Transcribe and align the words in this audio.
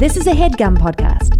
This 0.00 0.16
is 0.16 0.26
a 0.26 0.32
headgum 0.32 0.78
podcast. 0.78 1.36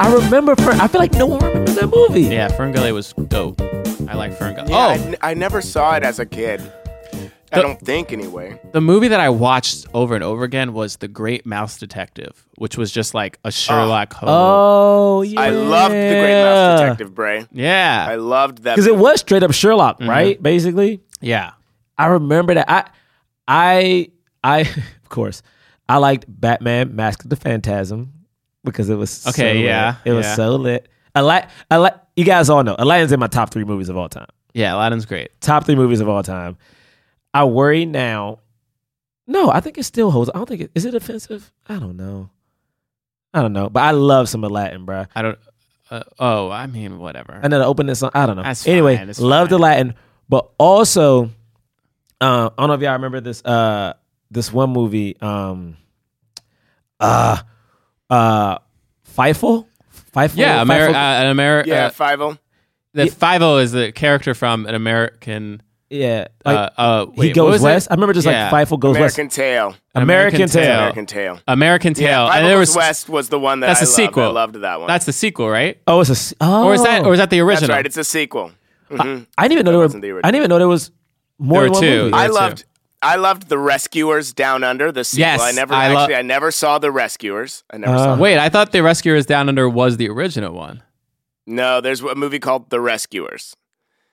I 0.00 0.12
remember. 0.14 0.54
Fern, 0.56 0.80
I 0.80 0.86
feel 0.88 1.00
like 1.00 1.12
no 1.14 1.26
one 1.26 1.40
remembers 1.44 1.74
that 1.74 1.88
movie. 1.88 2.22
Yeah, 2.22 2.48
Ferngully 2.48 2.92
was 2.92 3.12
dope. 3.12 3.60
I 3.60 4.14
like 4.14 4.32
Ferngully. 4.38 4.68
Yeah, 4.68 4.76
oh, 4.76 4.88
I, 4.90 4.94
n- 4.94 5.16
I 5.20 5.34
never 5.34 5.60
saw 5.60 5.96
it 5.96 6.02
as 6.04 6.18
a 6.18 6.26
kid. 6.26 6.60
I 7.50 7.56
The- 7.56 7.62
don't 7.62 7.80
think 7.80 8.12
anyway. 8.12 8.60
the 8.72 8.80
movie 8.80 9.08
that 9.08 9.20
I 9.20 9.28
watched 9.30 9.86
over 9.94 10.14
and 10.14 10.22
over 10.22 10.44
again 10.44 10.72
was 10.72 10.96
The 10.96 11.08
Great 11.08 11.46
Mouse 11.46 11.78
Detective, 11.78 12.44
which 12.56 12.76
was 12.76 12.92
just 12.92 13.12
like 13.14 13.38
a 13.44 13.50
Sherlock 13.50 14.12
Holmes. 14.12 14.30
Oh 14.32 15.22
yeah. 15.22 15.40
I 15.40 15.50
loved 15.50 15.94
the 15.94 15.98
Great 15.98 16.42
Mouse 16.44 16.80
Detective, 16.80 17.14
Bray. 17.14 17.46
Yeah, 17.52 18.06
I 18.08 18.16
loved 18.16 18.62
that 18.64 18.76
because 18.76 18.86
it 18.86 18.96
was 18.96 19.20
straight 19.20 19.42
up 19.42 19.52
Sherlock, 19.52 19.98
Mm-hmm. 19.98 20.10
right? 20.10 20.42
Basically, 20.42 21.00
yeah. 21.20 21.52
I 21.98 22.06
remember 22.06 22.54
that. 22.54 22.70
I, 22.70 22.84
I, 23.46 24.10
I, 24.44 24.60
of 25.02 25.08
course, 25.08 25.42
I 25.88 25.96
liked 25.98 26.24
Batman: 26.28 26.94
Mask 26.94 27.24
of 27.24 27.30
the 27.30 27.36
Phantasm 27.36 28.12
because 28.64 28.88
it 28.90 28.96
was 28.96 29.10
so 29.10 29.30
Okay, 29.30 29.54
lit. 29.54 29.64
yeah, 29.64 29.96
it 30.04 30.12
was 30.12 30.26
yeah. 30.26 30.34
so 30.34 30.56
lit. 30.56 30.88
Ala- 31.16 31.48
Ala- 31.72 32.00
you 32.16 32.24
guys 32.24 32.50
all 32.50 32.62
know 32.62 32.76
Aladdin's 32.78 33.12
in 33.12 33.18
my 33.20 33.26
top 33.26 33.50
three 33.50 33.64
movies 33.64 33.88
of 33.88 33.96
all 33.96 34.08
time. 34.08 34.26
Yeah, 34.54 34.74
Aladdin's 34.74 35.06
great. 35.06 35.40
Top 35.40 35.64
three 35.66 35.74
movies 35.76 36.00
of 36.00 36.08
all 36.08 36.22
time. 36.22 36.56
I 37.34 37.44
worry 37.44 37.84
now. 37.84 38.40
No, 39.26 39.50
I 39.50 39.60
think 39.60 39.76
it 39.78 39.84
still 39.84 40.10
holds. 40.10 40.30
I 40.34 40.38
don't 40.38 40.46
think 40.48 40.62
it 40.62 40.70
is 40.74 40.84
it 40.84 40.94
offensive. 40.94 41.52
I 41.68 41.78
don't 41.78 41.96
know. 41.96 42.30
I 43.34 43.42
don't 43.42 43.52
know, 43.52 43.68
but 43.68 43.82
I 43.82 43.90
love 43.90 44.28
some 44.28 44.42
Aladdin, 44.44 44.86
bruh. 44.86 45.06
I 45.14 45.22
don't. 45.22 45.38
Uh, 45.90 46.02
oh, 46.18 46.50
I 46.50 46.66
mean, 46.66 46.98
whatever. 46.98 47.38
I 47.42 47.48
know 47.48 47.58
the 47.58 47.66
opening 47.66 47.94
song. 47.94 48.10
I 48.14 48.26
don't 48.26 48.36
know. 48.36 48.42
That's 48.42 48.66
anyway, 48.66 48.96
fine, 48.96 49.08
it's 49.10 49.20
love 49.20 49.48
the 49.48 49.56
fine. 49.56 49.62
Latin, 49.62 49.94
but 50.28 50.50
also, 50.58 51.30
uh, 52.20 52.50
I 52.56 52.60
don't 52.62 52.68
know 52.68 52.74
if 52.74 52.80
y'all 52.80 52.92
remember 52.92 53.20
this. 53.20 53.44
Uh, 53.44 53.94
this 54.30 54.52
one 54.52 54.70
movie. 54.70 55.16
Um, 55.20 55.76
uh, 57.00 57.38
uh, 58.10 58.58
Fievel. 59.16 59.66
Fievel. 60.14 60.36
yeah, 60.36 60.64
Ameri- 60.64 60.88
Fievel? 60.88 60.94
uh, 60.94 61.22
an 61.22 61.26
American. 61.28 61.72
Yeah, 61.72 61.86
Uh, 61.86 61.90
Fievel. 61.90 62.38
the 62.94 63.04
Yeah. 63.06 63.10
Fievel 63.12 63.62
is 63.62 63.72
the 63.72 63.92
character 63.92 64.34
from 64.34 64.66
an 64.66 64.74
American. 64.74 65.62
yeah. 65.90 66.28
Like, 66.44 66.56
uh, 66.56 66.70
uh, 66.76 67.06
he 67.06 67.12
wait, 67.20 67.28
what 67.28 67.34
goes 67.34 67.52
was 67.52 67.60
it? 67.62 67.64
west. 67.64 67.88
I 67.90 67.94
remember 67.94 68.12
just 68.14 68.26
Yeah. 68.26 68.50
like 68.50 68.68
Fievel 68.68 68.78
goes 68.80 68.96
American 68.96 69.26
west. 69.26 69.36
Tail. 69.36 69.74
American, 69.94 70.42
American 70.42 70.48
Tail. 70.48 70.62
Tail. 70.64 70.74
American 70.78 71.06
Tail. 71.06 71.40
American 71.46 71.94
Tail, 71.94 72.26
Yeah, 72.26 72.32
and 72.36 72.46
there 72.46 72.58
was 72.58 72.74
West 72.76 73.08
was 73.08 73.28
the 73.28 73.38
one 73.38 73.60
that 73.60 73.68
That's 73.68 73.80
I 73.80 73.84
a 73.84 73.86
sequel. 73.86 74.24
Loved. 74.24 74.36
I 74.36 74.40
loved 74.40 74.54
that 74.62 74.80
one. 74.80 74.88
that's 74.88 75.06
the 75.06 75.12
sequel, 75.12 75.48
right? 75.48 75.78
Oh, 75.86 76.00
it's 76.00 76.10
a. 76.10 76.12
s- 76.12 76.34
Oh, 76.40 76.64
Or 76.66 76.74
is 76.74 76.82
that 76.82 77.04
or 77.04 77.12
is 77.12 77.18
that 77.18 77.30
the 77.30 77.40
original? 77.40 77.68
That's 77.68 77.76
right. 77.76 77.86
It's 77.86 77.96
a 77.96 78.04
sequel. 78.04 78.52
Mhm. 78.90 79.26
I 79.36 79.42
didn't 79.48 79.52
even 79.52 79.64
know 79.66 79.72
there 79.72 79.80
wasn't 79.80 80.02
the. 80.02 80.10
I 80.12 80.30
didn't 80.30 80.36
even 80.36 80.48
know 80.48 80.58
there 80.58 80.68
was 80.68 80.90
more 81.38 81.62
There 81.62 81.70
than 81.70 81.72
were 81.72 81.74
one 81.74 81.82
two. 81.82 82.02
movie. 82.04 82.14
I 82.14 82.26
too. 82.26 82.32
loved. 82.32 82.64
I 83.00 83.14
loved 83.16 83.48
the 83.48 83.58
Rescuers 83.58 84.32
Down 84.32 84.64
Under. 84.64 84.90
The 84.90 85.04
sequel. 85.04 85.20
Yes, 85.20 85.40
I 85.40 85.52
never 85.52 85.72
I 85.72 85.92
lo- 85.92 86.00
actually. 86.00 86.16
I 86.16 86.22
never 86.22 86.50
saw 86.50 86.78
the 86.78 86.90
Rescuers. 86.90 87.62
I 87.72 87.76
never 87.78 87.94
Uh, 87.94 87.98
saw. 87.98 88.16
Wait, 88.16 88.38
I 88.38 88.48
thought 88.48 88.72
the 88.72 88.82
Rescuers 88.82 89.24
Down 89.24 89.48
Under 89.48 89.68
was 89.68 89.98
the 89.98 90.08
original 90.08 90.52
one. 90.52 90.82
No, 91.46 91.80
there's 91.80 92.00
a 92.02 92.14
movie 92.16 92.40
called 92.40 92.70
The 92.70 92.80
Rescuers. 92.80 93.54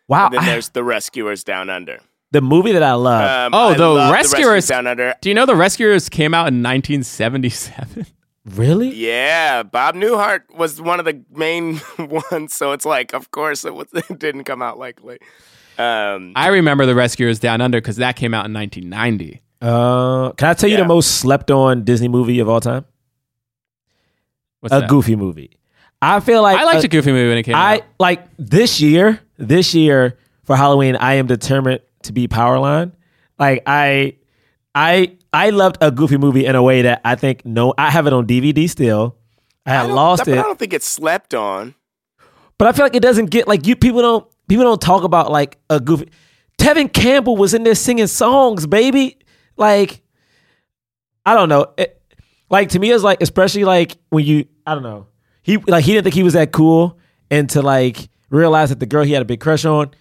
wow, 0.07 0.25
And 0.25 0.35
then 0.35 0.41
I- 0.41 0.45
there's 0.51 0.69
The 0.69 0.83
Rescuers 0.83 1.43
Down 1.43 1.69
Under. 1.71 1.99
the 2.31 2.41
movie 2.41 2.73
that 2.73 2.83
I 2.83 2.93
love. 2.93 3.47
Um, 3.53 3.53
Oh, 3.59 3.69
I 3.69 3.73
The 3.73 3.87
love 3.89 4.13
Rescuers- 4.13 4.67
Down 4.67 4.85
Under. 4.87 5.15
Do 5.19 5.29
you 5.29 5.35
know 5.35 5.45
the 5.47 5.55
Rescuers 5.55 6.07
came 6.09 6.33
out 6.35 6.47
in 6.49 6.61
1977? 6.61 8.05
really? 8.45 8.93
Yeah, 8.93 9.63
Bob 9.63 9.95
Newhart 9.95 10.41
was 10.55 10.79
one 10.81 10.99
of 10.99 11.05
the 11.05 11.23
main 11.31 11.81
ones, 12.31 12.53
so 12.53 12.71
it's 12.73 12.85
like, 12.85 13.13
of 13.13 13.31
course, 13.31 13.65
it, 13.65 13.73
was, 13.73 13.87
it 13.93 14.19
didn't 14.19 14.43
come 14.43 14.61
out 14.61 14.77
likely. 14.77 15.17
Um, 15.77 16.33
I 16.35 16.47
remember 16.47 16.85
the 16.85 16.95
Rescuers 16.95 17.39
Down 17.39 17.61
Under 17.61 17.79
because 17.79 17.97
that 17.97 18.15
came 18.15 18.33
out 18.33 18.45
in 18.45 18.53
1990. 18.53 19.41
Uh, 19.61 20.31
can 20.33 20.49
I 20.49 20.53
tell 20.53 20.69
you 20.69 20.75
Yeah. 20.77 20.83
the 20.83 20.87
most 20.87 21.19
slept 21.19 21.49
on 21.51 21.83
Disney 21.83 22.07
movie 22.07 22.39
of 22.39 22.47
all 22.49 22.59
time? 22.61 22.85
What's 24.59 24.73
a 24.75 24.79
that? 24.81 24.89
Goofy 24.89 25.15
movie. 25.15 25.57
I 26.01 26.19
feel 26.19 26.41
like 26.41 26.57
I 26.57 26.63
liked 26.65 26.83
uh, 26.83 26.85
a 26.85 26.87
Goofy 26.87 27.11
movie 27.11 27.29
when 27.29 27.37
it 27.37 27.43
came 27.43 27.55
I 27.55 27.75
out. 27.77 27.81
I 27.81 27.85
like 27.99 28.27
this 28.37 28.79
year. 28.81 29.21
This 29.37 29.73
year 29.73 30.17
for 30.43 30.55
Halloween, 30.55 30.95
I 30.95 31.15
am 31.15 31.27
determined 31.27 31.81
to 32.03 32.13
be 32.13 32.27
Powerline. 32.27 32.91
Like 33.39 33.63
I, 33.65 34.15
I, 34.73 35.17
I 35.33 35.49
loved 35.49 35.77
a 35.81 35.91
Goofy 35.91 36.17
movie 36.17 36.45
in 36.45 36.55
a 36.55 36.63
way 36.63 36.83
that 36.83 37.01
I 37.03 37.15
think 37.15 37.45
no, 37.45 37.73
I 37.77 37.89
have 37.91 38.07
it 38.07 38.13
on 38.13 38.25
DVD 38.27 38.69
still. 38.69 39.17
I 39.65 39.71
I 39.71 39.73
had 39.75 39.87
don't- 39.87 39.95
lost 39.95 40.19
but 40.25 40.29
it, 40.29 40.37
I 40.37 40.43
don't 40.43 40.59
think 40.59 40.73
it's 40.73 40.87
slept 40.87 41.33
on. 41.33 41.75
but 42.57 42.67
I 42.67 42.71
feel 42.71 42.85
like 42.85 42.95
it 42.95 43.01
doesn't 43.03 43.27
get 43.31 43.47
like 43.47 43.65
you. 43.67 43.75
People 43.75 44.01
don't. 44.01 44.27
People 44.47 44.63
don't 44.63 44.81
talk 44.81 45.03
about 45.03 45.31
like 45.31 45.57
a 45.69 45.79
Goofy. 45.79 46.09
Tevin 46.57 46.91
Campbell 46.91 47.35
was 47.35 47.53
in 47.53 47.63
there 47.63 47.75
singing 47.75 48.07
songs, 48.07 48.65
baby. 48.67 49.17
Like, 49.57 50.01
I 51.25 51.33
don't 51.33 51.49
know. 51.49 51.73
It, 51.77 52.01
like 52.49 52.69
to 52.69 52.79
me, 52.79 52.91
it's 52.91 53.03
like 53.03 53.21
especially 53.21 53.63
like 53.63 53.97
when 54.09 54.25
you, 54.25 54.45
I 54.65 54.73
don't 54.73 54.83
know. 54.83 55.07
He 55.41 55.57
like 55.57 55.83
he 55.83 55.93
didn't 55.93 56.03
think 56.03 56.15
he 56.15 56.23
was 56.23 56.33
that 56.33 56.51
cool, 56.51 56.97
and 57.29 57.49
to 57.51 57.61
like 57.61 58.09
realize 58.29 58.69
that 58.69 58.79
the 58.79 58.85
girl 58.85 59.03
he 59.03 59.13
had 59.13 59.21
a 59.21 59.25
big 59.25 59.39
crush 59.39 59.65
on, 59.65 59.91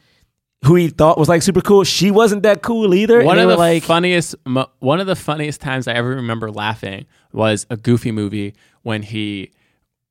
who 0.65 0.75
he 0.75 0.88
thought 0.88 1.19
was 1.19 1.28
like 1.28 1.43
super 1.43 1.60
cool, 1.60 1.84
she 1.84 2.10
wasn't 2.10 2.43
that 2.43 2.62
cool 2.62 2.94
either. 2.94 3.22
one 3.22 3.38
of 3.38 3.49
the 3.49 3.56
like, 3.56 3.83
funniest, 3.83 4.34
one 4.44 5.00
of 5.00 5.06
the 5.06 5.16
funniest 5.16 5.60
times 5.60 5.87
I 5.87 5.93
ever 5.93 6.10
remember 6.10 6.50
laughing 6.50 7.06
was 7.33 7.66
a 7.71 7.77
Goofy 7.77 8.12
movie 8.12 8.54
when 8.83 9.03
he, 9.03 9.53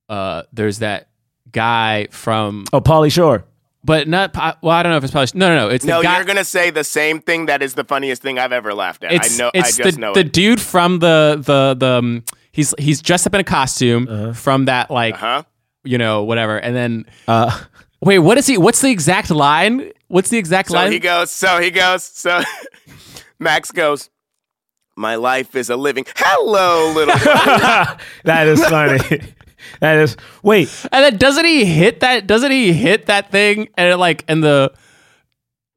uh, 0.09 0.43
there's 0.53 0.79
that 0.79 1.09
guy 1.51 2.07
from, 2.11 2.65
oh, 2.71 2.81
Pauly 2.81 3.11
Shore. 3.11 3.45
But 3.83 4.07
not, 4.07 4.33
well, 4.61 4.71
I 4.75 4.83
don't 4.83 4.91
know 4.91 4.97
if 4.97 5.03
it's 5.03 5.11
probably, 5.11 5.37
no, 5.39 5.49
no, 5.49 5.67
no, 5.67 5.69
it's 5.69 5.83
No, 5.85 5.97
the 5.97 6.03
guy. 6.03 6.15
you're 6.17 6.25
gonna 6.25 6.45
say 6.45 6.69
the 6.69 6.83
same 6.83 7.19
thing. 7.19 7.47
That 7.47 7.61
is 7.61 7.73
the 7.73 7.83
funniest 7.83 8.21
thing 8.21 8.39
I've 8.39 8.51
ever 8.51 8.73
laughed 8.73 9.03
at. 9.03 9.11
it's 9.13 9.39
I 9.39 9.43
know. 9.43 9.51
it's 9.53 9.79
I 9.79 9.83
just 9.83 9.95
the, 9.95 10.01
know 10.01 10.13
the 10.13 10.21
it. 10.21 10.31
dude 10.33 10.61
from 10.61 10.99
the 10.99 11.41
the 11.43 11.75
the 11.77 11.97
um, 11.99 12.23
he's 12.51 12.73
he's 12.79 13.01
dressed 13.01 13.27
up 13.27 13.33
in 13.33 13.41
a 13.41 13.43
costume 13.43 14.33
from 14.33 14.65
that 14.65 14.89
like 14.91 15.15
Huh? 15.15 15.43
you 15.83 15.97
know 15.97 16.23
whatever 16.23 16.57
and 16.57 16.75
then 16.75 17.05
Uh, 17.27 17.61
wait 18.01 18.19
what 18.19 18.37
is 18.37 18.47
he 18.47 18.57
what's 18.57 18.79
the 18.81 18.89
exact 18.91 19.29
line 19.29 19.91
what's 20.07 20.29
the 20.29 20.37
exact 20.37 20.69
line? 20.69 20.79
So 20.81 20.83
line 20.85 20.91
he 20.93 20.99
goes. 20.99 21.31
So 21.31 21.59
he 21.61 21.71
goes. 21.71 22.03
So 22.03 22.41
Max 23.39 23.71
goes. 23.71 24.09
My 24.95 25.15
life 25.15 25.55
is 25.55 25.71
a 25.71 25.75
living. 25.75 26.05
Hello, 26.15 26.93
little. 26.93 27.15
that 28.25 28.47
is 28.47 28.63
funny. 28.63 28.99
That 29.79 29.97
is 29.97 30.17
wait. 30.41 30.69
and 30.91 31.03
then 31.03 31.17
doesn't 31.17 31.45
he 31.45 31.65
hit 31.65 31.99
that 32.01 32.27
doesn't 32.27 32.51
he 32.51 32.73
hit 32.73 33.05
that 33.07 33.31
thing 33.31 33.69
and 33.77 33.89
it 33.91 33.97
like 33.97 34.23
and 34.27 34.43
the 34.43 34.71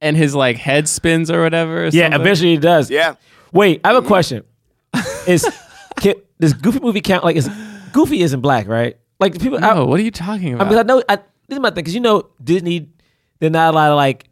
and 0.01 0.17
his 0.17 0.35
like 0.35 0.57
head 0.57 0.89
spins 0.89 1.31
or 1.31 1.43
whatever 1.43 1.83
or 1.85 1.87
Yeah, 1.87 2.05
something? 2.05 2.21
eventually 2.21 2.51
he 2.51 2.57
does. 2.59 2.91
yeah. 2.91 3.15
Wait, 3.53 3.81
I 3.85 3.93
have 3.93 4.05
a 4.05 4.07
question. 4.07 4.45
Is 5.27 5.47
can, 5.97 6.15
does 6.41 6.53
Goofy 6.53 6.81
movie 6.81 7.01
count? 7.01 7.25
Like, 7.25 7.37
is 7.37 7.49
Goofy 7.93 8.21
isn't 8.21 8.41
black, 8.41 8.69
right? 8.69 8.99
Like 9.19 9.39
people. 9.41 9.57
I, 9.65 9.75
no 9.75 9.87
what 9.87 9.99
are 9.99 10.03
you 10.03 10.11
talking 10.11 10.53
I 10.53 10.57
about 10.57 10.69
mean, 10.69 10.79
I 10.79 10.83
know. 10.83 11.03
I, 11.09 11.17
this 11.17 11.57
is 11.57 11.61
my 11.61 11.69
thing 11.71 11.77
because 11.77 11.95
you 11.95 12.01
know 12.01 12.29
Disney. 12.43 12.91
They're 13.39 13.51
not 13.51 13.73
allowed 13.75 13.89
to 13.91 13.95
like. 13.95 14.29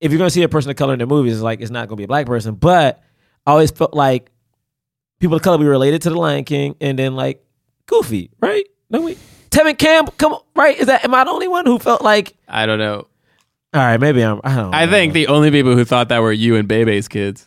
If 0.00 0.12
you're 0.12 0.18
gonna 0.18 0.30
see 0.30 0.42
a 0.42 0.48
person 0.48 0.70
of 0.70 0.76
color 0.76 0.92
in 0.92 0.98
their 0.98 1.06
movies, 1.06 1.32
it's 1.34 1.42
like 1.42 1.60
it's 1.60 1.70
not 1.70 1.88
gonna 1.88 1.96
be 1.96 2.04
a 2.04 2.08
black 2.08 2.26
person. 2.26 2.54
But 2.54 3.02
I 3.46 3.52
always 3.52 3.70
felt 3.70 3.94
like 3.94 4.30
people 5.20 5.36
of 5.36 5.42
color 5.42 5.58
be 5.58 5.64
related 5.64 6.02
to 6.02 6.10
the 6.10 6.16
Lion 6.18 6.44
King, 6.44 6.76
and 6.80 6.98
then 6.98 7.16
like 7.16 7.42
Goofy, 7.86 8.30
right? 8.40 8.66
No, 8.90 9.00
wait. 9.02 9.18
Tevin 9.50 9.78
Campbell, 9.78 10.12
come 10.18 10.32
on, 10.34 10.40
right? 10.54 10.76
Is 10.76 10.86
that 10.88 11.04
am 11.04 11.14
I 11.14 11.24
the 11.24 11.30
only 11.30 11.48
one 11.48 11.66
who 11.66 11.78
felt 11.78 12.02
like? 12.02 12.34
I 12.48 12.66
don't 12.66 12.78
know 12.78 13.06
All 13.74 13.80
right, 13.80 13.98
maybe 13.98 14.22
I'm. 14.22 14.40
I 14.44 14.56
don't. 14.56 14.74
I 14.74 14.84
know. 14.84 14.90
think 14.92 15.12
the 15.14 15.28
only 15.28 15.50
people 15.50 15.74
who 15.74 15.84
thought 15.84 16.08
that 16.10 16.18
were 16.20 16.32
you 16.32 16.56
and 16.56 16.68
Bebe's 16.68 17.08
kids 17.08 17.46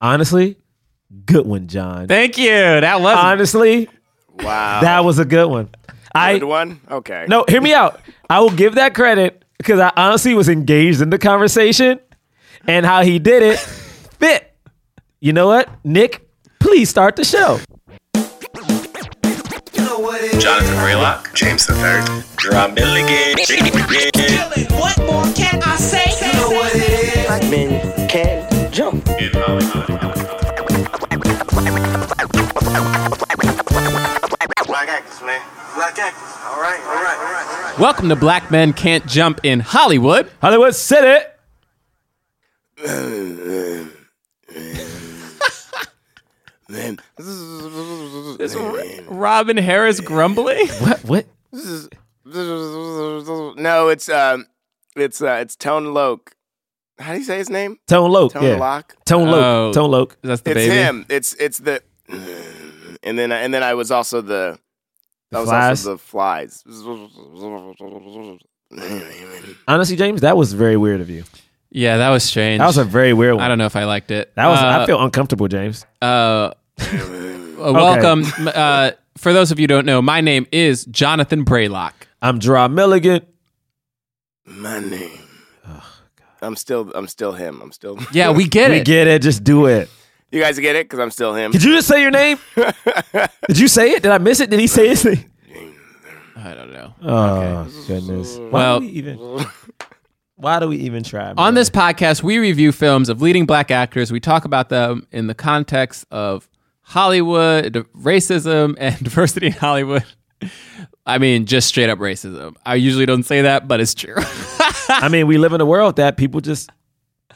honestly, 0.00 0.56
good 1.26 1.46
one, 1.46 1.66
John. 1.68 2.08
thank 2.08 2.38
you 2.38 2.50
that 2.50 3.00
was 3.00 3.16
honestly, 3.16 3.88
Wow. 4.38 4.80
that 4.80 5.04
was 5.04 5.18
a 5.18 5.24
good 5.24 5.48
one. 5.48 5.68
I 6.14 6.38
good 6.38 6.46
one. 6.46 6.80
Okay. 6.90 7.26
No, 7.28 7.44
hear 7.48 7.60
me 7.60 7.72
out. 7.72 8.00
I 8.28 8.40
will 8.40 8.50
give 8.50 8.74
that 8.76 8.94
credit 8.94 9.44
because 9.58 9.80
I 9.80 9.92
honestly 9.96 10.34
was 10.34 10.48
engaged 10.48 11.00
in 11.00 11.10
the 11.10 11.18
conversation 11.18 12.00
and 12.66 12.84
how 12.84 13.02
he 13.02 13.18
did 13.18 13.42
it 13.42 13.58
fit. 13.58 14.52
You 15.20 15.32
know 15.32 15.46
what? 15.46 15.68
Nick, 15.84 16.28
please 16.58 16.88
start 16.90 17.16
the 17.16 17.24
show. 17.24 17.58
Jonathan 19.92 20.74
Braylock, 20.76 21.34
James 21.34 21.66
the 21.66 21.74
Third, 21.74 22.02
Rob 22.50 22.72
Milligan. 22.74 23.36
What 24.78 24.96
more 25.00 25.24
can 25.34 25.62
I 25.62 25.76
say? 25.76 26.26
You 26.26 26.32
know 26.32 26.48
what 26.50 26.72
it 26.74 27.44
is. 27.44 27.50
Men 27.50 28.08
can 28.08 28.72
jump. 28.72 29.06
In 29.08 29.30
Hollywood. 29.34 29.86
Black 34.66 34.88
actors, 34.88 35.20
man. 35.20 35.42
Black 35.74 35.98
actors. 35.98 36.38
All 36.46 36.58
right, 36.62 36.80
all 36.80 36.94
right, 36.94 37.18
all 37.18 37.24
right, 37.24 37.46
all 37.46 37.62
right. 37.62 37.78
Welcome 37.78 38.08
to 38.08 38.16
Black 38.16 38.50
Men 38.50 38.72
Can't 38.72 39.06
Jump 39.06 39.40
in 39.42 39.60
Hollywood. 39.60 40.30
Hollywood 40.40 40.74
said 40.74 41.26
it. 46.72 46.98
Man. 47.18 49.06
Robin 49.08 49.56
Harris 49.56 50.00
grumbling. 50.00 50.68
What? 50.80 51.04
What? 51.04 51.26
No, 52.24 53.88
it's 53.88 54.08
um, 54.08 54.46
it's 54.96 55.20
uh, 55.20 55.38
it's 55.42 55.56
Tone 55.56 55.92
Loc. 55.92 56.34
How 56.98 57.12
do 57.14 57.18
you 57.18 57.24
say 57.24 57.38
his 57.38 57.50
name? 57.50 57.78
Tone 57.88 58.10
Loke. 58.10 58.32
Tone 58.32 58.44
yeah. 58.44 58.56
Lock. 58.56 58.96
Tone 59.04 59.28
Loke. 59.28 59.44
Oh. 59.44 59.72
Tone 59.72 59.90
Loke. 59.90 60.16
That's 60.22 60.40
the 60.42 60.50
It's 60.52 60.60
baby. 60.60 60.74
him. 60.74 61.06
It's 61.08 61.34
it's 61.34 61.58
the, 61.58 61.82
and 63.02 63.18
then 63.18 63.32
and 63.32 63.52
then 63.52 63.62
I 63.64 63.74
was 63.74 63.90
also 63.90 64.20
the, 64.20 64.58
The 65.30 65.38
I 65.38 65.40
was 65.40 65.48
flies? 65.48 65.86
also 65.86 65.92
the 65.92 65.98
flies. 65.98 66.64
Honestly, 69.68 69.96
James, 69.96 70.20
that 70.22 70.36
was 70.36 70.52
very 70.52 70.76
weird 70.76 71.00
of 71.00 71.10
you. 71.10 71.24
Yeah, 71.70 71.96
that 71.98 72.10
was 72.10 72.22
strange. 72.22 72.60
That 72.60 72.66
was 72.66 72.78
a 72.78 72.84
very 72.84 73.12
weird 73.12 73.34
one. 73.34 73.42
I 73.42 73.48
don't 73.48 73.58
know 73.58 73.66
if 73.66 73.76
I 73.76 73.84
liked 73.84 74.10
it. 74.10 74.32
That 74.36 74.46
was. 74.46 74.58
I 74.60 74.82
Uh, 74.82 74.86
feel 74.86 75.02
uncomfortable, 75.02 75.48
James. 75.48 75.86
Uh, 76.00 76.52
welcome. 77.58 78.24
Uh, 78.46 78.92
for 79.16 79.32
those 79.32 79.50
of 79.50 79.58
you 79.58 79.64
who 79.64 79.68
don't 79.68 79.86
know, 79.86 80.02
my 80.02 80.20
name 80.20 80.46
is 80.52 80.84
Jonathan 80.86 81.44
Braylock. 81.44 81.92
I'm 82.20 82.38
Jerah 82.40 82.68
Milligan. 82.70 83.26
My 84.46 84.80
name. 84.80 85.18
I'm 86.40 86.56
still 86.56 86.90
I'm 86.94 87.06
still 87.06 87.32
him. 87.32 87.60
I'm 87.62 87.70
still. 87.72 87.98
Yeah, 88.12 88.32
we 88.32 88.48
get 88.48 88.70
it. 88.70 88.74
we 88.74 88.80
it. 88.80 88.84
get 88.86 89.06
it. 89.06 89.22
Just 89.22 89.44
do 89.44 89.66
it. 89.66 89.88
You 90.32 90.40
guys 90.40 90.58
get 90.58 90.74
it 90.76 90.86
because 90.86 90.98
I'm 90.98 91.10
still 91.10 91.34
him. 91.34 91.52
Did 91.52 91.62
you 91.62 91.74
just 91.74 91.86
say 91.86 92.00
your 92.02 92.10
name? 92.10 92.38
Did 93.48 93.58
you 93.58 93.68
say 93.68 93.90
it? 93.92 94.02
Did 94.02 94.10
I 94.10 94.18
miss 94.18 94.40
it? 94.40 94.50
Did 94.50 94.58
he 94.58 94.66
say 94.66 94.88
his 94.88 95.04
name? 95.04 95.30
I 96.34 96.54
don't 96.54 96.72
know. 96.72 96.94
Oh 97.02 97.84
goodness. 97.86 98.38
Why 98.38 98.48
Well- 98.50 98.80
do 98.80 98.86
we 98.86 98.92
even? 98.92 99.44
Why 100.34 100.58
do 100.58 100.66
we 100.66 100.78
even 100.78 101.04
try? 101.04 101.28
On 101.30 101.36
man? 101.36 101.54
this 101.54 101.70
podcast, 101.70 102.24
we 102.24 102.38
review 102.38 102.72
films 102.72 103.08
of 103.08 103.22
leading 103.22 103.46
black 103.46 103.70
actors. 103.70 104.10
We 104.10 104.18
talk 104.18 104.44
about 104.44 104.70
them 104.70 105.06
in 105.12 105.28
the 105.28 105.34
context 105.36 106.04
of 106.10 106.48
Hollywood, 106.92 107.72
racism, 107.96 108.74
and 108.78 108.98
diversity 109.02 109.46
in 109.46 109.52
Hollywood. 109.54 110.04
I 111.06 111.16
mean, 111.16 111.46
just 111.46 111.66
straight 111.68 111.88
up 111.88 111.98
racism. 111.98 112.54
I 112.66 112.74
usually 112.74 113.06
don't 113.06 113.22
say 113.22 113.42
that, 113.42 113.66
but 113.66 113.80
it's 113.80 113.94
true. 113.94 114.16
I 114.88 115.08
mean, 115.10 115.26
we 115.26 115.38
live 115.38 115.54
in 115.54 115.62
a 115.62 115.66
world 115.66 115.96
that 115.96 116.18
people 116.18 116.42
just 116.42 116.70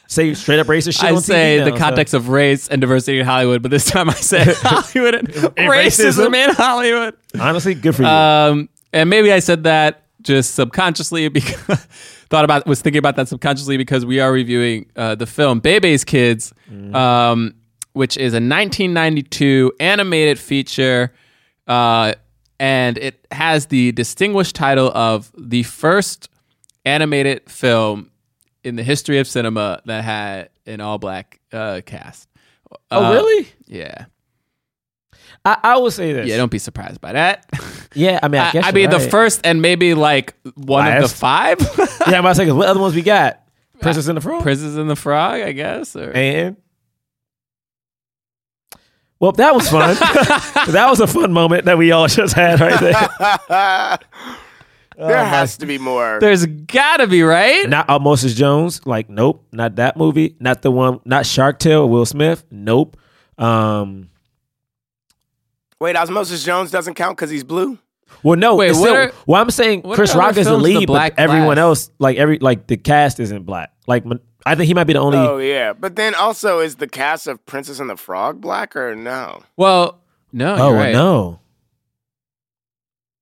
say 0.09 0.35
straight 0.35 0.59
up 0.59 0.67
racist 0.67 1.01
shit. 1.01 1.11
I 1.11 1.15
say 1.21 1.59
TV 1.59 1.65
the 1.65 1.71
now, 1.71 1.79
context 1.79 2.13
of 2.13 2.29
race 2.29 2.69
and 2.69 2.83
diversity 2.83 3.19
in 3.19 3.25
Hollywood, 3.25 3.63
but 3.63 3.71
this 3.71 3.87
time 3.87 4.11
I 4.11 4.15
said 4.15 4.55
Hollywood 4.59 5.15
and 5.15 5.29
racism. 5.29 5.55
racism 5.55 6.35
in 6.35 6.55
Hollywood. 6.55 7.17
Honestly, 7.41 7.73
good 7.73 7.97
for 7.97 8.03
you. 8.03 8.09
Um, 8.09 8.69
and 8.93 9.09
maybe 9.09 9.33
I 9.33 9.39
said 9.39 9.65
that 9.65 10.05
just 10.21 10.55
subconsciously 10.55 11.29
because 11.31 11.87
thought 12.29 12.45
about 12.45 12.67
was 12.67 12.83
thinking 12.83 12.99
about 12.99 13.17
that 13.17 13.29
subconsciously 13.29 13.79
because 13.79 14.05
we 14.05 14.21
are 14.21 14.31
reviewing 14.31 14.91
uh, 14.97 15.15
the 15.15 15.27
film 15.27 15.61
Bebe's 15.61 16.05
Kids, 16.05 16.53
um, 16.93 17.55
which 17.97 18.19
is 18.19 18.35
a 18.35 18.37
1992 18.37 19.73
animated 19.81 20.39
feature, 20.39 21.15
uh, 21.67 22.13
and 22.61 22.99
it 22.99 23.27
has 23.31 23.67
the 23.67 23.91
distinguished 23.93 24.55
title 24.55 24.93
of 24.95 25.33
the 25.39 25.63
first 25.63 26.29
animated 26.85 27.51
film 27.51 28.11
in 28.63 28.77
the 28.77 28.83
history 28.83 29.19
of 29.19 29.27
cinema 29.27 29.81
that 29.87 30.05
had 30.05 30.51
an 30.67 30.83
all 30.83 30.99
black 30.99 31.41
uh, 31.55 31.81
cast. 31.87 32.29
oh, 32.91 33.03
Uh, 33.03 33.13
really? 33.15 33.49
Yeah. 33.67 34.05
I, 35.47 35.59
I 35.63 35.77
will 35.79 35.91
say 35.91 36.13
this. 36.13 36.29
Yeah, 36.29 36.37
don't 36.37 36.51
be 36.51 36.59
surprised 36.59 37.01
by 37.01 37.13
that. 37.15 37.47
Yeah, 37.95 38.21
I 38.23 38.29
mean, 38.29 38.43
I, 38.43 38.49
I, 38.49 38.53
guess 38.53 38.65
I 38.67 38.73
mean, 38.73 38.91
the 38.91 39.01
first 39.01 39.41
and 39.47 39.63
maybe 39.63 39.95
like 39.95 40.35
one 40.55 40.87
of 40.87 41.01
the 41.03 41.09
five. 41.09 41.59
Yeah, 42.07 42.19
I'm 42.19 42.21
about 42.21 42.29
to 42.31 42.35
say, 42.35 42.53
what 42.53 42.69
other 42.69 42.81
ones 42.81 42.95
we 42.95 43.01
got? 43.01 43.41
Princess 43.81 44.07
and 44.09 44.19
the 44.19 44.21
Frog. 44.21 44.43
Princess 44.43 44.77
and 44.77 44.91
the 44.91 44.97
Frog, 44.97 45.41
I 45.41 45.53
guess. 45.53 45.97
Or 45.97 46.11
And 46.13 46.59
well, 49.21 49.33
that 49.33 49.55
was 49.55 49.69
fun. 49.71 49.95
that 50.73 50.87
was 50.89 51.01
a 51.01 51.07
fun 51.07 51.33
moment 51.33 51.65
that 51.67 51.79
we 51.79 51.93
all 51.93 52.07
just 52.09 52.35
had 52.35 52.61
right 52.61 52.81
there. 52.81 53.99
there 55.09 55.25
has 55.25 55.57
to 55.59 55.67
be 55.67 55.79
more. 55.79 56.19
there's 56.21 56.47
gotta 56.47 57.07
be 57.07 57.23
right. 57.23 57.69
Not 57.69 57.89
Moses 58.03 58.35
Jones. 58.35 58.85
Like, 58.87 59.09
nope, 59.09 59.47
not 59.53 59.77
that 59.77 59.97
movie. 59.97 60.37
Not 60.41 60.63
the 60.63 60.71
one. 60.71 61.01
Not 61.05 61.27
Shark 61.27 61.59
Tale. 61.59 61.89
Will 61.89 62.07
Smith. 62.07 62.45
Nope. 62.51 62.97
Um. 63.39 64.11
Wait, 65.79 65.95
Osmosis 65.95 66.43
Jones 66.43 66.71
doesn't 66.71 66.95
count 66.95 67.17
because 67.19 67.29
he's 67.29 67.45
blue. 67.45 67.79
Well, 68.23 68.39
no. 68.39 68.57
Wait, 68.57 68.71
what 68.71 68.77
still- 68.79 68.95
are- 68.97 69.13
well, 69.27 69.43
I'm 69.43 69.51
saying 69.51 69.83
Chris 69.83 70.15
Rock 70.15 70.31
is 70.31 70.47
the 70.47 70.53
films 70.53 70.63
with 70.63 70.73
the 70.73 70.79
lead, 70.81 70.87
black 70.87 71.17
but 71.17 71.23
everyone 71.23 71.57
class? 71.57 71.59
else, 71.59 71.91
like 71.99 72.17
every, 72.17 72.39
like 72.39 72.67
the 72.67 72.79
cast 72.79 73.21
isn't 73.21 73.45
black. 73.45 73.73
Like, 73.87 74.05
I 74.47 74.55
think 74.55 74.69
he 74.69 74.75
might 74.75 74.85
be 74.85 74.93
the 74.95 75.01
only. 75.01 75.19
Oh 75.19 75.39
yeah, 75.39 75.73
but 75.73 75.97
then 75.97 76.15
also 76.15 76.61
is 76.61 76.77
the 76.77 76.87
cast 76.87 77.27
of 77.27 77.45
Princess 77.47 77.81
and 77.81 77.91
the 77.91 77.97
Frog 77.97 78.41
black 78.41 78.77
or 78.77 78.95
no? 78.95 79.43
Well, 79.57 79.99
no, 80.33 80.55
oh 80.55 80.69
you're 80.71 80.77
right. 80.79 80.93
no. 80.93 81.41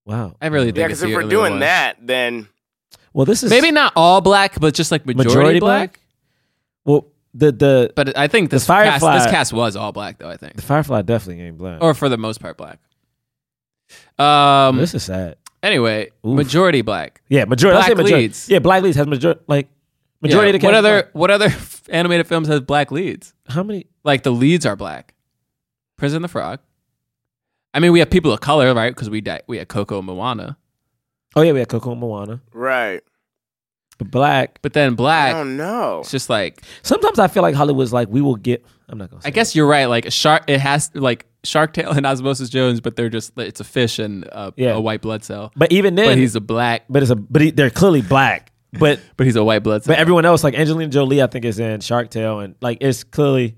Wow. 0.04 0.36
I 0.40 0.48
really 0.48 0.66
think 0.66 0.76
Yeah, 0.78 0.86
because 0.88 1.02
if 1.02 1.08
the 1.10 1.16
we're 1.16 1.22
doing 1.22 1.52
one. 1.54 1.60
that, 1.60 1.96
then 2.00 2.48
Well, 3.12 3.24
this 3.26 3.42
is 3.42 3.50
maybe 3.50 3.70
not 3.70 3.92
all 3.96 4.20
black, 4.20 4.60
but 4.60 4.74
just 4.74 4.90
like 4.92 5.06
majority, 5.06 5.28
majority 5.30 5.60
black. 5.60 5.92
black. 5.92 6.00
Well, 6.84 7.06
the 7.32 7.52
the 7.52 7.92
But 7.96 8.16
I 8.16 8.28
think 8.28 8.50
this 8.50 8.66
Firefly- 8.66 9.12
cast, 9.12 9.24
this 9.24 9.30
cast 9.32 9.52
was 9.52 9.76
all 9.76 9.92
black, 9.92 10.18
though. 10.18 10.28
I 10.28 10.36
think, 10.36 10.56
the 10.56 10.62
Firefly 10.62 11.02
definitely 11.02 11.42
ain't 11.44 11.56
black. 11.58 11.82
or 11.82 11.94
for 11.94 12.08
the 12.08 12.18
most 12.18 12.40
part, 12.40 12.56
black. 12.58 12.78
Um. 14.18 14.76
this 14.76 14.94
is 14.94 15.02
sad. 15.04 15.36
Anyway, 15.62 16.10
Oof. 16.26 16.36
majority 16.36 16.82
black. 16.82 17.22
Yeah, 17.28 17.46
majority. 17.46 17.78
I 17.78 17.82
say 17.82 17.94
Black 17.94 18.04
majority. 18.04 18.22
leads. 18.26 18.48
Yeah, 18.50 18.58
black 18.58 18.82
leads 18.82 18.96
has 18.98 19.06
majority. 19.06 19.40
Like 19.46 19.68
majority 20.24 20.48
Yeah, 20.50 20.54
of 20.56 20.60
the 20.60 20.66
cast. 20.66 20.72
What 20.72 20.74
is 20.74 20.78
other 20.78 21.02
black. 21.02 21.14
what 21.14 21.30
other 21.30 21.54
animated 21.90 22.26
films 22.26 22.48
has 22.48 22.60
black 22.60 22.90
leads? 22.90 23.32
How 23.48 23.62
many? 23.62 23.86
Like 24.02 24.22
the 24.24 24.30
leads 24.32 24.66
are 24.66 24.76
black. 24.76 25.14
Prison 25.96 26.22
the 26.22 26.28
Frog. 26.28 26.58
I 27.72 27.80
mean, 27.80 27.92
we 27.92 27.98
have 28.00 28.10
people 28.10 28.32
of 28.32 28.40
color, 28.40 28.72
right? 28.74 28.90
Because 28.90 29.10
we 29.10 29.20
di- 29.20 29.40
we 29.46 29.58
had 29.58 29.68
Coco 29.68 29.98
and 29.98 30.06
Moana, 30.06 30.56
Oh 31.36 31.42
yeah, 31.42 31.52
we 31.52 31.58
had 31.60 31.68
Coco 31.68 31.92
and 31.92 32.00
Moana. 32.00 32.40
right. 32.52 33.02
But 33.98 34.10
black. 34.10 34.58
but 34.60 34.72
then 34.72 34.94
black. 34.96 35.34
Oh, 35.34 35.38
I 35.38 35.42
don't 35.44 35.56
know. 35.56 36.00
It's 36.00 36.10
just 36.10 36.28
like 36.28 36.62
Sometimes 36.82 37.20
I 37.20 37.28
feel 37.28 37.42
like 37.44 37.54
Hollywood's 37.54 37.92
like 37.92 38.08
we 38.08 38.20
will 38.20 38.34
get. 38.36 38.64
I'm 38.88 38.98
not 38.98 39.08
gonna. 39.10 39.22
Say 39.22 39.28
I 39.28 39.30
guess 39.30 39.54
you're 39.54 39.68
right. 39.68 39.86
Like 39.86 40.10
shark, 40.10 40.44
it 40.48 40.58
has 40.60 40.90
like 40.94 41.26
Shark 41.44 41.72
Tale 41.74 41.90
and 41.92 42.04
Osmosis 42.04 42.48
Jones, 42.48 42.80
but 42.80 42.96
they're 42.96 43.08
just 43.08 43.38
it's 43.38 43.60
a 43.60 43.64
fish 43.64 43.98
and 44.00 44.24
a, 44.24 44.52
Yeah. 44.56 44.72
a 44.72 44.80
white 44.80 45.00
blood 45.00 45.22
cell. 45.22 45.52
But 45.54 45.70
even 45.70 45.94
then, 45.94 46.06
But 46.06 46.18
he's 46.18 46.34
a 46.34 46.40
black, 46.40 46.82
but 46.90 47.02
it's 47.02 47.10
a 47.12 47.16
but 47.16 47.40
he, 47.42 47.50
they're 47.52 47.70
clearly 47.70 48.02
black. 48.02 48.50
But 48.78 49.00
but 49.16 49.26
he's 49.26 49.36
a 49.36 49.44
white 49.44 49.62
blood 49.62 49.84
cell. 49.84 49.92
but 49.94 49.98
everyone 50.00 50.24
else 50.24 50.42
like 50.44 50.54
Angelina 50.54 50.90
Jolie, 50.90 51.22
I 51.22 51.26
think 51.26 51.44
is 51.44 51.58
in 51.58 51.80
Shark 51.80 52.10
Tale, 52.10 52.40
and 52.40 52.54
like 52.60 52.78
it's 52.80 53.04
clearly. 53.04 53.56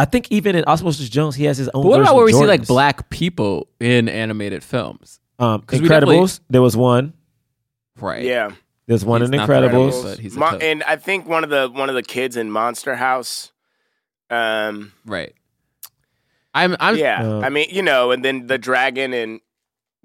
I 0.00 0.04
think 0.04 0.30
even 0.30 0.54
in 0.54 0.64
Osmosis 0.66 1.08
Jones, 1.08 1.34
he 1.34 1.44
has 1.44 1.58
his 1.58 1.68
own. 1.70 1.82
But 1.82 1.88
what 1.88 2.00
about 2.00 2.14
where 2.14 2.24
we 2.24 2.32
see 2.32 2.46
like 2.46 2.66
black 2.68 3.10
people 3.10 3.66
in 3.80 4.08
animated 4.08 4.62
films? 4.62 5.18
Um, 5.40 5.62
'Cause 5.62 5.80
we 5.80 5.88
definitely- 5.88 6.18
Incredibles. 6.18 6.40
There 6.50 6.62
was 6.62 6.76
one. 6.76 7.14
Right. 8.00 8.22
Yeah, 8.22 8.52
There's 8.86 9.04
one 9.04 9.22
He's 9.22 9.30
in 9.30 9.36
not 9.36 9.48
Incredibles. 9.48 9.90
Incredibles. 9.92 10.02
but 10.04 10.18
he's 10.20 10.36
a 10.36 10.38
Mo- 10.38 10.58
and 10.60 10.84
I 10.84 10.94
think 10.96 11.26
one 11.28 11.42
of 11.42 11.50
the 11.50 11.68
one 11.68 11.88
of 11.88 11.96
the 11.96 12.02
kids 12.04 12.36
in 12.36 12.48
Monster 12.50 12.94
House. 12.94 13.50
Um, 14.30 14.92
Right. 15.04 15.34
I'm 16.54 16.76
I'm 16.78 16.96
yeah, 16.96 17.22
Uh, 17.28 17.40
I 17.40 17.48
mean, 17.48 17.66
you 17.70 17.82
know, 17.82 18.10
and 18.12 18.24
then 18.24 18.46
the 18.46 18.56
dragon 18.58 19.12
and 19.12 19.40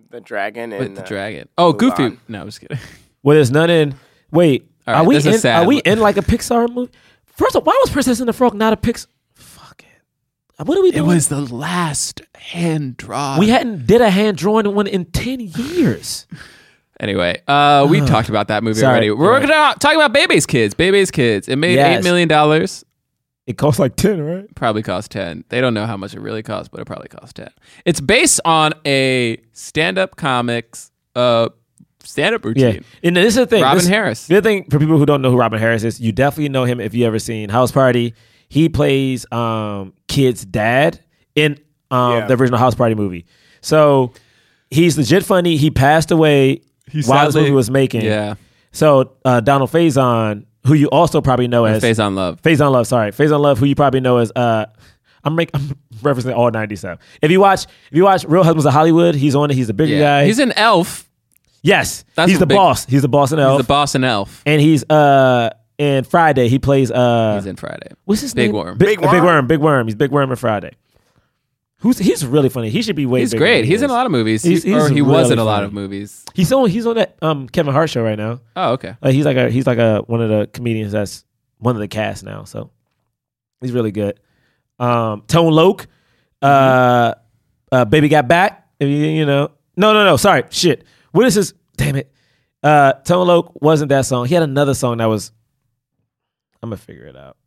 the 0.10 0.22
dragon 0.22 0.72
and 0.74 0.98
the 0.98 1.02
uh, 1.04 1.06
dragon. 1.06 1.50
Oh, 1.58 1.72
Goofy. 1.74 2.18
No, 2.28 2.42
I'm 2.42 2.48
just 2.48 2.62
kidding. 2.62 2.78
Well, 3.24 3.36
there's 3.36 3.52
none 3.52 3.70
in. 3.70 3.96
Wait, 4.32 4.70
All 4.88 4.96
are 4.96 5.04
we 5.06 5.16
in? 5.16 5.22
sad. 5.40 5.64
Are 5.64 5.68
we 5.68 5.80
in 5.80 6.00
like 6.00 6.18
a 6.18 6.22
Pixar 6.22 6.70
movie? 6.74 6.92
First 7.26 7.56
of 7.56 7.62
all, 7.62 7.66
why 7.74 7.80
was 7.82 7.90
Princess 7.90 8.20
and 8.20 8.30
the 8.30 8.34
Frog 8.34 8.54
not 8.54 8.74
a 8.74 8.78
Pixar? 8.78 9.08
Fuck 9.34 9.84
it. 9.84 10.64
What 10.66 10.78
are 10.78 10.82
we 10.82 10.92
doing? 10.92 11.04
It 11.04 11.08
was 11.08 11.30
the 11.30 11.42
last 11.42 12.22
hand 12.36 12.98
draw. 12.98 13.40
We 13.40 13.50
hadn't 13.50 13.88
did 13.88 14.02
a 14.02 14.10
hand 14.10 14.38
drawn 14.38 14.74
one 14.76 14.88
in 14.88 15.06
ten 15.06 15.40
years. 15.40 16.28
Anyway, 17.00 17.42
uh, 17.48 17.88
we 17.90 18.02
talked 18.02 18.30
about 18.30 18.50
that 18.50 18.64
movie 18.64 18.80
Sorry. 18.80 18.92
already. 18.92 19.12
We're 19.12 19.32
Right. 19.40 19.48
gonna 19.48 19.76
talk 19.80 19.96
about 19.96 20.14
Bebe's 20.14 20.46
Kids. 20.46 20.74
Bebe's 20.74 21.12
Kids. 21.12 21.48
It 21.50 21.56
made 21.56 21.76
Yes. 21.76 22.00
eight 22.00 22.04
million 22.04 22.28
dollars. 22.28 22.86
It 23.48 23.58
cost 23.58 23.78
like 23.80 23.96
ten, 23.98 24.22
right? 24.22 24.46
Probably 24.56 24.84
cost 24.84 25.12
ten. 25.12 25.44
They 25.50 25.60
don't 25.60 25.74
know 25.74 25.86
how 25.86 25.98
much 25.98 26.14
it 26.14 26.22
really 26.22 26.44
cost, 26.44 26.72
but 26.72 26.80
it 26.80 26.86
probably 26.86 27.10
cost 27.10 27.36
ten. 27.38 27.50
It's 27.84 28.00
based 28.00 28.40
on 28.46 28.74
a 28.86 29.38
stand-up 29.54 30.16
comics 30.16 30.92
uh 31.16 31.50
stand-up 32.04 32.44
Yeah, 32.56 32.68
routine. 32.68 32.86
and 33.04 33.18
this 33.18 33.28
is 33.28 33.36
the 33.36 33.46
thing. 33.46 33.62
Robin 33.64 33.78
this, 33.80 33.88
Harris. 33.88 34.28
The 34.28 34.42
thing 34.42 34.66
for 34.70 34.80
people 34.80 34.98
who 34.98 35.06
don't 35.06 35.22
know 35.22 35.32
who 35.32 35.38
Robin 35.38 35.60
Harris 35.60 35.84
is, 35.84 36.00
you 36.00 36.12
definitely 36.12 36.50
know 36.50 36.64
him 36.66 36.80
if 36.80 36.94
you 36.94 37.06
ever 37.06 37.20
seen 37.20 37.50
House 37.50 37.72
Party. 37.72 38.14
He 38.50 38.70
plays 38.70 39.26
um 39.32 39.94
kid's 40.08 40.46
dad 40.46 41.00
in 41.36 41.60
um 41.92 42.12
Yeah. 42.20 42.28
the 42.28 42.36
original 42.36 42.60
House 42.60 42.76
Party 42.76 42.94
movie. 42.96 43.26
So 43.62 44.14
he's 44.70 44.98
legit 44.98 45.24
funny. 45.24 45.58
He 45.58 45.72
passed 45.72 46.12
away 46.12 46.62
while 47.06 47.26
this 47.26 47.36
movie 47.36 47.52
was 47.52 47.72
making. 47.72 48.02
Yeah, 48.02 48.36
So 48.72 49.14
uh, 49.26 49.40
Donald 49.40 49.72
Faison, 49.72 50.46
who 50.68 50.74
you 50.76 50.88
also 50.90 51.22
probably 51.22 51.48
know 51.48 51.66
as 51.66 51.82
Faizon 51.82 52.16
Love. 52.16 52.42
Faizon 52.42 52.72
Love, 52.72 52.88
sorry, 52.88 53.12
Faizon 53.12 53.40
Love, 53.40 53.58
who 53.60 53.66
you 53.66 53.76
probably 53.76 54.02
know 54.02 54.18
as 54.18 54.32
uh, 54.36 54.66
I'm 55.24 55.36
make, 55.36 55.50
I'm 55.54 55.76
referencing 56.02 56.36
all 56.36 56.52
'90s 56.52 56.80
stuff. 56.80 57.00
If 57.22 57.32
you 57.32 57.40
watch, 57.40 57.64
if 57.64 57.98
you 57.98 58.04
watch 58.04 58.26
Real 58.26 58.44
Husbands 58.44 58.66
of 58.66 58.74
Hollywood, 58.74 59.16
he's 59.16 59.36
on 59.36 59.50
it. 59.50 59.54
He's 59.56 59.68
the 59.68 59.74
bigger 59.74 59.94
Yeah, 59.96 60.22
guy. 60.22 60.26
he's 60.26 60.40
an 60.40 60.52
elf. 60.54 61.10
Yes, 61.64 62.04
That's 62.16 62.30
he's 62.30 62.40
the 62.40 62.46
big- 62.46 62.58
boss. 62.58 62.86
He's 62.86 63.02
the 63.02 63.08
boss 63.08 63.32
in 63.32 63.40
He's 63.40 63.46
Elf, 63.46 63.58
the 63.58 63.64
boss 63.64 63.96
and 63.96 64.04
elf. 64.06 64.44
and 64.46 64.62
he's 64.62 64.84
uh 64.90 65.50
in 65.78 66.04
Friday. 66.04 66.50
He 66.50 66.60
plays 66.60 66.92
uh, 66.92 67.36
He's 67.38 67.46
in 67.46 67.56
Friday. 67.56 67.88
what's 68.06 68.22
his 68.22 68.34
Big 68.34 68.52
name? 68.52 68.56
Worm. 68.56 68.78
Big, 68.78 69.00
Big 69.00 69.08
uh, 69.08 69.12
Big 69.12 69.22
Worm? 69.24 69.26
Worm. 69.26 69.48
Big 69.48 69.60
Worm. 69.60 69.88
He's 69.88 69.96
Big 69.96 70.12
Worm 70.12 70.30
in 70.30 70.36
Friday. 70.36 70.72
Who's 71.78 71.98
he's 71.98 72.26
really 72.26 72.50
funny. 72.50 72.70
He 72.70 72.82
should 72.82 72.96
be 72.96 73.06
way. 73.06 73.22
He's 73.22 73.32
bigger 73.32 73.44
great. 73.44 73.56
than 73.62 73.66
he 73.66 73.72
He's 73.72 73.82
in 73.82 73.86
is. 73.86 73.92
a 73.92 73.94
lot 73.94 74.06
of 74.06 74.12
movies. 74.12 74.44
He's- 74.44 74.64
He- 74.64 74.74
or 74.74 74.82
he's 74.88 74.90
he 74.90 75.02
was 75.02 75.24
really 75.24 75.34
in 75.34 75.40
a 75.40 75.44
lot 75.44 75.56
funny. 75.58 75.66
of 75.68 75.74
movies. 75.74 76.24
He's 76.34 76.52
on. 76.54 76.70
He's 76.70 76.86
on 76.86 76.96
that 76.96 77.18
um 77.22 77.48
Kevin 77.50 77.74
Hart 77.74 77.90
show 77.90 78.04
right 78.04 78.18
now. 78.18 78.40
Oh, 78.56 78.74
okay. 78.74 78.96
Like 79.02 79.14
he's 79.14 79.26
like 79.26 79.38
a 79.38 79.50
he's 79.50 79.66
like 79.68 79.80
a 79.80 80.00
one 80.08 80.22
of 80.22 80.30
the 80.30 80.48
comedians 80.48 80.92
that's 80.92 81.24
one 81.60 81.76
of 81.76 81.80
the 81.82 81.88
cast 81.88 82.24
now. 82.24 82.44
So 82.44 82.72
he's 83.62 83.72
really 83.72 83.92
good. 83.92 84.20
Um, 84.80 85.24
Tone 85.28 85.52
Loc, 85.54 85.88
uh, 86.42 87.14
uh, 87.72 87.86
Baby 87.86 88.10
Got 88.10 88.28
Back. 88.28 88.68
If 88.80 88.88
you, 88.90 88.96
you 88.96 89.26
know, 89.26 89.50
no, 89.78 89.94
no, 89.94 90.04
no. 90.06 90.18
Sorry, 90.18 90.44
shit. 90.50 90.86
What 91.14 91.26
is 91.26 91.36
this? 91.36 91.54
Damn 91.78 91.96
it. 91.96 92.12
Uh, 92.62 92.94
Tone 92.94 93.28
Loc 93.28 93.62
wasn't 93.62 93.90
that 93.90 94.06
song. 94.06 94.26
He 94.26 94.34
had 94.34 94.44
another 94.44 94.74
song 94.74 94.98
that 94.98 95.06
was. 95.06 95.32
I'm 96.62 96.70
gonna 96.70 96.78
figure 96.78 97.06
it 97.06 97.16
out. 97.16 97.38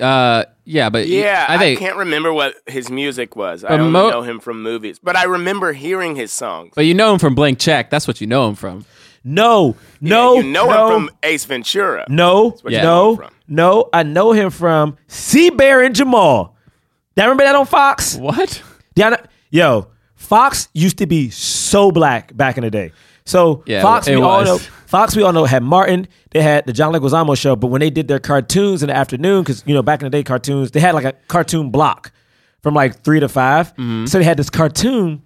Uh, 0.00 0.44
yeah, 0.64 0.88
but 0.90 1.06
Yeah, 1.06 1.44
I, 1.48 1.72
I 1.72 1.76
can't 1.76 1.96
remember 1.96 2.32
what 2.32 2.54
his 2.66 2.90
music 2.90 3.36
was. 3.36 3.62
I 3.62 3.68
But 3.68 3.80
only 3.80 3.92
mo- 3.92 4.10
know 4.10 4.22
him 4.22 4.40
from 4.40 4.62
movies, 4.62 4.98
but 4.98 5.16
I 5.16 5.24
remember 5.24 5.72
hearing 5.74 6.16
his 6.16 6.32
songs. 6.32 6.72
but 6.74 6.86
you 6.86 6.94
know 6.94 7.12
him 7.12 7.18
from 7.18 7.34
Blank 7.34 7.58
Check. 7.58 7.90
That's 7.90 8.08
what 8.08 8.20
you 8.20 8.26
know 8.26 8.48
him 8.48 8.54
from. 8.54 8.84
No, 9.24 9.76
no, 10.00 10.36
you 10.36 10.42
know 10.44 10.66
no, 10.66 10.96
him 10.96 11.06
from 11.08 11.16
Ace 11.22 11.44
Ventura. 11.44 12.06
No, 12.08 12.50
what 12.62 12.72
you 12.72 12.78
no, 12.78 12.82
know 12.82 13.10
him 13.10 13.16
from. 13.18 13.34
no. 13.48 13.88
I 13.92 14.02
know 14.02 14.32
him 14.32 14.50
from 14.50 14.96
C 15.06 15.50
Bear 15.50 15.82
and 15.82 15.94
Jamal. 15.94 16.56
Y'all 17.14 17.26
remember 17.26 17.44
that 17.44 17.54
on 17.54 17.66
Fox? 17.66 18.16
What? 18.16 18.62
Y'all 18.96 19.14
Yo, 19.50 19.88
Fox 20.32 20.68
used 20.72 20.96
to 20.96 21.06
be 21.06 21.28
so 21.28 21.92
black 21.92 22.34
back 22.34 22.56
in 22.56 22.64
the 22.64 22.70
day. 22.70 22.90
So 23.26 23.62
Yeah, 23.66 23.82
Fox, 23.82 24.08
we 24.08 24.14
all 24.14 24.38
was. 24.40 24.46
know. 24.48 24.58
Fox, 24.86 25.14
we 25.14 25.22
all 25.22 25.32
know 25.34 25.44
had 25.44 25.62
Martin. 25.62 26.08
They 26.30 26.40
had 26.40 26.64
the 26.64 26.72
John 26.72 26.94
Leguizamo 26.94 27.36
show, 27.36 27.54
but 27.54 27.66
when 27.66 27.80
they 27.80 27.90
did 27.90 28.08
their 28.08 28.18
cartoons 28.18 28.82
in 28.82 28.88
the 28.88 28.96
afternoon, 28.96 29.42
because 29.42 29.62
you 29.66 29.74
know 29.74 29.82
back 29.82 30.00
in 30.00 30.06
the 30.06 30.10
day, 30.10 30.22
cartoons 30.22 30.70
they 30.70 30.80
had 30.80 30.94
like 30.94 31.04
a 31.04 31.12
cartoon 31.28 31.70
block 31.70 32.12
from 32.62 32.72
like 32.72 33.02
three 33.02 33.20
to 33.20 33.28
5 33.28 33.74
Mm-hmm. 33.74 34.06
So 34.06 34.16
they 34.16 34.24
had 34.24 34.38
this 34.38 34.48
cartoon 34.48 35.20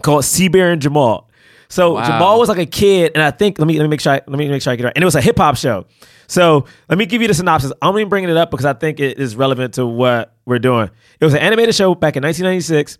called 0.00 0.24
C 0.24 0.48
Bear 0.48 0.72
and 0.72 0.80
Jamal. 0.80 1.28
So 1.68 1.92
Wow. 1.92 2.06
Jamal 2.06 2.38
was 2.38 2.48
like 2.48 2.56
a 2.56 2.64
kid, 2.64 3.12
and 3.14 3.22
I 3.22 3.30
think 3.30 3.58
let 3.58 3.68
me 3.68 3.76
let 3.76 3.82
me 3.82 3.88
make 3.90 4.00
sure 4.00 4.14
I, 4.14 4.22
let 4.26 4.38
me 4.38 4.48
make 4.48 4.62
sure 4.62 4.72
I 4.72 4.76
get 4.76 4.84
it 4.84 4.86
right. 4.86 4.96
And 4.96 5.02
it 5.02 5.06
was 5.06 5.16
a 5.16 5.20
hip 5.20 5.36
hop 5.36 5.56
show. 5.58 5.84
So 6.28 6.64
let 6.88 6.98
me 6.98 7.04
give 7.04 7.20
you 7.20 7.28
the 7.28 7.34
synopsis. 7.34 7.72
I'm 7.82 7.90
only 7.90 8.04
bringing 8.04 8.30
it 8.30 8.38
up 8.38 8.50
because 8.50 8.64
I 8.64 8.72
think 8.72 9.00
it 9.00 9.18
is 9.18 9.36
relevant 9.36 9.74
to 9.74 9.84
what 9.84 10.34
we're 10.46 10.58
doing. 10.60 10.88
It 11.20 11.24
was 11.26 11.34
an 11.34 11.40
animated 11.40 11.74
show 11.74 11.94
back 11.94 12.16
in 12.16 12.22
1996. 12.22 12.96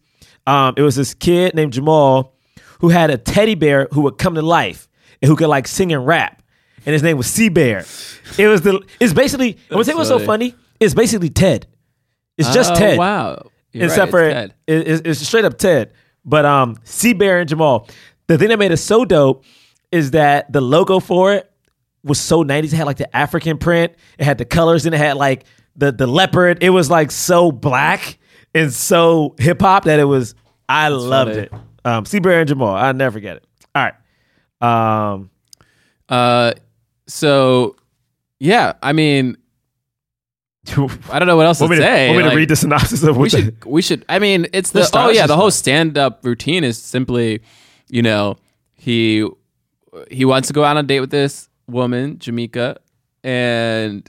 Um, 0.49 0.75
it 0.77 0.83
was 0.83 0.97
this 0.97 1.15
kid 1.15 1.55
named 1.55 1.73
Jamal 1.75 2.35
who 2.81 2.89
had 2.89 3.11
a 3.11 3.19
teddy 3.19 3.55
bear 3.55 3.89
who 3.93 4.03
would 4.03 4.19
come 4.19 4.35
to 4.35 4.43
life 4.43 4.89
and 5.21 5.29
who 5.29 5.37
could 5.37 5.49
like 5.49 5.67
sing 5.69 5.93
and 5.93 6.07
rap, 6.07 6.43
and 6.87 6.93
his 6.93 7.03
name 7.03 7.17
was 7.17 7.27
C 7.27 7.49
Bear. 7.49 7.85
It 8.39 8.47
was 8.49 8.63
the 8.63 8.81
it's 9.01 9.13
basically. 9.13 9.55
I'm 9.71 9.75
gonna 9.75 9.85
tell 9.85 9.95
you 9.95 9.99
what's 9.99 10.09
so 10.09 10.19
funny. 10.19 10.55
It's 10.81 10.95
basically 10.95 11.29
Ted. 11.29 11.67
It's 12.37 12.53
just 12.55 12.73
Oh, 12.73 12.77
Ted 12.77 12.99
Wow. 12.99 13.51
You're 13.73 13.85
except 13.87 14.13
right, 14.13 14.21
for 14.23 14.25
it's 14.29 14.35
Ted. 14.35 14.55
it- 14.67 15.07
it's, 15.07 15.21
straight 15.27 15.45
up 15.45 15.59
Ted. 15.59 15.93
But 16.25 16.45
um, 16.47 16.77
C 16.85 17.13
Bear 17.13 17.41
and 17.41 17.49
Jamal. 17.49 17.89
The 18.29 18.39
thing 18.39 18.49
that 18.49 18.59
made 18.59 18.71
it 18.73 18.77
so 18.79 19.05
dope 19.05 19.45
is 19.91 20.13
that 20.13 20.53
the 20.53 20.61
logo 20.61 21.01
for 21.01 21.33
it 21.35 21.51
was 22.05 22.21
so 22.21 22.45
90s. 22.45 22.65
It 22.65 22.73
had 22.75 22.87
like 22.87 22.99
the 22.99 23.15
African 23.17 23.59
print. 23.59 23.95
It 24.19 24.25
had 24.25 24.39
the 24.39 24.45
colors, 24.45 24.87
and 24.87 24.95
it 24.95 24.99
had 24.99 25.17
like 25.17 25.45
the 25.77 25.91
the 25.93 26.07
leopard. 26.07 26.63
It 26.63 26.71
was 26.71 26.89
like 26.91 27.11
so 27.11 27.51
black 27.53 28.18
and 28.55 28.73
so 28.73 29.35
hip 29.39 29.61
hop 29.61 29.85
that 29.85 29.99
it 30.01 30.05
was. 30.05 30.35
I 30.69 30.89
loved 30.89 31.31
funny. 31.33 31.43
it. 31.45 31.53
Um, 31.85 32.05
C 32.05 32.19
Bear 32.19 32.41
and 32.41 32.49
Jamal. 32.49 32.75
I 32.75 32.93
never 32.93 33.13
forget 33.15 33.37
it. 33.39 33.45
All 33.75 33.85
right. 34.63 35.13
Um, 35.13 35.31
Uh, 36.09 36.53
so 37.07 37.77
yeah, 38.41 38.75
I 38.83 38.93
mean, 38.93 39.37
I 41.11 41.19
don't 41.19 41.27
know 41.27 41.37
what 41.37 41.47
else 41.47 41.61
want 41.61 41.73
to 41.73 41.77
to, 41.77 41.83
say. 41.83 42.09
want 42.15 42.25
me 42.25 42.31
to 42.31 42.37
read 42.37 42.49
the 42.51 42.57
synopsis 42.57 43.03
of 43.03 43.17
what 43.17 43.23
we 43.23 43.29
the- 43.31 43.39
should 43.39 43.65
we 43.65 43.81
should 43.83 44.05
i 44.09 44.19
mean 44.19 44.47
it's 44.53 44.73
the 44.73 44.81
Let's 44.81 44.91
oh 44.95 45.09
yeah 45.09 45.27
the 45.27 45.37
whole 45.37 45.51
stand-up 45.51 46.23
routine 46.25 46.63
is 46.63 46.77
simply 46.77 47.41
you 47.89 48.03
know 48.03 48.37
he 48.75 49.27
he 50.11 50.27
wants 50.27 50.49
to 50.49 50.55
go 50.55 50.65
out 50.65 50.77
on 50.77 50.85
a 50.85 50.87
date 50.87 51.01
with 51.01 51.11
this 51.11 51.49
woman 51.69 52.19
Jamika 52.19 52.77
and 53.25 54.09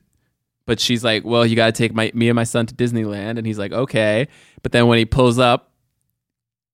but 0.69 0.79
she's 0.79 1.03
like 1.03 1.25
well 1.25 1.47
you 1.47 1.55
got 1.55 1.65
to 1.65 1.71
take 1.71 1.95
my 1.95 2.11
me 2.13 2.29
and 2.29 2.35
my 2.35 2.43
son 2.43 2.67
to 2.67 2.75
disneyland. 2.75 3.39
And 3.39 3.47
he's 3.47 3.57
like 3.57 3.71
okay. 3.71 4.27
But 4.61 4.71
then 4.71 4.85
when 4.85 4.99
he 4.99 5.05
pulls 5.05 5.39
up 5.39 5.71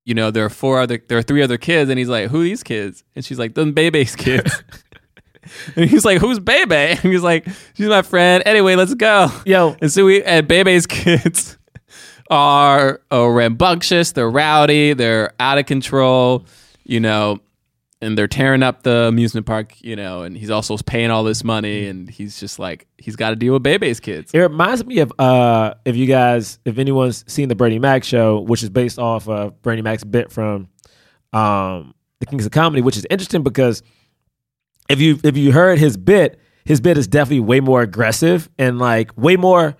you 0.04 0.14
know 0.14 0.32
there 0.32 0.44
are 0.44 0.50
four 0.50 0.82
other 0.82 1.02
there 1.08 1.18
are 1.18 1.24
three 1.24 1.42
other 1.42 1.58
kids 1.58 1.90
and 1.90 1.98
he's 1.98 2.10
like 2.10 2.30
who 2.30 2.42
are 2.42 2.44
these 2.44 2.62
kids? 2.62 3.06
And 3.16 3.24
she's 3.24 3.40
like 3.40 3.56
them 3.56 3.72
bebe's 3.72 4.16
kids. 4.28 4.64
And 5.75 5.88
he's 5.88 6.04
like 6.04 6.20
who's 6.20 6.40
bebe? 6.40 6.75
And 7.04 7.14
he's 7.14 7.22
like 7.24 7.48
she's 7.75 7.88
my 7.88 8.02
friend. 8.02 8.44
Anyway 8.46 8.75
let's 8.75 8.96
go. 8.96 9.30
Yo. 9.46 9.78
and 9.80 9.90
so 9.90 10.04
we 10.04 10.22
and 10.24 10.46
Bebe's 10.48 10.88
kids 10.88 11.58
are 12.30 13.00
uh, 13.14 13.28
rambunctious, 13.28 14.12
they're 14.12 14.30
rowdy, 14.30 14.94
they're 14.94 15.32
out 15.40 15.58
of 15.58 15.68
control, 15.68 16.46
you 16.84 17.00
know, 17.00 17.40
and 18.02 18.18
they're 18.18 18.28
tearing 18.28 18.62
up 18.62 18.84
the 18.84 19.06
amusement 19.06 19.46
park, 19.46 19.74
you 19.82 19.96
know, 19.96 20.24
and 20.24 20.38
he's 20.38 20.50
also 20.50 20.78
paying 20.78 21.12
all 21.12 21.24
this 21.24 21.44
money 21.44 21.88
and 21.88 22.10
he's 22.10 22.40
just 22.40 22.60
like 22.60 22.88
he's 22.98 23.16
got 23.16 23.30
to 23.30 23.36
deal 23.36 23.54
with 23.54 23.64
Bebe's 23.64 24.00
kids. 24.00 24.32
It 24.34 24.40
reminds 24.40 24.86
me 24.86 25.00
of 25.00 25.12
uh, 25.18 25.75
if 25.86 25.96
you 25.96 26.06
guys, 26.06 26.60
if 26.66 26.78
anyone's 26.78 27.24
seen 27.32 27.50
the 27.50 27.56
Bernie 27.56 27.80
Mac 27.80 28.04
show, 28.04 28.42
which 28.42 28.64
is 28.64 28.70
based 28.70 29.00
off 29.00 29.28
of 29.28 29.62
Bernie 29.62 29.82
Mac's 29.82 30.04
bit 30.04 30.32
from 30.32 30.68
um, 31.34 31.94
the 32.20 32.25
Kings 32.25 32.46
of 32.46 32.52
Comedy, 32.52 32.82
which 32.82 32.98
is 32.98 33.06
interesting 33.10 33.44
because 33.44 33.82
if 34.90 35.00
you 35.00 35.20
if 35.24 35.38
you 35.38 35.52
heard 35.52 35.80
his 35.80 35.98
bit, 35.98 36.40
his 36.66 36.82
bit 36.82 36.98
is 36.98 37.08
definitely 37.08 37.40
way 37.40 37.60
more 37.60 37.82
aggressive 37.82 38.50
and 38.60 38.78
like 38.78 39.16
way 39.18 39.36
more 39.36 39.75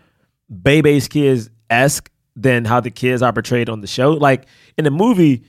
Bebe's 0.50 1.08
kids 1.08 1.50
esque 1.70 2.10
than 2.36 2.66
how 2.66 2.80
the 2.80 2.92
kids 2.92 3.22
are 3.22 3.34
portrayed 3.34 3.70
on 3.70 3.82
the 3.82 3.88
show. 3.88 4.12
Like 4.12 4.46
in 4.78 4.84
the 4.84 4.92
movie, 4.92 5.44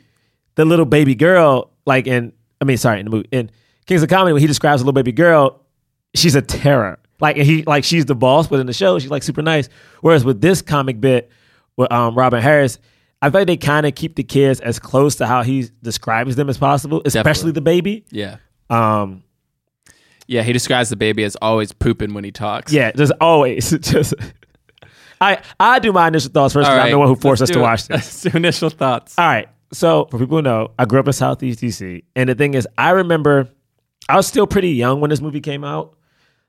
the 0.57 0.65
little 0.65 0.85
baby 0.85 1.15
girl, 1.15 1.73
like 1.85 2.07
in 2.07 2.33
I 2.61 2.65
mean, 2.65 2.77
sorry, 2.77 3.01
in 3.01 3.05
the 3.07 3.11
movie 3.11 3.29
in 3.33 3.51
Kings 3.87 4.03
of 4.03 4.09
Comedy, 4.09 4.33
when 4.33 4.41
he 4.41 4.47
describes 4.47 4.81
a 4.81 4.85
little 4.85 4.93
baby 4.95 5.13
girl, 5.13 5.63
she's 6.15 6.35
a 6.35 6.43
terror. 6.43 6.99
Like 7.21 7.37
he 7.37 7.63
like 7.65 7.85
she's 7.85 8.05
the 8.05 8.15
boss, 8.15 8.47
but 8.47 8.61
in 8.61 8.67
the 8.67 8.73
show 8.73 8.99
she's 8.99 9.11
like 9.11 9.23
super 9.23 9.43
nice. 9.43 9.69
Whereas 10.01 10.25
with 10.25 10.41
this 10.41 10.61
comic 10.63 11.01
bit 11.01 11.31
with 11.77 11.91
um, 11.93 12.15
Robin 12.15 12.43
Harris, 12.43 12.79
I 13.23 13.31
think 13.31 13.47
they 13.47 13.57
kind 13.57 13.87
of 13.87 13.95
keep 13.95 14.17
the 14.17 14.23
kids 14.25 14.61
as 14.61 14.79
close 14.79 15.17
to 15.17 15.27
how 15.27 15.43
he 15.43 15.71
describes 15.83 16.37
them 16.37 16.49
as 16.51 16.59
possible, 16.59 17.01
especially 17.07 17.23
Definitely. 17.23 17.53
the 17.53 17.61
baby. 17.63 18.05
Yeah. 18.11 18.37
Um, 18.69 19.23
Yeah, 20.27 20.43
he 20.43 20.53
describes 20.53 20.91
the 20.91 20.97
baby 20.97 21.25
as 21.25 21.37
always 21.37 21.73
pooping 21.73 22.13
when 22.13 22.25
he 22.25 22.33
talks. 22.33 22.73
yeah, 22.73 22.93
just 22.93 23.13
always 23.21 23.71
just. 23.81 24.13
I 25.21 25.41
I 25.59 25.79
do 25.79 25.93
my 25.93 26.09
initial 26.09 26.31
thoughts 26.31 26.53
first. 26.53 26.69
Right. 26.69 26.81
I'm 26.87 26.91
the 26.91 26.99
one 26.99 27.09
who 27.09 27.17
forced 27.17 27.41
us 27.41 27.49
to 27.51 27.61
it. 27.61 27.63
watch 27.63 27.87
this. 27.89 28.27
Initial 28.35 28.69
thoughts. 28.69 29.15
All 29.19 29.25
right. 29.27 29.49
So 29.73 30.07
for 30.11 30.19
people 30.19 30.39
who 30.39 30.43
know, 30.43 30.71
I 30.79 30.85
grew 30.85 31.01
up 31.01 31.07
in 31.07 31.13
Southeast 31.13 31.61
DC, 31.61 32.05
and 32.15 32.29
the 32.29 32.35
thing 32.35 32.55
is, 32.55 32.69
I 32.79 32.91
remember 32.91 33.49
I 34.09 34.17
was 34.17 34.27
still 34.27 34.47
pretty 34.47 34.71
young 34.71 35.01
when 35.01 35.11
this 35.11 35.21
movie 35.21 35.41
came 35.41 35.65
out, 35.65 35.97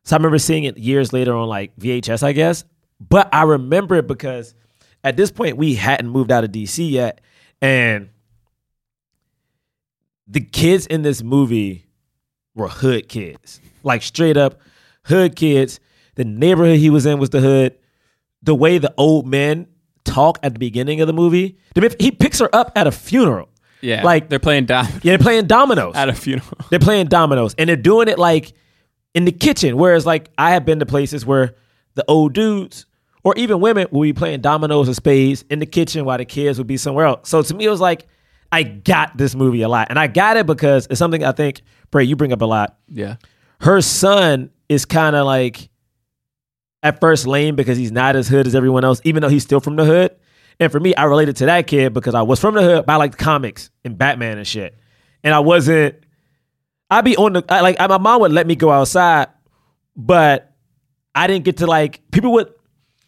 so 0.04 0.16
I 0.16 0.18
remember 0.18 0.38
seeing 0.38 0.64
it 0.64 0.78
years 0.78 1.12
later 1.14 1.36
on 1.36 1.48
like 1.48 1.76
VHS, 1.78 2.24
I 2.24 2.32
guess. 2.32 2.64
But 3.00 3.30
I 3.34 3.44
remember 3.44 3.96
it 3.96 4.08
because 4.08 4.56
at 5.04 5.18
this 5.18 5.32
point 5.32 5.58
we 5.58 5.76
hadn't 5.76 6.10
moved 6.10 6.32
out 6.32 6.44
of 6.44 6.52
DC 6.52 6.90
yet, 6.90 7.22
and 7.62 8.10
the 10.28 10.42
kids 10.42 10.86
in 10.86 11.02
this 11.02 11.24
movie 11.24 11.86
were 12.56 12.68
hood 12.68 13.10
kids, 13.10 13.62
like 13.84 14.02
straight 14.02 14.38
up 14.38 14.60
hood 15.06 15.36
kids. 15.36 15.80
The 16.16 16.26
neighborhood 16.26 16.80
he 16.80 16.90
was 16.90 17.06
in 17.06 17.20
was 17.20 17.30
the 17.30 17.42
hood. 17.42 17.78
The 18.44 18.56
way 18.56 18.78
the 18.78 18.94
old 18.98 19.28
men 19.28 19.68
talk 20.08 20.40
at 20.44 20.54
the 20.54 20.60
beginning 20.60 21.02
of 21.02 21.08
the 21.08 21.14
movie, 21.14 21.58
he 22.00 22.12
picks 22.12 22.40
her 22.40 22.50
up 22.56 22.72
at 22.76 22.88
a 22.88 22.92
funeral. 22.92 23.50
Yeah. 23.82 24.04
Like- 24.04 24.30
they're 24.30 24.40
playing 24.40 24.66
dom- 24.66 24.88
Yeah, 25.04 25.18
they're 25.18 25.18
playing 25.20 25.46
dominoes. 25.48 25.96
at 25.96 26.10
a 26.10 26.14
funeral. 26.14 26.58
They're 26.70 26.80
playing 26.80 27.08
dominoes, 27.08 27.54
and 27.58 27.70
they're 27.70 27.76
doing 27.76 28.08
it 28.08 28.18
like 28.18 28.54
in 29.14 29.26
the 29.26 29.32
kitchen. 29.32 29.78
Whereas, 29.78 30.06
like, 30.06 30.30
I 30.38 30.52
have 30.52 30.66
been 30.66 30.80
to 30.80 30.86
places 30.86 31.26
where 31.26 31.56
the 31.96 32.04
old 32.08 32.34
dudes 32.34 32.86
or 33.24 33.34
even 33.38 33.60
women 33.60 33.88
will 33.92 34.02
be 34.02 34.14
playing 34.14 34.42
dominoes 34.42 34.88
or 34.90 34.94
spades 34.94 35.44
in 35.50 35.60
the 35.60 35.66
kitchen 35.66 36.06
while 36.06 36.18
the 36.18 36.26
kids 36.26 36.58
would 36.58 36.68
be 36.68 36.78
somewhere 36.78 37.06
else. 37.06 37.28
So 37.30 37.42
to 37.42 37.54
me, 37.54 37.66
it 37.66 37.70
was 37.70 37.82
like 37.82 38.08
I 38.52 38.64
got 38.64 39.18
this 39.18 39.36
movie 39.36 39.62
a 39.64 39.70
lot, 39.70 39.88
and 39.90 40.00
I 40.00 40.08
got 40.08 40.38
it 40.38 40.46
because 40.46 40.88
it's 40.90 41.00
something 41.00 41.24
I 41.24 41.32
think, 41.34 41.62
Bray, 41.92 42.04
you 42.06 42.16
bring 42.16 42.32
up 42.34 42.42
a 42.42 42.46
lot. 42.46 42.78
Yeah. 42.90 43.18
Her 43.62 43.82
son 43.82 44.50
is 44.70 44.86
kind 44.86 45.16
of 45.16 45.26
like 45.26 45.70
at 46.84 47.00
first 47.00 47.26
lame 47.28 47.56
because 47.56 47.78
he's 47.78 47.92
not 47.92 48.16
as 48.16 48.28
hood 48.28 48.48
as 48.48 48.56
everyone 48.56 48.84
else, 48.84 49.02
even 49.04 49.22
though 49.22 49.30
he's 49.30 49.44
still 49.44 49.60
from 49.60 49.76
the 49.76 49.86
hood. 49.86 50.16
And 50.60 50.72
for 50.72 50.80
me, 50.80 50.96
I 50.96 51.04
related 51.06 51.36
to 51.38 51.46
that 51.48 51.68
kid 51.68 51.94
because 51.94 52.16
I 52.16 52.22
was 52.24 52.40
from 52.40 52.56
the 52.56 52.62
hood, 52.64 52.86
but 52.86 52.94
I 52.94 52.96
liked 52.98 53.18
comics 53.18 53.70
and 53.84 53.98
Batman 53.98 54.38
and 54.38 54.48
shit. 54.48 54.76
And 55.24 55.34
I 55.34 55.40
wasn't. 55.40 55.96
I'd 56.90 57.04
be 57.06 57.18
on 57.18 57.34
the 57.34 57.44
I, 57.50 57.62
like 57.62 57.78
my 57.80 57.98
mom 57.98 58.22
would 58.22 58.32
let 58.32 58.48
me 58.48 58.56
go 58.56 58.72
outside, 58.72 59.28
but 59.96 60.56
I 61.14 61.28
didn't 61.28 61.44
get 61.46 61.58
to 61.58 61.68
like 61.68 62.02
people 62.12 62.32
would 62.34 62.48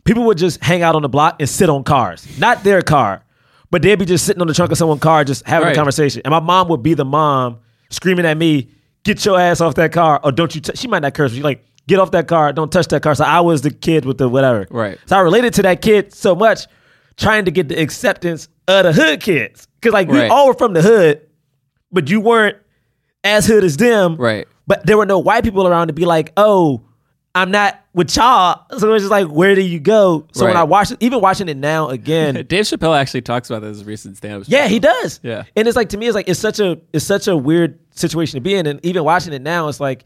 people 0.03 0.23
would 0.25 0.37
just 0.37 0.61
hang 0.63 0.81
out 0.81 0.95
on 0.95 1.01
the 1.01 1.09
block 1.09 1.37
and 1.39 1.47
sit 1.47 1.69
on 1.69 1.83
cars, 1.83 2.27
not 2.39 2.63
their 2.63 2.81
car, 2.81 3.23
but 3.71 3.81
they'd 3.81 3.95
be 3.97 4.05
just 4.05 4.25
sitting 4.25 4.41
on 4.41 4.47
the 4.47 4.53
trunk 4.53 4.71
of 4.71 4.77
someone's 4.77 5.01
car, 5.01 5.23
just 5.23 5.47
having 5.47 5.67
Right. 5.67 5.73
a 5.73 5.75
conversation. 5.75 6.21
And 6.25 6.31
my 6.31 6.39
mom 6.39 6.67
would 6.69 6.83
be 6.83 6.93
the 6.93 7.05
mom 7.05 7.59
screaming 7.89 8.25
at 8.25 8.37
me, 8.37 8.69
"Get 9.03 9.23
your 9.23 9.39
ass 9.39 9.61
off 9.61 9.75
that 9.75 9.91
car!" 9.93 10.19
Or 10.23 10.31
don't 10.31 10.53
you? 10.53 10.61
T-. 10.61 10.75
She 10.75 10.87
might 10.87 11.01
not 11.01 11.13
curse, 11.13 11.31
but 11.31 11.37
she 11.37 11.43
like, 11.43 11.63
"Get 11.89 11.99
off 11.99 12.11
that 12.11 12.27
car! 12.27 12.53
Don't 12.53 12.71
touch 12.71 12.87
that 12.87 13.01
car." 13.03 13.15
So 13.15 13.25
I 13.25 13.41
was 13.41 13.61
the 13.63 13.71
kid 13.71 14.05
with 14.05 14.17
the 14.17 14.29
whatever. 14.29 14.67
Right. 14.69 14.97
So 15.07 15.17
I 15.17 15.19
related 15.19 15.53
to 15.55 15.61
that 15.63 15.81
kid 15.81 16.13
so 16.13 16.35
much, 16.35 16.67
trying 17.17 17.45
to 17.45 17.51
get 17.51 17.67
the 17.67 17.79
acceptance 17.81 18.47
of 18.67 18.83
the 18.85 18.93
hood 18.93 19.19
kids, 19.21 19.67
because 19.81 19.93
like 19.93 20.07
we 20.07 20.19
Right. 20.19 20.31
all 20.31 20.47
were 20.47 20.53
from 20.53 20.73
the 20.73 20.81
hood, 20.81 21.21
but 21.91 22.09
you 22.09 22.21
weren't 22.21 22.57
as 23.23 23.45
hood 23.47 23.63
as 23.63 23.75
them. 23.77 24.15
Right. 24.15 24.47
But 24.67 24.85
there 24.85 24.97
were 24.97 25.05
no 25.05 25.19
white 25.19 25.43
people 25.43 25.67
around 25.67 25.87
to 25.87 25.93
be 25.93 26.05
like, 26.05 26.31
oh, 26.37 26.83
I'm 27.35 27.51
not 27.51 27.79
with 27.93 28.15
y'all. 28.15 28.65
So 28.77 28.93
it's 28.93 29.03
just 29.03 29.11
like, 29.11 29.27
where 29.27 29.55
do 29.55 29.61
you 29.61 29.79
go? 29.79 30.27
So 30.33 30.45
when 30.45 30.53
Right. 30.53 30.61
I 30.61 30.63
watch 30.63 30.91
it, 30.91 30.97
even 30.99 31.19
watching 31.21 31.49
it 31.49 31.57
now 31.57 31.89
again, 31.89 32.35
Dave 32.47 32.65
Chappelle 32.65 32.95
actually 32.97 33.21
talks 33.21 33.49
about 33.49 33.61
this 33.63 33.83
recent 33.83 34.17
stand-up. 34.17 34.43
yeah, 34.47 34.67
he 34.67 34.79
does. 34.79 35.19
Yeah. 35.23 35.43
and 35.55 35.67
it's 35.67 35.75
like 35.75 35.89
to 35.89 35.97
me, 35.97 36.05
it's 36.07 36.15
like 36.15 36.29
it's 36.29 36.39
such 36.39 36.59
a 36.59 36.79
it's 36.93 37.05
such 37.05 37.27
a 37.27 37.35
weird 37.35 37.79
situation 37.91 38.37
to 38.37 38.41
be 38.41 38.53
in, 38.55 38.65
and 38.67 38.79
even 38.85 39.03
watching 39.03 39.33
it 39.33 39.41
now, 39.41 39.67
it's 39.67 39.79
like 39.79 40.05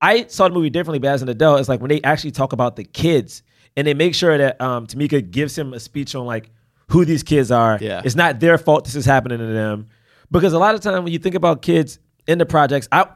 I 0.00 0.26
saw 0.26 0.48
the 0.48 0.54
movie 0.54 0.70
differently, 0.70 0.98
but 0.98 1.08
as 1.08 1.22
an 1.22 1.28
adult, 1.28 1.60
it's 1.60 1.68
like 1.68 1.80
when 1.80 1.88
they 1.88 2.02
actually 2.02 2.30
talk 2.32 2.52
about 2.52 2.76
the 2.76 2.84
kids 2.84 3.42
and 3.76 3.86
they 3.86 3.94
make 3.94 4.14
sure 4.14 4.36
that 4.36 4.60
um, 4.60 4.86
Tamika 4.86 5.28
gives 5.30 5.56
him 5.56 5.72
a 5.72 5.80
speech 5.80 6.14
on 6.14 6.26
like 6.26 6.50
who 6.88 7.04
these 7.04 7.22
kids 7.22 7.50
are. 7.50 7.78
Yeah. 7.80 8.02
It's 8.04 8.14
not 8.14 8.38
their 8.40 8.58
fault 8.58 8.84
this 8.84 8.94
is 8.94 9.04
happening 9.06 9.38
to 9.38 9.46
them. 9.46 9.86
Because 10.30 10.52
a 10.52 10.58
lot 10.58 10.74
of 10.74 10.80
time 10.80 11.02
when 11.04 11.12
you 11.12 11.18
think 11.18 11.34
about 11.34 11.62
kids 11.62 11.98
in 12.26 12.38
the 12.38 12.46
projects, 12.46 12.88
I 12.92 13.06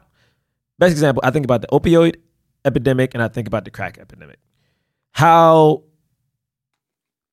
best 0.79 0.91
example, 0.91 1.21
I 1.25 1.29
think 1.31 1.45
about 1.45 1.61
the 1.61 1.67
opioid 1.67 2.15
epidemic 2.65 3.13
and 3.13 3.21
I 3.21 3.27
think 3.27 3.47
about 3.47 3.65
the 3.65 3.71
crack 3.71 3.97
epidemic. 3.97 4.39
How 5.11 5.83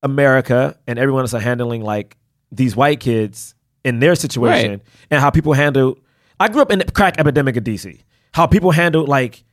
America 0.02 0.78
and 0.86 0.98
everyone 0.98 1.22
else 1.22 1.34
are 1.34 1.40
handling 1.40 1.82
like 1.82 2.16
these 2.52 2.76
white 2.76 3.00
kids 3.00 3.54
in 3.84 4.00
their 4.00 4.14
situation 4.14 4.70
Right. 4.70 4.80
and 5.10 5.20
how 5.20 5.30
people 5.30 5.52
handle 5.52 5.98
I 6.40 6.48
grew 6.48 6.62
up 6.62 6.70
in 6.70 6.78
the 6.78 6.84
crack 6.84 7.18
epidemic 7.18 7.56
in 7.56 7.64
DC. 7.64 8.00
How 8.32 8.46
people 8.46 8.70
handled 8.70 9.08
like 9.08 9.44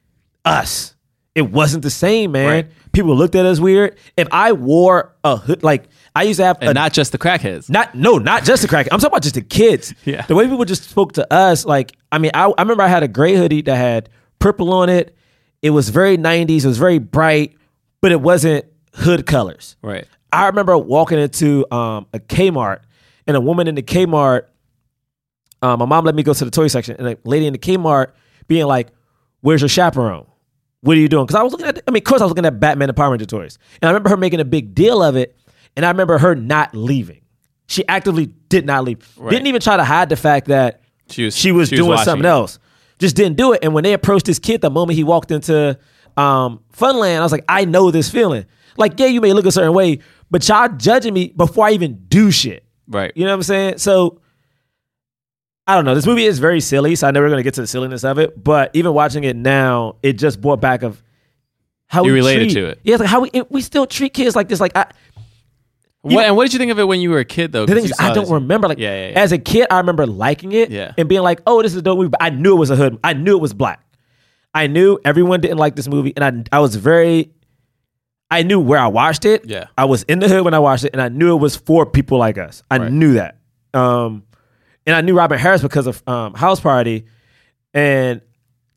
us. 0.43 0.95
It 1.33 1.51
wasn't 1.51 1.83
the 1.83 1.89
same, 1.89 2.31
man. 2.31 2.47
Right. 2.47 2.71
People 2.93 3.15
looked 3.15 3.35
at 3.35 3.45
us 3.45 3.59
weird. 3.59 3.97
If 4.15 4.27
I 4.31 4.53
wore 4.53 5.13
a 5.23 5.35
hood 5.35 5.63
like 5.63 5.89
I 6.15 6.23
used 6.23 6.39
to 6.39 6.45
have 6.45 6.57
and 6.61 6.69
a, 6.69 6.73
not 6.73 6.93
just 6.93 7.11
the 7.11 7.17
crackheads. 7.17 7.69
not 7.69 7.93
no, 7.93 8.17
not 8.17 8.45
just 8.45 8.61
the 8.61 8.69
crack. 8.69 8.87
I'm 8.89 8.99
talking 8.99 9.07
about 9.07 9.23
just 9.23 9.35
the 9.35 9.41
kids. 9.41 9.93
Yeah. 10.05 10.21
The 10.21 10.35
way 10.35 10.47
people 10.47 10.63
just 10.63 10.89
spoke 10.89 11.13
to 11.13 11.33
us, 11.33 11.65
like 11.65 11.91
I 12.11 12.19
mean, 12.19 12.31
I, 12.33 12.45
I 12.45 12.61
remember 12.61 12.83
I 12.83 12.87
had 12.87 13.03
a 13.03 13.07
gray 13.09 13.35
hoodie 13.35 13.63
that 13.63 13.75
had 13.75 14.09
purple 14.39 14.71
on 14.71 14.87
it. 14.87 15.15
It 15.61 15.71
was 15.71 15.89
very 15.89 16.17
90s. 16.17 16.63
It 16.63 16.67
was 16.67 16.77
very 16.77 16.99
bright, 16.99 17.57
but 17.99 18.11
it 18.11 18.21
wasn't 18.21 18.65
hood 18.93 19.25
colors. 19.25 19.75
Right. 19.81 20.07
I 20.31 20.45
remember 20.47 20.77
walking 20.77 21.19
into 21.19 21.65
um, 21.73 22.07
a 22.13 22.19
Kmart 22.19 22.81
and 23.27 23.35
a 23.35 23.41
woman 23.41 23.67
in 23.67 23.75
the 23.75 23.83
Kmart. 23.83 24.43
Um, 25.61 25.79
my 25.79 25.85
mom 25.85 26.05
let 26.05 26.15
me 26.15 26.23
go 26.23 26.33
to 26.33 26.45
the 26.45 26.51
toy 26.51 26.67
section, 26.67 26.95
and 26.97 27.07
a 27.07 27.17
lady 27.25 27.47
in 27.47 27.53
the 27.53 27.59
Kmart 27.59 28.11
being 28.47 28.65
like, 28.65 28.89
"Where's 29.41 29.61
your 29.61 29.69
chaperone? 29.69 30.25
What 30.81 30.97
are 30.97 30.99
you 30.99 31.07
doing?" 31.09 31.25
Because 31.25 31.39
I 31.39 31.43
was 31.43 31.51
looking 31.51 31.67
at, 31.67 31.81
I 31.87 31.91
mean, 31.91 32.01
of 32.01 32.03
course, 32.05 32.21
I 32.21 32.25
was 32.25 32.31
looking 32.31 32.45
at 32.45 32.59
Batman 32.59 32.89
and 32.89 32.95
Power 32.97 33.11
Ranger 33.11 33.25
toys, 33.25 33.57
and 33.81 33.87
I 33.89 33.91
remember 33.91 34.09
her 34.09 34.17
making 34.17 34.39
a 34.39 34.45
big 34.45 34.75
deal 34.75 35.01
of 35.03 35.15
it, 35.15 35.37
and 35.75 35.85
I 35.85 35.89
remember 35.89 36.17
her 36.17 36.35
not 36.35 36.75
leaving. 36.75 37.21
She 37.67 37.87
actively 37.87 38.27
did 38.49 38.65
not 38.65 38.83
leave. 38.83 38.99
Didn't 39.29 39.47
even 39.47 39.61
try 39.61 39.77
to 39.77 39.83
hide 39.83 40.09
the 40.09 40.15
fact 40.15 40.47
that 40.47 40.81
She 41.09 41.25
was 41.25 41.35
she 41.35 41.51
was 41.51 41.69
doing 41.69 41.89
watching 41.89 42.05
something 42.05 42.25
else. 42.25 42.59
Just 42.99 43.15
didn't 43.15 43.37
do 43.37 43.53
it. 43.53 43.59
And 43.63 43.73
when 43.73 43.83
they 43.83 43.93
approached 43.93 44.25
this 44.25 44.39
kid, 44.39 44.61
the 44.61 44.69
moment 44.69 44.95
he 44.95 45.03
walked 45.03 45.31
into 45.31 45.77
um, 46.15 46.61
Funland, 46.73 47.17
I 47.17 47.23
was 47.23 47.31
like, 47.31 47.43
I 47.49 47.65
know 47.65 47.91
this 47.91 48.09
feeling. 48.09 48.45
Like, 48.77 48.99
yeah, 48.99 49.07
you 49.07 49.19
may 49.21 49.33
look 49.33 49.45
a 49.45 49.51
certain 49.51 49.73
way, 49.73 49.99
but 50.31 50.47
y'all 50.47 50.69
judging 50.69 51.13
me 51.13 51.33
before 51.35 51.65
I 51.65 51.71
even 51.71 52.05
do 52.07 52.31
shit. 52.31 52.63
Right. 52.87 53.11
You 53.15 53.25
know 53.25 53.31
what 53.31 53.37
I'm 53.37 53.43
saying? 53.43 53.77
So 53.79 54.21
I 55.67 55.75
don't 55.75 55.85
know. 55.85 55.95
This 55.95 56.05
movie 56.05 56.25
is 56.25 56.37
very 56.39 56.61
silly, 56.61 56.95
so 56.95 57.07
I 57.07 57.11
know 57.11 57.21
we're 57.21 57.29
gonna 57.29 57.43
get 57.43 57.55
to 57.55 57.61
the 57.61 57.67
silliness 57.67 58.03
of 58.03 58.19
it. 58.19 58.41
But 58.43 58.71
even 58.73 58.93
watching 58.93 59.23
it 59.23 59.35
now, 59.35 59.95
it 60.03 60.13
just 60.13 60.39
brought 60.41 60.61
back 60.61 60.83
of 60.83 61.01
how 61.87 62.03
You 62.03 62.11
we 62.11 62.17
related 62.19 62.51
treat- 62.51 62.53
to 62.61 62.65
it. 62.67 62.79
Yeah, 62.83 62.95
it's 62.95 63.01
like 63.01 63.09
how 63.09 63.21
we 63.21 63.31
we 63.49 63.61
still 63.61 63.85
treat 63.87 64.13
kids 64.13 64.35
like 64.35 64.47
this. 64.47 64.59
Like 64.59 64.75
I, 64.77 64.85
What, 66.01 66.25
and 66.25 66.35
what 66.35 66.43
did 66.43 66.53
you 66.53 66.59
think 66.59 66.71
of 66.71 66.77
it 66.77 66.87
when 66.87 66.99
you 67.01 67.09
were 67.09 67.17
a 67.19 67.25
kid, 67.25 67.51
though? 67.51 67.65
the 67.65 67.73
thing 67.73 67.85
is, 67.85 67.93
I 67.99 68.13
don't 68.13 68.25
this- 68.25 68.31
remember. 68.31 68.67
Like 68.67 68.77
Yeah, 68.77 68.93
yeah, 68.95 69.11
yeah. 69.13 69.19
as 69.19 69.31
a 69.31 69.39
kid, 69.39 69.65
I 69.71 69.77
remember 69.77 70.05
liking 70.05 70.51
it 70.51 70.69
Yeah. 70.69 70.93
and 70.99 71.09
being 71.09 71.21
like, 71.23 71.41
"Oh, 71.47 71.61
this 71.63 71.71
is 71.71 71.79
a 71.79 71.81
dope 71.81 71.97
movie." 71.97 72.09
But 72.09 72.21
I 72.21 72.29
knew 72.29 72.55
it 72.55 72.59
was 72.59 72.69
a 72.69 72.75
hood. 72.75 72.99
I 73.03 73.13
knew 73.13 73.35
it 73.35 73.41
was 73.41 73.53
black. 73.53 73.81
I 74.53 74.67
knew 74.67 74.99
everyone 75.03 75.41
didn't 75.41 75.57
like 75.57 75.75
this 75.75 75.87
movie, 75.87 76.13
and 76.15 76.47
I 76.51 76.57
I 76.57 76.59
was 76.59 76.75
very. 76.75 77.31
I 78.31 78.41
knew 78.43 78.59
where 78.59 78.79
I 78.79 78.87
watched 78.87 79.25
it. 79.25 79.45
Yeah. 79.45 79.65
I 79.77 79.85
was 79.85 80.03
in 80.03 80.19
the 80.19 80.27
hood 80.27 80.43
when 80.45 80.53
I 80.53 80.59
watched 80.59 80.83
it, 80.83 80.93
and 80.93 81.01
I 81.01 81.09
knew 81.09 81.35
it 81.35 81.39
was 81.39 81.55
for 81.55 81.85
people 81.85 82.17
like 82.17 82.37
us. 82.37 82.61
I 82.71 82.77
Right. 82.77 82.91
knew 82.91 83.13
that. 83.13 83.37
Um, 83.73 84.23
and 84.85 84.95
I 84.95 85.01
knew 85.01 85.15
Robin 85.15 85.39
Harris 85.39 85.61
because 85.61 85.87
of 85.87 86.07
um, 86.07 86.33
House 86.33 86.59
Party, 86.59 87.05
and 87.73 88.21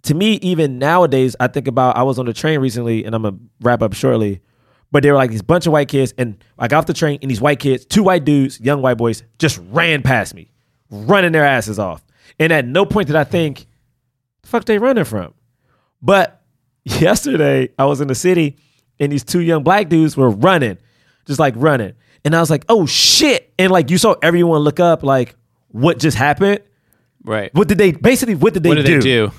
to 0.02 0.14
me, 0.14 0.34
even 0.36 0.78
nowadays, 0.78 1.36
I 1.38 1.48
think 1.48 1.68
about 1.68 1.96
I 1.96 2.02
was 2.02 2.18
on 2.18 2.26
the 2.26 2.32
train 2.32 2.60
recently, 2.60 3.04
and 3.04 3.14
I'm 3.14 3.22
gonna 3.22 3.38
wrap 3.60 3.82
up 3.82 3.92
shortly. 3.92 4.40
But 4.90 5.02
they 5.02 5.10
were 5.10 5.18
like 5.18 5.30
these 5.30 5.42
bunch 5.42 5.66
of 5.66 5.72
white 5.72 5.88
kids, 5.88 6.14
and 6.16 6.42
I 6.58 6.66
got 6.66 6.78
off 6.78 6.86
the 6.86 6.94
train, 6.94 7.18
and 7.20 7.30
these 7.30 7.40
white 7.40 7.60
kids, 7.60 7.84
two 7.84 8.02
white 8.02 8.24
dudes, 8.24 8.58
young 8.60 8.80
white 8.80 8.96
boys, 8.96 9.22
just 9.38 9.60
ran 9.70 10.02
past 10.02 10.34
me, 10.34 10.50
running 10.90 11.32
their 11.32 11.44
asses 11.44 11.78
off. 11.78 12.02
And 12.38 12.52
at 12.52 12.64
no 12.64 12.86
point 12.86 13.08
did 13.08 13.16
I 13.16 13.24
think, 13.24 13.66
the 14.42 14.48
fuck 14.48 14.64
they 14.64 14.78
running 14.78 15.04
from? 15.04 15.34
But 16.00 16.42
yesterday, 16.84 17.68
I 17.78 17.84
was 17.84 18.00
in 18.00 18.08
the 18.08 18.14
city, 18.14 18.56
and 18.98 19.12
these 19.12 19.24
two 19.24 19.40
young 19.40 19.62
black 19.62 19.88
dudes 19.88 20.16
were 20.16 20.30
running, 20.30 20.78
just 21.26 21.38
like 21.38 21.54
running. 21.56 21.92
And 22.24 22.34
I 22.34 22.40
was 22.40 22.50
like, 22.50 22.64
oh 22.68 22.86
shit. 22.86 23.52
And 23.58 23.70
like 23.70 23.90
you 23.90 23.98
saw 23.98 24.16
everyone 24.22 24.60
look 24.60 24.80
up, 24.80 25.02
like, 25.02 25.36
what 25.68 25.98
just 25.98 26.16
happened? 26.16 26.60
Right. 27.24 27.52
What 27.54 27.68
did 27.68 27.78
they 27.78 27.92
basically 27.92 28.34
what 28.34 28.54
did 28.54 28.62
they 28.62 28.68
What 28.70 28.76
did 28.76 28.86
do? 28.86 28.94
they 28.94 29.00
do? 29.00 29.32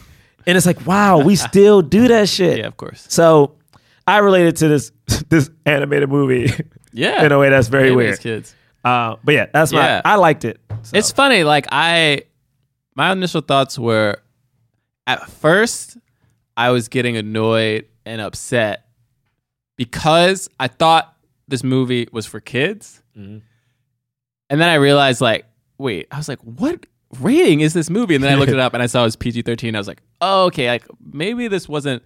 And 0.47 0.57
it's 0.57 0.65
like, 0.65 0.85
wow, 0.85 1.19
we 1.19 1.35
still 1.49 1.81
do 1.81 2.07
that 2.07 2.29
shit. 2.29 2.59
Yeah, 2.59 2.67
of 2.67 2.77
course. 2.77 3.05
So 3.09 3.55
I 4.07 4.17
related 4.19 4.57
to 4.57 4.67
this 4.67 4.91
this 5.29 5.49
animated 5.65 6.09
movie 6.09 6.51
Yeah. 6.93 7.23
in 7.25 7.31
a 7.31 7.37
way 7.39 7.49
that's 7.49 7.67
very 7.67 7.91
weird. 7.91 8.19
Kids. 8.19 8.55
Uh, 8.83 9.15
but 9.23 9.33
yeah, 9.35 9.47
that's 9.53 9.71
my 9.71 9.79
Yeah. 9.79 10.01
I 10.05 10.15
liked 10.15 10.45
it. 10.45 10.59
So, 10.83 10.97
It's 10.97 11.11
funny. 11.11 11.43
Like 11.43 11.67
I, 11.71 12.23
my 12.95 13.11
initial 13.11 13.41
thoughts 13.41 13.77
were, 13.77 14.21
at 15.07 15.29
first, 15.29 15.97
I 16.55 16.69
was 16.71 16.87
getting 16.87 17.17
annoyed 17.17 17.85
and 18.05 18.21
upset 18.21 18.85
because 19.75 20.49
I 20.59 20.67
thought 20.67 21.15
this 21.47 21.63
movie 21.63 22.07
was 22.11 22.25
for 22.25 22.39
kids, 22.39 23.01
Mm-hmm. 23.17 23.39
and 24.49 24.61
then 24.61 24.69
I 24.69 24.75
realized, 24.75 25.19
like, 25.19 25.45
wait, 25.79 26.07
I 26.11 26.17
was 26.17 26.27
like, 26.27 26.39
what 26.41 26.85
rating 27.19 27.61
is 27.61 27.73
this 27.73 27.89
movie? 27.89 28.13
And 28.13 28.23
then 28.23 28.31
I 28.31 28.35
looked 28.35 28.51
it 28.51 28.59
up 28.59 28.75
and 28.75 28.83
I 28.83 28.85
saw 28.85 29.01
it 29.01 29.05
was 29.05 29.15
PG 29.15 29.41
thirteen. 29.41 29.75
I 29.75 29.79
was 29.79 29.87
like, 29.87 30.01
oh, 30.21 30.45
okay, 30.45 30.67
like 30.67 30.85
maybe 31.11 31.47
this 31.47 31.67
wasn't 31.67 32.03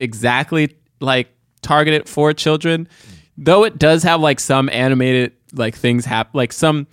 exactly 0.00 0.76
like 1.00 1.28
targeted 1.60 2.08
for 2.08 2.32
children, 2.32 2.88
though 3.36 3.64
it 3.64 3.78
does 3.78 4.02
have 4.04 4.20
like 4.20 4.40
some 4.40 4.70
animated 4.70 5.32
like 5.52 5.76
things 5.76 6.04
happen, 6.04 6.30
like 6.34 6.52
some 6.52 6.86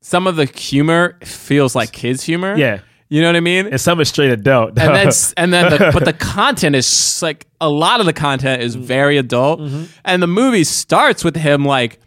some 0.00 0.26
of 0.26 0.36
the 0.36 0.46
humor 0.46 1.16
feels 1.22 1.76
like 1.76 1.92
kids 1.92 2.24
humor. 2.24 2.56
yeah. 2.56 2.80
you 3.08 3.20
know 3.20 3.28
what 3.28 3.36
I 3.36 3.40
mean. 3.40 3.66
And 3.68 3.80
some 3.80 4.00
is 4.00 4.08
straight 4.08 4.32
adult. 4.32 4.78
and 4.78 4.94
then 4.94 5.10
and 5.36 5.52
then 5.52 5.70
the, 5.70 5.90
but 5.92 6.04
the 6.04 6.12
content 6.34 6.74
is 6.74 7.22
like 7.22 7.46
a 7.60 7.68
lot 7.68 8.00
of 8.00 8.06
the 8.06 8.12
content 8.12 8.62
is 8.62 8.74
very 8.74 9.16
adult, 9.16 9.60
mm-hmm. 9.60 9.84
and 10.04 10.22
the 10.22 10.26
movie 10.26 10.64
starts 10.64 11.22
with 11.22 11.36
him 11.36 11.64
like 11.64 12.00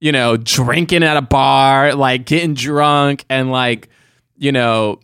you 0.00 0.12
know 0.12 0.36
drinking 0.36 1.02
at 1.02 1.16
a 1.16 1.22
bar, 1.22 1.94
like 1.94 2.24
getting 2.26 2.54
drunk, 2.54 3.24
and 3.28 3.50
like 3.50 3.88
you 4.36 4.52
know 4.52 5.00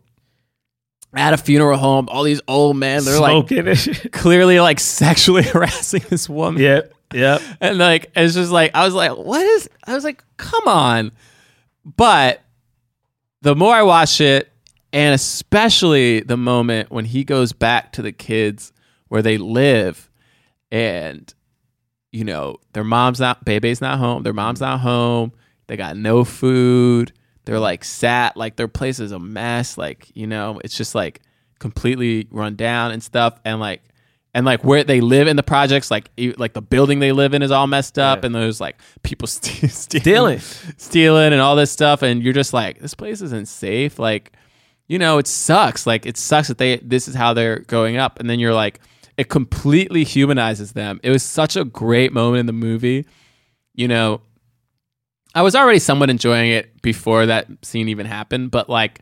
at 1.15 1.33
a 1.33 1.37
funeral 1.37 1.79
home, 1.79 2.09
all 2.11 2.23
these 2.23 2.43
old 2.49 2.77
men 2.77 3.05
they're 3.05 3.21
like 3.21 3.49
smoking 3.49 3.75
shit. 3.75 4.13
clearly 4.13 4.61
like 4.61 4.81
sexually 4.81 5.43
harassing 5.45 6.03
this 6.11 6.29
woman. 6.29 6.63
Yep. 6.63 6.93
Yep. 7.15 7.43
And 7.61 7.79
like 7.79 8.11
it's 8.17 8.35
just 8.35 8.51
like 8.51 8.75
I 8.75 8.85
was 8.85 8.95
like, 8.95 9.17
what 9.17 9.45
is 9.45 9.69
I 9.87 9.95
was 9.95 10.05
like, 10.05 10.23
come 10.37 10.67
on. 10.67 11.13
But 11.85 12.43
the 13.43 13.55
more 13.55 13.75
I 13.75 13.83
watch 13.83 14.21
it, 14.21 14.51
and 14.93 15.15
especially 15.15 16.21
the 16.21 16.37
moment 16.37 16.91
when 16.91 17.05
he 17.05 17.23
goes 17.23 17.53
back 17.53 17.93
to 17.93 18.03
the 18.03 18.13
kids 18.13 18.73
where 19.09 19.23
they 19.23 19.39
live 19.39 20.11
and 20.73 21.33
you 22.17 22.25
know, 22.25 22.57
their 22.73 22.85
mom's 22.85 23.21
not 23.21 23.45
Bebe's 23.45 23.81
not 23.81 23.99
home, 23.99 24.23
their 24.23 24.33
mom's 24.33 24.61
not 24.61 24.81
home, 24.81 25.33
they 25.67 25.77
got 25.77 25.97
no 25.97 26.25
food, 26.25 27.13
they're 27.45 27.61
like 27.61 27.85
sat, 27.85 28.37
like 28.37 28.57
their 28.57 28.69
place 28.69 28.99
is 29.01 29.13
a 29.13 29.19
mess, 29.19 29.77
like, 29.77 30.09
you 30.15 30.27
know, 30.27 30.61
it's 30.65 30.77
just 30.77 30.95
like 30.95 31.21
completely 31.59 32.27
run 32.31 32.57
down 32.57 32.91
and 32.93 33.03
stuff. 33.03 33.39
And 33.45 33.61
like 33.61 33.83
and 34.35 34.45
like 34.45 34.63
where 34.65 34.85
they 34.85 35.01
live 35.01 35.29
in 35.29 35.37
the 35.37 35.43
projects, 35.43 35.91
like 35.91 36.11
like 36.39 36.53
the 36.53 36.61
building 36.63 36.99
they 37.01 37.13
live 37.13 37.33
in 37.35 37.43
is 37.43 37.51
all 37.51 37.67
messed 37.67 37.99
up, 37.99 38.21
Yeah. 38.21 38.27
and 38.27 38.35
there's 38.35 38.61
like 38.61 38.77
people 39.03 39.27
st- 39.37 39.71
Stealing. 39.71 40.41
stealing, 40.77 41.33
and 41.33 41.41
all 41.41 41.57
this 41.57 41.71
stuff, 41.71 42.03
and 42.03 42.23
you're 42.23 42.35
just 42.35 42.53
like, 42.53 42.79
this 42.81 42.95
place 42.95 43.23
isn't 43.23 43.49
safe. 43.49 43.99
Like, 43.99 44.33
you 44.89 44.99
know, 44.99 45.19
it 45.19 45.27
sucks. 45.27 45.87
Like, 45.87 46.05
it 46.07 46.17
sucks 46.19 46.49
that 46.49 46.59
they 46.59 46.77
this 46.79 47.09
is 47.09 47.15
how 47.15 47.33
they're 47.35 47.61
going 47.61 47.97
up, 47.97 48.21
and 48.21 48.29
then 48.29 48.39
you're 48.39 48.55
like, 48.55 48.81
it 49.17 49.29
completely 49.29 50.05
humanizes 50.05 50.73
them. 50.73 51.01
It 51.03 51.11
was 51.11 51.23
such 51.23 51.57
a 51.57 51.65
great 51.65 52.13
moment 52.13 52.41
in 52.41 52.47
the 52.47 52.53
movie. 52.53 53.07
You 53.75 53.89
know, 53.89 54.21
I 55.35 55.43
was 55.43 55.55
already 55.55 55.79
somewhat 55.79 56.11
enjoying 56.11 56.51
it 56.51 56.81
before 56.83 57.27
that 57.27 57.49
scene 57.63 57.89
even 57.89 58.07
happened, 58.07 58.51
but 58.51 58.69
like 58.69 59.01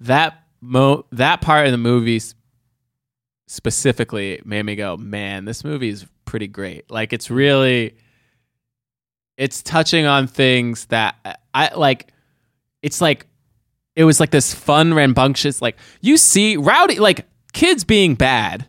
that 0.00 0.42
mo 0.60 1.04
that 1.12 1.40
part 1.40 1.66
of 1.66 1.72
the 1.72 1.78
movie 1.78 2.20
specifically 3.46 4.40
made 4.44 4.64
me 4.64 4.74
go, 4.74 4.96
man, 4.96 5.44
this 5.44 5.64
movie 5.64 5.88
is 5.88 6.06
pretty 6.24 6.48
great. 6.48 6.90
Like 6.90 7.12
it's 7.12 7.30
really 7.30 7.96
it's 9.36 9.62
touching 9.62 10.06
on 10.06 10.26
things 10.26 10.86
that 10.86 11.40
I 11.54 11.74
like 11.74 12.12
it's 12.82 13.00
like 13.00 13.26
it 13.94 14.04
was 14.04 14.20
like 14.20 14.30
this 14.30 14.54
fun 14.54 14.94
rambunctious 14.94 15.60
like 15.60 15.76
you 16.00 16.16
see 16.16 16.56
rowdy 16.56 16.98
like 16.98 17.26
kids 17.52 17.84
being 17.84 18.14
bad 18.14 18.68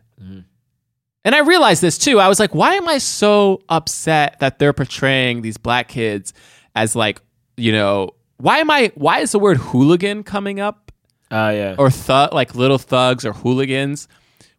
and 1.28 1.36
I 1.36 1.40
realized 1.40 1.82
this 1.84 1.98
too. 1.98 2.22
I 2.22 2.30
was 2.30 2.40
like, 2.40 2.56
why 2.56 2.76
am 2.76 2.88
I 2.88 3.00
so 3.00 3.62
upset 3.68 4.40
that 4.40 4.60
they're 4.60 4.72
portraying 4.72 5.42
these 5.42 5.58
black 5.58 5.90
kids 5.90 6.32
as 6.74 6.96
like, 6.96 7.22
you 7.58 7.74
know, 7.74 8.12
why 8.38 8.60
am 8.60 8.72
I? 8.72 8.94
Why 8.96 9.20
is 9.20 9.34
the 9.34 9.40
word 9.40 9.58
hooligan 9.58 10.24
coming 10.24 10.62
up 10.62 10.92
Uh, 11.30 11.52
yeah. 11.54 11.76
or 11.78 11.90
thug 11.92 12.34
like 12.34 12.56
little 12.56 12.78
thugs 12.78 13.26
or 13.26 13.34
hooligans? 13.34 14.08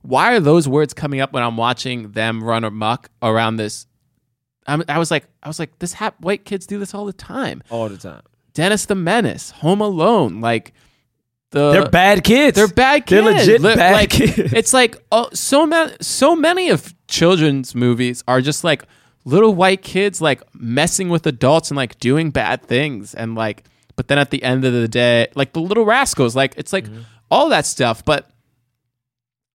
Why 0.03 0.35
are 0.35 0.41
those 0.41 0.69
words 0.69 0.93
coming 0.93 1.21
up 1.21 1.33
when 1.33 1.43
I'm 1.43 1.57
watching 1.57 2.13
them 2.13 2.45
run 2.45 2.65
amok 2.65 3.09
around 3.23 3.57
this? 3.57 3.87
I'm, 4.67 4.83
I 4.89 4.99
was 4.99 5.11
like, 5.11 5.25
I 5.43 5.49
was 5.49 5.59
like, 5.59 5.79
this 5.79 5.95
hap- 5.95 6.21
white 6.21 6.45
kids 6.45 6.67
do 6.67 6.79
this 6.79 6.93
all 6.95 7.07
the 7.07 7.13
time. 7.15 7.63
all 7.71 7.89
the 7.89 7.97
time. 7.97 8.23
Dennis 8.53 8.85
the 8.85 8.95
Menace, 8.95 9.51
Home 9.63 9.81
Alone, 9.81 10.41
like 10.43 10.75
the 11.51 11.73
They're 11.73 11.89
bad 11.89 12.25
kids. 12.25 12.57
they're 12.57 12.69
bad 12.69 13.07
kids. 13.07 13.25
They're 13.25 13.35
legit 13.35 13.61
Li- 13.63 13.75
bad 13.75 13.93
like, 13.93 14.11
kids. 14.11 14.53
It's 14.53 14.73
like 14.75 14.97
oh, 15.11 15.29
so 15.33 15.67
many, 15.67 15.95
so 16.01 16.37
many 16.37 16.69
of 16.71 16.95
children's 17.09 17.75
movies 17.75 18.23
are 18.29 18.41
just 18.41 18.65
like 18.65 18.85
little 19.25 19.55
white 19.55 19.83
kids 19.83 20.21
like 20.21 20.43
messing 20.55 21.09
with 21.09 21.27
adults 21.27 21.71
and 21.71 21.77
like 21.77 21.99
doing 22.01 22.31
bad 22.31 22.63
things 22.63 23.15
and 23.15 23.35
like. 23.35 23.65
But 23.97 24.07
then 24.09 24.19
at 24.19 24.31
the 24.31 24.43
end 24.45 24.65
of 24.65 24.73
the 24.73 24.87
day, 24.87 25.27
like 25.35 25.55
the 25.55 25.61
Little 25.61 25.85
Rascals, 25.85 26.37
like 26.37 26.55
it's 26.57 26.73
like 26.73 26.85
Mm-hmm. 26.85 27.01
all 27.31 27.49
that 27.49 27.67
stuff. 27.67 28.05
But 28.05 28.31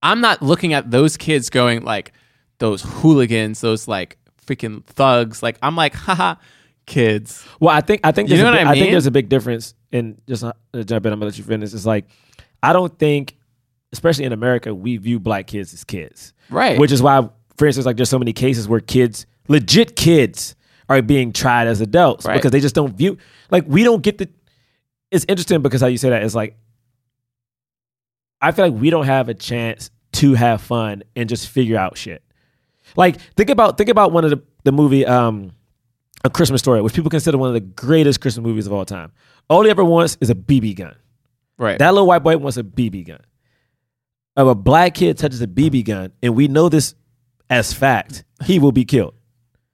I'm 0.01 0.19
not 0.19 0.41
looking 0.41 0.73
at 0.73 0.91
those 0.91 1.15
kids 1.15 1.49
going 1.49 1.83
like 1.83 2.11
those 2.59 2.81
hooligans, 2.81 3.61
those 3.61 3.87
like 3.87 4.17
freaking 4.45 4.83
thugs. 4.85 5.41
Like 5.41 5.57
I'm 5.61 5.75
like, 5.75 5.93
haha, 6.05 6.35
kids. 6.85 7.45
Well, 7.59 7.75
I 7.75 7.81
think 7.81 8.01
I 8.03 8.11
think 8.11 8.29
You 8.29 8.37
there's 8.37 8.43
know 8.43 8.49
a 8.49 8.51
what 8.51 8.59
big- 8.59 8.67
I 8.67 8.71
I 8.71 8.73
think 8.75 8.91
there's 8.91 9.05
a 9.05 9.11
big 9.11 9.29
difference 9.29 9.73
in 9.91 10.19
just 10.27 10.43
uh, 10.43 10.53
jump 10.73 11.05
in. 11.05 11.13
I'm 11.13 11.19
gonna 11.19 11.25
let 11.25 11.37
you 11.37 11.43
finish. 11.43 11.73
It's 11.73 11.85
like 11.85 12.05
I 12.61 12.73
don't 12.73 12.97
think, 12.97 13.35
especially 13.91 14.25
in 14.25 14.33
America, 14.33 14.73
we 14.73 14.97
view 14.97 15.19
black 15.19 15.47
kids 15.47 15.73
as 15.73 15.83
kids, 15.83 16.33
Right. 16.49 16.79
Which 16.79 16.91
is 16.91 17.01
why, 17.01 17.29
for 17.57 17.65
instance, 17.67 17.85
like 17.85 17.95
there's 17.97 18.09
so 18.09 18.19
many 18.19 18.33
cases 18.33 18.67
where 18.67 18.79
kids, 18.79 19.25
legit 19.47 19.95
kids, 19.95 20.55
are 20.89 21.01
being 21.01 21.31
tried 21.33 21.67
as 21.67 21.81
adults 21.81 22.25
Right. 22.25 22.35
because 22.35 22.51
they 22.51 22.59
just 22.59 22.75
don't 22.75 22.95
view 22.95 23.17
like 23.51 23.65
we 23.67 23.83
don't 23.83 24.01
get 24.03 24.17
the. 24.17 24.29
It's 25.11 25.25
interesting 25.27 25.61
because 25.61 25.81
how 25.81 25.87
you 25.87 25.97
say 25.97 26.09
that 26.09 26.23
is 26.23 26.33
like 26.35 26.57
I 28.41 28.51
feel 28.51 28.65
like 28.69 28.79
we 28.81 28.89
don't 28.89 29.05
have 29.05 29.29
a 29.29 29.33
chance 29.33 29.89
to 30.13 30.33
have 30.33 30.61
fun 30.61 31.03
and 31.15 31.29
just 31.29 31.47
figure 31.47 31.77
out 31.77 31.97
shit. 31.97 32.23
Like 32.95 33.19
think 33.35 33.49
about 33.49 33.77
think 33.77 33.89
about 33.89 34.11
one 34.11 34.23
of 34.25 34.29
the 34.31 34.41
the 34.63 34.71
movie 34.71 35.05
um 35.05 35.51
a 36.23 36.29
Christmas 36.29 36.59
Story, 36.61 36.81
which 36.81 36.93
people 36.93 37.09
consider 37.09 37.37
one 37.37 37.49
of 37.49 37.53
the 37.53 37.59
greatest 37.59 38.21
Christmas 38.21 38.43
movies 38.43 38.65
of 38.67 38.73
all 38.73 38.85
time. 38.85 39.11
All 39.49 39.63
he 39.63 39.69
ever 39.69 39.83
wants 39.83 40.17
is 40.21 40.29
a 40.29 40.35
BB 40.35 40.75
gun. 40.77 40.95
right. 41.57 41.77
That 41.79 41.93
little 41.93 42.07
white 42.07 42.23
boy 42.23 42.37
wants 42.37 42.57
a 42.57 42.63
BB 42.63 43.07
gun. 43.07 43.19
If 44.35 44.47
a 44.47 44.55
black 44.55 44.95
kid 44.95 45.17
touches 45.17 45.41
a 45.41 45.47
BB 45.47 45.85
gun, 45.85 46.11
and 46.23 46.35
we 46.35 46.47
know 46.47 46.69
this 46.69 46.95
as 47.49 47.73
fact, 47.73 48.23
he 48.45 48.57
will 48.57 48.71
be 48.71 48.85
killed. 48.85 49.13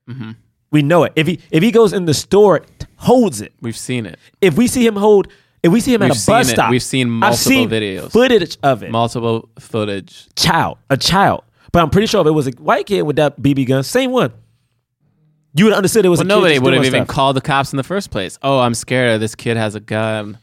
Mm-hmm. 0.09 0.31
We 0.71 0.81
know 0.81 1.03
it. 1.03 1.13
If 1.15 1.27
he 1.27 1.39
if 1.51 1.63
he 1.63 1.71
goes 1.71 1.93
in 1.93 2.05
the 2.05 2.13
store, 2.13 2.65
holds 2.97 3.41
it. 3.41 3.53
We've 3.61 3.77
seen 3.77 4.05
it. 4.05 4.19
If 4.41 4.57
we 4.57 4.67
see 4.67 4.85
him 4.85 4.95
hold, 4.95 5.27
if 5.63 5.71
we 5.71 5.79
see 5.79 5.93
him 5.93 6.01
We've 6.01 6.11
at 6.11 6.23
a 6.23 6.25
bus 6.27 6.49
it. 6.49 6.53
stop, 6.53 6.69
We've 6.71 6.83
seen 6.83 7.09
multiple 7.09 7.37
seen 7.37 7.69
videos. 7.69 8.11
footage 8.11 8.57
of 8.61 8.83
it. 8.83 8.91
Multiple 8.91 9.49
footage. 9.59 10.27
child, 10.35 10.77
a 10.89 10.97
child. 10.97 11.43
But 11.71 11.83
I'm 11.83 11.89
pretty 11.89 12.07
sure 12.07 12.21
if 12.21 12.27
it 12.27 12.31
was 12.31 12.47
a 12.47 12.51
white 12.51 12.85
kid 12.87 13.03
with 13.03 13.15
that 13.17 13.39
BB 13.41 13.67
gun, 13.67 13.83
same 13.83 14.11
one, 14.11 14.33
you 15.55 15.65
would 15.65 15.71
have 15.71 15.77
understood 15.77 16.05
it 16.05 16.09
was 16.09 16.19
Well, 16.19 16.27
nobody 16.27 16.59
would 16.59 16.73
have 16.73 16.85
even 16.85 17.05
stuff. 17.05 17.15
called 17.15 17.35
the 17.35 17.41
cops 17.41 17.73
in 17.73 17.77
the 17.77 17.83
first 17.83 18.11
place. 18.11 18.37
Oh, 18.41 18.59
I'm 18.59 18.73
scared. 18.75 19.19
This 19.21 19.35
kid 19.35 19.57
has 19.57 19.75
a 19.75 19.79
gun. 19.79 20.37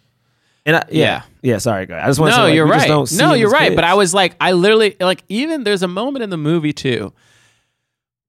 And 0.65 0.77
I, 0.77 0.85
yeah, 0.91 1.05
Yeah. 1.05 1.23
yeah, 1.43 1.59
Sorry, 1.59 1.87
guys. 1.87 2.03
I 2.03 2.07
just 2.09 2.19
want 2.19 2.33
to 2.33 2.37
No, 2.39 2.43
say, 2.43 2.49
like, 2.49 2.55
you're 2.57 2.67
right. 2.67 3.13
No, 3.13 3.35
you're 3.35 3.51
right. 3.51 3.75
But. 3.77 3.85
I 3.85 3.95
was 3.95 4.13
like, 4.13 4.35
I 4.41 4.53
literally 4.53 4.97
like 5.01 5.23
even 5.29 5.63
there's 5.65 5.83
a 5.85 5.89
moment 5.89 6.25
in 6.25 6.31
the 6.31 6.37
movie 6.37 6.73
too 6.73 7.13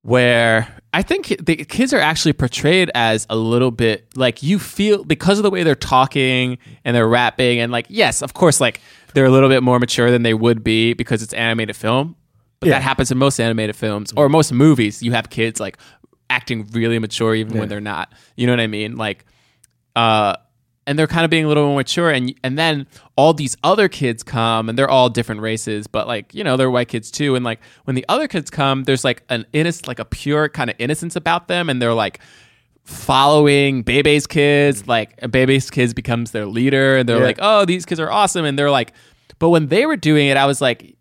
where 0.04 0.68
I 0.94 1.02
think 1.02 1.36
the 1.44 1.56
kids 1.66 1.94
are 1.94 2.00
actually 2.00 2.34
portrayed 2.34 2.90
as 2.96 3.26
a 3.30 3.36
little 3.36 3.72
bit 3.72 4.08
like 4.16 4.42
you 4.44 4.60
feel 4.60 5.04
because 5.04 5.38
of 5.40 5.44
the 5.44 5.50
way 5.50 5.63
they're 5.63 5.76
talking 5.76 6.58
and 6.86 6.96
they're 6.96 7.08
rapping 7.08 7.60
and 7.60 7.72
like 7.72 7.88
yes, 7.90 8.22
of 8.22 8.34
course, 8.34 8.62
like 8.62 8.80
they're 9.13 9.26
a 9.26 9.32
little 9.32 9.50
bit 9.50 9.63
more 9.63 9.80
mature 9.80 10.12
than 10.12 10.24
they 10.24 10.34
would 10.34 10.63
be 10.63 10.94
because 10.94 11.22
it's 11.24 11.34
animated 11.34 11.76
film. 11.76 12.16
But 12.60 12.68
Yeah. 12.70 12.76
that 12.76 12.84
happens 12.84 13.12
in 13.12 13.18
most 13.18 13.40
animated 13.40 13.76
films 13.76 14.13
or 14.16 14.30
most 14.30 14.52
movies. 14.52 15.04
You 15.04 15.12
have 15.12 15.30
kids 15.30 15.60
like 15.60 15.78
acting 16.30 16.68
really 16.74 17.00
mature 17.00 17.34
even 17.36 17.58
when 17.58 17.70
they're 17.70 17.80
not. 17.82 18.12
You 18.36 18.48
know 18.48 18.54
what 18.54 18.60
I 18.60 18.68
mean? 18.68 18.96
Like 18.98 19.26
uh 19.96 20.36
and 20.86 20.98
they're 20.98 21.08
kind 21.08 21.26
of 21.26 21.30
being 21.30 21.44
a 21.44 21.48
little 21.50 21.66
more 21.68 21.76
mature 21.78 22.10
and 22.12 22.34
and 22.44 22.58
then 22.58 22.88
all 23.18 23.34
these 23.34 23.58
other 23.63 23.90
kids 23.90 24.24
come 24.24 24.70
and 24.70 24.78
they're 24.78 24.90
all 24.90 25.10
different 25.10 25.42
races 25.42 25.86
but 25.88 26.08
like 26.08 26.34
you 26.34 26.44
know 26.44 26.56
they're 26.56 26.72
white 26.72 26.88
kids 26.88 27.12
too 27.12 27.36
and 27.36 27.44
like 27.44 27.60
when 27.86 27.96
the 27.96 28.06
other 28.08 28.28
kids 28.28 28.50
come 28.50 28.84
there's 28.86 29.04
like 29.04 29.24
an 29.30 29.46
innocent 29.54 29.88
like 29.88 30.00
a 30.00 30.06
pure 30.06 30.48
kind 30.50 30.70
of 30.70 30.76
innocence 30.80 31.16
about 31.18 31.48
them 31.50 31.70
and 31.70 31.82
they're 31.82 31.94
like 31.94 32.20
following 32.88 33.84
Bebe's 33.84 34.28
kids 34.28 34.88
like 34.88 35.20
Bebe's 35.30 35.70
kids 35.70 35.94
becomes 35.94 36.32
their 36.32 36.46
leader 36.46 36.98
and 36.98 37.08
they're 37.08 37.20
Yeah. 37.20 37.24
like 37.26 37.40
oh 37.42 37.66
these 37.66 37.86
kids 37.86 38.00
are 38.00 38.12
awesome 38.12 38.46
and 38.46 38.58
they're 38.58 38.72
like 38.72 38.94
but 39.40 39.50
when 39.50 39.68
they 39.68 39.86
were 39.86 39.98
doing 39.98 40.28
it 40.28 40.38
I 40.38 40.46
was 40.46 40.62
like 40.62 40.96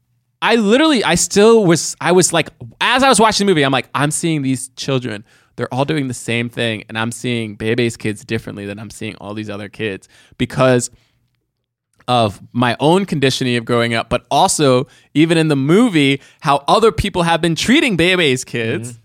I 0.47 0.55
literally 0.55 1.03
I 1.03 1.17
still 1.17 1.65
was 1.65 1.97
I 2.01 2.13
was 2.13 2.33
like 2.33 2.51
as 2.81 3.03
I 3.03 3.09
was 3.09 3.19
watching 3.19 3.47
the 3.47 3.51
movie 3.51 3.65
I'm 3.65 3.73
like 3.73 3.89
I'm 3.93 4.13
seeing 4.13 4.43
these 4.43 4.69
children. 4.77 5.25
They're 5.57 5.73
all 5.75 5.85
doing 5.85 6.07
the 6.07 6.15
same 6.15 6.49
thing 6.49 6.85
and 6.89 6.97
I'm 6.97 7.11
seeing 7.11 7.57
Bebe's 7.57 7.97
kids 7.97 8.25
differently 8.25 8.65
than 8.65 8.79
I'm 8.79 8.91
seeing 8.91 9.17
all 9.17 9.35
these 9.35 9.51
other 9.51 9.69
kids 9.69 10.09
because 10.39 10.89
of 12.07 12.41
my 12.53 12.77
own 12.79 13.07
conditioning 13.07 13.57
of 13.57 13.65
growing 13.65 13.93
up 13.93 14.09
but 14.09 14.25
also 14.31 14.87
even 15.15 15.37
in 15.37 15.49
the 15.49 15.57
movie 15.57 16.21
how 16.43 16.63
other 16.69 16.93
people 16.93 17.25
have 17.25 17.41
been 17.41 17.57
treating 17.57 17.97
Bebe's 17.97 18.45
kids. 18.45 18.93
Mm-hmm. 18.93 19.01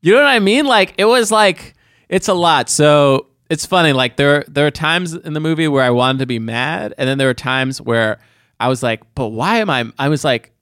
You 0.00 0.12
know 0.14 0.20
what 0.20 0.28
I 0.28 0.38
mean? 0.38 0.64
Like 0.64 0.94
it 0.96 1.04
was 1.04 1.30
like 1.30 1.74
it's 2.08 2.28
a 2.28 2.34
lot. 2.34 2.70
So 2.70 3.26
it's 3.50 3.66
funny 3.66 3.92
like 3.92 4.16
there 4.16 4.44
there 4.48 4.66
are 4.66 4.70
times 4.70 5.12
in 5.12 5.34
the 5.34 5.40
movie 5.40 5.68
where 5.68 5.84
I 5.84 5.90
wanted 5.90 6.20
to 6.20 6.26
be 6.26 6.38
mad 6.38 6.94
and 6.96 7.06
then 7.06 7.18
there 7.18 7.28
are 7.28 7.34
times 7.34 7.82
where 7.82 8.18
I 8.58 8.68
was 8.68 8.82
like 8.82 9.02
but 9.14 9.28
why 9.28 9.58
am 9.58 9.68
I 9.68 9.84
I 9.98 10.08
was 10.08 10.24
like 10.24 10.54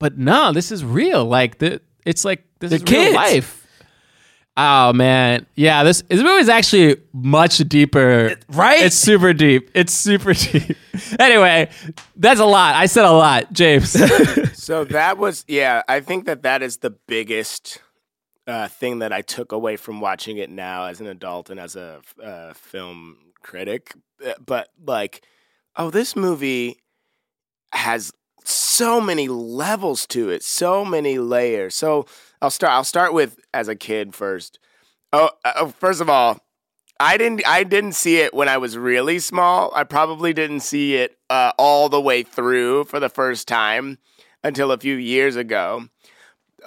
but 0.00 0.18
no, 0.18 0.52
this 0.52 0.72
is 0.72 0.84
real. 0.84 1.24
Like 1.24 1.58
the, 1.58 1.80
it's 2.04 2.24
like 2.24 2.44
this 2.58 2.70
The 2.70 2.76
is 2.76 2.82
real 2.90 3.14
life. 3.14 3.56
Oh 4.56 4.92
man, 4.92 5.46
yeah. 5.54 5.84
This 5.84 6.02
this 6.08 6.20
movie 6.20 6.40
is 6.40 6.48
actually 6.48 6.96
much 7.12 7.58
deeper. 7.58 8.34
right? 8.50 8.82
It's 8.82 8.96
super 8.96 9.32
deep. 9.32 9.70
It's 9.74 9.92
super 9.94 10.34
deep. 10.34 10.76
anyway, 11.18 11.70
that's 12.16 12.40
a 12.40 12.44
lot. 12.44 12.74
I 12.74 12.86
said 12.86 13.04
a 13.04 13.12
lot, 13.12 13.52
James. 13.52 13.96
So 14.60 14.84
that 14.84 15.16
was, 15.18 15.44
yeah, 15.48 15.82
I 15.88 16.00
think 16.00 16.26
that 16.26 16.42
that 16.42 16.62
is 16.62 16.76
the 16.78 16.90
biggest 16.90 17.80
uh, 18.46 18.68
thing 18.68 18.98
that 19.00 19.12
I 19.12 19.20
took 19.22 19.50
away 19.52 19.76
from 19.76 20.00
watching 20.00 20.36
it 20.36 20.48
now 20.50 20.84
as 20.84 21.00
an 21.00 21.06
adult 21.06 21.50
and 21.50 21.58
as 21.58 21.74
a 21.76 22.02
uh, 22.22 22.52
film 22.52 23.16
critic. 23.42 23.94
Uh, 24.24 24.34
But 24.44 24.68
like, 24.86 25.22
oh, 25.76 25.90
this 25.90 26.14
movie 26.14 26.76
has 27.72 28.12
so 28.44 29.00
many 29.00 29.28
levels 29.28 30.06
to 30.08 30.30
it, 30.30 30.42
so 30.42 30.84
many 30.84 31.18
layers. 31.18 31.74
So 31.74 32.06
I'll 32.40 32.50
start. 32.50 32.72
I'll 32.72 32.84
start 32.84 33.12
with 33.12 33.38
as 33.52 33.68
a 33.68 33.76
kid 33.76 34.14
first. 34.14 34.58
Oh, 35.12 35.30
uh, 35.44 35.68
first 35.68 36.00
of 36.00 36.08
all, 36.08 36.40
I 36.98 37.16
didn't. 37.16 37.42
I 37.46 37.64
didn't 37.64 37.92
see 37.92 38.18
it 38.18 38.34
when 38.34 38.48
I 38.48 38.58
was 38.58 38.76
really 38.76 39.18
small. 39.18 39.72
I 39.74 39.84
probably 39.84 40.32
didn't 40.32 40.60
see 40.60 40.96
it 40.96 41.18
uh, 41.28 41.52
all 41.58 41.88
the 41.88 42.00
way 42.00 42.22
through 42.22 42.84
for 42.84 43.00
the 43.00 43.08
first 43.08 43.48
time 43.48 43.98
until 44.42 44.72
a 44.72 44.78
few 44.78 44.96
years 44.96 45.36
ago, 45.36 45.88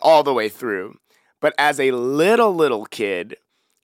all 0.01 0.23
the 0.23 0.33
way 0.33 0.49
through. 0.49 0.97
But 1.41 1.53
as 1.57 1.79
a 1.79 1.91
little 1.91 2.53
little 2.53 2.85
kid, 2.85 3.35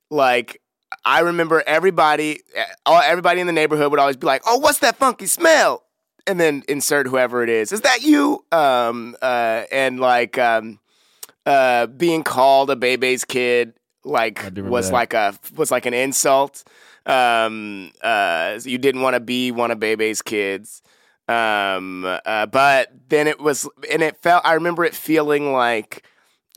like 0.09 0.61
I 1.05 1.19
remember 1.19 1.63
everybody, 1.65 2.41
eh, 2.55 2.65
all 2.85 3.01
everybody 3.01 3.41
in 3.41 3.47
the 3.47 3.53
neighborhood 3.53 3.91
would 3.91 3.99
always 3.99 4.17
be 4.17 4.27
like, 4.27 4.41
"Oh, 4.45 4.57
what's 4.57 4.79
that 4.79 4.97
funky 4.97 5.27
smell?" 5.27 5.83
And 6.27 6.39
then 6.39 6.63
insert 6.67 7.07
whoever 7.07 7.43
it 7.43 7.49
is. 7.49 7.71
Is 7.71 7.81
that 7.81 8.03
you? 8.03 8.43
Um, 8.51 9.15
uh, 9.21 9.63
and 9.71 9.99
like 9.99 10.37
um, 10.37 10.79
uh, 11.45 11.87
being 11.87 12.23
called 12.23 12.69
a 12.69 12.75
Bebe's 12.75 13.25
kid, 13.25 13.73
like 14.03 14.43
was 14.57 14.87
that. 14.87 14.93
like 14.93 15.13
a 15.13 15.33
was 15.55 15.71
like 15.71 15.85
an 15.85 15.93
insult. 15.93 16.63
Um, 17.05 17.91
uh, 18.01 18.59
you 18.63 18.77
didn't 18.77 19.01
want 19.01 19.15
to 19.15 19.19
be 19.19 19.51
one 19.51 19.71
of 19.71 19.79
Bebe's 19.79 20.21
kids. 20.21 20.81
Um, 21.27 22.05
uh, 22.05 22.47
but 22.47 22.91
then 23.09 23.27
it 23.27 23.39
was, 23.39 23.67
and 23.91 24.01
it 24.01 24.17
felt. 24.17 24.45
I 24.45 24.53
remember 24.53 24.83
it 24.83 24.95
feeling 24.95 25.53
like, 25.53 26.03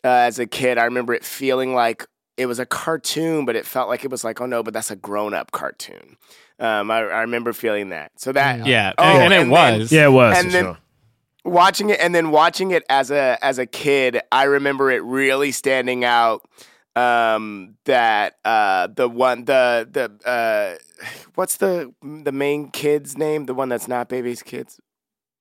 uh, 0.05 0.09
as 0.09 0.38
a 0.38 0.46
kid, 0.46 0.79
I 0.79 0.85
remember 0.85 1.14
it 1.14 1.25
feeling 1.25 1.75
like 1.75 2.07
it 2.37 2.46
was 2.46 2.59
a 2.59 2.66
cartoon, 2.66 3.44
but 3.44 3.57
it 3.57 3.66
felt 3.66 3.88
like 3.88 4.05
it 4.05 4.11
was 4.11 4.25
like, 4.25 4.40
oh 4.40 4.46
no, 4.46 4.62
but 4.62 4.72
that's 4.72 4.90
a 4.90 4.96
grown 4.96 5.35
up 5.35 5.53
cartoon. 5.53 6.16
Um, 6.62 6.90
I, 6.90 6.98
I 6.98 7.20
remember 7.22 7.53
feeling 7.53 7.88
that. 7.88 8.12
So 8.16 8.31
that, 8.33 8.66
yeah, 8.66 8.92
Oh, 8.96 9.03
and, 9.05 9.33
it 9.33 9.37
and 9.40 9.51
then- 9.51 9.51
was. 9.81 9.90
yeah, 9.92 10.07
it 10.07 10.11
was. 10.12 10.38
and 10.38 10.51
then 10.53 10.64
sure. 10.64 10.79
watching 11.44 11.90
it 11.90 11.98
and 12.01 12.14
then 12.14 12.31
watching 12.31 12.70
it 12.70 12.85
as 12.88 13.11
a 13.11 13.37
as 13.42 13.59
a 13.59 13.66
kid 13.66 14.20
i 14.31 14.44
remember 14.44 14.92
it 14.92 15.03
really 15.03 15.51
standing 15.51 16.05
out 16.05 16.40
um 16.94 17.75
that 17.85 18.35
uh 18.44 18.87
the 18.94 19.09
one 19.09 19.44
the 19.46 19.88
the 19.90 20.29
uh 20.29 20.77
what's 21.35 21.57
the 21.57 21.92
the 22.22 22.31
main 22.31 22.70
kid's 22.70 23.18
name 23.18 23.46
the 23.46 23.55
one 23.55 23.68
that's 23.68 23.88
not 23.88 24.09
Bebe's 24.09 24.42
kids 24.42 24.79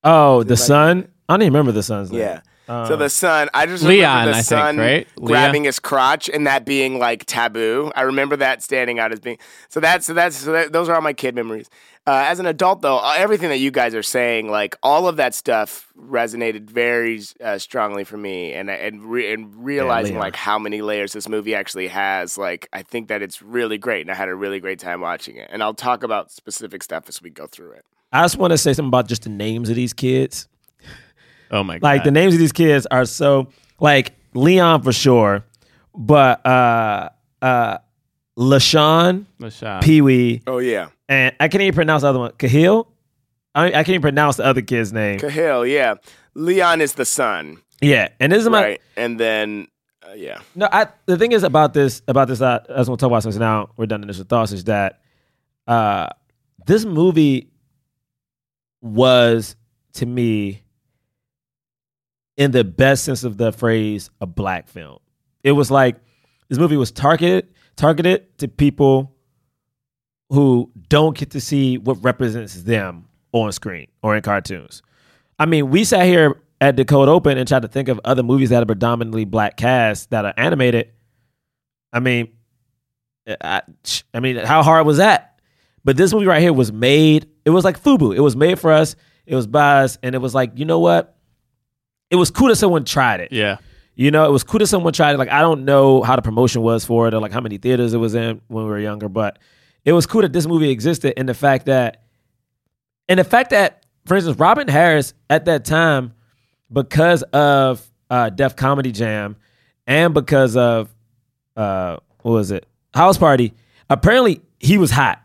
Oh, 0.03 0.41
the 0.41 0.55
like- 0.55 0.59
son. 0.59 1.07
I 1.29 1.33
don't 1.33 1.43
even 1.43 1.53
remember 1.53 1.71
the 1.71 1.83
son's 1.83 2.11
name. 2.11 2.21
Yeah. 2.21 2.41
So 2.87 2.95
the 2.95 3.09
son, 3.09 3.49
I 3.53 3.65
just 3.65 3.83
Leon, 3.83 4.27
remember 4.27 4.31
the 4.31 4.37
I 4.37 4.41
think, 4.41 4.45
son 4.45 4.77
right? 4.77 5.07
Leah? 5.17 5.27
grabbing 5.27 5.63
his 5.65 5.79
crotch 5.79 6.29
and 6.29 6.47
that 6.47 6.65
being 6.65 6.99
like 6.99 7.25
taboo. 7.25 7.91
I 7.95 8.01
remember 8.03 8.35
that 8.37 8.61
standing 8.63 8.99
out 8.99 9.11
as 9.11 9.19
being. 9.19 9.37
So 9.69 9.79
that's 9.79 10.05
so 10.05 10.13
that's 10.13 10.35
so 10.37 10.51
that, 10.51 10.71
those 10.73 10.89
are 10.89 10.95
all 10.95 11.01
my 11.01 11.13
kid 11.13 11.35
memories. 11.35 11.69
Uh, 12.07 12.23
as 12.27 12.39
an 12.39 12.47
adult, 12.47 12.81
though, 12.81 12.97
uh, 12.97 13.13
everything 13.15 13.49
that 13.49 13.59
you 13.59 13.69
guys 13.69 13.93
are 13.93 14.01
saying, 14.01 14.49
like 14.49 14.75
all 14.81 15.07
of 15.07 15.17
that 15.17 15.35
stuff, 15.35 15.93
resonated 15.95 16.67
very 16.67 17.21
uh, 17.43 17.59
strongly 17.59 18.03
for 18.03 18.17
me, 18.17 18.53
and 18.53 18.71
and 18.71 19.03
re- 19.05 19.31
and 19.31 19.53
realizing 19.63 20.13
Leon. 20.13 20.23
like 20.23 20.35
how 20.35 20.57
many 20.57 20.81
layers 20.81 21.13
this 21.13 21.29
movie 21.29 21.53
actually 21.53 21.87
has. 21.89 22.39
Like 22.39 22.67
I 22.73 22.81
think 22.81 23.07
that 23.09 23.21
it's 23.21 23.41
really 23.43 23.77
great, 23.77 24.01
and 24.01 24.09
I 24.09 24.15
had 24.15 24.29
a 24.29 24.35
really 24.35 24.59
great 24.59 24.79
time 24.79 24.99
watching 25.01 25.35
it. 25.35 25.49
And 25.51 25.61
I'll 25.61 25.75
talk 25.75 26.01
about 26.01 26.31
specific 26.31 26.81
stuff 26.81 27.07
as 27.07 27.21
we 27.21 27.29
go 27.29 27.45
through 27.45 27.73
it. 27.73 27.85
I 28.11 28.23
just 28.23 28.37
want 28.37 28.51
to 28.51 28.57
say 28.57 28.73
something 28.73 28.89
about 28.89 29.07
just 29.07 29.23
the 29.23 29.29
names 29.29 29.69
of 29.69 29.75
these 29.75 29.93
kids. 29.93 30.47
Oh 31.51 31.63
my 31.63 31.75
god! 31.79 31.83
Like 31.83 32.03
the 32.03 32.11
names 32.11 32.33
of 32.33 32.39
these 32.39 32.51
kids 32.53 32.87
are 32.89 33.05
so 33.05 33.49
like 33.79 34.13
Leon 34.33 34.81
for 34.83 34.93
sure, 34.93 35.45
but 35.95 36.45
uh 36.45 37.09
uh 37.41 37.77
LaShawn, 38.37 39.25
LaShawn. 39.39 39.83
Pee 39.83 40.01
Wee, 40.01 40.41
Oh 40.47 40.59
yeah, 40.59 40.89
and 41.09 41.35
I 41.39 41.47
can't 41.47 41.61
even 41.61 41.75
pronounce 41.75 42.01
the 42.03 42.07
other 42.09 42.19
one. 42.19 42.31
Kahlil. 42.33 42.87
I, 43.53 43.65
I 43.67 43.71
can't 43.71 43.89
even 43.89 44.01
pronounce 44.01 44.37
the 44.37 44.45
other 44.45 44.61
kid's 44.61 44.93
name. 44.93 45.19
Kahlil. 45.19 45.69
Yeah, 45.69 45.95
Leon 46.35 46.79
is 46.79 46.93
the 46.93 47.03
son, 47.05 47.57
Yeah, 47.81 48.07
and 48.19 48.31
this 48.31 48.43
is 48.43 48.49
my 48.49 48.63
right? 48.63 48.81
And 48.95 49.19
then 49.19 49.67
uh, 50.07 50.13
yeah, 50.13 50.39
no. 50.55 50.69
I 50.71 50.87
the 51.05 51.17
thing 51.17 51.33
is 51.33 51.43
about 51.43 51.73
this 51.73 52.01
about 52.07 52.29
this. 52.29 52.39
Uh, 52.41 52.59
I 52.69 52.77
just 52.77 52.89
want 52.89 52.99
to 52.99 53.03
talk 53.03 53.11
about 53.11 53.23
since 53.23 53.35
now 53.35 53.69
we're 53.75 53.87
done 53.87 54.01
initial 54.03 54.23
thoughts. 54.23 54.53
Is 54.53 54.63
that 54.63 55.01
uh 55.67 56.07
this 56.65 56.85
movie 56.85 57.51
was 58.81 59.55
to 59.93 60.05
me 60.05 60.63
in 62.37 62.51
the 62.51 62.63
best 62.63 63.03
sense 63.03 63.23
of 63.23 63.37
the 63.37 63.51
phrase 63.51 64.09
a 64.19 64.25
black 64.25 64.67
film. 64.67 64.99
It 65.43 65.51
was 65.51 65.71
like 65.71 65.97
this 66.49 66.57
movie 66.57 66.77
was 66.77 66.91
targeted 66.91 67.47
targeted 67.75 68.37
to 68.37 68.47
people 68.47 69.15
who 70.29 70.71
don't 70.87 71.17
get 71.17 71.31
to 71.31 71.41
see 71.41 71.77
what 71.77 72.01
represents 72.03 72.63
them 72.63 73.07
on 73.31 73.51
screen 73.51 73.87
or 74.01 74.15
in 74.15 74.21
cartoons. 74.21 74.81
I 75.39 75.45
mean, 75.45 75.69
we 75.69 75.83
sat 75.83 76.05
here 76.05 76.41
at 76.61 76.77
the 76.77 76.85
cold 76.85 77.09
open 77.09 77.37
and 77.37 77.47
tried 77.47 77.63
to 77.63 77.67
think 77.67 77.89
of 77.89 77.99
other 78.05 78.23
movies 78.23 78.49
that 78.49 78.61
are 78.61 78.65
predominantly 78.65 79.25
black 79.25 79.57
casts 79.57 80.05
that 80.07 80.25
are 80.25 80.33
animated. 80.37 80.91
I 81.91 81.99
mean, 81.99 82.29
eh, 83.25 83.35
I, 83.41 83.61
I 84.13 84.19
mean, 84.19 84.37
how 84.37 84.63
hard 84.63 84.85
was 84.85 84.97
that? 84.97 85.41
But 85.83 85.97
this 85.97 86.13
movie 86.13 86.27
right 86.27 86.41
here 86.41 86.53
was 86.53 86.71
made. 86.71 87.27
It 87.43 87.49
was 87.49 87.65
like 87.65 87.81
Fubu. 87.81 88.15
It 88.15 88.21
was 88.21 88.35
made 88.35 88.59
for 88.59 88.71
us. 88.71 88.95
It 89.25 89.35
was 89.35 89.47
by 89.47 89.83
us, 89.83 89.97
and 90.03 90.13
it 90.13 90.19
was 90.19 90.35
like, 90.35 90.51
you 90.55 90.65
know 90.65 90.79
what? 90.79 91.17
It 92.11 92.15
was 92.17 92.29
cool 92.29 92.49
that 92.49 92.57
someone 92.57 92.85
tried 92.85 93.21
it. 93.21 93.31
yeah. 93.31 93.57
You 93.95 94.09
know, 94.09 94.25
it 94.25 94.31
was 94.31 94.43
cool 94.43 94.59
that 94.59 94.67
someone 94.67 94.93
tried 94.93 95.13
it. 95.13 95.17
Like, 95.17 95.29
I 95.29 95.41
don't 95.41 95.65
know 95.65 96.01
how 96.01 96.15
the 96.15 96.21
promotion 96.21 96.61
was 96.61 96.85
for 96.85 97.07
it 97.07 97.13
or 97.13 97.19
like 97.19 97.31
how 97.31 97.41
many 97.41 97.57
theaters 97.57 97.93
it 97.93 97.97
was 97.97 98.15
in 98.15 98.41
when 98.47 98.63
we 98.63 98.69
were 98.69 98.79
younger, 98.79 99.09
but 99.09 99.37
it 99.85 99.91
was 99.93 100.05
cool 100.05 100.21
that 100.21 100.31
this 100.33 100.47
movie 100.47 100.69
existed 100.69 101.13
and 101.17 101.27
the 101.27 101.33
fact 101.33 101.65
that, 101.65 102.03
and 103.09 103.19
the 103.19 103.23
fact 103.23 103.49
that, 103.49 103.85
for 104.05 104.15
instance, 104.15 104.39
Robin 104.39 104.67
Harris 104.67 105.13
at 105.29 105.45
that 105.45 105.65
time, 105.65 106.13
because 106.71 107.21
of 107.33 107.85
uh, 108.09 108.29
Def 108.29 108.55
Comedy 108.55 108.91
Jam 108.91 109.35
and 109.85 110.13
because 110.13 110.55
of, 110.55 110.89
uh, 111.57 111.97
what 112.21 112.31
was 112.31 112.51
it? 112.51 112.65
House 112.93 113.17
Party, 113.17 113.53
apparently 113.89 114.41
he 114.59 114.77
was 114.77 114.89
hot. 114.89 115.21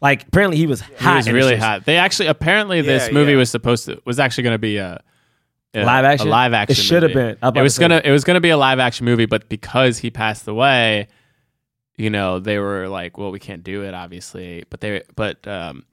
Like, 0.00 0.26
apparently 0.26 0.56
he 0.56 0.66
was 0.66 0.80
hot. 0.80 1.10
He 1.12 1.16
was 1.16 1.30
really 1.30 1.56
hot. 1.56 1.84
They 1.84 1.96
actually 1.96 2.26
apparently 2.26 2.80
this 2.80 3.06
Yeah, 3.06 3.14
movie 3.14 3.32
yeah. 3.32 3.38
was 3.38 3.50
supposed 3.50 3.84
to 3.86 4.02
was 4.04 4.18
actually 4.18 4.42
going 4.42 4.54
to 4.54 4.58
be 4.58 4.76
a, 4.78 5.02
a- 5.74 5.84
Live 5.84 6.04
action? 6.04 6.28
A 6.28 6.30
live 6.30 6.52
action. 6.52 6.72
It 6.72 6.76
should 6.76 7.02
have 7.02 7.12
been. 7.14 7.36
I 7.42 7.46
was 7.46 7.50
about 7.50 7.56
It 7.56 7.62
was 7.62 7.74
to 7.76 7.80
gonna 7.80 8.00
it 8.04 8.10
was 8.10 8.24
gonna 8.24 8.40
be 8.40 8.50
a 8.50 8.56
live 8.56 8.78
action 8.78 9.04
movie, 9.06 9.26
but 9.26 9.48
because 9.48 9.98
he 9.98 10.10
passed 10.10 10.46
away, 10.48 11.08
you 11.96 12.10
know 12.10 12.38
they 12.38 12.58
were 12.58 12.88
like, 12.88 13.16
well, 13.18 13.30
we 13.30 13.38
can't 13.38 13.62
do 13.64 13.82
it, 13.82 13.94
obviously. 13.94 14.64
But 14.70 14.80
they 14.80 15.02
but 15.16 15.46
um, 15.48 15.84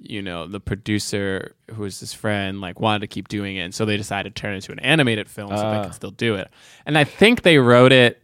you 0.00 0.22
know 0.22 0.46
the 0.46 0.60
producer 0.60 1.54
who 1.74 1.82
was 1.82 1.98
his 1.98 2.12
friend 2.12 2.60
like 2.60 2.78
wanted 2.80 3.00
to 3.00 3.06
keep 3.08 3.28
doing 3.28 3.56
it, 3.56 3.60
and 3.62 3.74
so 3.74 3.84
they 3.84 3.96
decided 3.96 4.34
to 4.34 4.40
turn 4.40 4.52
it 4.52 4.56
into 4.56 4.72
an 4.72 4.78
animated 4.80 5.28
film 5.28 5.50
so 5.50 5.56
they 5.56 5.62
Ah. 5.78 5.84
could 5.84 5.94
still 5.94 6.10
do 6.12 6.34
it. 6.36 6.48
And 6.86 6.96
I 6.96 7.04
think 7.04 7.42
they 7.42 7.58
wrote 7.58 7.92
it 7.92 8.22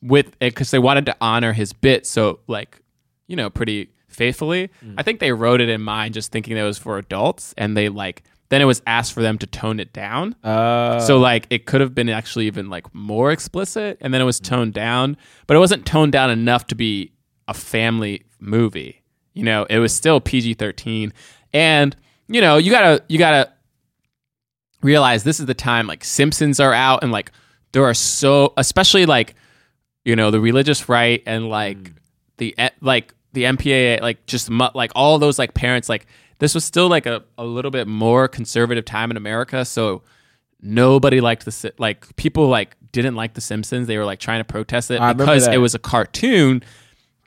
with 0.00 0.28
it 0.40 0.50
because 0.54 0.70
they 0.70 0.78
wanted 0.78 1.06
to 1.06 1.16
honor 1.20 1.52
his 1.52 1.72
bit 1.72 2.06
so 2.06 2.40
like 2.48 2.80
you 3.28 3.36
know 3.36 3.48
pretty 3.48 3.88
faithfully 4.08 4.68
Mm. 4.84 4.94
i 4.98 5.02
think 5.04 5.20
they 5.20 5.30
wrote 5.30 5.60
it 5.60 5.68
in 5.68 5.80
mind 5.80 6.12
just 6.12 6.32
thinking 6.32 6.56
that 6.56 6.62
it 6.62 6.64
was 6.64 6.76
for 6.76 6.98
adults 6.98 7.54
and 7.56 7.76
they 7.76 7.88
like 7.88 8.24
then 8.52 8.60
it 8.60 8.66
was 8.66 8.82
asked 8.86 9.14
for 9.14 9.22
them 9.22 9.38
to 9.38 9.46
tone 9.46 9.80
it 9.80 9.94
down. 9.94 10.34
Uh, 10.44 11.00
so 11.00 11.18
like 11.18 11.46
it 11.48 11.64
could 11.64 11.80
have 11.80 11.94
been 11.94 12.10
actually 12.10 12.46
even 12.46 12.68
like 12.68 12.94
more 12.94 13.32
explicit 13.32 13.96
and 14.02 14.12
then 14.12 14.20
it 14.20 14.24
was 14.24 14.38
toned 14.38 14.74
down 14.74 15.16
but 15.46 15.56
it 15.56 15.60
wasn't 15.60 15.86
toned 15.86 16.12
down 16.12 16.30
enough 16.30 16.66
to 16.66 16.74
be 16.74 17.10
a 17.48 17.54
family 17.54 18.24
movie. 18.40 19.02
You 19.32 19.44
know 19.44 19.64
it 19.70 19.78
was 19.78 19.94
still 19.94 20.20
pg-13 20.20 21.12
and 21.54 21.96
you 22.28 22.40
know 22.42 22.58
you 22.58 22.70
gotta 22.70 23.02
you 23.08 23.18
gotta 23.18 23.50
realize 24.82 25.24
this 25.24 25.40
is 25.40 25.46
the 25.46 25.54
time 25.54 25.86
like 25.86 26.04
Simpsons 26.04 26.60
are 26.60 26.74
out 26.74 27.02
and 27.02 27.12
like 27.12 27.32
there 27.72 27.84
are 27.84 27.94
so 27.94 28.52
especially 28.56 29.06
like 29.06 29.34
you 30.04 30.16
know 30.16 30.30
the 30.30 30.40
religious 30.40 30.88
right 30.88 31.22
and 31.26 31.48
like 31.48 31.78
Mm. 31.78 31.94
the 32.38 32.54
like 32.80 33.14
the 33.32 33.44
MPAA 33.44 34.00
like 34.02 34.26
just 34.26 34.50
like 34.50 34.90
all 34.94 35.18
those 35.18 35.38
like 35.38 35.54
parents 35.54 35.88
like 35.88 36.06
this 36.42 36.54
was 36.54 36.64
still 36.64 36.88
like 36.88 37.06
a, 37.06 37.22
a 37.38 37.44
little 37.44 37.70
bit 37.70 37.86
more 37.86 38.26
conservative 38.26 38.84
time 38.84 39.10
in 39.10 39.16
America 39.16 39.64
so 39.64 40.02
nobody 40.60 41.20
liked 41.20 41.44
the 41.44 41.72
like 41.78 42.14
people 42.16 42.48
like 42.48 42.76
didn't 42.90 43.14
like 43.14 43.34
the 43.34 43.40
Simpsons 43.40 43.86
they 43.86 43.96
were 43.96 44.04
like 44.04 44.18
trying 44.18 44.40
to 44.40 44.44
protest 44.44 44.90
it 44.90 45.00
I 45.00 45.12
because 45.12 45.46
it 45.46 45.58
was 45.58 45.74
a 45.74 45.78
cartoon 45.78 46.62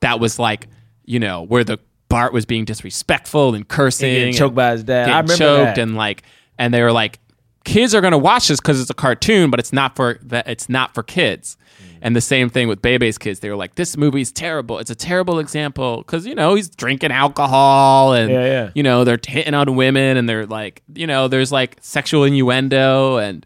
that 0.02 0.20
was 0.20 0.38
like 0.38 0.68
you 1.06 1.20
know 1.20 1.44
where 1.44 1.64
the 1.64 1.80
Bart 2.10 2.34
was 2.34 2.46
being 2.46 2.66
disrespectful 2.66 3.56
and 3.56 3.68
cursing 3.68 4.28
and- 4.28 4.36
choked 4.36 4.56
by 4.56 4.72
his 4.72 4.84
dad. 4.84 5.10
I 5.10 5.20
remember 5.20 5.36
choked 5.36 5.76
that. 5.76 5.78
and 5.80 5.96
like 5.96 6.24
and 6.58 6.74
they 6.74 6.82
were 6.82 6.92
like 6.92 7.20
kids 7.66 7.94
are 7.94 8.00
going 8.02 8.12
to 8.12 8.18
watch 8.18 8.48
this 8.48 8.60
because 8.62 8.80
it's 8.80 8.90
a 8.90 8.94
cartoon 8.94 9.50
but 9.52 9.60
it's 9.60 9.74
not 9.74 9.96
for 9.96 10.18
that 10.22 10.48
it's 10.48 10.70
not 10.70 10.94
for 10.94 11.04
kids 11.04 11.58
Mm. 11.76 11.98
and 12.04 12.16
the 12.16 12.22
same 12.22 12.50
thing 12.50 12.70
with 12.70 12.82
Bebe's 12.82 13.18
kids 13.18 13.42
they 13.42 13.50
were 13.50 13.58
like 13.58 13.76
this 13.76 13.98
movie's 13.98 14.32
terrible 14.32 14.80
it's 14.80 14.90
a 14.92 14.96
terrible 14.96 15.40
example 15.40 15.98
because 15.98 16.26
you 16.26 16.34
know 16.34 16.56
he's 16.56 16.70
drinking 16.70 17.12
alcohol 17.12 18.14
and 18.14 18.32
Yeah, 18.32 18.46
yeah. 18.46 18.70
you 18.74 18.82
know 18.82 19.04
they're 19.04 19.20
hitting 19.28 19.54
on 19.54 19.76
women 19.76 20.16
and 20.16 20.30
they're 20.30 20.46
like 20.46 20.84
you 20.94 21.06
know 21.06 21.28
there's 21.28 21.52
like 21.52 21.76
sexual 21.82 22.24
innuendo 22.24 23.18
and 23.18 23.46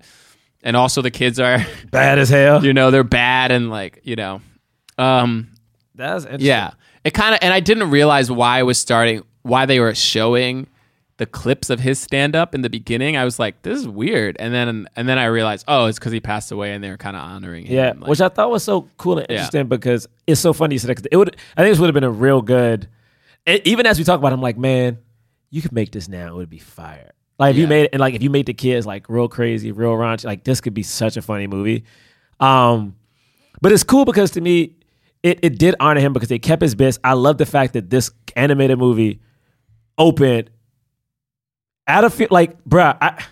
and 0.62 0.78
also 0.78 1.02
the 1.02 1.10
kids 1.10 1.40
are 1.40 1.66
bad 1.92 2.20
as 2.20 2.30
hell. 2.30 2.64
you 2.64 2.72
know 2.72 2.92
they're 2.92 3.04
bad 3.04 3.50
and 3.52 3.72
like 3.72 4.00
you 4.04 4.16
know 4.16 4.42
um 5.00 5.48
That's 5.96 6.26
interesting. 6.26 6.46
yeah. 6.48 6.72
It 7.04 7.14
kind 7.16 7.34
of, 7.34 7.40
and 7.42 7.52
I 7.54 7.62
didn't 7.62 7.90
realize 7.90 8.30
why 8.30 8.60
I 8.60 8.64
was 8.64 8.78
starting, 8.78 9.24
why 9.42 9.66
they 9.66 9.80
were 9.80 9.96
showing 9.96 10.68
the 11.20 11.26
clips 11.28 11.70
of 11.70 11.80
his 11.80 12.00
stand 12.00 12.36
up 12.36 12.56
in 12.56 12.62
the 12.62 12.70
beginning. 12.70 13.16
I 13.16 13.24
was 13.26 13.38
like, 13.38 13.62
this 13.62 13.78
is 13.78 13.88
weird. 13.88 14.36
And 14.40 14.54
then, 14.54 14.88
and 14.96 15.08
then 15.08 15.20
I 15.20 15.26
realized, 15.26 15.66
oh, 15.68 15.86
it's 15.86 16.00
because 16.00 16.12
he 16.12 16.20
passed 16.20 16.52
away 16.52 16.74
and 16.74 16.84
they 16.84 16.90
were 16.90 16.98
kind 16.98 17.16
of 17.16 17.22
honoring 17.22 17.66
him. 17.68 17.76
Yeah, 17.76 17.94
Like, 17.96 18.10
which 18.10 18.22
I 18.22 18.30
thought 18.30 18.50
was 18.50 18.64
so 18.64 18.90
cool 18.98 19.20
and 19.20 19.28
Yeah. 19.30 19.36
interesting 19.36 19.68
because 19.68 20.08
it's 20.26 20.42
so 20.42 20.52
funny 20.54 20.76
you 20.76 20.80
said 20.80 20.98
that. 20.98 21.08
It 21.12 21.18
would, 21.18 21.36
I 21.56 21.62
think 21.62 21.72
this 21.74 21.80
would 21.80 21.88
have 21.88 21.94
been 21.94 22.04
a 22.04 22.10
real 22.10 22.42
good. 22.42 22.88
e- 23.48 23.62
even 23.66 23.86
as 23.86 23.98
we 24.00 24.04
talk 24.04 24.18
about, 24.20 24.32
it, 24.32 24.36
I'm 24.36 24.42
like, 24.42 24.58
man, 24.58 24.98
you 25.52 25.62
could 25.62 25.72
make 25.74 25.92
this 25.92 26.08
now. 26.10 26.28
It 26.30 26.34
would 26.36 26.50
be 26.50 26.58
fire. 26.60 27.12
Like 27.38 27.52
if 27.52 27.58
you 27.58 27.68
made 27.68 27.84
it, 27.84 27.90
and 27.94 28.00
like 28.02 28.16
if 28.16 28.22
you 28.24 28.30
made 28.30 28.48
the 28.48 28.54
kids 28.54 28.86
like 28.86 29.08
real 29.10 29.28
crazy, 29.30 29.72
real 29.72 29.94
raunchy, 29.94 30.26
like 30.26 30.44
this 30.44 30.60
could 30.62 30.74
be 30.74 30.84
such 30.84 31.16
a 31.18 31.22
funny 31.22 31.48
movie. 31.48 31.86
Um, 32.40 32.96
but 33.62 33.72
it's 33.72 33.84
cool 33.84 34.04
because 34.06 34.32
to 34.32 34.42
me, 34.42 34.76
it, 35.24 35.40
it 35.42 35.58
did 35.58 35.76
honor 35.80 36.00
him 36.02 36.12
because 36.14 36.30
they 36.30 36.40
kept 36.40 36.62
his 36.62 36.76
best. 36.76 37.00
I 37.04 37.14
love 37.14 37.38
the 37.38 37.46
fact 37.46 37.74
that 37.74 37.90
this 37.90 38.12
animated 38.36 38.78
movie 38.78 39.20
opened 39.98 40.50
out 41.90 42.04
of 42.06 42.32
like, 42.32 42.64
bruh, 42.64 42.98
I, 43.02 43.24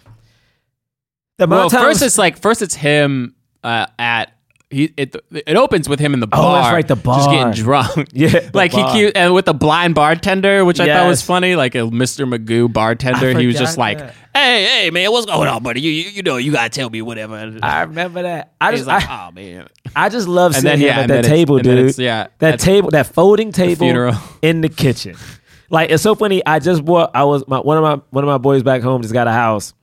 the 1.38 1.48
well, 1.48 1.70
times, 1.70 1.84
first 1.84 2.02
it's 2.02 2.17
like, 2.17 2.39
first 2.39 2.62
it's 2.62 2.76
him 2.76 3.36
uh, 3.63 3.86
at, 4.00 4.34
he, 4.70 4.91
it, 4.98 5.15
it 5.32 5.56
opens 5.56 5.88
with 5.88 6.00
him 6.00 6.13
in 6.13 6.20
the 6.20 6.28
bar. 6.28 6.41
Oh, 6.43 6.54
that's 6.54 6.74
right, 6.74 6.88
the 6.88 6.96
Just 6.96 7.30
getting 7.30 7.54
drunk. 7.54 8.10
Yeah, 8.13 8.50
like 8.54 8.74
bar. 8.74 8.91
he, 8.91 9.00
cute, 9.00 9.15
and 9.15 9.34
with 9.34 9.46
the 9.46 9.54
blind 9.54 9.96
bartender, 9.96 10.65
which 10.65 10.80
I 10.80 10.88
thought 10.88 11.08
was 11.08 11.22
funny, 11.22 11.56
like 11.56 11.76
a 11.76 11.80
Mr. 11.80 12.28
Magoo 12.28 12.72
bartender. 12.72 13.38
He 13.39 13.48
was 13.48 13.56
just 13.56 13.78
like, 13.78 14.00
that. 14.00 14.13
hey, 14.34 14.65
hey, 14.65 14.89
man, 14.89 15.12
what's 15.12 15.28
going 15.28 15.48
on, 15.48 15.63
buddy? 15.63 15.80
You, 15.80 15.91
you, 15.91 16.10
you 16.10 16.24
know, 16.24 16.38
you 16.38 16.52
got 16.52 16.72
to 16.72 16.78
tell 16.78 16.89
me 16.89 17.02
whatever. 17.02 17.58
I 17.62 17.84
remember 17.84 18.24
that. 18.24 18.56
I 18.60 18.72
He's 18.72 18.82
just, 18.82 18.88
like, 18.88 19.08
I, 19.08 19.28
oh, 19.28 19.32
man. 19.32 19.67
I 19.96 20.10
just 20.10 20.28
love 20.28 20.54
And 20.56 20.63
seeing 20.63 20.80
then, 20.80 20.80
him 20.80 20.88
yeah, 20.88 21.00
at 21.02 21.08
that 21.08 21.24
table, 21.26 21.60
dude. 21.60 21.98
yeah, 21.98 22.28
that 22.39 22.60
table, 22.60 22.89
that 22.89 23.06
folding 23.08 23.52
table 23.54 23.86
funeral. 23.86 24.15
in 24.41 24.62
the 24.62 24.70
kitchen. 24.70 25.15
Like 25.69 25.89
it's 25.89 26.03
so 26.03 26.15
funny. 26.15 26.45
I 26.45 26.60
just 26.60 26.84
bought. 26.86 27.12
I 27.13 27.23
was 27.23 27.47
my 27.47 27.60
one 27.60 27.77
of 27.77 27.84
my 27.84 28.01
one 28.10 28.23
of 28.23 28.27
my 28.27 28.38
boys 28.38 28.63
back 28.63 28.82
home 28.82 29.01
just 29.01 29.13
got 29.13 29.27
a 29.27 29.32
house, 29.32 29.73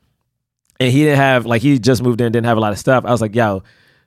and 0.81 0.91
he 0.91 1.05
didn't 1.05 1.19
have 1.19 1.47
like 1.47 1.63
he 1.63 1.79
just 1.79 2.03
moved 2.03 2.21
in, 2.21 2.33
didn't 2.33 2.47
have 2.47 2.57
a 2.57 2.61
lot 2.61 2.73
of 2.73 2.79
stuff. 2.79 3.05
I 3.05 3.11
was 3.11 3.21
like, 3.21 3.35
yo, 3.35 3.63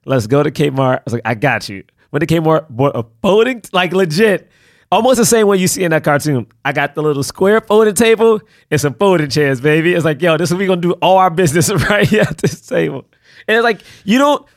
let's 0.06 0.28
go 0.28 0.42
to 0.42 0.52
Kmart. 0.52 0.98
I 0.98 1.02
was 1.06 1.14
like, 1.14 1.24
I 1.26 1.36
got 1.36 1.70
you. 1.70 1.84
Went 2.12 2.28
to 2.28 2.34
Kmart, 2.42 2.68
bought 2.70 2.96
a 2.96 3.06
folding 3.22 3.62
like 3.74 3.94
legit. 3.94 4.50
Almost 4.90 5.18
the 5.18 5.26
same 5.26 5.48
one 5.48 5.60
you 5.60 5.68
see 5.68 5.84
in 5.84 5.92
that 5.92 6.06
cartoon. 6.06 6.48
I 6.64 6.72
got 6.72 6.96
the 6.96 7.04
little 7.04 7.22
square 7.22 7.60
folding 7.60 7.94
table 7.94 8.40
and 8.72 8.80
some 8.80 8.94
folding 8.94 9.30
chairs, 9.30 9.60
baby. 9.60 9.94
It's 9.94 10.06
like, 10.06 10.22
yo, 10.22 10.38
this 10.38 10.50
is 10.50 10.58
we 10.58 10.66
gonna 10.66 10.80
do 10.80 10.94
all 10.94 11.18
our 11.18 11.30
business 11.30 11.70
right 11.90 12.08
here 12.08 12.22
at 12.22 12.38
this 12.38 12.62
table. 12.62 13.06
and 13.48 13.58
it's 13.58 13.64
like 13.66 13.82
you 14.06 14.18
don't 14.18 14.48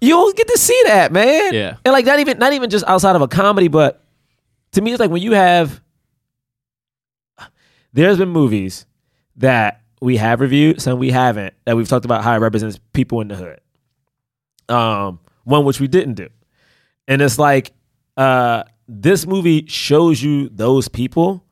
you 0.00 0.10
don't 0.10 0.36
get 0.36 0.48
to 0.48 0.58
see 0.58 0.80
that, 0.86 1.12
man. 1.12 1.52
Yeah. 1.52 1.76
and 1.84 1.92
like 1.92 2.06
not 2.06 2.18
even 2.18 2.38
not 2.38 2.52
even 2.54 2.70
just 2.70 2.84
outside 2.86 3.14
of 3.14 3.20
a 3.22 3.28
comedy, 3.28 3.68
but 3.68 4.02
to 4.72 4.80
me, 4.80 4.92
it's 4.92 5.00
like 5.00 5.10
when 5.10 5.22
you 5.22 5.32
have. 5.32 5.80
There's 7.98 8.16
been 8.16 8.28
movies 8.28 8.86
that 9.38 9.82
we 10.00 10.18
have 10.18 10.40
reviewed, 10.40 10.80
some 10.80 11.00
we 11.00 11.10
haven't, 11.10 11.52
that 11.64 11.76
we've 11.76 11.88
talked 11.88 12.04
about 12.04 12.22
how 12.22 12.32
it 12.32 12.38
represents 12.38 12.78
people 12.92 13.20
in 13.20 13.26
the 13.26 13.34
hood. 13.34 13.60
Um, 14.68 15.18
one 15.42 15.64
which 15.64 15.80
we 15.80 15.88
didn't 15.88 16.14
do, 16.14 16.28
and 17.08 17.20
it's 17.20 17.40
like 17.40 17.72
uh, 18.16 18.62
this 18.86 19.26
movie 19.26 19.66
shows 19.66 20.22
you 20.22 20.48
those 20.50 20.86
people, 20.86 21.44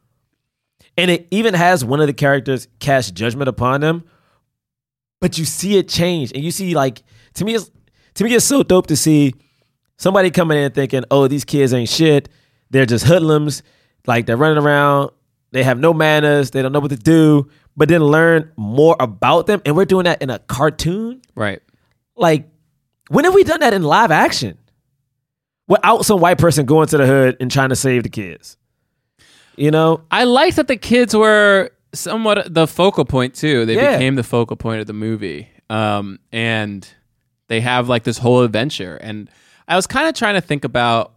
and 0.96 1.10
it 1.10 1.26
even 1.32 1.52
has 1.52 1.84
one 1.84 2.00
of 2.00 2.06
the 2.06 2.12
characters 2.12 2.68
cast 2.78 3.12
judgment 3.14 3.48
upon 3.48 3.80
them, 3.80 4.04
but 5.20 5.38
you 5.38 5.44
see 5.44 5.78
it 5.78 5.88
change, 5.88 6.30
and 6.32 6.44
you 6.44 6.52
see 6.52 6.76
like 6.76 7.02
to 7.34 7.44
me, 7.44 7.56
it's 7.56 7.72
to 8.14 8.22
me 8.22 8.32
it's 8.32 8.44
so 8.44 8.62
dope 8.62 8.86
to 8.86 8.94
see 8.94 9.34
somebody 9.96 10.30
coming 10.30 10.58
in 10.58 10.70
thinking, 10.70 11.02
oh, 11.10 11.26
these 11.26 11.44
kids 11.44 11.74
ain't 11.74 11.88
shit, 11.88 12.28
they're 12.70 12.86
just 12.86 13.04
hoodlums, 13.04 13.64
like 14.06 14.26
they're 14.26 14.36
running 14.36 14.62
around, 14.62 15.10
they 15.52 15.62
have 15.62 15.78
no 15.78 15.92
manners, 15.94 16.50
they 16.50 16.62
don't 16.62 16.72
know 16.72 16.80
what 16.80 16.90
to 16.90 16.96
do, 16.96 17.48
but 17.76 17.88
then 17.88 18.00
learn 18.02 18.50
more 18.56 18.96
about 19.00 19.46
them, 19.46 19.60
and 19.64 19.76
we're 19.76 19.84
doing 19.84 20.04
that 20.04 20.20
in 20.22 20.30
a 20.30 20.38
cartoon, 20.40 21.22
Right. 21.34 21.60
like 22.16 22.48
when 23.08 23.24
have 23.24 23.34
we 23.34 23.44
done 23.44 23.60
that 23.60 23.72
in 23.74 23.82
live 23.82 24.10
action 24.10 24.58
without 25.68 26.04
some 26.04 26.20
white 26.20 26.38
person 26.38 26.66
going 26.66 26.88
to 26.88 26.96
the 26.98 27.06
hood 27.06 27.36
and 27.40 27.50
trying 27.50 27.68
to 27.70 27.76
save 27.76 28.02
the 28.02 28.08
kids 28.08 28.56
you 29.56 29.70
know 29.70 30.02
I 30.10 30.24
like 30.24 30.56
that 30.56 30.68
the 30.68 30.76
kids 30.76 31.14
were 31.16 31.70
somewhat 31.94 32.52
the 32.52 32.66
focal 32.66 33.04
point 33.06 33.34
too. 33.34 33.64
They 33.64 33.74
Yeah. 33.74 33.92
became 33.96 34.16
the 34.16 34.22
focal 34.22 34.56
point 34.56 34.80
of 34.82 34.86
the 34.86 34.92
movie. 34.92 35.48
Um, 35.70 36.18
and 36.30 36.86
they 37.48 37.60
have 37.62 37.88
like 37.88 38.04
this 38.04 38.18
whole 38.18 38.42
adventure. 38.42 38.96
And 38.96 39.30
I 39.66 39.76
was 39.76 39.86
kind 39.86 40.06
of 40.08 40.14
trying 40.14 40.34
to 40.34 40.42
think 40.42 40.64
about, 40.66 41.14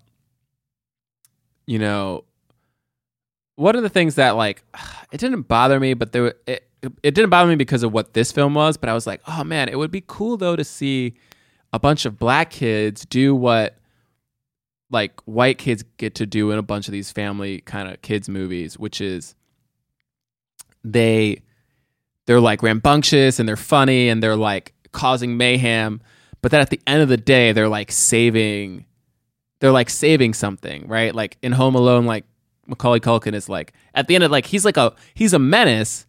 you 1.68 1.80
know, 1.80 2.24
one 3.60 3.76
of 3.76 3.84
the 3.84 3.90
things 3.90 4.16
that 4.16 4.32
like 4.32 4.64
it 5.12 5.20
didn't 5.20 5.44
bother 5.44 5.80
me, 5.80 5.94
but 5.94 6.12
there 6.12 6.34
it 6.48 6.66
it 7.04 7.14
didn't 7.14 7.30
bother 7.30 7.50
me 7.50 7.56
because 7.56 7.84
of 7.84 7.92
what 7.92 8.14
this 8.14 8.32
film 8.32 8.54
was. 8.54 8.78
But 8.78 8.90
I 8.90 8.94
was 8.94 9.06
like, 9.06 9.22
oh 9.28 9.44
man, 9.44 9.70
it 9.70 9.78
would 9.78 9.92
be 9.92 10.04
cool 10.06 10.38
though 10.38 10.56
to 10.56 10.64
see 10.64 11.16
a 11.74 11.80
bunch 11.80 12.06
of 12.06 12.18
black 12.18 12.50
kids 12.50 13.06
do 13.06 13.36
what 13.36 13.76
like 14.90 15.20
white 15.26 15.58
kids 15.58 15.84
get 15.98 16.16
to 16.16 16.26
do 16.26 16.52
in 16.52 16.58
a 16.58 16.64
bunch 16.64 16.88
of 16.88 16.94
these 16.94 17.12
family 17.12 17.62
kind 17.62 17.90
of 17.90 18.02
kids 18.02 18.30
movies, 18.30 18.80
which 18.80 19.02
is 19.02 19.36
they 20.84 21.42
they're 22.26 22.40
like 22.40 22.64
rambunctious 22.64 23.40
and 23.40 23.48
they're 23.48 23.58
funny 23.58 24.08
and 24.10 24.24
they're 24.24 24.36
like 24.36 24.74
causing 24.92 25.38
mayhem, 25.38 26.02
but 26.42 26.52
then 26.52 26.62
at 26.62 26.70
the 26.70 26.80
end 26.88 27.02
of 27.02 27.10
the 27.10 27.18
day 27.18 27.52
they're 27.52 27.68
like 27.68 27.92
saving 27.92 28.86
they're 29.60 29.72
like 29.72 29.90
saving 29.90 30.34
something, 30.34 30.88
right? 30.88 31.14
Like 31.14 31.38
in 31.42 31.52
Home 31.52 31.76
Alone 31.76 32.06
like 32.06 32.24
Macaulay 32.70 33.00
Culkin 33.00 33.34
is 33.34 33.50
like 33.50 33.74
at 33.96 34.08
the 34.08 34.16
end 34.16 34.24
of 34.24 34.32
like 34.32 34.46
he's 34.46 34.64
like 34.66 34.78
a 34.78 34.94
he's 35.14 35.34
a 35.34 35.40
menace, 35.40 36.06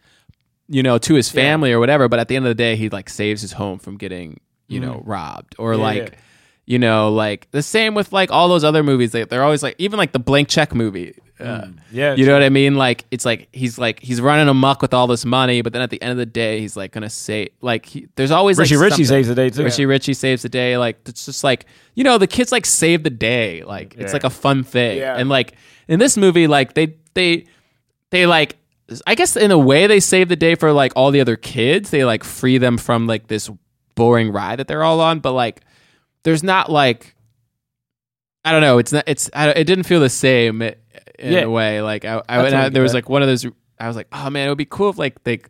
you 0.69 0.83
know, 0.83 0.99
to 0.99 1.15
his 1.15 1.29
family 1.31 1.73
or 1.73 1.81
whatever, 1.81 2.09
but 2.09 2.19
at 2.21 2.29
the 2.29 2.37
end 2.37 2.45
of 2.47 2.51
the 2.51 2.55
day 2.55 2.77
he 2.77 2.89
like 2.89 3.09
saves 3.09 3.43
his 3.43 3.53
home 3.53 3.79
from 3.79 3.97
getting, 3.97 4.39
you 4.69 4.79
know, 4.81 5.03
robbed 5.05 5.55
or 5.59 5.73
Yeah, 5.75 5.81
like 5.81 5.97
yeah. 6.13 6.19
you 6.67 6.79
know, 6.79 7.11
like 7.13 7.51
the 7.51 7.63
same 7.63 7.95
with 7.95 8.13
like 8.13 8.31
all 8.31 8.49
those 8.49 8.63
other 8.65 8.83
movies. 8.83 9.13
They, 9.13 9.25
they're 9.25 9.43
always 9.43 9.63
like, 9.63 9.75
even 9.79 9.99
like 9.99 10.13
the 10.13 10.21
blank 10.21 10.49
check 10.49 10.75
movie. 10.75 11.17
Uh, 11.41 11.69
yeah 11.91 12.15
you 12.15 12.27
know 12.27 12.35
what 12.35 12.43
I 12.43 12.51
mean? 12.51 12.75
Like 12.75 13.07
it's 13.11 13.25
like 13.25 13.49
he's 13.51 13.79
like 13.79 13.99
he's 14.01 14.21
running 14.21 14.47
amok 14.47 14.83
with 14.83 14.93
all 14.93 15.07
this 15.07 15.25
money, 15.25 15.63
but 15.63 15.73
then 15.73 15.81
at 15.81 15.89
the 15.89 16.01
end 16.03 16.11
of 16.13 16.19
the 16.19 16.27
day, 16.27 16.61
he's 16.61 16.77
like 16.77 16.93
gonna 16.93 17.09
say 17.09 17.49
like 17.63 17.87
he, 17.87 18.07
there's 18.17 18.31
always 18.31 18.59
richie 18.59 18.77
like, 18.77 18.91
richie 18.91 19.05
saves 19.05 19.27
the 19.27 19.35
day 19.35 19.49
too 19.49 19.65
Richie 19.65 19.87
Richie 19.87 20.13
saves 20.13 20.43
the 20.43 20.51
day. 20.51 20.77
Like 20.77 20.99
it's 21.07 21.25
just 21.25 21.43
like 21.43 21.65
you 21.95 22.05
know 22.05 22.19
the 22.19 22.27
kids 22.27 22.53
like 22.53 22.67
save 22.67 23.05
the 23.05 23.09
day. 23.11 23.65
Like 23.65 23.95
it's 23.95 24.09
Yeah. 24.09 24.13
like 24.13 24.25
a 24.25 24.29
fun 24.31 24.63
thing. 24.65 24.99
Yeah. 24.99 25.17
And 25.17 25.31
like 25.31 25.55
in 25.91 25.99
this 25.99 26.17
movie, 26.17 26.47
like 26.47 26.73
they 26.73 26.95
they 27.13 27.45
they 28.11 28.25
like 28.25 28.57
I 29.07 29.15
guess 29.15 29.37
in 29.37 29.51
a 29.51 29.59
way 29.59 29.87
they 29.87 30.01
save 30.01 30.29
the 30.31 30.37
day 30.37 30.55
for 30.55 30.73
like 30.73 30.93
all 30.97 31.11
the 31.11 31.21
other 31.21 31.37
kids. 31.37 31.91
They 31.91 32.05
like 32.07 32.25
free 32.25 32.57
them 32.59 32.79
from 32.79 33.07
like 33.07 33.27
this 33.27 33.51
boring 33.95 34.33
ride 34.33 34.59
that 34.61 34.69
they're 34.69 34.83
all 34.83 35.01
on. 35.03 35.21
But 35.21 35.33
like 35.33 35.61
there's 36.23 36.43
not 36.43 36.71
like 36.73 37.15
I 38.45 38.53
don't 38.53 38.63
know. 38.63 38.79
It's 38.79 38.91
not. 38.93 39.05
It's. 39.07 39.29
I, 39.35 39.51
it 39.51 39.65
didn't 39.65 39.85
feel 39.85 40.01
the 40.01 40.09
same 40.09 40.63
in 40.63 40.75
Yeah. 41.19 41.41
a 41.41 41.51
way. 41.51 41.83
Like 41.83 42.05
I, 42.07 42.23
I, 42.27 42.39
That's 42.39 42.53
and 42.53 42.55
what 42.55 42.55
I 42.55 42.69
there 42.71 42.83
was 42.83 42.95
like 42.95 43.09
one 43.09 43.21
of 43.23 43.29
those. 43.29 43.45
I 43.79 43.87
was 43.87 43.97
like, 43.97 44.09
oh 44.13 44.31
man, 44.31 44.47
it 44.47 44.51
would 44.51 44.59
be 44.59 44.65
cool 44.65 44.89
if 44.91 44.99
like 44.99 45.23
they 45.25 45.41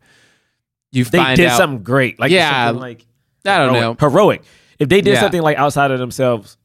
you 0.90 1.04
find 1.04 1.20
out. 1.22 1.28
They 1.30 1.36
did 1.36 1.50
out. 1.50 1.56
something 1.56 1.82
great 1.84 2.18
like 2.18 2.32
Yeah. 2.32 2.66
something 2.66 2.80
like 2.80 3.06
I 3.44 3.58
don't 3.58 3.72
know. 3.72 3.94
heroic, 3.94 4.00
heroic 4.00 4.42
if 4.78 4.88
they 4.88 5.00
did 5.00 5.14
Yeah. 5.14 5.20
something 5.20 5.40
like 5.42 5.56
outside 5.56 5.90
of 5.92 5.98
themselves 5.98 6.56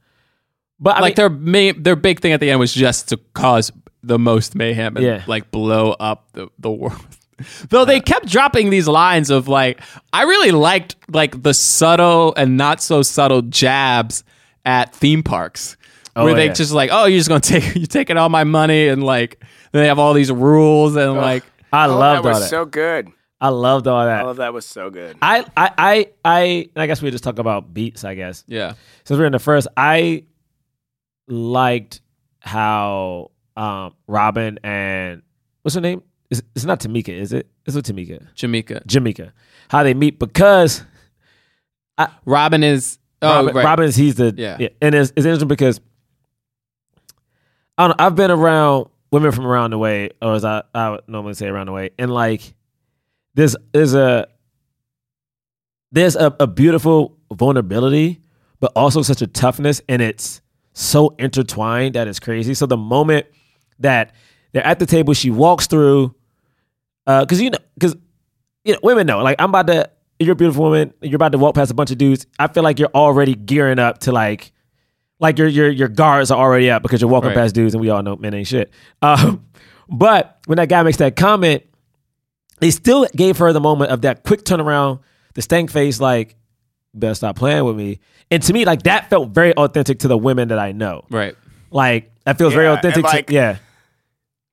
but 0.79 0.97
I 0.97 0.99
like 1.01 1.11
mean, 1.11 1.15
their 1.15 1.29
main, 1.29 1.83
their 1.83 1.95
big 1.95 2.19
thing 2.19 2.31
at 2.33 2.39
the 2.39 2.49
end 2.51 2.59
was 2.59 2.73
just 2.73 3.09
to 3.09 3.17
cause 3.33 3.71
the 4.03 4.19
most 4.19 4.55
mayhem 4.55 4.97
and 4.97 5.05
Yeah. 5.05 5.23
like 5.27 5.51
blow 5.51 5.91
up 5.93 6.27
the 6.33 6.47
the 6.59 6.71
world. 6.71 6.99
Though 7.69 7.83
they 7.85 7.97
uh. 7.97 8.01
kept 8.01 8.27
dropping 8.27 8.69
these 8.69 8.87
lines 8.87 9.29
of 9.29 9.47
like, 9.47 9.81
I 10.13 10.23
really 10.23 10.51
liked 10.51 10.95
like 11.09 11.41
the 11.43 11.53
subtle 11.53 12.33
and 12.35 12.55
not 12.57 12.81
so 12.81 13.01
subtle 13.01 13.41
jabs 13.41 14.23
at 14.65 14.95
theme 14.95 15.21
parks, 15.21 15.75
oh, 16.15 16.23
where 16.23 16.33
they 16.33 16.45
yeah. 16.47 16.53
just 16.53 16.71
like, 16.71 16.89
oh, 16.93 17.05
you're 17.05 17.19
just 17.19 17.29
gonna 17.29 17.41
take 17.41 17.75
you're 17.75 17.87
taking 17.87 18.17
all 18.17 18.29
my 18.29 18.43
money 18.45 18.87
and 18.87 19.03
like 19.03 19.39
then 19.71 19.81
they 19.81 19.87
have 19.87 19.99
all 19.99 20.13
these 20.13 20.31
rules 20.31 20.95
and 20.95 21.15
like 21.15 21.43
I 21.73 21.87
Oh, 21.87 21.97
loved 21.97 22.23
that 22.25 22.29
all 22.29 22.33
was 22.35 22.43
that. 22.43 22.49
so 22.49 22.65
good. 22.65 23.09
I 23.41 23.49
loved 23.49 23.85
all 23.87 24.05
that. 24.05 24.23
All 24.23 24.29
of 24.31 24.37
that 24.37 24.53
was 24.53 24.65
so 24.65 24.89
good. 24.89 25.17
I, 25.21 25.45
I, 25.57 25.71
I, 25.77 26.09
I, 26.23 26.69
I 26.77 26.87
guess 26.87 27.01
we 27.01 27.11
just 27.11 27.23
talk 27.23 27.37
about 27.37 27.73
beats. 27.73 28.05
I 28.05 28.15
guess 28.15 28.45
yeah, 28.47 28.73
since 29.03 29.17
we're 29.19 29.25
in 29.25 29.33
the 29.33 29.39
first, 29.39 29.67
I 29.75 30.23
liked 31.27 32.01
how 32.39 33.31
um, 33.55 33.93
Robin 34.07 34.59
and 34.63 35.21
what's 35.61 35.75
her 35.75 35.81
name? 35.81 36.03
It's, 36.29 36.41
it's 36.55 36.65
not 36.65 36.79
Tamika, 36.79 37.09
is 37.09 37.33
it? 37.33 37.47
It's 37.65 37.75
with 37.75 37.85
Tamika, 37.85 38.27
Jamika. 38.35 38.85
Jamika. 38.85 39.31
How 39.69 39.83
they 39.83 39.93
meet 39.93 40.19
because 40.19 40.83
Robin 42.25 42.63
is 42.63 42.97
oh 43.21 43.37
Robin, 43.37 43.55
right. 43.55 43.65
Robin 43.65 43.85
is 43.85 43.95
he's 43.95 44.15
the 44.15 44.33
Yeah. 44.35 44.67
and 44.81 44.95
it's, 44.95 45.11
it's 45.15 45.25
interesting 45.25 45.47
because 45.47 45.79
I 47.77 47.87
don't 47.87 47.97
know. 47.97 48.05
I've 48.05 48.15
been 48.15 48.31
around 48.31 48.87
women 49.11 49.31
from 49.31 49.45
around 49.45 49.71
the 49.71 49.77
way, 49.77 50.09
or 50.21 50.33
as 50.33 50.45
I, 50.45 50.63
I 50.73 50.91
would 50.91 51.01
normally 51.07 51.33
say 51.35 51.47
around 51.47 51.67
the 51.67 51.71
way, 51.73 51.91
and 51.97 52.11
like 52.11 52.53
there's 53.33 53.55
there's 53.71 53.93
a 53.93 54.27
there's 55.91 56.15
a, 56.15 56.35
a 56.39 56.47
beautiful 56.47 57.17
vulnerability, 57.33 58.21
but 58.59 58.71
also 58.75 59.01
such 59.01 59.21
a 59.21 59.27
toughness, 59.27 59.81
and 59.87 60.01
it's 60.01 60.41
so 60.75 61.15
intertwined 61.17 61.95
that 61.95 62.07
it's 62.07 62.19
crazy. 62.19 62.53
So 62.53 62.65
the 62.67 62.77
moment 62.77 63.25
that 63.79 64.13
they're 64.51 64.65
at 64.65 64.77
the 64.77 64.85
table, 64.85 65.13
she 65.15 65.31
walks 65.31 65.65
through, 65.67 66.13
because 67.05 67.41
you 67.41 67.49
know, 67.49 67.57
because 67.73 67.95
you 68.63 68.73
know, 68.73 68.79
women 68.83 69.07
know, 69.07 69.23
like 69.23 69.37
I'm 69.39 69.49
about 69.49 69.67
to. 69.67 69.89
You're 70.17 70.31
a 70.31 70.35
beautiful 70.35 70.63
woman. 70.63 70.93
You're 71.01 71.17
about 71.17 71.33
to 71.33 71.37
walk 71.37 71.55
past 71.55 71.71
a 71.71 71.73
bunch 71.73 71.91
of 71.91 71.97
dudes. 71.97 72.25
I 72.39 72.47
feel 72.47 72.63
like 72.63 72.79
you're 72.79 72.91
already 72.95 73.35
gearing 73.35 73.79
up 73.79 73.97
to 73.99 74.13
like, 74.13 74.53
like 75.19 75.37
your 75.37 75.47
your 75.49 75.69
your 75.69 75.89
guards 75.89 76.31
are 76.31 76.39
already 76.39 76.69
up 76.71 76.83
because 76.83 77.01
you're 77.01 77.09
walking 77.09 77.29
Right. 77.29 77.35
past 77.35 77.53
dudes, 77.53 77.73
and 77.73 77.81
we 77.81 77.89
all 77.89 78.01
know 78.01 78.15
men 78.15 78.33
ain't 78.33 78.47
shit. 78.47 78.71
Um, 79.01 79.45
but 79.89 80.39
when 80.45 80.55
that 80.55 80.69
guy 80.69 80.83
makes 80.83 80.97
that 80.97 81.17
comment, 81.17 81.63
they 82.59 82.71
still 82.71 83.05
gave 83.13 83.37
her 83.39 83.51
the 83.51 83.59
moment 83.59 83.91
of 83.91 84.01
that 84.03 84.23
quick 84.23 84.43
turnaround, 84.45 84.99
the 85.33 85.41
stank 85.41 85.69
face, 85.69 85.99
like, 85.99 86.29
"You 86.29 86.35
better 86.99 87.15
stop 87.15 87.35
playing 87.35 87.63
with 87.65 87.75
me. 87.75 87.99
And 88.31 88.41
to 88.43 88.53
me, 88.53 88.65
like 88.65 88.83
that 88.83 89.09
felt 89.09 89.29
very 89.29 89.53
authentic 89.53 89.99
to 89.99 90.07
the 90.07 90.17
women 90.17 90.47
that 90.49 90.59
I 90.59 90.71
know. 90.71 91.05
right. 91.09 91.35
Like 91.71 92.11
that 92.25 92.37
feels 92.37 92.53
very 92.53 92.67
authentic. 92.67 93.03
like, 93.03 93.27
to, 93.27 93.33
yeah, 93.33 93.57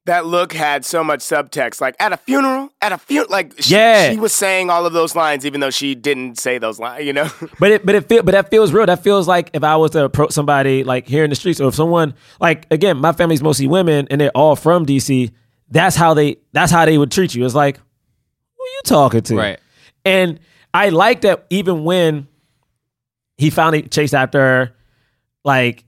That 0.06 0.26
look 0.26 0.52
had 0.52 0.84
so 0.84 1.04
much 1.04 1.20
subtext. 1.20 1.80
Like 1.80 1.94
at 2.00 2.12
a 2.12 2.16
funeral, 2.16 2.70
at 2.82 2.90
a 2.92 2.98
funeral, 2.98 3.30
like 3.30 3.54
she, 3.62 3.74
Yeah. 3.74 4.10
she 4.10 4.18
was 4.18 4.32
saying 4.32 4.70
all 4.70 4.84
of 4.86 4.92
those 4.92 5.14
lines, 5.14 5.46
even 5.46 5.60
though 5.60 5.70
she 5.70 5.94
didn't 5.94 6.38
say 6.40 6.58
those 6.58 6.80
lines. 6.80 7.04
You 7.06 7.12
know, 7.12 7.30
but 7.60 7.70
it 7.70 7.86
but 7.86 7.94
it 7.94 8.08
feel 8.08 8.22
but 8.24 8.32
that 8.32 8.50
feels 8.50 8.72
real. 8.72 8.86
That 8.86 9.04
feels 9.04 9.28
like 9.28 9.50
if 9.52 9.62
I 9.62 9.76
was 9.76 9.92
to 9.92 10.04
approach 10.04 10.32
somebody 10.32 10.82
like 10.82 11.06
here 11.06 11.22
in 11.22 11.30
the 11.30 11.36
streets, 11.36 11.60
or 11.60 11.68
if 11.68 11.74
someone 11.76 12.14
like 12.40 12.66
again, 12.72 12.96
my 12.98 13.12
family's 13.12 13.42
mostly 13.42 13.68
women 13.68 14.08
and 14.10 14.20
they're 14.20 14.30
all 14.34 14.56
from 14.56 14.84
DC. 14.84 15.30
That's 15.70 15.94
how 15.96 16.12
they 16.14 16.36
that's 16.52 16.72
how 16.72 16.84
they 16.84 16.98
would 16.98 17.12
treat 17.12 17.34
you. 17.34 17.44
It's 17.46 17.54
like, 17.54 17.76
who 17.76 18.64
you 18.64 18.80
talking 18.84 19.22
to? 19.22 19.36
Right. 19.36 19.60
And 20.04 20.40
I 20.74 20.88
like 20.88 21.20
that 21.20 21.46
even 21.50 21.84
when 21.84 22.26
he 23.42 23.50
finally 23.50 23.82
chased 23.82 24.14
after 24.14 24.38
her, 24.40 24.74
like, 25.44 25.84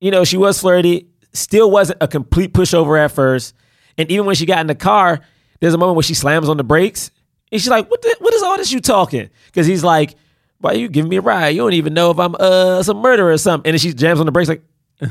you 0.00 0.10
know, 0.10 0.24
she 0.24 0.36
was 0.36 0.60
flirty, 0.60 1.08
still 1.32 1.70
wasn't 1.70 1.98
a 2.02 2.08
complete 2.08 2.52
pushover 2.52 2.98
at 3.02 3.12
first. 3.12 3.54
And 3.98 4.10
even 4.10 4.26
when 4.26 4.34
she 4.34 4.46
got 4.46 4.58
in 4.60 4.66
the 4.66 4.74
car, 4.74 5.20
there's 5.60 5.74
a 5.74 5.78
moment 5.78 5.96
where 5.96 6.02
she 6.02 6.14
slams 6.14 6.48
on 6.48 6.56
the 6.56 6.64
brakes 6.64 7.10
and 7.52 7.60
she's 7.60 7.68
like, 7.70 7.90
What 7.90 8.02
the, 8.02 8.16
what 8.20 8.34
is 8.34 8.42
all 8.42 8.56
this 8.56 8.72
you 8.72 8.80
talking? 8.80 9.28
Because 9.46 9.66
he's 9.66 9.84
like, 9.84 10.14
Why 10.58 10.72
you 10.72 10.88
giving 10.88 11.08
me 11.10 11.16
a 11.16 11.20
ride? 11.20 11.50
You 11.50 11.58
don't 11.62 11.74
even 11.74 11.94
know 11.94 12.10
if 12.10 12.18
I'm 12.18 12.34
uh 12.40 12.82
some 12.82 12.96
murderer 12.98 13.30
or 13.32 13.38
something. 13.38 13.68
And 13.68 13.74
then 13.74 13.78
she 13.78 13.92
jams 13.94 14.18
on 14.18 14.26
the 14.26 14.32
brakes 14.32 14.48
like, 14.48 14.62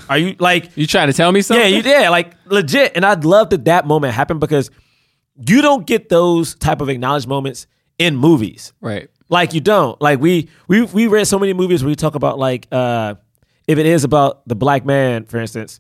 Are 0.10 0.18
you 0.18 0.36
like 0.40 0.76
You 0.76 0.88
trying 0.88 1.08
to 1.08 1.14
tell 1.14 1.32
me 1.32 1.42
something? 1.42 1.62
yeah, 1.64 1.76
you 1.76 1.84
did. 1.84 2.10
Like 2.10 2.34
legit. 2.46 2.94
And 2.96 3.06
I'd 3.06 3.24
love 3.24 3.52
that 3.52 3.66
that 3.66 3.86
moment 3.86 4.14
happened 4.14 4.40
because 4.40 4.72
you 5.48 5.62
don't 5.62 5.86
get 5.88 6.10
those 6.10 6.56
type 6.56 6.82
of 6.82 6.90
acknowledged 6.90 7.28
moments 7.28 7.68
in 7.98 8.16
movies. 8.18 8.74
right. 8.82 9.10
Like 9.32 9.54
you 9.56 9.62
don't. 9.62 10.00
Like 10.02 10.20
we 10.20 10.50
we 10.68 10.84
we 10.84 11.08
read 11.08 11.26
so 11.26 11.40
many 11.40 11.54
movies 11.54 11.82
where 11.84 11.90
we 11.90 11.96
talk 11.96 12.14
about 12.16 12.38
like 12.38 12.68
uh 12.72 13.16
if 13.68 13.80
it 13.80 13.86
is 13.88 14.04
about 14.04 14.48
the 14.48 14.56
black 14.56 14.86
man, 14.86 15.26
for 15.26 15.40
instance, 15.40 15.80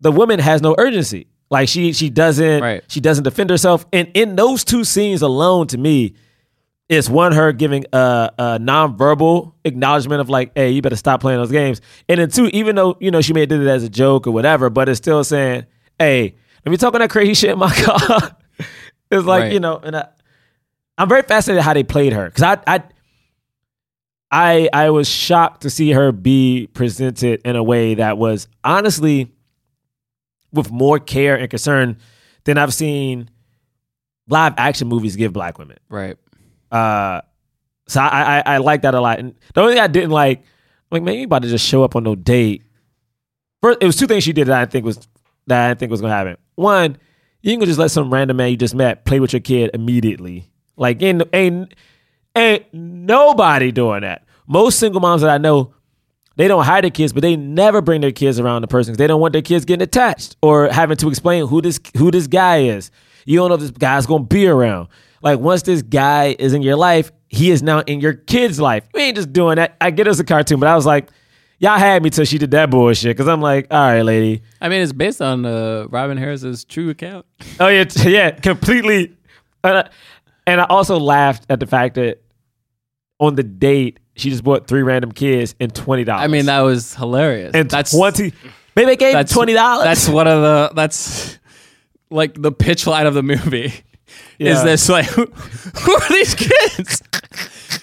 the 0.00 0.12
woman 0.12 0.38
has 0.40 0.60
no 0.60 0.74
urgency. 0.76 1.28
Like 1.50 1.68
she 1.68 1.92
she 1.92 2.10
doesn't 2.10 2.60
Right. 2.62 2.82
she 2.88 3.00
doesn't 3.00 3.24
defend 3.24 3.48
herself. 3.50 3.86
And 3.92 4.10
in 4.14 4.36
those 4.36 4.64
two 4.64 4.84
scenes 4.84 5.22
alone, 5.22 5.68
to 5.68 5.78
me, 5.78 6.14
it's 6.88 7.08
one 7.08 7.32
her 7.32 7.52
giving 7.52 7.84
a, 7.92 8.32
a 8.36 8.42
nonverbal 8.60 9.52
acknowledgement 9.64 10.20
of 10.20 10.28
like, 10.28 10.50
hey, 10.56 10.70
you 10.70 10.82
better 10.82 10.96
stop 10.96 11.20
playing 11.20 11.38
those 11.40 11.52
games. 11.52 11.80
And 12.08 12.18
then 12.20 12.30
two, 12.30 12.46
even 12.48 12.74
though 12.76 12.96
you 13.00 13.10
know 13.10 13.20
she 13.20 13.32
may 13.32 13.40
have 13.40 13.48
did 13.48 13.62
it 13.62 13.68
as 13.68 13.84
a 13.84 13.88
joke 13.88 14.26
or 14.26 14.32
whatever, 14.32 14.70
but 14.70 14.88
it's 14.88 14.98
still 14.98 15.22
saying, 15.22 15.66
hey, 15.98 16.34
let 16.66 16.70
me 16.70 16.76
talking 16.76 16.98
that 17.00 17.10
crazy 17.10 17.34
shit 17.34 17.50
in 17.50 17.58
my 17.58 17.72
car. 17.76 18.36
it's 19.10 19.24
like 19.24 19.42
Right. 19.42 19.52
you 19.52 19.60
know, 19.60 19.76
and 19.78 19.96
I, 19.96 20.08
I'm 21.02 21.08
very 21.08 21.22
fascinated 21.22 21.64
how 21.64 21.74
they 21.74 21.82
played 21.82 22.12
her 22.12 22.26
because 22.26 22.44
I 22.44 22.58
I 22.64 22.82
I 24.30 24.68
I 24.72 24.90
was 24.90 25.08
shocked 25.08 25.62
to 25.62 25.70
see 25.70 25.90
her 25.90 26.12
be 26.12 26.68
presented 26.74 27.40
in 27.44 27.56
a 27.56 27.62
way 27.62 27.96
that 27.96 28.18
was 28.18 28.46
honestly 28.62 29.32
with 30.52 30.70
more 30.70 31.00
care 31.00 31.36
and 31.36 31.50
concern 31.50 31.96
than 32.44 32.56
I've 32.56 32.72
seen 32.72 33.30
live 34.28 34.54
action 34.56 34.86
movies 34.86 35.16
give 35.16 35.32
black 35.32 35.58
women. 35.58 35.78
Right. 35.88 36.16
Uh, 36.70 37.22
so 37.88 38.00
I, 38.00 38.38
I 38.38 38.42
I 38.46 38.56
like 38.58 38.82
that 38.82 38.94
a 38.94 39.00
lot. 39.00 39.18
And 39.18 39.34
the 39.54 39.60
only 39.60 39.74
thing 39.74 39.82
I 39.82 39.88
didn't 39.88 40.10
like, 40.10 40.38
I'm 40.38 40.44
like 40.92 41.02
man, 41.02 41.16
you 41.16 41.24
about 41.24 41.42
to 41.42 41.48
just 41.48 41.66
show 41.66 41.82
up 41.82 41.96
on 41.96 42.04
no 42.04 42.14
date. 42.14 42.62
First, 43.60 43.78
it 43.80 43.86
was 43.86 43.96
two 43.96 44.06
things 44.06 44.22
she 44.22 44.32
did 44.32 44.46
that 44.46 44.60
I 44.60 44.66
think 44.66 44.84
was 44.84 45.00
that 45.48 45.64
I 45.64 45.68
didn't 45.70 45.80
think 45.80 45.90
was 45.90 46.00
gonna 46.00 46.14
happen. 46.14 46.36
One, 46.54 46.96
you 47.40 47.56
gonna 47.56 47.66
just 47.66 47.80
let 47.80 47.90
some 47.90 48.14
random 48.14 48.36
man 48.36 48.50
you 48.50 48.56
just 48.56 48.76
met 48.76 49.04
play 49.04 49.18
with 49.18 49.32
your 49.32 49.40
kid 49.40 49.72
immediately. 49.74 50.48
Like 50.76 51.02
ain't 51.02 51.22
ain't 51.32 51.74
ain't 52.36 52.66
nobody 52.72 53.72
doing 53.72 54.02
that. 54.02 54.24
Most 54.46 54.78
single 54.78 55.00
moms 55.00 55.22
that 55.22 55.30
I 55.30 55.38
know, 55.38 55.74
they 56.36 56.48
don't 56.48 56.64
hide 56.64 56.84
their 56.84 56.90
kids, 56.90 57.12
but 57.12 57.22
they 57.22 57.36
never 57.36 57.80
bring 57.80 58.00
their 58.00 58.12
kids 58.12 58.40
around 58.40 58.62
the 58.62 58.68
person 58.68 58.92
because 58.92 58.98
they 58.98 59.06
don't 59.06 59.20
want 59.20 59.32
their 59.32 59.42
kids 59.42 59.64
getting 59.64 59.82
attached 59.82 60.36
or 60.42 60.68
having 60.68 60.96
to 60.98 61.08
explain 61.08 61.46
who 61.46 61.60
this 61.60 61.80
who 61.96 62.10
this 62.10 62.26
guy 62.26 62.58
is. 62.58 62.90
You 63.24 63.38
don't 63.38 63.48
know 63.48 63.54
if 63.54 63.60
this 63.60 63.70
guy's 63.70 64.06
gonna 64.06 64.24
be 64.24 64.46
around. 64.46 64.88
Like 65.22 65.38
once 65.38 65.62
this 65.62 65.82
guy 65.82 66.34
is 66.38 66.52
in 66.52 66.62
your 66.62 66.76
life, 66.76 67.12
he 67.28 67.50
is 67.50 67.62
now 67.62 67.80
in 67.80 68.00
your 68.00 68.14
kid's 68.14 68.60
life. 68.60 68.84
You 68.94 69.00
ain't 69.00 69.16
just 69.16 69.32
doing 69.32 69.56
that. 69.56 69.76
I 69.80 69.90
get 69.90 70.06
it 70.06 70.10
as 70.10 70.20
a 70.20 70.24
cartoon, 70.24 70.58
but 70.58 70.68
I 70.68 70.74
was 70.74 70.84
like, 70.86 71.08
y'all 71.58 71.78
had 71.78 72.02
me 72.02 72.10
till 72.10 72.24
she 72.24 72.38
did 72.38 72.50
that 72.50 72.70
bullshit. 72.70 73.16
Cause 73.16 73.28
I'm 73.28 73.40
like, 73.40 73.68
all 73.70 73.78
right, 73.78 74.02
lady. 74.02 74.42
I 74.60 74.68
mean, 74.68 74.82
it's 74.82 74.92
based 74.92 75.22
on 75.22 75.46
uh, 75.46 75.86
Robin 75.88 76.18
Harris's 76.18 76.64
true 76.64 76.90
account. 76.90 77.24
Oh 77.60 77.68
yeah, 77.68 77.84
yeah, 78.04 78.30
completely. 78.32 79.16
Uh, 79.62 79.84
and 80.46 80.60
I 80.60 80.64
also 80.64 80.98
laughed 80.98 81.46
at 81.48 81.60
the 81.60 81.66
fact 81.66 81.94
that 81.96 82.22
on 83.18 83.34
the 83.34 83.42
date 83.42 84.00
she 84.14 84.30
just 84.30 84.44
bought 84.44 84.66
three 84.66 84.82
random 84.82 85.12
kids 85.12 85.54
and 85.60 85.74
twenty 85.74 86.04
dollars. 86.04 86.24
I 86.24 86.26
mean, 86.28 86.46
that 86.46 86.60
was 86.60 86.94
hilarious. 86.94 87.52
and 87.54 87.70
that's 87.70 87.92
twenty. 87.96 88.32
Maybe 88.76 88.96
gave 88.96 89.14
that's 89.14 89.32
twenty 89.32 89.52
dollars. 89.54 89.84
That's 89.84 90.08
one 90.08 90.26
of 90.28 90.42
the 90.42 90.72
that's 90.74 91.38
like 92.10 92.40
the 92.40 92.52
pitch 92.52 92.86
line 92.86 93.06
of 93.06 93.14
the 93.14 93.22
movie. 93.22 93.72
Yeah. 94.38 94.52
Is 94.52 94.64
this 94.64 94.88
like 94.88 95.06
who, 95.06 95.26
who 95.26 95.92
are 95.94 96.08
these 96.08 96.34
kids? 96.34 97.02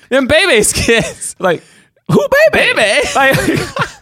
Them 0.09 0.27
Bebe's 0.27 0.73
kids. 0.73 1.35
like 1.39 1.63
who 2.11 2.27
baby? 2.51 2.73
Baby. 2.75 3.07
Like, 3.15 3.37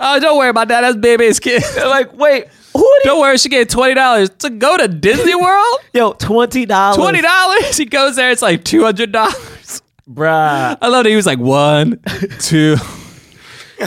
Oh, 0.00 0.20
don't 0.20 0.38
worry 0.38 0.50
about 0.50 0.68
that. 0.68 0.82
That's 0.82 0.96
Bebe's 0.96 1.40
kid. 1.40 1.62
like 1.76 2.12
wait, 2.16 2.46
who 2.78 2.86
are? 2.86 3.00
Don't 3.04 3.20
worry, 3.20 3.38
she 3.38 3.48
gave 3.48 3.68
twenty 3.68 3.94
dollars 3.94 4.30
to 4.38 4.50
go 4.50 4.76
to 4.76 4.88
Disney 4.88 5.34
World. 5.40 5.78
Yo, 5.92 6.12
twenty 6.12 6.66
dollars. 6.66 6.96
Twenty 6.96 7.20
dollars. 7.20 7.76
He 7.76 7.84
goes 7.84 8.16
there. 8.16 8.30
It's 8.30 8.42
like 8.42 8.64
two 8.64 8.82
hundred 8.84 9.12
dollars. 9.12 9.82
bruh. 10.08 10.78
I 10.80 10.86
love 10.88 11.04
that 11.04 11.10
he 11.10 11.16
was 11.16 11.26
like 11.26 11.38
one, 11.38 12.00
two. 12.40 12.76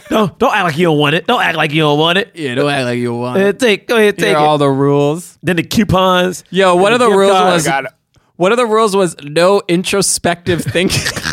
Don't 0.09 0.37
don't 0.39 0.53
act 0.53 0.63
like 0.63 0.77
you 0.77 0.85
don't 0.85 0.97
want 0.97 1.15
it. 1.15 1.27
Don't 1.27 1.41
act 1.41 1.57
like 1.57 1.71
you 1.71 1.81
don't 1.81 1.99
want 1.99 2.17
it. 2.17 2.31
Yeah, 2.33 2.55
don't 2.55 2.69
act 2.71 2.85
like 2.85 2.97
you 2.99 3.13
want. 3.13 3.37
Uh, 3.41 3.47
it. 3.47 3.59
take 3.59 3.87
go 3.87 3.97
ahead, 3.97 4.17
Here 4.17 4.27
take 4.29 4.37
are 4.37 4.43
it. 4.43 4.47
all 4.47 4.57
the 4.57 4.69
rules. 4.69 5.37
then 5.43 5.57
the 5.57 5.63
coupons. 5.63 6.43
Yo, 6.49 6.75
one 6.75 6.93
of 6.93 6.99
the 6.99 7.07
gift 7.07 7.17
rules 7.17 7.31
card. 7.33 7.53
was 7.53 7.65
Got 7.65 7.85
it. 7.85 7.91
one 8.37 8.51
of 8.53 8.57
the 8.57 8.65
rules 8.65 8.95
was 8.95 9.17
no 9.21 9.61
introspective 9.67 10.61
thinking. 10.63 11.01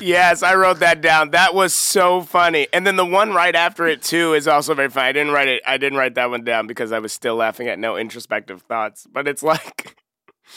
Yes, 0.00 0.42
I 0.42 0.54
wrote 0.54 0.80
that 0.80 1.00
down. 1.00 1.30
That 1.30 1.54
was 1.54 1.74
so 1.74 2.22
funny. 2.22 2.66
And 2.72 2.86
then 2.86 2.96
the 2.96 3.04
one 3.06 3.32
right 3.32 3.54
after 3.54 3.86
it 3.86 4.02
too 4.02 4.34
is 4.34 4.46
also 4.48 4.74
very 4.74 4.88
funny. 4.90 5.08
I 5.08 5.12
didn't 5.12 5.32
write 5.32 5.48
it. 5.48 5.62
I 5.66 5.76
didn't 5.76 5.98
write 5.98 6.14
that 6.16 6.30
one 6.30 6.44
down 6.44 6.66
because 6.66 6.92
I 6.92 6.98
was 6.98 7.12
still 7.12 7.36
laughing 7.36 7.68
at 7.68 7.78
no 7.78 7.96
introspective 7.96 8.62
thoughts. 8.62 9.06
But 9.10 9.26
it's 9.28 9.42
like 9.42 9.96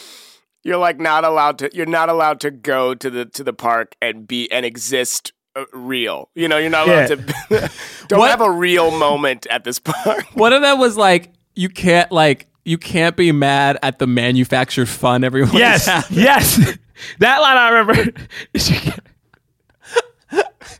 you're 0.64 0.76
like 0.78 0.98
not 1.00 1.24
allowed 1.24 1.58
to. 1.60 1.70
You're 1.72 1.86
not 1.86 2.08
allowed 2.08 2.40
to 2.40 2.50
go 2.50 2.94
to 2.94 3.10
the 3.10 3.24
to 3.26 3.44
the 3.44 3.52
park 3.52 3.94
and 4.02 4.26
be 4.28 4.50
and 4.52 4.64
exist 4.66 5.32
uh, 5.56 5.64
real. 5.72 6.30
You 6.34 6.48
know, 6.48 6.58
you're 6.58 6.70
not 6.70 6.88
allowed 6.88 7.10
Yeah. 7.10 7.16
to. 7.16 7.70
don't 8.08 8.18
What- 8.20 8.30
have 8.30 8.40
a 8.40 8.50
real 8.50 8.90
moment 8.90 9.46
at 9.50 9.64
this 9.64 9.78
park. 9.78 10.24
one 10.34 10.52
of 10.52 10.62
them 10.62 10.78
was 10.78 10.96
like, 10.96 11.32
you 11.54 11.68
can't 11.68 12.10
like 12.12 12.46
you 12.64 12.76
can't 12.78 13.16
be 13.16 13.32
mad 13.32 13.78
at 13.82 13.98
the 13.98 14.06
manufactured 14.06 14.86
fun 14.88 15.24
everyone. 15.24 15.56
Yes, 15.56 15.86
having. 15.86 16.18
yes. 16.18 16.78
That 17.18 17.38
line 17.38 17.56
I 17.56 17.68
remember. 17.70 18.12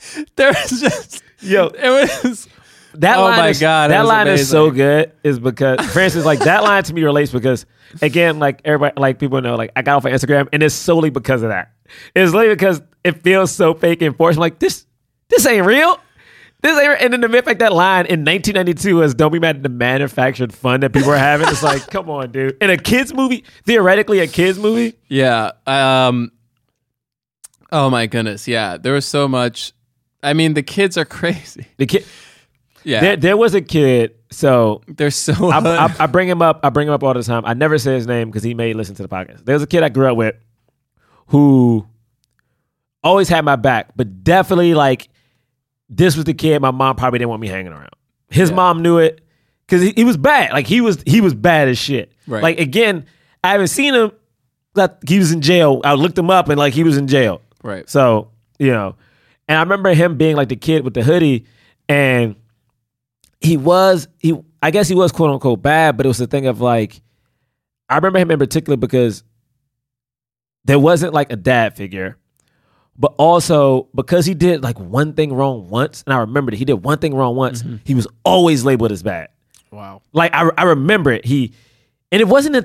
There 0.37 0.49
was 0.49 0.81
just 0.81 1.23
Yo, 1.41 1.67
it 1.67 1.89
was 1.89 2.49
That 2.95 3.19
Oh 3.19 3.25
line 3.25 3.39
my 3.39 3.49
is, 3.49 3.61
God, 3.61 3.91
it 3.91 3.95
that 3.95 4.01
was 4.01 4.09
line 4.09 4.29
is 4.29 4.49
so 4.49 4.71
good. 4.71 5.13
Is 5.23 5.39
because, 5.39 5.81
for 5.93 6.01
instance, 6.01 6.25
like 6.25 6.41
that 6.41 6.63
line 6.63 6.83
to 6.85 6.93
me 6.95 7.03
relates 7.05 7.31
because, 7.31 7.65
again, 8.03 8.39
like 8.39 8.61
everybody, 8.65 9.01
like 9.01 9.19
people 9.19 9.41
know, 9.41 9.55
like 9.55 9.71
I 9.77 9.83
got 9.83 9.97
off 9.97 10.05
of 10.05 10.13
Instagram, 10.13 10.49
and 10.53 10.63
it's 10.63 10.75
solely 10.75 11.11
because 11.11 11.43
of 11.43 11.51
that. 11.51 11.73
It's 12.15 12.33
literally 12.33 12.55
because 12.55 12.83
it 13.05 13.23
feels 13.23 13.53
so 13.53 13.75
fake 13.75 14.03
and 14.03 14.17
forced. 14.17 14.39
I'm 14.39 14.41
like 14.41 14.59
this, 14.59 14.87
this 15.29 15.47
ain't 15.47 15.67
real. 15.67 16.01
This 16.63 16.77
ain't. 16.79 16.89
Real. 16.89 16.99
And 17.01 17.13
then 17.13 17.21
the 17.21 17.29
mere 17.29 17.43
fact 17.43 17.61
that 17.61 17.73
line 17.73 18.07
in 18.07 18.25
1992 18.25 18.97
was 18.97 19.15
"Don't 19.15 19.33
be 19.33 19.39
mad 19.39 19.57
at 19.57 19.63
the 19.63 19.69
manufactured 19.69 20.53
fun 20.53 20.81
that 20.81 20.93
people 20.93 21.11
are 21.11 21.17
having." 21.17 21.49
It's 21.49 21.63
like, 21.63 21.87
come 21.87 22.11
on, 22.11 22.33
dude. 22.33 22.57
In 22.61 22.71
a 22.71 22.77
kids 22.77 23.15
movie, 23.15 23.45
theoretically 23.65 24.19
a 24.19 24.27
kids 24.27 24.59
movie, 24.59 24.95
yeah. 25.09 25.53
Um. 25.67 26.33
Oh 27.71 27.89
my 27.89 28.07
goodness, 28.07 28.49
yeah. 28.49 28.79
There 28.79 28.95
was 28.95 29.07
so 29.07 29.29
much. 29.29 29.73
I 30.23 30.33
mean, 30.35 30.55
the 30.55 30.63
kids 30.63 30.97
are 30.99 31.05
crazy. 31.21 31.67
the 31.77 31.87
kid. 31.87 32.05
Yeah, 32.83 33.01
There, 33.01 33.17
there 33.17 33.37
was 33.37 33.55
a 33.55 33.61
kid. 33.61 34.15
So 34.31 34.81
they're 34.89 35.11
so. 35.11 35.51
I, 35.51 35.59
I, 35.87 35.95
I 36.01 36.07
bring 36.07 36.29
him 36.29 36.41
up. 36.41 36.61
I 36.63 36.71
bring 36.71 36.89
him 36.89 36.95
up 36.95 37.03
all 37.03 37.13
the 37.15 37.23
time. 37.23 37.45
I 37.45 37.53
never 37.55 37.77
say 37.79 37.95
his 37.95 38.07
name 38.07 38.29
because 38.31 38.43
he 38.43 38.55
may 38.55 38.73
listen 38.73 38.95
to 38.95 39.03
the 39.03 39.09
podcast. 39.09 39.45
There 39.45 39.55
was 39.55 39.63
a 39.63 39.67
kid 39.67 39.83
I 39.83 39.89
grew 39.91 40.11
up 40.11 40.17
with 40.17 40.37
who 41.27 41.87
always 43.03 43.29
had 43.29 43.45
my 43.45 43.57
back, 43.57 43.91
but 43.97 44.25
definitely 44.25 44.75
like 44.75 45.09
this 45.89 46.17
was 46.17 46.25
the 46.25 46.35
kid 46.35 46.61
my 46.63 46.71
mom 46.71 46.97
probably 46.97 47.19
didn't 47.19 47.31
want 47.31 47.43
me 47.43 47.49
hanging 47.49 47.73
around. 47.73 47.91
His 48.31 48.53
mom 48.53 48.83
knew 48.83 48.99
it 48.99 49.21
because 49.67 49.83
he, 49.83 49.93
he 49.97 50.05
was 50.05 50.17
bad. 50.17 50.53
Like 50.53 50.67
he 50.67 50.81
was 50.81 51.03
he 51.05 51.21
was 51.21 51.35
bad 51.35 51.69
as 51.69 51.79
shit. 51.79 52.13
Right. 52.27 52.43
Like 52.43 52.61
again, 52.61 53.07
I 53.43 53.51
haven't 53.53 53.69
seen 53.69 53.95
him. 53.95 54.13
Like 54.75 54.97
he 55.09 55.19
was 55.19 55.33
in 55.33 55.41
jail. 55.41 55.81
I 55.85 55.95
looked 55.95 56.17
him 56.17 56.31
up 56.31 56.49
and 56.49 56.59
like 56.59 56.73
he 56.73 56.85
was 56.85 56.97
in 56.97 57.09
jail. 57.09 57.43
right. 57.63 57.89
So, 57.91 58.31
you 58.59 58.71
know, 58.71 58.95
and 59.51 59.59
I 59.59 59.63
remember 59.63 59.93
him 59.93 60.17
being 60.17 60.37
like 60.37 60.49
the 60.49 60.55
kid 60.55 60.85
with 60.85 60.95
the 60.95 61.03
hoodie 61.03 61.45
and 61.89 62.37
he 63.41 63.57
was 63.57 64.07
he 64.21 64.39
I 64.63 64.71
guess 64.71 64.87
he 64.87 64.95
was 64.95 65.11
quote 65.11 65.31
unquote 65.31 65.61
bad, 65.61 65.97
but 65.97 66.07
it 66.07 66.09
was 66.09 66.19
the 66.19 66.29
thing 66.29 66.47
of 66.47 66.61
like 66.61 67.03
I 67.89 67.97
remember 67.97 68.21
him 68.21 68.31
in 68.31 68.39
particular 68.39 68.77
because 68.77 69.25
there 70.65 70.79
wasn't 70.79 71.15
like 71.15 71.33
a 71.33 71.37
dad 71.37 71.77
figure. 71.77 72.17
But 72.97 73.13
also 73.19 73.89
because 73.93 74.25
he 74.25 74.35
did 74.35 74.63
like 74.63 74.79
one 74.79 75.15
thing 75.15 75.33
wrong 75.33 75.69
once, 75.69 76.05
and 76.07 76.15
I 76.15 76.19
remembered 76.19 76.55
it, 76.55 76.59
he 76.59 76.65
did 76.65 76.75
one 76.75 76.99
thing 76.99 77.15
wrong 77.15 77.35
once, 77.35 77.63
mm-hmm. 77.63 77.77
he 77.85 77.97
was 77.97 78.07
always 78.25 78.65
labeled 78.65 78.93
as 78.93 79.03
bad. 79.03 79.31
Wow. 79.73 80.03
Like 80.13 80.33
I, 80.33 80.49
I 80.57 80.63
remember 80.63 81.11
it. 81.11 81.25
He 81.25 81.55
and 82.13 82.21
it 82.21 82.29
wasn't 82.29 82.55
a 82.55 82.65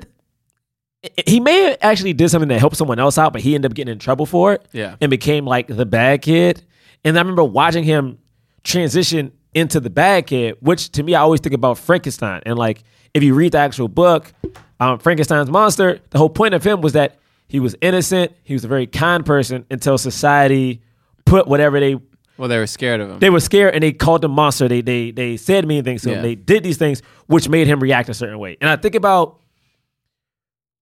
he 1.25 1.39
may 1.39 1.61
have 1.63 1.77
actually 1.81 2.13
did 2.13 2.29
something 2.29 2.49
that 2.49 2.59
helped 2.59 2.77
someone 2.77 2.99
else 2.99 3.17
out, 3.17 3.33
but 3.33 3.41
he 3.41 3.55
ended 3.55 3.71
up 3.71 3.75
getting 3.75 3.91
in 3.91 3.99
trouble 3.99 4.27
for 4.27 4.53
it. 4.53 4.67
Yeah. 4.71 4.97
And 5.01 5.09
became 5.09 5.45
like 5.45 5.65
the 5.65 5.85
bad 5.85 6.21
kid. 6.21 6.63
And 7.05 7.17
I 7.17 7.21
remember 7.21 7.43
watching 7.43 7.83
him 7.85 8.17
transition 8.63 9.31
into 9.53 9.79
the 9.79 9.89
bad 9.89 10.27
kid, 10.27 10.57
which 10.59 10.89
to 10.93 11.03
me 11.03 11.15
I 11.15 11.21
always 11.21 11.39
think 11.39 11.55
about 11.55 11.77
Frankenstein. 11.77 12.41
And 12.45 12.57
like 12.57 12.83
if 13.13 13.23
you 13.23 13.33
read 13.33 13.53
the 13.53 13.59
actual 13.59 13.87
book, 13.87 14.33
um, 14.79 14.99
Frankenstein's 14.99 15.49
monster, 15.49 15.99
the 16.09 16.17
whole 16.17 16.29
point 16.29 16.53
of 16.53 16.63
him 16.65 16.81
was 16.81 16.93
that 16.93 17.17
he 17.47 17.59
was 17.59 17.75
innocent, 17.81 18.33
he 18.43 18.53
was 18.53 18.65
a 18.65 18.67
very 18.67 18.87
kind 18.87 19.25
person 19.25 19.65
until 19.71 19.97
society 19.97 20.81
put 21.25 21.47
whatever 21.47 21.79
they 21.79 21.95
Well, 22.37 22.49
they 22.49 22.57
were 22.57 22.67
scared 22.67 22.99
of 22.99 23.09
him. 23.09 23.19
they 23.19 23.29
were 23.29 23.39
scared 23.39 23.73
and 23.75 23.83
they 23.83 23.93
called 23.93 24.25
him 24.25 24.31
monster. 24.31 24.67
They 24.67 24.81
they 24.81 25.11
they 25.11 25.37
said 25.37 25.65
mean 25.67 25.83
things 25.83 26.01
to 26.01 26.09
him. 26.09 26.21
They 26.23 26.35
did 26.35 26.63
these 26.63 26.77
things 26.77 27.01
which 27.27 27.47
made 27.47 27.67
him 27.67 27.79
react 27.79 28.09
a 28.09 28.13
certain 28.13 28.39
way. 28.39 28.57
And 28.59 28.69
I 28.69 28.75
think 28.75 28.95
about 28.95 29.39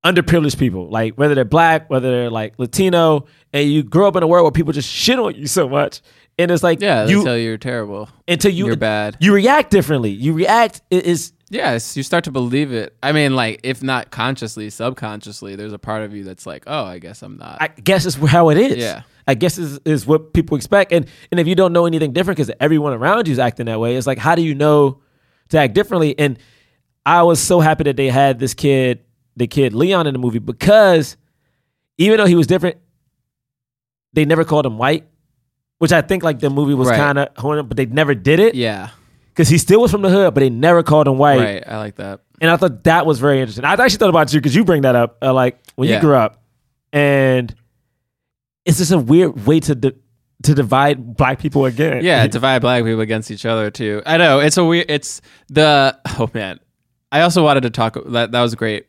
underprivileged 0.04 0.58
people, 0.58 0.90
like 0.90 1.16
whether 1.16 1.36
they're 1.36 1.46
black, 1.46 1.90
whether 1.90 2.12
they're 2.12 2.30
like 2.30 2.58
Latino, 2.58 3.26
and 3.52 3.70
you 3.70 3.84
grow 3.84 4.08
up 4.08 4.16
in 4.16 4.24
a 4.24 4.28
world 4.28 4.44
where 4.44 4.52
people 4.52 4.74
just 4.74 4.90
shit 4.90 5.20
on 5.20 5.36
you 5.36 5.48
so 5.48 5.70
much. 5.70 6.02
And 6.38 6.50
it's 6.50 6.64
like 6.64 6.82
yeah, 6.82 7.06
they 7.06 7.12
you 7.12 7.24
tell 7.24 7.38
you 7.38 7.44
you're 7.44 7.58
terrible. 7.58 8.10
until 8.28 8.52
you 8.52 8.66
you're 8.66 8.76
bad. 8.76 9.18
You 9.20 9.34
react 9.34 9.70
differently. 9.70 10.10
You 10.10 10.34
react 10.34 10.82
it 10.90 11.06
is 11.06 11.34
Yes, 11.54 11.96
you 11.96 12.02
start 12.02 12.24
to 12.24 12.32
believe 12.32 12.74
it. 12.74 12.98
I 13.04 13.12
mean, 13.12 13.36
like 13.36 13.60
if 13.64 13.84
not 13.84 14.10
consciously, 14.10 14.72
subconsciously, 14.72 15.56
there's 15.56 15.72
a 15.72 15.78
part 15.78 16.02
of 16.02 16.16
you 16.16 16.24
that's 16.24 16.48
like, 16.48 16.64
oh, 16.66 16.84
I 16.84 16.98
guess 16.98 17.22
I'm 17.22 17.38
not. 17.38 17.62
I 17.62 17.68
guess 17.68 18.08
it's 18.08 18.16
how 18.16 18.50
it 18.50 18.58
is. 18.58 18.78
Yeah. 18.78 19.04
I 19.28 19.36
guess 19.36 19.60
is 19.60 19.80
is 19.86 20.08
what 20.08 20.34
people 20.34 20.58
expect. 20.58 20.92
And 20.92 21.06
and 21.32 21.40
if 21.40 21.48
you 21.48 21.54
don't 21.54 21.72
know 21.72 21.86
anything 21.86 22.12
different 22.12 22.38
because 22.38 22.52
everyone 22.60 22.94
around 22.94 23.28
you 23.28 23.34
is 23.34 23.40
acting 23.40 23.68
that 23.68 23.80
way, 23.80 23.96
it's 23.96 24.08
like 24.08 24.18
how 24.18 24.34
do 24.34 24.42
you 24.42 24.56
know 24.56 25.02
to 25.50 25.60
act 25.60 25.76
differently? 25.76 26.18
And 26.18 26.40
I 27.06 27.22
was 27.22 27.40
so 27.40 27.60
happy 27.60 27.84
that 27.84 27.98
they 27.98 28.10
had 28.10 28.40
this 28.40 28.56
kid, 28.56 29.04
the 29.36 29.48
kid 29.48 29.74
Leon 29.74 30.08
in 30.08 30.14
the 30.14 30.20
movie 30.20 30.40
because 30.40 31.18
even 31.98 32.18
though 32.18 32.26
he 32.26 32.36
was 32.36 32.48
different, 32.48 32.78
they 34.14 34.26
never 34.26 34.44
called 34.44 34.66
him 34.66 34.78
white, 34.78 35.06
which 35.80 35.92
I 35.92 36.02
think 36.02 36.24
like 36.24 36.40
the 36.40 36.50
movie 36.50 36.74
was 36.74 36.90
Right. 36.90 36.98
kind 36.98 37.18
of, 37.20 37.68
but 37.70 37.78
they 37.78 37.86
never 37.86 38.14
did 38.16 38.40
it 38.40 38.56
yeah, 38.56 38.90
because 39.30 39.50
he 39.50 39.58
still 39.58 39.82
was 39.82 39.92
from 39.92 40.02
the 40.04 40.10
hood, 40.10 40.34
but 40.34 40.42
they 40.42 40.50
never 40.50 40.84
called 40.84 41.08
him 41.08 41.18
white. 41.18 41.40
right. 41.40 41.64
I 41.68 41.78
like 41.78 41.96
that. 41.96 42.22
And 42.42 42.52
I 42.52 42.58
thought 42.58 42.84
that 42.84 43.06
was 43.06 43.20
very 43.20 43.40
interesting. 43.40 43.64
I 43.66 43.74
actually 43.74 43.98
thought 43.98 44.10
about 44.10 44.32
you 44.34 44.40
because 44.40 44.56
you 44.56 44.66
bring 44.66 44.82
that 44.84 44.96
up, 44.96 45.18
uh, 45.22 45.34
like 45.34 45.60
when 45.76 45.90
Yeah. 45.90 45.96
you 45.96 46.02
grew 46.02 46.16
up, 46.16 46.42
and 46.92 47.54
it's 48.66 48.78
just 48.78 48.92
a 48.92 48.98
weird 49.00 49.46
way 49.46 49.60
to 49.62 49.76
di- 49.76 49.94
to 50.44 50.54
divide 50.54 51.16
black 51.16 51.40
people 51.40 51.66
again. 51.66 52.04
Yeah, 52.04 52.28
divide 52.28 52.60
black 52.60 52.84
people 52.84 53.00
against 53.00 53.32
each 53.32 53.46
other 53.46 53.72
too. 53.72 54.02
I 54.06 54.18
know 54.18 54.40
it's 54.40 54.58
a 54.58 54.66
weird. 54.66 54.88
It's 54.90 55.22
the 55.50 55.98
oh 56.20 56.30
man. 56.34 56.60
I 57.12 57.22
also 57.22 57.44
wanted 57.44 57.62
to 57.62 57.70
talk. 57.70 57.98
That 58.08 58.32
that 58.32 58.42
was 58.42 58.54
great 58.56 58.88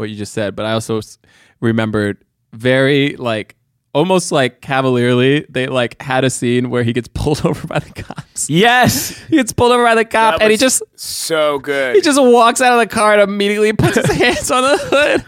what 0.00 0.10
you 0.10 0.16
just 0.16 0.32
said, 0.32 0.56
but 0.56 0.66
I 0.66 0.72
also 0.72 0.98
s- 0.98 1.18
remembered 1.60 2.24
very 2.52 3.16
like 3.16 3.56
almost 3.92 4.32
like 4.32 4.60
cavalierly. 4.60 5.46
They 5.48 5.66
like 5.66 6.00
had 6.02 6.24
a 6.24 6.30
scene 6.30 6.70
where 6.70 6.82
he 6.82 6.92
gets 6.92 7.08
pulled 7.14 7.44
over 7.46 7.66
by 7.66 7.78
the 7.80 7.90
cops. 8.02 8.48
Yes. 8.50 9.16
He 9.28 9.36
gets 9.36 9.52
pulled 9.52 9.72
over 9.72 9.84
by 9.84 9.94
the 9.94 10.04
cop, 10.04 10.36
That 10.38 10.42
and 10.42 10.50
he 10.50 10.56
just 10.56 10.82
so 10.96 11.58
good. 11.58 11.94
he 11.96 12.00
just 12.02 12.20
walks 12.20 12.60
out 12.60 12.72
of 12.72 12.78
the 12.80 12.92
car 12.92 13.12
and 13.14 13.22
immediately 13.22 13.72
puts 13.74 13.96
his 13.96 14.06
hands 14.10 14.50
on 14.50 14.62
the 14.62 14.78
hood. 14.78 15.26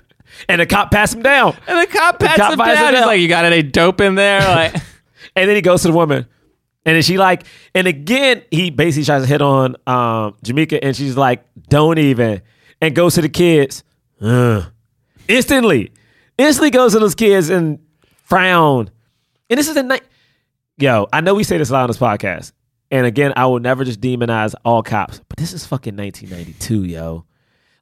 And 0.48 0.60
the 0.60 0.66
cop 0.66 0.90
passed 0.90 1.14
him 1.14 1.22
down, 1.22 1.56
And 1.68 1.78
the 1.80 1.86
cop 1.92 2.18
pats 2.18 2.36
cop 2.36 2.52
him 2.52 2.58
buys 2.58 2.76
down. 2.76 2.94
it 2.94 2.96
He's 2.98 3.06
like, 3.06 3.20
"You 3.20 3.28
got 3.28 3.44
any 3.44 3.62
dope 3.62 4.00
in 4.00 4.14
there?" 4.16 4.40
Like, 4.72 4.74
and 5.36 5.48
then 5.48 5.54
he 5.54 5.62
goes 5.62 5.82
to 5.82 5.88
the 5.88 5.94
woman, 5.94 6.26
and 6.84 6.96
then 6.96 7.02
she 7.02 7.16
like, 7.16 7.44
and 7.74 7.86
again 7.86 8.42
he 8.50 8.70
basically 8.70 9.04
tries 9.04 9.22
to 9.22 9.28
hit 9.28 9.40
on 9.40 9.76
um, 9.86 10.34
Jamika, 10.44 10.80
and 10.82 10.96
she's 10.96 11.16
like, 11.16 11.44
"Don't 11.68 11.98
even," 11.98 12.42
and 12.80 12.94
goes 12.94 13.14
to 13.14 13.20
the 13.22 13.28
kids, 13.28 13.84
Ugh. 14.22 14.64
instantly, 15.28 15.92
instantly 16.38 16.70
goes 16.70 16.92
to 16.92 16.98
those 17.00 17.14
kids 17.14 17.50
and 17.50 17.78
frown. 18.24 18.90
And 19.50 19.58
this 19.58 19.68
is 19.68 19.76
a 19.76 19.82
night. 19.82 20.02
Yo, 20.78 21.06
I 21.12 21.20
know 21.20 21.34
we 21.34 21.44
say 21.44 21.58
this 21.58 21.70
a 21.70 21.72
lot 21.72 21.82
on 21.82 21.88
this 21.88 21.98
podcast. 21.98 22.52
And 22.90 23.06
again, 23.06 23.32
I 23.36 23.46
will 23.46 23.60
never 23.60 23.84
just 23.84 24.00
demonize 24.00 24.54
all 24.64 24.82
cops, 24.82 25.20
but 25.28 25.38
this 25.38 25.52
is 25.52 25.64
fucking 25.66 25.96
1992, 25.96 26.84
yo. 26.84 27.24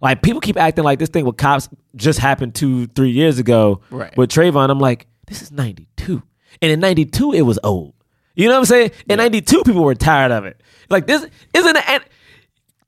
Like 0.01 0.22
people 0.22 0.41
keep 0.41 0.57
acting 0.57 0.84
like 0.84 0.99
this 0.99 1.09
thing 1.09 1.24
with 1.24 1.36
cops 1.36 1.68
just 1.97 2.18
happened 2.20 2.55
two, 2.55 2.86
three 2.88 3.11
years 3.11 3.38
ago 3.38 3.80
Right. 3.91 4.16
with 4.16 4.30
Trayvon. 4.30 4.70
I'm 4.70 4.78
like, 4.78 5.07
this 5.26 5.43
is 5.43 5.53
92. 5.53 6.22
And 6.62 6.70
in 6.72 6.80
92, 6.80 7.32
it 7.32 7.43
was 7.43 7.59
old. 7.64 7.95
You 8.34 8.47
know 8.47 8.53
what 8.55 8.59
I'm 8.61 8.64
saying? 8.66 8.91
In 9.09 9.18
92, 9.18 9.62
people 9.64 9.82
were 9.84 9.95
tired 9.95 10.32
of 10.32 10.45
it. 10.47 10.61
Like 10.88 11.07
this 11.07 11.26
isn't 11.55 11.76
and 11.91 12.03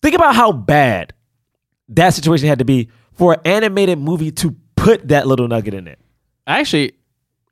think 0.00 0.14
about 0.14 0.34
how 0.34 0.53
bad 0.53 1.12
that 1.90 2.11
situation 2.14 2.48
had 2.48 2.61
to 2.61 2.64
be 2.64 2.88
for 3.14 3.34
an 3.34 3.40
animated 3.44 3.98
movie 3.98 4.30
to 4.32 4.56
put 4.76 5.08
that 5.08 5.26
little 5.26 5.48
nugget 5.48 5.74
in 5.74 5.86
it. 5.88 5.98
actually, 6.46 6.92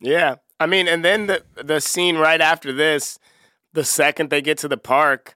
Yeah. 0.00 0.36
I 0.58 0.66
mean, 0.66 0.88
and 0.88 1.02
then 1.04 1.26
the 1.26 1.42
the 1.62 1.80
scene 1.80 2.16
right 2.16 2.40
after 2.40 2.72
this, 2.72 3.18
the 3.72 3.84
second 3.84 4.28
they 4.30 4.42
get 4.42 4.58
to 4.58 4.68
the 4.68 4.76
park, 4.76 5.34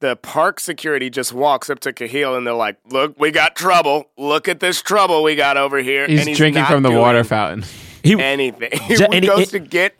the 0.00 0.16
park 0.16 0.58
security 0.58 1.10
just 1.10 1.32
walks 1.32 1.70
up 1.70 1.78
to 1.80 1.92
Kahlil 1.92 2.36
and 2.36 2.44
they're 2.46 2.54
like, 2.54 2.76
"Look, 2.90 3.14
we 3.18 3.30
got 3.30 3.54
trouble. 3.54 4.10
Look 4.18 4.48
at 4.48 4.58
this 4.60 4.82
trouble 4.82 5.22
we 5.22 5.36
got 5.36 5.56
over 5.56 5.78
here." 5.78 6.06
he's, 6.08 6.18
and 6.20 6.28
he's 6.28 6.38
drinking 6.38 6.64
from 6.64 6.82
the 6.82 6.90
water 6.90 7.22
fountain. 7.22 7.64
He 8.02 8.20
Anything. 8.20 8.70
he 8.88 8.96
Ju- 8.96 9.06
he- 9.12 9.20
goes 9.20 9.40
it- 9.42 9.50
to 9.50 9.58
get 9.60 9.94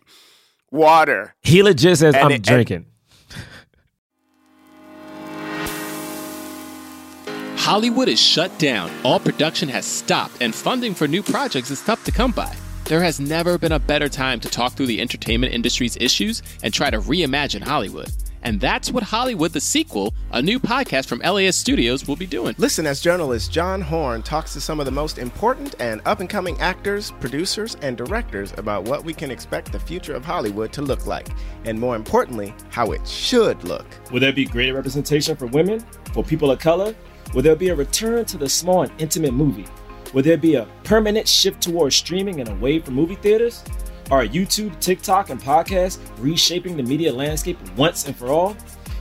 water. 0.72 1.34
he 1.42 1.62
legit 1.62 1.98
says, 1.98 2.14
And 2.14 2.24
"I'm 2.24 2.30
it- 2.32 2.34
and- 2.34 2.44
drinking." 2.44 2.86
Hollywood 7.56 8.08
is 8.08 8.20
shut 8.20 8.56
down. 8.58 8.90
All 9.04 9.18
production 9.18 9.68
has 9.70 9.86
stopped, 9.86 10.36
and 10.40 10.54
funding 10.54 10.94
for 10.94 11.08
new 11.08 11.22
projects 11.22 11.70
is 11.70 11.80
tough 11.80 12.04
to 12.04 12.12
come 12.12 12.32
by. 12.32 12.54
There 12.84 13.02
has 13.02 13.18
never 13.18 13.56
been 13.56 13.72
a 13.72 13.78
better 13.78 14.08
time 14.08 14.40
to 14.40 14.50
talk 14.50 14.74
through 14.74 14.86
the 14.86 15.00
entertainment 15.00 15.54
industry's 15.54 15.96
issues 15.98 16.42
and 16.62 16.74
try 16.74 16.90
to 16.90 16.98
reimagine 16.98 17.62
Hollywood. 17.62 18.12
And 18.42 18.60
that's 18.60 18.92
what 18.92 19.02
Hollywood 19.02 19.52
the 19.52 19.60
Sequel, 19.60 20.12
a 20.32 20.42
new 20.42 20.60
podcast 20.60 21.06
from 21.06 21.20
LAist 21.20 21.58
Studios, 21.58 22.06
will 22.06 22.16
be 22.16 22.26
doing. 22.26 22.54
Listen 22.58 22.84
as 22.84 23.00
journalist 23.00 23.50
John 23.50 23.80
Horn 23.80 24.22
talks 24.22 24.52
to 24.52 24.60
some 24.60 24.80
of 24.80 24.84
the 24.84 24.92
most 24.92 25.16
important 25.16 25.74
and 25.80 26.02
up 26.04 26.20
and 26.20 26.28
coming 26.28 26.60
actors, 26.60 27.12
producers, 27.20 27.78
and 27.80 27.96
directors 27.96 28.52
about 28.58 28.84
what 28.84 29.02
we 29.02 29.14
can 29.14 29.30
expect 29.30 29.72
the 29.72 29.80
future 29.80 30.14
of 30.14 30.26
Hollywood 30.26 30.70
to 30.74 30.82
look 30.82 31.06
like, 31.06 31.28
and 31.64 31.80
more 31.80 31.96
importantly, 31.96 32.52
how 32.68 32.92
it 32.92 33.08
should 33.08 33.64
look. 33.64 33.86
Will 34.12 34.20
there 34.20 34.32
be 34.34 34.44
greater 34.44 34.74
representation 34.74 35.36
for 35.36 35.46
women, 35.46 35.82
for 36.12 36.22
people 36.22 36.50
of 36.50 36.58
color? 36.58 36.94
Will 37.32 37.42
there 37.42 37.56
be 37.56 37.68
a 37.68 37.74
return 37.74 38.24
to 38.26 38.36
the 38.36 38.48
small 38.48 38.82
and 38.82 38.92
intimate 38.98 39.32
movie? 39.32 39.66
Will 40.12 40.22
there 40.22 40.36
be 40.36 40.54
a 40.54 40.68
permanent 40.84 41.26
shift 41.26 41.62
towards 41.62 41.96
streaming 41.96 42.40
and 42.40 42.48
away 42.48 42.78
from 42.78 42.94
movie 42.94 43.16
theaters? 43.16 43.64
Are 44.10 44.24
YouTube, 44.24 44.78
TikTok, 44.80 45.30
and 45.30 45.40
podcasts 45.40 45.98
reshaping 46.18 46.76
the 46.76 46.82
media 46.82 47.12
landscape 47.12 47.58
once 47.76 48.06
and 48.06 48.14
for 48.14 48.28
all? 48.28 48.56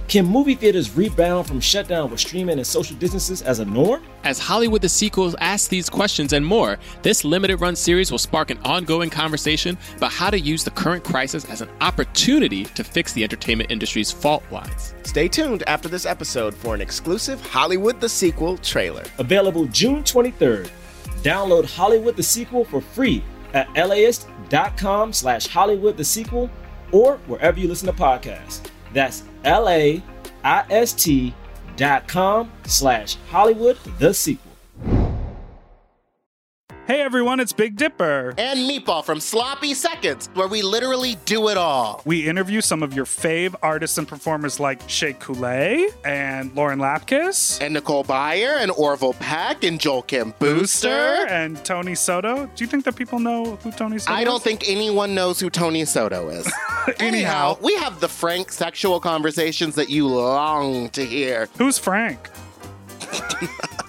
Can 0.08 0.26
movie 0.26 0.54
theaters 0.54 0.95
rebound 0.95 1.47
from 1.47 1.60
shutdown 1.60 2.12
with 2.12 2.20
streaming 2.20 2.58
and 2.58 2.68
social 2.68 2.95
distances 2.97 3.41
as 3.41 3.60
a 3.60 3.66
norm? 3.66 4.04
As 4.24 4.38
Hollywood 4.38 4.82
the 4.82 4.89
Sequel 4.89 5.34
asks 5.39 5.68
these 5.68 5.89
questions 5.89 6.34
and 6.34 6.45
more, 6.45 6.78
this 7.01 7.24
limited 7.24 7.62
run 7.62 7.76
series 7.76 8.12
will 8.12 8.20
spark 8.20 8.51
an 8.51 8.60
ongoing 8.60 9.10
conversation 9.10 9.78
about 9.97 10.12
how 10.12 10.30
to 10.30 10.39
use 10.39 10.64
the 10.64 10.72
current 10.72 11.04
crisis 11.04 11.45
as 11.45 11.62
an 11.62 11.70
opportunity 11.82 12.66
to 12.66 12.84
fix 12.84 13.14
the 13.14 13.24
entertainment 13.24 13.72
industry's 13.72 14.12
fault 14.12 14.43
lines. 14.51 14.93
Stay 15.04 15.28
tuned 15.28 15.64
after 15.68 15.88
this 15.88 16.06
episode 16.06 16.54
for 16.54 16.76
an 16.76 16.82
exclusive 16.82 17.41
Hollywood 17.41 17.99
the 17.99 18.10
Sequel 18.10 18.58
trailer. 18.58 19.06
Available 19.18 19.66
June 19.66 20.04
23rd. 20.04 20.70
Download 21.24 21.66
Hollywood 21.66 22.16
the 22.16 22.24
Sequel 22.24 22.66
for 22.66 22.82
free 22.82 23.24
at 23.54 23.72
laist.com 23.74 25.14
slash 25.14 25.47
Hollywood 25.47 25.97
the 25.97 26.04
Sequel 26.04 26.49
or 26.91 27.18
wherever 27.28 27.60
you 27.60 27.68
listen 27.68 27.88
to 27.88 27.93
podcasts. 27.93 28.62
That's 28.93 29.24
L-A-I-S-T 29.44 31.34
dot 31.76 32.08
com 32.08 32.52
slash 32.66 33.18
Hollywood 33.30 33.78
the 34.00 34.14
Sequel. 34.14 34.53
Hey 36.86 37.00
everyone, 37.00 37.40
it's 37.40 37.54
Big 37.54 37.78
Dipper. 37.78 38.34
and 38.38 38.70
Meatball 38.70 39.06
from 39.06 39.22
Sloppy 39.22 39.74
Seconds, 39.74 40.30
where 40.34 40.50
we 40.50 40.62
literally 40.62 41.16
do 41.24 41.48
it 41.48 41.56
all. 41.56 42.02
We 42.04 42.28
interview 42.28 42.60
some 42.60 42.84
of 42.84 42.94
your 42.94 43.06
fave 43.06 43.56
artists 43.64 43.98
and 43.98 44.06
performers 44.06 44.60
like 44.60 44.82
Shea 44.90 45.14
Coulee 45.14 45.88
and 46.04 46.54
Lauren 46.56 46.80
Lapkus. 46.80 47.62
And 47.62 47.74
Nicole 47.74 48.04
Byer 48.04 48.58
and 48.58 48.70
Orville 48.72 49.14
Peck 49.14 49.64
and 49.64 49.80
Joel 49.80 50.02
Kim 50.02 50.34
Booster 50.40 51.26
and 51.30 51.64
Tony 51.64 51.96
Soto. 51.96 52.48
Do 52.48 52.64
you 52.66 52.68
think 52.68 52.84
that 52.84 52.98
people 52.98 53.20
know 53.20 53.56
who 53.64 53.72
Tony 53.72 53.98
Soto 53.98 54.14
I 54.14 54.26
don't 54.26 54.44
think 54.44 54.68
anyone 54.68 55.16
knows 55.16 55.40
who 55.40 55.50
Tony 55.50 55.86
Soto 55.86 56.28
is. 56.28 56.52
Anyhow, 57.00 57.58
we 57.62 57.76
have 57.76 58.02
the 58.02 58.10
frank 58.10 58.52
sexual 58.52 59.00
conversations 59.00 59.76
that 59.76 59.90
you 59.90 60.06
long 60.06 60.90
to 60.90 61.06
hear. 61.06 61.48
Who's 61.58 61.78
Frank? 61.78 62.30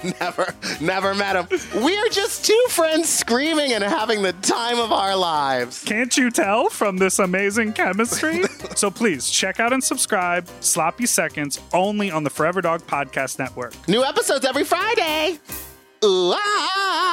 Never, 0.20 0.54
never 0.80 1.14
met 1.14 1.36
him. 1.36 1.48
We're 1.82 2.08
just 2.08 2.44
two 2.44 2.64
friends 2.68 3.08
screaming 3.08 3.72
and 3.72 3.82
having 3.82 4.22
the 4.22 4.32
time 4.34 4.78
of 4.78 4.92
our 4.92 5.16
lives. 5.16 5.82
Can't 5.84 6.16
you 6.16 6.30
tell 6.30 6.68
from 6.68 6.96
this 6.98 7.18
amazing 7.18 7.72
chemistry? 7.72 8.42
so 8.76 8.90
please 8.90 9.28
check 9.28 9.60
out 9.60 9.72
and 9.72 9.82
subscribe 9.82 10.46
Sloppy 10.60 11.06
Seconds 11.06 11.60
only 11.72 12.10
on 12.10 12.22
the 12.24 12.30
Forever 12.30 12.60
Dog 12.60 12.86
Podcast 12.86 13.38
Network. 13.38 13.74
New 13.88 14.04
episodes 14.04 14.44
every 14.44 14.64
Friday. 14.64 15.38
Ooh, 16.04 16.32
ah. 16.36 17.08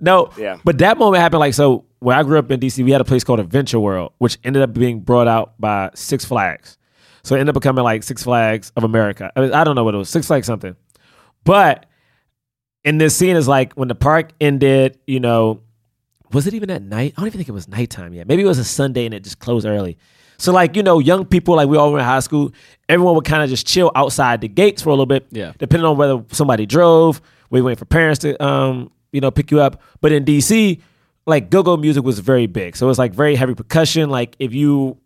No, 0.00 0.30
Yeah. 0.36 0.58
But 0.64 0.78
that 0.78 0.98
moment 0.98 1.22
happened 1.22 1.40
like 1.40 1.54
so. 1.54 1.84
When 2.00 2.14
I 2.16 2.22
grew 2.22 2.38
up 2.38 2.50
in 2.50 2.60
DC, 2.60 2.84
we 2.84 2.90
had 2.90 3.00
a 3.00 3.04
place 3.04 3.24
called 3.24 3.40
Adventure 3.40 3.80
World, 3.80 4.12
which 4.18 4.36
ended 4.44 4.62
up 4.62 4.74
being 4.74 5.00
brought 5.00 5.26
out 5.26 5.58
by 5.58 5.90
Six 5.94 6.24
Flags. 6.26 6.75
So 7.26 7.34
it 7.34 7.40
ended 7.40 7.56
up 7.56 7.60
becoming 7.60 7.82
like 7.82 8.04
Six 8.04 8.22
Flags 8.22 8.70
of 8.76 8.84
America. 8.84 9.32
I, 9.34 9.40
mean, 9.40 9.52
I 9.52 9.64
don't 9.64 9.74
know 9.74 9.82
what 9.82 9.96
it 9.96 9.98
was, 9.98 10.08
Six 10.08 10.28
Flags 10.28 10.46
something. 10.46 10.76
But 11.42 11.86
in 12.84 12.98
this 12.98 13.16
scene 13.16 13.34
is 13.34 13.48
like 13.48 13.72
when 13.72 13.88
the 13.88 13.96
park 13.96 14.30
ended. 14.40 15.00
You 15.08 15.18
know, 15.18 15.60
was 16.32 16.46
it 16.46 16.54
even 16.54 16.70
at 16.70 16.82
night? 16.82 17.14
I 17.16 17.20
don't 17.20 17.26
even 17.26 17.38
think 17.38 17.48
it 17.48 17.52
was 17.52 17.66
nighttime 17.66 18.14
yet. 18.14 18.28
Maybe 18.28 18.42
it 18.42 18.46
was 18.46 18.60
a 18.60 18.64
Sunday 18.64 19.06
and 19.06 19.12
it 19.12 19.24
just 19.24 19.40
closed 19.40 19.66
early. 19.66 19.98
So 20.38 20.52
like 20.52 20.76
you 20.76 20.84
know, 20.84 21.00
young 21.00 21.24
people 21.24 21.56
like 21.56 21.68
we 21.68 21.76
all 21.76 21.90
were 21.90 21.98
in 21.98 22.04
high 22.04 22.20
school. 22.20 22.52
Everyone 22.88 23.16
would 23.16 23.24
kind 23.24 23.42
of 23.42 23.50
just 23.50 23.66
chill 23.66 23.90
outside 23.96 24.40
the 24.40 24.48
gates 24.48 24.82
for 24.82 24.90
a 24.90 24.92
little 24.92 25.04
bit. 25.04 25.26
Yeah. 25.32 25.52
Depending 25.58 25.84
on 25.84 25.96
whether 25.96 26.24
somebody 26.30 26.64
drove, 26.64 27.20
we 27.50 27.60
waiting 27.60 27.76
for 27.76 27.86
parents 27.86 28.20
to 28.20 28.40
um 28.40 28.92
you 29.10 29.20
know 29.20 29.32
pick 29.32 29.50
you 29.50 29.60
up. 29.60 29.82
But 30.00 30.12
in 30.12 30.24
DC, 30.24 30.80
like 31.26 31.50
go-go 31.50 31.76
music 31.76 32.04
was 32.04 32.20
very 32.20 32.46
big. 32.46 32.76
So 32.76 32.86
it 32.86 32.88
was 32.88 33.00
like 33.00 33.14
very 33.14 33.34
heavy 33.34 33.56
percussion. 33.56 34.10
Like 34.10 34.36
if 34.38 34.54
you 34.54 34.98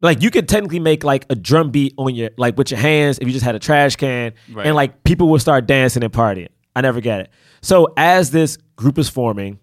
Like 0.00 0.22
you 0.22 0.30
could 0.30 0.48
technically 0.48 0.78
make 0.78 1.02
like 1.02 1.26
a 1.28 1.34
drum 1.34 1.70
beat 1.70 1.94
on 1.98 2.14
your 2.14 2.30
like 2.38 2.56
with 2.56 2.70
your 2.70 2.78
hands 2.78 3.18
if 3.18 3.26
you 3.26 3.32
just 3.32 3.44
had 3.44 3.54
a 3.54 3.58
trash 3.58 3.96
can, 3.96 4.32
Right. 4.52 4.66
and 4.66 4.76
like 4.76 5.02
people 5.04 5.28
would 5.30 5.40
start 5.40 5.66
dancing 5.66 6.04
and 6.04 6.12
partying. 6.12 6.48
I 6.76 6.82
never 6.82 7.00
get 7.00 7.20
it. 7.20 7.30
So 7.62 7.92
as 7.96 8.30
this 8.30 8.56
group 8.76 8.98
is 8.98 9.08
forming, 9.08 9.58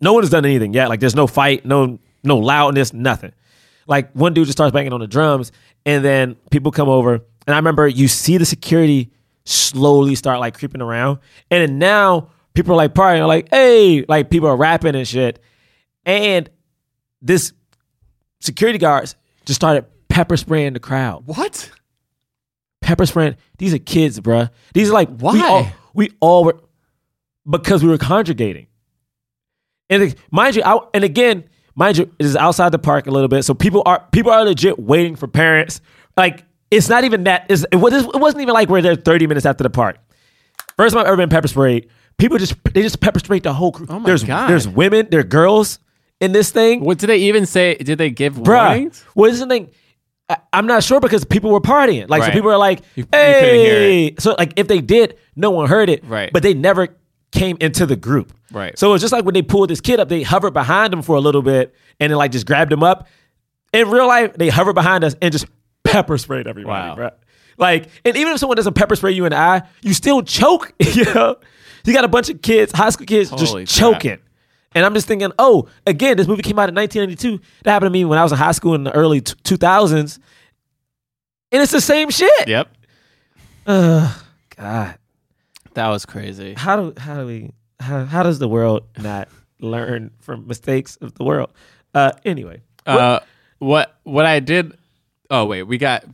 no 0.00 0.12
one 0.12 0.22
has 0.24 0.30
done 0.30 0.44
anything 0.44 0.74
yet. 0.74 0.88
Like 0.88 0.98
there's 1.00 1.14
no 1.14 1.26
fight, 1.28 1.64
no 1.64 1.98
no 2.24 2.38
loudness, 2.38 2.92
nothing. 2.92 3.32
Like 3.86 4.12
one 4.12 4.32
dude 4.34 4.46
just 4.46 4.56
starts 4.58 4.72
banging 4.72 4.92
on 4.92 5.00
the 5.00 5.06
drums, 5.06 5.52
and 5.86 6.04
then 6.04 6.36
people 6.50 6.70
come 6.72 6.88
over, 6.88 7.14
and 7.46 7.54
I 7.54 7.56
remember 7.56 7.86
you 7.86 8.08
see 8.08 8.36
the 8.38 8.44
security 8.44 9.10
slowly 9.44 10.14
start 10.16 10.38
like 10.40 10.56
creeping 10.58 10.80
around, 10.80 11.18
and 11.50 11.62
then 11.68 11.78
now 11.78 12.30
people 12.54 12.74
are 12.74 12.76
like 12.76 12.94
partying, 12.94 13.26
like 13.26 13.48
hey, 13.50 14.04
like 14.08 14.30
people 14.30 14.48
are 14.48 14.56
rapping 14.56 14.94
and 14.96 15.06
shit, 15.06 15.40
and 16.04 16.48
this 17.20 17.52
security 18.42 18.78
guards 18.78 19.16
just 19.44 19.58
started 19.58 19.86
pepper 20.08 20.36
spraying 20.36 20.74
the 20.74 20.80
crowd. 20.80 21.26
What? 21.26 21.70
Pepper 22.80 23.06
spraying. 23.06 23.36
These 23.58 23.74
are 23.74 23.78
kids, 23.78 24.20
bruh. 24.20 24.50
These 24.74 24.90
are 24.90 24.92
like 24.92 25.08
Why? 25.18 25.32
We 25.32 25.42
all, 25.42 25.66
we 25.94 26.10
all 26.20 26.44
were 26.44 26.60
because 27.48 27.82
we 27.82 27.88
were 27.88 27.98
congregating. 27.98 28.66
And 29.88 30.14
mind 30.30 30.56
you, 30.56 30.62
I, 30.64 30.78
and 30.94 31.04
again, 31.04 31.44
mind 31.74 31.98
you, 31.98 32.10
it 32.18 32.26
is 32.26 32.36
outside 32.36 32.70
the 32.72 32.78
park 32.78 33.06
a 33.06 33.10
little 33.10 33.28
bit, 33.28 33.44
so 33.44 33.54
people 33.54 33.82
are 33.86 34.06
people 34.12 34.32
are 34.32 34.44
legit 34.44 34.78
waiting 34.78 35.16
for 35.16 35.28
parents. 35.28 35.80
Like 36.16 36.44
it's 36.70 36.88
not 36.88 37.04
even 37.04 37.24
that. 37.24 37.46
It's, 37.48 37.64
it, 37.70 37.76
was, 37.76 37.92
it 37.92 38.20
wasn't 38.20 38.42
even 38.42 38.54
like 38.54 38.68
we're 38.68 38.82
there 38.82 38.96
thirty 38.96 39.26
minutes 39.26 39.46
after 39.46 39.62
the 39.62 39.70
park. 39.70 39.98
First 40.76 40.94
time 40.94 41.02
I've 41.02 41.08
ever 41.08 41.16
been 41.16 41.28
pepper 41.28 41.48
sprayed. 41.48 41.88
People 42.16 42.38
just 42.38 42.54
they 42.72 42.82
just 42.82 43.00
pepper 43.00 43.18
sprayed 43.18 43.42
the 43.42 43.52
whole 43.52 43.72
crew. 43.72 43.86
Oh 43.88 43.98
my 43.98 44.06
there's 44.06 44.24
God. 44.24 44.48
there's 44.48 44.66
women, 44.66 45.08
there 45.10 45.20
are 45.20 45.24
girls 45.24 45.78
in 46.22 46.32
this 46.32 46.50
thing. 46.50 46.80
What 46.84 46.98
did 46.98 47.08
they 47.08 47.18
even 47.18 47.44
say? 47.44 47.74
Did 47.74 47.98
they 47.98 48.10
give 48.10 48.34
Bruh, 48.36 48.68
warnings? 48.68 49.04
well, 49.14 49.30
this 49.30 49.40
is 49.40 49.46
the 49.46 49.48
thing. 49.48 49.70
I, 50.28 50.36
I'm 50.52 50.66
not 50.66 50.82
sure 50.82 51.00
because 51.00 51.24
people 51.24 51.50
were 51.50 51.60
partying. 51.60 52.08
Like, 52.08 52.22
so 52.22 52.30
people 52.30 52.50
are 52.50 52.56
like, 52.58 52.80
You- 52.94 53.02
you 53.02 53.04
couldn't 53.04 53.54
hear 53.54 53.78
hey. 53.80 54.14
So, 54.18 54.34
like, 54.38 54.52
if 54.56 54.68
they 54.68 54.80
did, 54.80 55.18
no 55.36 55.50
one 55.50 55.68
heard 55.68 55.90
it. 55.90 56.04
Right. 56.06 56.32
But 56.32 56.42
they 56.42 56.54
never 56.54 56.96
came 57.32 57.56
into 57.60 57.84
the 57.86 57.96
group. 57.96 58.32
Right. 58.52 58.78
So, 58.78 58.94
it's 58.94 59.02
just 59.02 59.12
like 59.12 59.24
when 59.24 59.34
they 59.34 59.42
pulled 59.42 59.68
this 59.70 59.80
kid 59.80 59.98
up, 60.00 60.08
they 60.08 60.22
hovered 60.22 60.52
behind 60.54 60.92
him 60.94 61.02
for 61.02 61.16
a 61.16 61.20
little 61.20 61.42
bit 61.42 61.74
and 62.00 62.10
then, 62.10 62.16
like, 62.18 62.30
just 62.32 62.46
grabbed 62.46 62.72
him 62.72 62.82
up. 62.82 63.08
In 63.72 63.90
real 63.90 64.06
life, 64.06 64.34
they 64.34 64.48
hovered 64.48 64.74
behind 64.74 65.02
us 65.04 65.16
and 65.20 65.32
just 65.32 65.46
pepper 65.84 66.16
sprayed 66.18 66.46
everybody, 66.46 66.88
Wow. 66.90 66.94
bro. 66.94 67.10
Like, 67.58 67.88
and 68.04 68.16
even 68.16 68.32
if 68.34 68.38
someone 68.38 68.56
doesn't 68.56 68.74
pepper 68.74 68.96
spray 68.96 69.12
you 69.12 69.24
in 69.24 69.30
the 69.30 69.36
eye, 69.38 69.62
you 69.82 69.92
still 69.94 70.22
choke, 70.22 70.72
you 70.78 71.04
know? 71.04 71.36
You 71.84 71.92
got 71.92 72.04
a 72.04 72.08
bunch 72.08 72.30
of 72.30 72.40
kids, 72.42 72.70
high 72.72 72.90
school 72.90 73.06
kids, 73.06 73.28
Holy 73.30 73.64
just 73.64 73.78
crap. 73.78 73.92
choking. 73.94 74.18
And 74.74 74.84
I'm 74.84 74.94
just 74.94 75.06
thinking, 75.06 75.32
oh, 75.38 75.68
again, 75.86 76.16
this 76.16 76.26
movie 76.26 76.42
came 76.42 76.58
out 76.58 76.68
in 76.68 76.74
1992. 76.74 77.42
That 77.64 77.72
happened 77.72 77.88
to 77.88 77.92
me 77.92 78.04
when 78.04 78.18
I 78.18 78.22
was 78.22 78.32
in 78.32 78.38
high 78.38 78.52
school 78.52 78.74
in 78.74 78.84
the 78.84 78.92
early 78.92 79.20
t- 79.20 79.34
2000s. 79.44 80.18
And 81.50 81.62
it's 81.62 81.72
the 81.72 81.80
same 81.80 82.10
shit. 82.10 82.48
Yep. 82.48 82.68
Ugh, 83.66 84.24
God. 84.56 84.98
That 85.74 85.88
was 85.88 86.06
crazy. 86.06 86.54
How 86.54 86.76
do 86.76 86.94
how 86.98 87.20
do 87.20 87.26
we 87.26 87.50
how, 87.80 88.04
how 88.04 88.22
does 88.22 88.38
the 88.38 88.48
world 88.48 88.84
not 88.98 89.28
learn 89.60 90.10
from 90.20 90.46
mistakes 90.46 90.96
of 90.96 91.14
the 91.14 91.24
world? 91.24 91.50
Uh 91.94 92.12
anyway. 92.24 92.62
Uh, 92.86 93.20
what 93.58 93.96
what 94.02 94.26
I 94.26 94.40
did? 94.40 94.76
Oh 95.30 95.44
wait, 95.46 95.62
we 95.62 95.78
got 95.78 96.04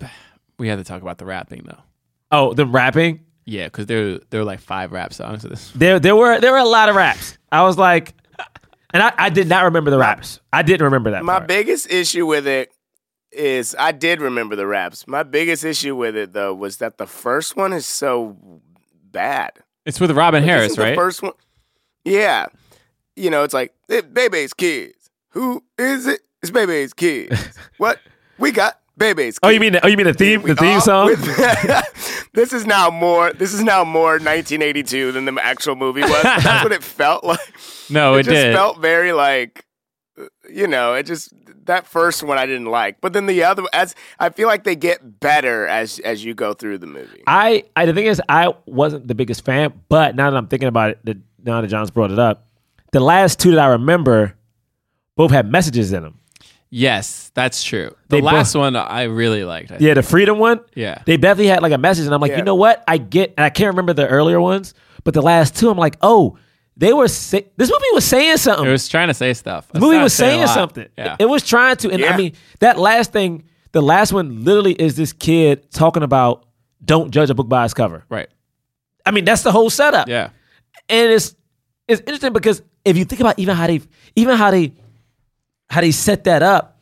we 0.58 0.68
had 0.68 0.78
to 0.78 0.84
talk 0.84 1.02
about 1.02 1.18
the 1.18 1.24
rapping 1.24 1.62
though. 1.64 1.82
Oh, 2.30 2.52
the 2.52 2.66
rapping? 2.66 3.20
Yeah, 3.46 3.64
because 3.64 3.86
there 3.86 4.18
there 4.30 4.40
were 4.40 4.46
like 4.46 4.60
five 4.60 4.92
rap 4.92 5.12
songs 5.12 5.42
to 5.42 5.48
this. 5.48 5.72
There 5.74 5.98
there 5.98 6.14
were 6.14 6.40
there 6.40 6.52
were 6.52 6.58
a 6.58 6.64
lot 6.64 6.88
of 6.88 6.94
raps. 6.96 7.38
I 7.50 7.62
was 7.62 7.78
like 7.78 8.14
and 8.92 9.02
I, 9.02 9.12
I 9.16 9.28
did 9.30 9.48
not 9.48 9.64
remember 9.64 9.90
the 9.90 9.98
raps. 9.98 10.40
I 10.52 10.62
didn't 10.62 10.84
remember 10.84 11.10
that. 11.12 11.24
My 11.24 11.38
part. 11.38 11.48
biggest 11.48 11.90
issue 11.90 12.26
with 12.26 12.46
it 12.46 12.70
is 13.32 13.76
I 13.78 13.92
did 13.92 14.20
remember 14.20 14.56
the 14.56 14.66
raps. 14.66 15.06
My 15.06 15.22
biggest 15.22 15.64
issue 15.64 15.94
with 15.96 16.16
it 16.16 16.32
though 16.32 16.54
was 16.54 16.78
that 16.78 16.98
the 16.98 17.06
first 17.06 17.56
one 17.56 17.72
is 17.72 17.86
so 17.86 18.36
bad. 19.10 19.52
It's 19.84 20.00
with 20.00 20.10
Robin 20.12 20.42
Like, 20.42 20.48
Harris, 20.50 20.72
isn't 20.72 20.80
the 20.82 20.88
right? 20.90 20.96
first 20.96 21.22
one. 21.22 21.32
Yeah. 22.04 22.46
You 23.16 23.30
know, 23.30 23.42
it's 23.44 23.54
like 23.54 23.74
eh, 23.90 24.00
Bebe's 24.02 24.54
kids. 24.54 25.10
Who 25.30 25.62
is 25.78 26.06
it? 26.06 26.20
It's 26.42 26.50
Bebe's 26.50 26.92
kids. 26.94 27.58
what? 27.78 27.98
We 28.38 28.52
got 28.52 28.77
Bebe's. 28.98 29.38
Oh, 29.42 29.48
you 29.48 29.60
mean 29.60 29.74
the, 29.74 29.84
oh 29.84 29.88
you 29.88 29.96
mean 29.96 30.06
the 30.06 30.14
theme 30.14 30.42
the 30.42 30.56
theme 30.56 30.78
Uh, 30.78 30.80
song? 30.80 31.08
this 32.34 32.52
is 32.52 32.66
now 32.66 32.90
more 32.90 33.32
this 33.32 33.54
is 33.54 33.62
now 33.62 33.84
more 33.84 34.12
1982 34.18 35.12
than 35.12 35.24
the 35.24 35.40
actual 35.42 35.76
movie 35.76 36.02
was. 36.02 36.22
That's 36.22 36.62
what 36.64 36.72
it 36.72 36.82
felt 36.82 37.24
like. 37.24 37.38
No, 37.90 38.14
it 38.14 38.24
just 38.24 38.34
did. 38.34 38.54
felt 38.54 38.78
very 38.80 39.12
like 39.12 39.64
you 40.50 40.66
know, 40.66 40.94
it 40.94 41.06
just 41.06 41.32
that 41.66 41.86
first 41.86 42.22
one 42.22 42.38
I 42.38 42.46
didn't 42.46 42.66
like. 42.66 43.00
But 43.00 43.12
then 43.12 43.26
the 43.26 43.44
other 43.44 43.62
as 43.72 43.94
I 44.18 44.30
feel 44.30 44.48
like 44.48 44.64
they 44.64 44.74
get 44.76 45.20
better 45.20 45.66
as 45.66 45.98
as 46.00 46.24
you 46.24 46.34
go 46.34 46.52
through 46.54 46.78
the 46.78 46.86
movie. 46.86 47.22
I, 47.26 47.64
I 47.76 47.86
the 47.86 47.94
thing 47.94 48.06
is 48.06 48.20
I 48.28 48.52
wasn't 48.66 49.06
the 49.06 49.14
biggest 49.14 49.44
fan, 49.44 49.72
but 49.88 50.16
now 50.16 50.30
that 50.30 50.36
I'm 50.36 50.48
thinking 50.48 50.68
about 50.68 50.90
it, 50.90 50.98
that 51.04 51.16
now 51.44 51.60
that 51.60 51.68
John's 51.68 51.90
brought 51.90 52.10
it 52.10 52.18
up, 52.18 52.46
the 52.92 53.00
last 53.00 53.38
two 53.38 53.52
that 53.52 53.60
I 53.60 53.66
remember 53.68 54.34
both 55.14 55.30
had 55.30 55.50
messages 55.50 55.92
in 55.92 56.02
them. 56.02 56.18
Yes, 56.70 57.30
that's 57.34 57.62
true. 57.62 57.94
The 58.08 58.16
They 58.16 58.20
last 58.20 58.52
both- 58.52 58.60
one 58.60 58.76
I 58.76 59.04
really 59.04 59.44
liked. 59.44 59.72
I 59.72 59.78
Yeah, 59.80 59.94
the 59.94 60.02
freedom 60.02 60.38
one. 60.38 60.60
Yeah. 60.74 61.02
They 61.06 61.16
definitely 61.16 61.46
had 61.48 61.62
like 61.62 61.72
a 61.72 61.78
message, 61.78 62.04
and 62.06 62.14
I'm 62.14 62.20
like, 62.20 62.32
Yeah. 62.32 62.38
you 62.38 62.44
know 62.44 62.56
what? 62.56 62.84
I 62.86 62.98
get, 62.98 63.34
and 63.38 63.44
I 63.44 63.50
can't 63.50 63.68
remember 63.68 63.94
the 63.94 64.06
earlier 64.06 64.40
ones, 64.40 64.74
but 65.04 65.14
the 65.14 65.22
last 65.22 65.56
two, 65.56 65.70
I'm 65.70 65.78
like, 65.78 65.96
oh, 66.02 66.36
they 66.76 66.92
were. 66.92 67.08
Say- 67.08 67.46
this 67.56 67.70
movie 67.70 67.84
was 67.94 68.04
saying 68.04 68.36
something. 68.36 68.66
It 68.66 68.70
was 68.70 68.86
trying 68.88 69.08
to 69.08 69.14
say 69.14 69.32
stuff. 69.34 69.68
the 69.72 69.80
movie 69.80 69.96
was 69.96 70.12
not 70.18 70.26
saying 70.26 70.46
something. 70.48 70.86
Yeah. 70.98 71.14
It, 71.14 71.22
it 71.22 71.28
was 71.28 71.42
trying 71.42 71.76
to, 71.76 71.90
and 71.90 72.04
I 72.04 72.16
mean, 72.16 72.32
that 72.60 72.78
last 72.78 73.12
thing, 73.12 73.44
the 73.72 73.82
last 73.82 74.12
one, 74.12 74.44
literally 74.44 74.74
is 74.74 74.94
this 74.96 75.12
kid 75.12 75.70
talking 75.70 76.02
about 76.02 76.44
don't 76.84 77.10
judge 77.10 77.30
a 77.30 77.34
book 77.34 77.48
by 77.48 77.64
its 77.64 77.74
cover. 77.74 78.04
right. 78.08 78.28
I 79.06 79.10
mean, 79.10 79.24
that's 79.24 79.42
the 79.42 79.52
whole 79.52 79.70
setup. 79.70 80.06
Yeah. 80.06 80.30
and 80.90 81.10
it's 81.10 81.34
it's 81.88 82.00
interesting 82.02 82.34
because 82.34 82.60
if 82.84 82.98
you 82.98 83.06
think 83.06 83.20
about 83.22 83.38
even 83.38 83.56
how 83.56 83.66
they 83.66 83.80
even 84.16 84.36
how 84.36 84.50
they 84.50 84.74
how 85.70 85.80
they 85.80 85.90
set 85.90 86.24
that 86.24 86.42
up, 86.42 86.80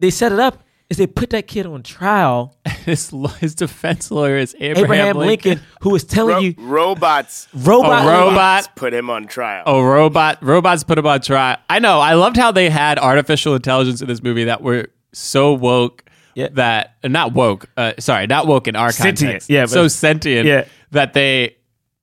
they 0.00 0.10
set 0.10 0.32
it 0.32 0.38
up 0.40 0.62
is 0.88 0.98
they 0.98 1.06
put 1.06 1.30
that 1.30 1.48
kid 1.48 1.66
on 1.66 1.82
trial, 1.82 2.56
His 2.84 3.12
his 3.40 3.56
defense 3.56 4.10
lawyer 4.12 4.36
is 4.36 4.54
Abraham, 4.60 4.84
Abraham, 4.84 5.16
Lincoln, 5.16 5.60
who 5.80 5.90
was 5.90 6.04
telling 6.04 6.34
Ro- 6.34 6.40
you 6.40 6.54
robots 6.58 7.48
robot, 7.52 8.04
A 8.04 8.08
robot. 8.08 8.76
put 8.76 8.94
him 8.94 9.10
on 9.10 9.26
trial. 9.26 9.64
Oh, 9.66 9.82
robot 9.82 10.38
robots 10.42 10.84
put 10.84 10.96
him 10.98 11.06
on 11.06 11.20
trial. 11.20 11.56
I 11.68 11.80
know. 11.80 11.98
I 11.98 12.14
loved 12.14 12.36
how 12.36 12.52
they 12.52 12.70
had 12.70 12.98
artificial 13.00 13.56
intelligence 13.56 14.00
in 14.00 14.06
this 14.06 14.22
movie 14.22 14.44
that 14.44 14.62
were 14.62 14.86
so 15.12 15.52
woke 15.54 16.04
Yeah. 16.36 16.50
that 16.52 16.94
not 17.02 17.32
woke. 17.34 17.68
Uh, 17.76 17.94
sorry, 17.98 18.28
not 18.28 18.46
woke 18.46 18.68
in 18.68 18.76
our 18.76 18.92
Sentient. 18.92 19.18
context. 19.30 19.50
Yeah, 19.50 19.62
but- 19.62 19.70
so 19.70 19.88
sentient. 19.88 20.46
Yeah. 20.46 20.66
that 20.92 21.14
they 21.14 21.56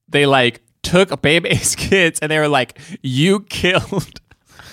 they 0.09 0.25
like 0.25 0.61
took 0.81 1.21
Bebe's 1.21 1.75
kids 1.77 2.19
and 2.19 2.29
they 2.29 2.37
were 2.39 2.49
like, 2.49 2.77
"You 3.01 3.39
killed." 3.41 4.19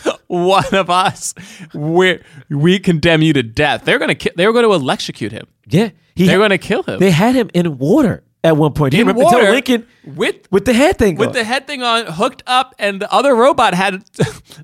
One 0.27 0.73
of 0.75 0.91
us, 0.91 1.35
we 1.75 2.21
we 2.49 2.79
condemn 2.79 3.23
you 3.23 3.33
to 3.33 3.43
death. 3.43 3.85
They're 3.85 3.99
gonna 3.99 4.15
ki- 4.15 4.31
they 4.37 4.47
were 4.47 4.53
going 4.53 4.65
to 4.67 4.73
electrocute 4.73 5.33
him. 5.33 5.47
yeah, 5.67 5.91
he 6.15 6.27
They're 6.27 6.33
had- 6.33 6.39
going 6.39 6.51
to 6.51 6.59
kill 6.59 6.83
him. 6.85 6.99
They 7.01 7.11
had 7.11 7.35
him 7.35 7.51
in 7.55 7.79
water 7.79 8.23
at 8.45 8.57
one 8.57 8.73
point. 8.73 8.93
Do 8.93 8.97
you 8.99 9.03
In 9.03 9.09
remember 9.09 9.25
until 9.27 9.41
water 9.41 9.51
Lincoln 9.53 9.87
with 10.05 10.37
with 10.53 10.65
the 10.67 10.73
head 10.73 10.99
thing 10.99 11.17
with 11.17 11.29
on. 11.31 11.35
the 11.35 11.45
head 11.45 11.67
thing 11.67 11.83
on 11.83 12.07
hooked 12.07 12.43
up 12.47 12.75
and 12.79 13.01
the 13.03 13.13
other 13.13 13.35
robot 13.35 13.75
had 13.75 13.95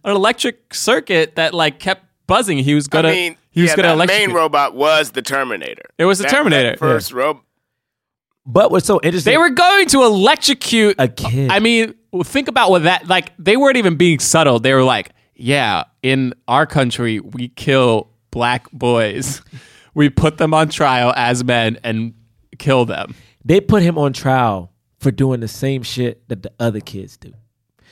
an 0.05 0.11
electric 0.17 0.73
circuit 0.73 1.35
that 1.37 1.53
like 1.53 1.79
kept 1.81 2.05
buzzing 2.27 2.59
he 2.59 2.75
was 2.75 2.87
gonna 2.89 3.09
I 3.09 3.13
mean, 3.13 3.37
he 3.51 3.63
was 3.63 3.71
yeah, 3.71 3.77
gonna 3.77 3.89
that 3.89 3.95
electrocute 3.95 4.29
main 4.29 4.37
robot 4.37 4.75
was 4.75 5.11
the 5.11 5.23
Terminator. 5.23 5.83
It 5.99 6.05
was 6.05 6.19
the 6.19 6.23
That- 6.25 6.31
Terminator, 6.31 6.71
That 6.71 6.79
first 6.79 7.13
robot. 7.13 7.43
But 8.49 8.71
what's 8.71 8.87
so 8.87 9.01
interesting? 9.03 9.33
they 9.33 9.39
were 9.39 9.51
going 9.51 9.89
to 9.89 10.05
electrocute 10.05 10.95
a 11.01 11.09
kid. 11.09 11.51
i 11.51 11.59
mean 11.59 11.95
think 12.25 12.47
about 12.49 12.71
what 12.71 12.85
that 12.85 13.07
like 13.09 13.33
they 13.39 13.57
weren't 13.57 13.77
even 13.77 13.97
being 13.97 14.21
subtle 14.21 14.59
they 14.61 14.73
were 14.73 14.85
like 14.85 15.11
yeah 15.37 15.85
in 16.03 16.33
our 16.49 16.67
country 16.67 17.21
we 17.21 17.49
kill 17.49 18.09
black 18.31 18.71
boys 18.73 19.43
we 19.95 20.09
put 20.11 20.39
them 20.39 20.53
on 20.55 20.69
trial 20.69 21.13
as 21.17 21.45
men 21.45 21.79
and 21.85 22.15
kill 22.59 22.85
them 22.85 23.15
they 23.45 23.61
put 23.61 23.83
him 23.83 23.97
on 23.99 24.13
trial 24.13 24.73
for 24.99 25.11
doing 25.11 25.41
the 25.41 25.49
same 25.49 25.83
shit 25.83 26.27
that 26.29 26.43
the 26.43 26.51
other 26.59 26.81
kids 26.81 27.17
do. 27.17 27.33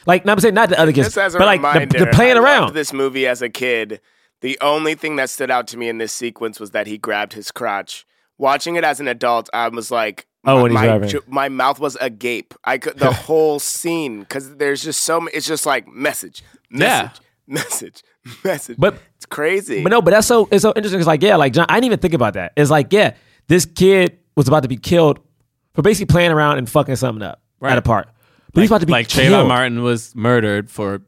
Like, 0.07 0.25
no, 0.25 0.33
I'm 0.33 0.41
saying 0.41 0.55
not 0.55 0.69
the 0.69 0.81
other 0.81 0.91
kids, 0.93 1.07
Just 1.09 1.19
as 1.19 1.35
a 1.37 1.39
but 1.39 1.45
like 1.47 1.61
the, 1.63 1.69
reminder, 1.69 1.99
the 1.99 2.07
playing 2.09 2.33
I 2.37 2.41
loved 2.41 2.45
around. 2.71 2.75
this 2.75 2.93
movie 2.93 3.27
as 3.29 3.41
a 3.41 3.49
kid. 3.49 4.01
The 4.41 4.59
only 4.61 4.95
thing 4.97 5.15
that 5.17 5.31
stood 5.31 5.51
out 5.51 5.69
to 5.69 5.77
me 5.77 5.89
in 5.89 5.99
this 5.99 6.13
sequence 6.13 6.59
was 6.59 6.73
that 6.73 6.87
he 6.89 6.99
grabbed 6.99 7.35
his 7.35 7.53
crotch. 7.53 8.05
Watching 8.37 8.75
it 8.75 8.83
as 8.85 8.99
an 9.01 9.07
adult, 9.07 9.49
I 9.55 9.69
was 9.69 9.91
like, 9.93 10.27
Oh, 10.45 10.57
my, 10.57 10.63
when 10.63 10.71
he's 10.73 10.75
my, 10.75 10.87
grabbing. 10.87 11.09
ju- 11.11 11.23
my 11.29 11.49
mouth 11.49 11.79
was 11.79 11.97
agape. 12.01 12.53
I 12.65 12.79
could 12.79 12.99
the 12.99 13.13
whole 13.29 13.61
scene 13.61 14.21
because 14.21 14.57
there's 14.57 14.83
just 14.83 15.03
so 15.05 15.27
it's 15.29 15.47
just 15.47 15.67
like 15.67 15.87
message, 15.87 16.43
Yeah. 16.71 17.03
message, 17.05 17.21
message, 17.47 18.03
message. 18.45 18.77
But 18.79 18.97
it's 19.17 19.27
crazy. 19.27 19.83
But 19.83 19.91
no, 19.91 20.03
but 20.03 20.11
that's 20.13 20.27
so 20.27 20.49
it's 20.51 20.63
so 20.63 20.73
interesting. 20.75 21.01
It's 21.01 21.07
like, 21.07 21.23
yeah, 21.23 21.37
like 21.37 21.53
John, 21.53 21.67
I 21.69 21.75
didn't 21.75 21.87
even 21.87 21.99
think 22.01 22.15
about 22.15 22.35
that. 22.35 22.53
It's 22.57 22.71
like, 22.71 22.93
yeah, 22.93 23.15
this 23.49 23.65
kid 23.67 24.19
was 24.37 24.49
about 24.49 24.63
to 24.63 24.69
be 24.69 24.77
killed 24.77 25.21
for 25.75 25.83
basically 25.83 26.13
playing 26.13 26.31
around 26.33 26.59
and 26.59 26.69
fucking 26.69 26.97
something 26.97 27.23
up 27.23 27.41
at 27.63 27.79
a 27.79 27.83
park. 27.83 28.09
But 28.53 28.61
he's 28.63 28.71
about 28.71 28.81
to 28.81 28.87
be 28.87 28.93
like 28.93 29.09
killed. 29.09 29.33
Trayvon 29.33 29.49
Martin 29.49 29.83
was 29.83 30.15
murdered 30.15 30.71
for 30.71 31.03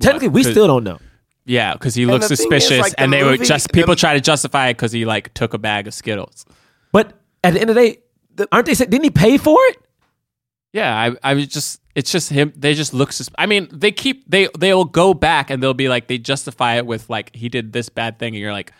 Technically, 0.00 0.28
we 0.28 0.42
still 0.42 0.66
don't 0.66 0.84
know. 0.84 0.98
Yeah, 1.44 1.72
because 1.74 1.94
he 1.94 2.02
And 2.04 2.12
looks 2.12 2.28
the 2.28 2.34
is, 2.34 2.38
suspicious, 2.40 2.78
like, 2.80 2.92
the 2.92 3.00
and 3.00 3.12
they 3.12 3.22
were 3.24 3.36
just 3.36 3.72
people 3.72 3.96
try 3.96 4.14
to 4.14 4.20
justify 4.20 4.68
it 4.68 4.74
because 4.74 4.92
he 4.92 5.04
like 5.04 5.34
took 5.34 5.52
a 5.52 5.58
bag 5.58 5.86
of 5.86 5.94
Skittles. 5.94 6.46
But 6.92 7.12
at 7.44 7.54
the 7.54 7.60
end 7.60 7.70
of 7.70 7.76
the 7.76 7.82
day, 8.36 8.46
aren't 8.52 8.66
they? 8.66 8.74
say- 8.74 8.86
Didn't 8.86 9.04
he 9.04 9.10
pay 9.10 9.36
for 9.36 9.58
it? 9.68 9.78
Yeah, 10.72 10.94
I, 11.22 11.30
I 11.30 11.34
was 11.34 11.48
just 11.48 11.80
it's 11.94 12.12
just 12.12 12.30
him. 12.30 12.52
They 12.56 12.74
just 12.74 12.94
look. 12.94 13.12
Sus- 13.12 13.30
I 13.38 13.46
mean, 13.46 13.68
they 13.72 13.90
keep 13.92 14.28
they 14.30 14.48
they'll 14.58 14.84
go 14.84 15.12
back 15.14 15.50
and 15.50 15.62
they'll 15.62 15.74
be 15.74 15.88
like 15.88 16.06
they 16.08 16.18
justify 16.18 16.74
it 16.76 16.86
with 16.86 17.10
like 17.10 17.34
he 17.34 17.48
did 17.48 17.72
this 17.72 17.88
bad 17.88 18.18
thing, 18.18 18.34
and 18.34 18.40
you're 18.40 18.52
like, 18.52 18.72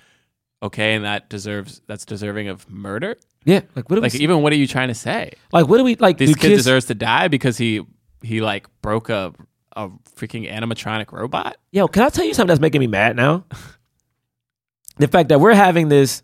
okay, 0.62 0.94
and 0.94 1.04
that 1.04 1.28
deserves 1.28 1.80
that's 1.86 2.04
deserving 2.04 2.48
of 2.48 2.68
murder. 2.70 3.16
Yeah, 3.44 3.60
like 3.74 3.88
what? 3.88 3.98
Are 3.98 4.02
Like 4.02 4.12
we, 4.12 4.20
even 4.20 4.42
what 4.42 4.52
are 4.52 4.56
you 4.56 4.66
trying 4.66 4.88
to 4.88 4.94
say? 4.94 5.32
like 5.52 5.66
what 5.66 5.78
do 5.78 5.84
we 5.84 5.96
like? 5.96 6.18
This 6.18 6.34
kid 6.34 6.40
kids- 6.50 6.58
deserves 6.58 6.84
to 6.86 6.94
die 6.94 7.28
because 7.28 7.56
he 7.58 7.82
he 8.22 8.40
like 8.40 8.66
broke 8.82 9.08
a 9.08 9.32
a 9.76 9.88
freaking 10.16 10.50
animatronic 10.52 11.10
robot. 11.12 11.56
Yo, 11.72 11.88
can 11.88 12.02
I 12.02 12.08
tell 12.10 12.24
you 12.24 12.34
something 12.34 12.48
that's 12.48 12.60
making 12.60 12.80
me 12.80 12.86
mad 12.86 13.16
now? 13.16 13.44
the 14.98 15.08
fact 15.08 15.30
that 15.30 15.40
we're 15.40 15.54
having 15.54 15.88
this 15.88 16.22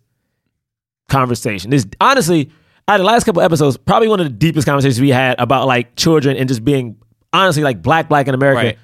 conversation. 1.08 1.70
This 1.70 1.86
honestly, 2.00 2.50
out 2.88 2.94
of 3.00 3.00
the 3.00 3.06
last 3.06 3.24
couple 3.24 3.42
episodes, 3.42 3.76
probably 3.76 4.08
one 4.08 4.20
of 4.20 4.26
the 4.26 4.32
deepest 4.32 4.66
conversations 4.66 5.00
we 5.00 5.10
had 5.10 5.38
about 5.40 5.66
like 5.66 5.96
children 5.96 6.36
and 6.36 6.48
just 6.48 6.64
being 6.64 6.96
honestly 7.32 7.62
like 7.62 7.82
black, 7.82 8.08
black 8.08 8.28
in 8.28 8.34
America 8.34 8.58
Right. 8.58 8.78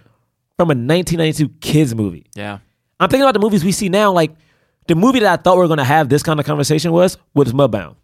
from 0.56 0.68
a 0.70 0.74
1992 0.74 1.48
kids 1.60 1.94
movie. 1.94 2.26
Yeah. 2.34 2.58
I'm 3.00 3.08
thinking 3.08 3.22
about 3.22 3.34
the 3.34 3.40
movies 3.40 3.64
we 3.64 3.72
see 3.72 3.88
now. 3.88 4.12
Like 4.12 4.32
the 4.88 4.94
movie 4.94 5.20
that 5.20 5.38
I 5.38 5.42
thought 5.42 5.54
we 5.56 5.60
were 5.60 5.68
going 5.68 5.78
to 5.78 5.84
have 5.84 6.08
this 6.08 6.22
kind 6.22 6.40
of 6.40 6.46
conversation 6.46 6.92
was 6.92 7.16
was 7.34 7.52
Mudbound. 7.52 7.96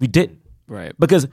We 0.00 0.06
didn't 0.06 0.38
Right. 0.68 0.92
because 0.98 1.26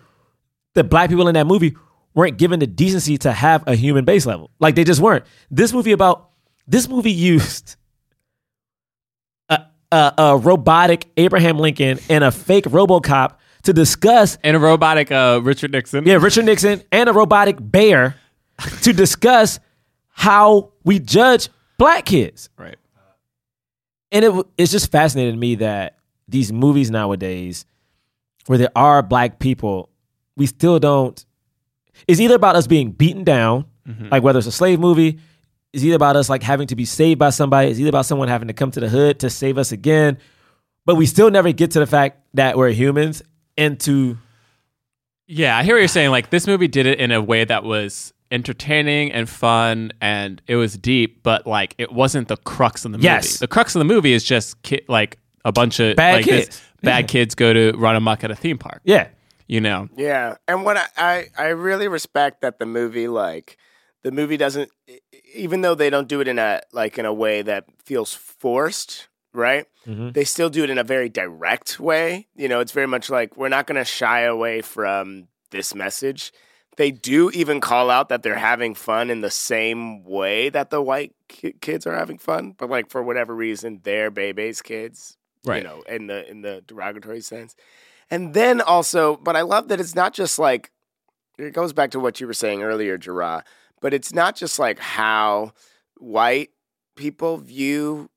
the 0.74 0.84
black 0.84 1.10
people 1.10 1.28
in 1.28 1.36
that 1.36 1.46
movie 1.48 1.76
weren't 2.16 2.38
given 2.38 2.60
the 2.60 2.68
decency 2.68 3.18
to 3.20 3.32
have 3.32 3.64
a 3.68 3.76
human 3.76 4.06
base 4.06 4.26
level. 4.26 4.50
Like 4.60 4.76
they 4.76 4.84
just 4.84 5.00
weren't. 5.02 5.26
This 5.52 5.72
movie 5.74 5.92
about 5.92 6.30
this 6.68 6.88
movie 6.90 7.12
used 7.32 7.76
a, 9.50 9.62
a, 9.92 10.14
a 10.18 10.38
robotic 10.38 11.08
Abraham 11.18 11.60
Lincoln 11.60 12.00
and 12.10 12.24
a 12.24 12.32
fake 12.32 12.66
RoboCop 12.66 13.36
to 13.66 13.74
discuss 13.74 14.38
And 14.44 14.56
a 14.56 14.60
robotic 14.60 15.12
uh, 15.12 15.40
Richard 15.44 15.72
Nixon. 15.72 16.06
yeah 16.08 16.16
Richard 16.16 16.46
Nixon 16.46 16.82
and 16.92 17.10
a 17.10 17.14
robotic 17.14 17.58
bear 17.60 18.16
to 18.84 18.94
discuss 18.94 19.60
how 20.12 20.72
we 20.84 21.00
judge 21.00 21.50
black 21.78 22.06
kids. 22.06 22.50
Right. 22.58 22.78
And 24.12 24.24
it 24.26 24.46
it's 24.58 24.72
just 24.72 24.92
fascinating 24.92 25.34
to 25.34 25.40
me 25.40 25.56
that 25.56 25.98
these 26.28 26.52
movies 26.54 26.90
nowadays, 26.90 27.66
where 28.46 28.58
there 28.58 28.72
are 28.76 29.04
black 29.04 29.40
people, 29.40 29.90
we 30.38 30.46
still 30.46 30.80
don't. 30.80 31.24
It's 32.08 32.20
either 32.20 32.36
about 32.36 32.56
us 32.56 32.68
being 32.68 32.92
beaten 32.92 33.24
down, 33.24 33.66
like 34.12 34.24
whether 34.24 34.40
it's 34.40 34.48
a 34.48 34.52
slave 34.52 34.80
movie, 34.80 35.20
it's 35.74 35.84
either 35.84 35.96
about 35.96 36.16
us 36.16 36.30
like 36.30 36.44
having 36.44 36.68
to 36.68 36.76
be 36.76 36.86
saved 36.86 37.20
by 37.20 37.30
somebody, 37.32 37.70
it's 37.70 37.80
either 37.80 37.90
about 37.90 38.06
someone 38.06 38.28
having 38.28 38.48
to 38.48 38.54
come 38.54 38.72
to 38.72 38.80
the 38.80 38.90
hood 38.90 39.20
to 39.20 39.30
save 39.30 39.58
us 39.58 39.72
again. 39.72 40.18
But 40.86 40.96
we 40.96 41.06
still 41.08 41.30
never 41.32 41.52
get 41.52 41.72
to 41.72 41.80
the 41.80 41.88
fact 41.88 42.22
that 42.36 42.58
we're 42.58 42.70
humans 42.70 43.22
and 43.58 43.80
to 43.82 44.18
Yeah, 45.28 45.58
I 45.58 45.64
hear 45.64 45.76
what 45.76 45.80
you're 45.80 45.88
saying. 45.88 46.12
Like 46.12 46.30
this 46.30 46.48
movie 46.48 46.68
did 46.68 46.86
it 46.86 47.00
in 47.00 47.12
a 47.12 47.22
way 47.22 47.44
that 47.46 47.64
was 47.64 48.14
entertaining 48.32 49.12
and 49.12 49.30
fun, 49.30 49.92
and 50.02 50.42
it 50.48 50.56
was 50.56 50.78
deep, 50.78 51.24
but 51.24 51.46
like 51.48 51.76
it 51.78 51.92
wasn't 51.92 52.28
the 52.28 52.38
crux 52.38 52.86
of 52.86 52.92
the 52.92 52.98
movie. 52.98 53.06
Yes. 53.06 53.40
the 53.40 53.48
crux 53.48 53.76
of 53.76 53.80
the 53.80 53.86
movie 53.86 54.14
is 54.14 54.24
just 54.24 54.62
ki- 54.64 54.82
like 54.88 55.18
a 55.44 55.52
bunch 55.52 55.80
of 55.80 55.96
Bad 55.96 56.16
like, 56.18 56.26
this- 56.26 56.46
kids. 56.46 56.62
bad 56.82 57.04
Yeah. 57.04 57.08
kids 57.08 57.36
go 57.36 57.54
to 57.54 57.72
run 57.78 57.96
amok 57.96 58.24
at 58.24 58.32
a 58.32 58.36
theme 58.36 58.58
park. 58.58 58.82
yeah. 58.84 59.08
You 59.48 59.62
know, 59.62 59.90
Yeah, 59.96 60.38
and 60.48 60.66
what 60.66 60.76
I, 60.76 60.86
I 60.98 61.26
I 61.38 61.48
really 61.50 61.88
respect 61.88 62.42
that 62.42 62.58
the 62.58 62.66
movie 62.66 63.08
like 63.08 63.58
the 64.02 64.12
movie 64.12 64.38
doesn't 64.38 64.72
even 65.36 65.62
though 65.62 65.76
they 65.76 65.92
don't 65.92 66.08
do 66.08 66.20
it 66.20 66.28
in 66.28 66.40
a 66.40 66.62
like 66.74 66.98
in 66.98 67.06
a 67.06 67.14
way 67.14 67.44
that 67.44 67.66
feels 67.84 68.12
forced, 68.12 69.08
right? 69.36 69.66
Mm-hmm. 69.86 70.12
They 70.12 70.24
still 70.24 70.50
do 70.50 70.64
it 70.64 70.70
in 70.70 70.78
a 70.78 70.84
very 70.84 71.10
direct 71.10 71.80
way. 71.80 72.28
You 72.36 72.48
know, 72.48 72.60
it's 72.60 72.72
very 72.72 72.88
much 72.88 73.10
like 73.10 73.38
we're 73.38 73.50
not 73.50 73.68
going 73.68 73.78
to 73.78 73.86
shy 73.86 74.22
away 74.22 74.62
from 74.62 75.28
this 75.52 75.76
message. 75.76 76.34
They 76.78 76.92
do 76.92 77.30
even 77.32 77.62
call 77.62 77.90
out 77.90 78.10
that 78.10 78.22
they're 78.24 78.36
having 78.36 78.76
fun 78.76 79.10
in 79.10 79.22
the 79.22 79.32
same 79.32 80.04
way 80.04 80.50
that 80.50 80.72
the 80.72 80.82
white 80.82 81.14
ki- 81.30 81.56
kids 81.62 81.88
are 81.88 81.96
having 81.96 82.18
fun, 82.18 82.54
but 82.58 82.70
like 82.70 82.90
for 82.90 83.02
whatever 83.02 83.34
reason, 83.34 83.80
they're 83.84 84.12
Bebe's 84.12 84.62
kids, 84.62 85.18
Right. 85.46 85.62
You 85.62 85.70
know, 85.70 85.82
in 85.84 86.08
the 86.08 86.30
in 86.30 86.42
the 86.42 86.64
derogatory 86.66 87.22
sense. 87.22 87.56
And 88.10 88.34
then 88.34 88.62
also, 88.62 89.18
but 89.18 89.36
I 89.36 89.42
love 89.42 89.68
that 89.68 89.80
it's 89.80 89.96
not 89.96 90.14
just 90.14 90.40
like 90.40 90.72
it 91.38 91.54
goes 91.54 91.74
back 91.74 91.92
to 91.92 92.00
what 92.00 92.20
you 92.20 92.28
were 92.28 92.34
saying 92.34 92.64
earlier, 92.64 92.98
Jerah, 92.98 93.44
but 93.82 93.94
it's 93.94 94.14
not 94.14 94.36
just 94.36 94.58
like 94.58 94.80
how 94.80 95.54
white 95.98 96.50
people 96.96 97.38
view 97.38 98.10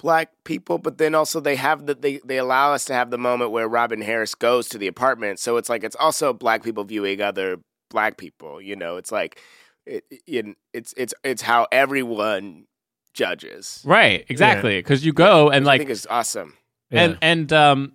black 0.00 0.30
people, 0.44 0.78
but 0.78 0.98
then 0.98 1.14
also 1.14 1.40
they 1.40 1.56
have 1.56 1.86
the 1.86 1.94
they, 1.94 2.20
they 2.24 2.38
allow 2.38 2.72
us 2.72 2.84
to 2.86 2.94
have 2.94 3.10
the 3.10 3.18
moment 3.18 3.50
where 3.50 3.68
Robin 3.68 4.00
Harris 4.00 4.34
goes 4.34 4.68
to 4.70 4.78
the 4.78 4.86
apartment. 4.86 5.38
So 5.38 5.56
it's 5.56 5.68
like 5.68 5.84
it's 5.84 5.96
also 5.96 6.32
black 6.32 6.62
people 6.62 6.84
viewing 6.84 7.20
other 7.20 7.58
black 7.90 8.16
people. 8.16 8.60
You 8.60 8.76
know, 8.76 8.96
it's 8.96 9.12
like 9.12 9.40
it, 9.86 10.04
it, 10.26 10.46
it's 10.72 10.94
it's 10.96 11.14
it's 11.24 11.42
how 11.42 11.66
everyone 11.72 12.66
judges. 13.14 13.82
right? 13.84 14.24
Exactly, 14.28 14.78
because 14.78 15.04
you 15.04 15.12
go 15.12 15.50
and 15.50 15.64
Which 15.64 15.68
I 15.68 15.72
like 15.72 15.80
think 15.80 15.90
is 15.90 16.06
awesome. 16.08 16.54
and 16.90 17.18
and 17.20 17.52
um 17.52 17.92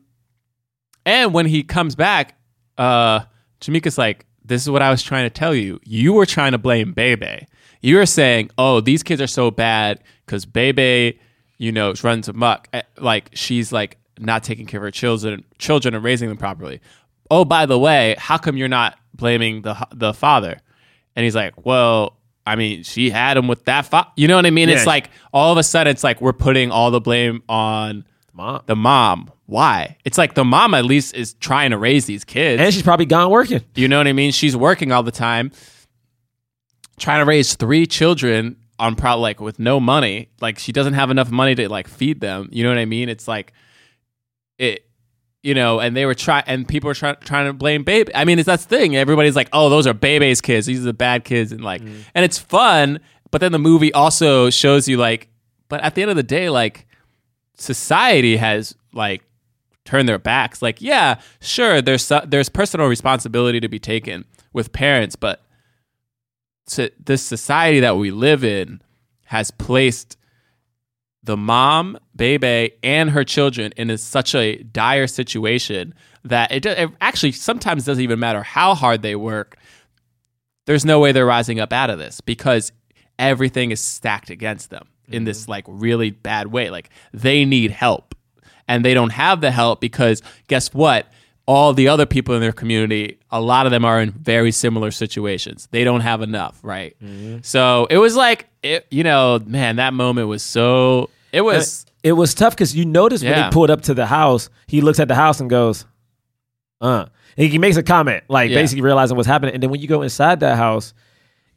and 1.06 1.34
when 1.34 1.46
he 1.46 1.64
comes 1.64 1.96
back 1.96 2.38
uh 2.78 3.22
Jamika's 3.62 3.98
like 3.98 4.26
this 4.44 4.62
is 4.62 4.70
what 4.70 4.82
I 4.82 4.92
was 4.92 5.02
trying 5.02 5.26
to 5.26 5.30
tell 5.30 5.56
you 5.56 5.80
you 5.84 6.14
were 6.14 6.26
trying 6.26 6.52
to 6.52 6.58
blame 6.58 6.94
Bebe 6.94 7.48
you 7.82 7.96
were 7.96 8.06
saying 8.06 8.50
oh 8.58 8.82
these 8.82 9.02
kids 9.04 9.22
are 9.22 9.28
so 9.28 9.50
bad 9.52 10.04
because 10.26 10.46
Bebe 10.46 11.18
you 11.58 11.72
know 11.72 11.94
runs 12.04 12.28
amok 12.28 12.68
Eh, 12.74 12.82
like 12.98 13.30
she's 13.34 13.72
like 13.72 13.98
not 14.20 14.44
taking 14.44 14.66
care 14.66 14.80
of 14.80 14.84
her 14.84 14.92
children 14.92 15.44
children 15.60 15.94
and 15.96 16.04
raising 16.04 16.30
them 16.30 16.38
properly 16.38 16.82
oh 17.32 17.44
by 17.46 17.66
the 17.66 17.78
way 17.78 18.16
how 18.18 18.38
come 18.38 18.58
you're 18.58 18.68
not 18.68 18.98
blaming 19.14 19.62
the 19.62 19.76
the 19.94 20.14
father 20.14 20.60
and 21.16 21.24
he's 21.24 21.36
like 21.36 21.54
well 21.66 22.18
I 22.48 22.56
mean, 22.56 22.84
she 22.84 23.10
had 23.10 23.38
him 23.38 23.48
with 23.48 23.66
that. 23.66 23.88
Fa-. 23.88 24.12
You 24.16 24.28
know 24.28 24.36
what 24.36 24.46
I 24.46 24.52
mean? 24.52 24.70
Yeah. 24.70 24.76
It's 24.76 24.86
like 24.86 25.10
all 25.34 25.52
of 25.52 25.58
a 25.58 25.64
sudden, 25.64 25.90
it's 25.90 26.04
like 26.04 26.22
we're 26.22 26.32
putting 26.32 26.70
all 26.70 26.92
the 26.92 27.02
blame 27.02 27.42
on 27.50 28.06
Mom. 28.34 28.62
the 28.68 28.76
mom. 28.76 29.32
Why? 29.48 29.98
It's 30.06 30.18
like 30.18 30.36
the 30.36 30.46
mom 30.46 30.74
at 30.74 30.86
least 30.86 31.16
is 31.16 31.34
trying 31.36 31.72
to 31.72 31.78
raise 31.78 32.06
these 32.06 32.24
kids. 32.24 32.62
And 32.62 32.74
she's 32.74 32.84
probably 32.84 33.06
gone 33.08 33.32
working. 33.32 33.64
you 33.76 33.88
know 33.88 33.98
what 33.98 34.08
I 34.08 34.14
mean? 34.14 34.32
She's 34.32 34.56
working 34.56 34.92
all 34.92 35.04
the 35.04 35.12
time, 35.12 35.52
trying 36.98 37.22
to 37.22 37.26
raise 37.26 37.56
three 37.56 37.86
children 37.86 38.58
on 38.80 38.96
probably 38.96 39.22
like 39.22 39.40
with 39.40 39.60
no 39.60 39.80
money. 39.80 40.30
Like 40.42 40.60
she 40.60 40.72
doesn't 40.72 40.94
have 40.94 41.10
enough 41.12 41.32
money 41.32 41.56
to 41.56 41.70
like 41.70 41.88
feed 41.88 42.22
them. 42.22 42.50
You 42.52 42.64
know 42.64 42.70
what 42.70 42.78
I 42.78 42.86
mean? 42.86 43.10
It's 43.10 43.28
like 43.28 43.54
it. 44.58 44.82
You 45.44 45.54
know, 45.54 45.80
and 45.80 45.96
they 45.96 46.08
were 46.08 46.16
trying, 46.16 46.44
and 46.48 46.68
people 46.68 46.88
were 46.88 46.96
try- 46.96 47.14
trying 47.14 47.46
to 47.46 47.54
blame 47.54 47.84
Bebe. 47.84 48.12
I 48.16 48.26
mean, 48.26 48.40
it's 48.40 48.48
that's 48.48 48.66
the 48.66 48.78
thing. 48.78 48.96
Everybody's 48.96 49.36
like, 49.36 49.48
"Oh, 49.54 49.70
those 49.70 49.86
are 49.86 49.94
Bebe's 49.94 50.42
kids. 50.42 50.66
These 50.66 50.80
are 50.80 50.86
the 50.86 50.94
bad 50.94 51.24
kids," 51.24 51.52
and 51.52 51.64
like, 51.64 51.84
mm. 51.84 52.02
and 52.16 52.26
it's 52.26 52.40
fun. 52.40 53.00
But 53.30 53.42
then 53.42 53.52
the 53.52 53.60
movie 53.60 53.94
also 53.94 54.50
shows 54.50 54.88
you 54.88 54.98
like, 54.98 55.28
but 55.70 55.82
at 55.82 55.94
the 55.94 56.02
end 56.02 56.10
of 56.10 56.18
the 56.18 56.24
day, 56.24 56.50
like, 56.50 56.88
society 57.58 58.38
has 58.38 58.76
like 58.92 59.22
turn 59.84 60.08
their 60.08 60.18
backs. 60.18 60.64
Like, 60.64 60.82
yeah, 60.82 61.20
sure, 61.42 61.80
there's 61.80 62.04
so- 62.04 62.24
there's 62.26 62.50
personal 62.50 62.88
responsibility 62.88 63.60
to 63.60 63.68
be 63.68 63.78
taken 63.78 64.26
with 64.52 64.72
parents, 64.74 65.16
but 65.16 65.44
to, 66.68 66.92
this 67.04 67.22
society 67.22 67.80
that 67.82 67.98
we 67.98 68.12
live 68.12 68.44
in 68.44 68.82
has 69.26 69.52
placed 69.52 70.18
the 71.24 71.36
mom, 71.36 71.98
Bebe, 72.16 72.72
and 72.84 73.10
her 73.10 73.24
children 73.24 73.74
in 73.78 73.90
a, 73.90 73.98
such 73.98 74.36
a 74.36 74.58
dire 74.58 75.08
situation 75.08 75.94
that 76.24 76.52
it, 76.52 76.66
it 76.66 76.90
actually 77.02 77.32
sometimes 77.32 77.86
doesn't 77.86 78.04
even 78.04 78.20
matter 78.20 78.44
how 78.44 78.76
hard 78.76 79.02
they 79.02 79.16
work. 79.16 79.58
There's 80.66 80.86
no 80.86 81.00
way 81.00 81.12
they're 81.12 81.26
rising 81.26 81.60
up 81.60 81.74
out 81.74 81.90
of 81.90 82.00
this 82.00 82.22
because 82.22 82.72
everything 83.18 83.72
is 83.72 83.82
stacked 83.82 84.30
against 84.30 84.70
them 84.70 84.88
in 85.08 85.24
this 85.24 85.44
mm-hmm. 85.44 85.52
like 85.52 85.66
really 85.68 86.12
bad 86.12 86.48
way. 86.48 86.70
Like 86.70 86.90
they 87.14 87.46
need 87.46 87.72
help 87.72 88.16
and 88.68 88.84
they 88.84 88.94
don't 88.94 89.12
have 89.12 89.42
the 89.42 89.52
help 89.52 89.82
because 89.82 90.22
guess 90.48 90.74
what? 90.74 91.08
All 91.48 91.74
the 91.74 91.88
other 91.90 92.06
people 92.08 92.34
in 92.34 92.42
their 92.42 92.52
community, 92.52 93.20
a 93.30 93.40
lot 93.40 93.68
of 93.68 93.72
them 93.72 93.86
are 93.86 94.02
in 94.02 94.10
very 94.12 94.52
similar 94.52 94.90
situations. 94.90 95.68
They 95.72 95.84
don't 95.84 96.02
have 96.02 96.22
enough, 96.24 96.60
right? 96.64 96.96
So 97.44 97.86
it 97.90 97.98
was 98.00 98.16
like, 98.16 98.48
it, 98.64 98.88
you 98.90 99.04
know, 99.04 99.40
man, 99.46 99.76
that 99.76 99.94
moment 99.94 100.28
was 100.28 100.42
so. 100.42 101.10
It 101.32 101.42
was. 101.42 101.86
it 102.04 102.14
was 102.14 102.34
tough 102.34 102.54
because 102.56 102.76
you 102.76 102.86
notice 102.86 103.22
when 103.24 103.34
he 103.46 103.50
pulled 103.52 103.70
up 103.70 103.82
to 103.84 103.94
the 103.94 104.06
house, 104.08 104.50
he 104.68 104.82
looks 104.82 105.00
at 105.00 105.08
the 105.08 105.16
house 105.16 105.40
and 105.40 105.50
goes, 105.50 105.86
uh. 106.82 107.06
And 107.38 107.48
he 107.52 107.58
makes 107.60 107.76
a 107.78 107.84
comment, 107.84 108.24
like 108.30 108.50
Yeah. 108.50 108.56
basically 108.58 108.82
realizing 108.82 109.16
what's 109.18 109.28
happening. 109.28 109.54
And 109.54 109.62
then 109.62 109.70
when 109.70 109.82
you 109.82 109.88
go 109.88 110.02
inside 110.02 110.40
that 110.40 110.56
house, 110.58 110.94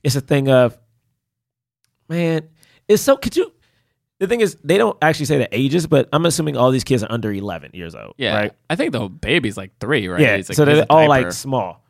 it's 0.03 0.16
a 0.16 0.20
thing 0.20 0.49
of, 0.51 0.76
man, 2.09 2.49
it's 2.89 3.03
so, 3.03 3.16
could 3.16 3.36
you, 3.36 3.53
the 4.18 4.26
thing 4.26 4.40
is, 4.40 4.56
they 4.64 4.78
don't 4.78 4.96
actually 5.02 5.26
say 5.26 5.38
the 5.38 5.48
ages, 5.56 5.86
but 5.86 6.08
I'm 6.12 6.26
assuming 6.26 6.56
all 6.56 6.70
these 6.70 6.84
kids 6.84 7.02
are 7.04 7.10
under 7.12 7.32
11 7.32 7.70
years 7.74 7.94
old. 7.94 8.14
Yeah, 8.18 8.34
Right. 8.36 8.52
I 8.68 8.76
think 8.76 8.92
the 8.92 9.08
baby's 9.08 9.56
like 9.56 9.72
three, 9.78 10.08
right? 10.08 10.20
Yeah. 10.20 10.36
Like, 10.36 10.44
so 10.46 10.64
they're 10.64 10.86
all 10.90 11.08
like 11.08 11.32
small. 11.32 11.84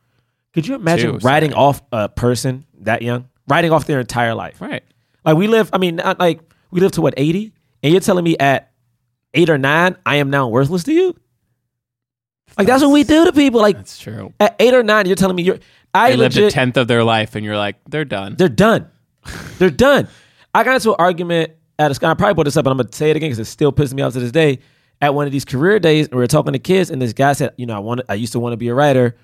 Could 0.55 0.67
you 0.67 0.75
imagine 0.75 1.13
Two, 1.19 1.27
writing 1.27 1.51
sorry. 1.53 1.63
off 1.63 1.83
a 1.93 2.09
person 2.09 2.65
that 2.81 3.03
young? 3.03 3.29
Writing 3.49 3.71
off 3.73 3.87
their 3.87 4.01
entire 4.01 4.35
life. 4.35 4.61
right. 4.61 4.83
Like 5.25 5.37
we 5.37 5.47
live, 5.47 5.71
I 5.73 5.79
mean, 5.79 5.97
not 5.97 6.19
like 6.19 6.41
we 6.71 6.81
live 6.81 6.93
to 6.93 7.01
what 7.03 7.15
eighty, 7.17 7.53
and 7.83 7.93
you're 7.93 8.01
telling 8.01 8.25
me 8.25 8.37
at 8.39 8.73
eight 9.35 9.51
or 9.51 9.59
nine, 9.59 9.97
I 10.07 10.17
am 10.17 10.31
now 10.31 10.49
worthless 10.49 10.85
to 10.85 10.93
you. 10.93 11.15
Like 12.57 12.67
that's 12.67 12.83
what 12.83 12.91
we 12.93 13.05
do 13.05 13.25
to 13.27 13.33
people. 13.33 13.61
Like 13.61 13.77
That's 13.77 13.99
true. 13.99 14.33
at 14.41 14.57
eight 14.59 14.75
or 14.75 14.83
nine, 14.83 15.07
you're 15.07 15.17
telling 15.17 15.37
me 15.37 15.43
you're. 15.43 15.59
I 15.95 16.11
They 16.11 16.17
lived 16.17 16.37
a 16.37 16.51
tenth 16.51 16.77
of 16.77 16.89
their 16.89 17.05
life, 17.05 17.35
and 17.35 17.45
you're 17.45 17.57
like, 17.57 17.77
they're 17.89 18.05
done. 18.05 18.37
they're 18.37 18.49
done. 18.49 18.89
They're 19.59 19.71
done. 19.71 20.09
I 20.55 20.65
got 20.65 20.75
into 20.77 20.91
an 20.91 20.97
argument 20.99 21.53
at 21.79 21.91
a. 21.91 22.07
I 22.07 22.15
probably 22.15 22.35
brought 22.35 22.45
this 22.45 22.57
up, 22.57 22.65
but 22.65 22.71
I'm 22.71 22.77
gonna 22.77 22.93
say 22.93 23.11
it 23.11 23.17
again 23.17 23.29
because 23.31 23.39
it 23.39 23.47
still 23.47 23.73
pisses 23.73 23.95
me 23.95 24.03
off 24.03 24.13
to 24.15 24.21
this 24.21 24.33
day. 24.33 24.59
At 25.01 25.15
one 25.15 25.27
of 25.27 25.33
these 25.33 25.45
career 25.45 25.79
days, 25.79 26.11
we 26.11 26.17
were 26.17 26.27
talking 26.27 26.53
to 26.53 26.59
kids, 26.59 26.91
and 26.91 27.01
this 27.01 27.13
guy 27.13 27.33
said, 27.33 27.53
"You 27.57 27.67
know, 27.67 27.77
I 27.77 27.79
want, 27.79 28.01
I 28.09 28.15
used 28.15 28.33
to 28.33 28.41
want 28.41 28.53
to 28.53 28.57
be 28.57 28.69
a 28.69 28.75
writer, 28.75 29.17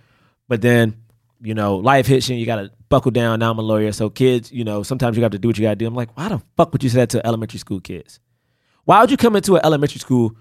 but 0.48 0.60
then, 0.60 0.96
you 1.42 1.54
know, 1.54 1.76
life 1.76 2.06
hits 2.06 2.28
you, 2.28 2.36
you 2.36 2.46
got 2.46 2.56
to 2.56 2.70
buckle 2.88 3.10
down. 3.10 3.40
Now 3.40 3.50
I'm 3.50 3.58
a 3.58 3.62
lawyer, 3.62 3.90
so 3.90 4.08
kids, 4.08 4.52
you 4.52 4.62
know, 4.62 4.84
sometimes 4.84 5.16
you 5.16 5.22
have 5.24 5.32
to 5.32 5.38
do 5.38 5.48
what 5.48 5.58
you 5.58 5.62
got 5.62 5.70
to 5.70 5.76
do." 5.76 5.86
I'm 5.86 5.94
like, 5.94 6.16
"Why 6.16 6.28
the 6.28 6.40
fuck 6.56 6.72
would 6.72 6.84
you 6.84 6.90
say 6.90 6.98
that 6.98 7.10
to 7.10 7.26
elementary 7.26 7.58
school 7.58 7.80
kids? 7.80 8.20
Why 8.84 9.00
would 9.00 9.10
you 9.10 9.16
come 9.16 9.34
into 9.34 9.56
an 9.56 9.62
elementary 9.64 9.98
school 9.98 10.36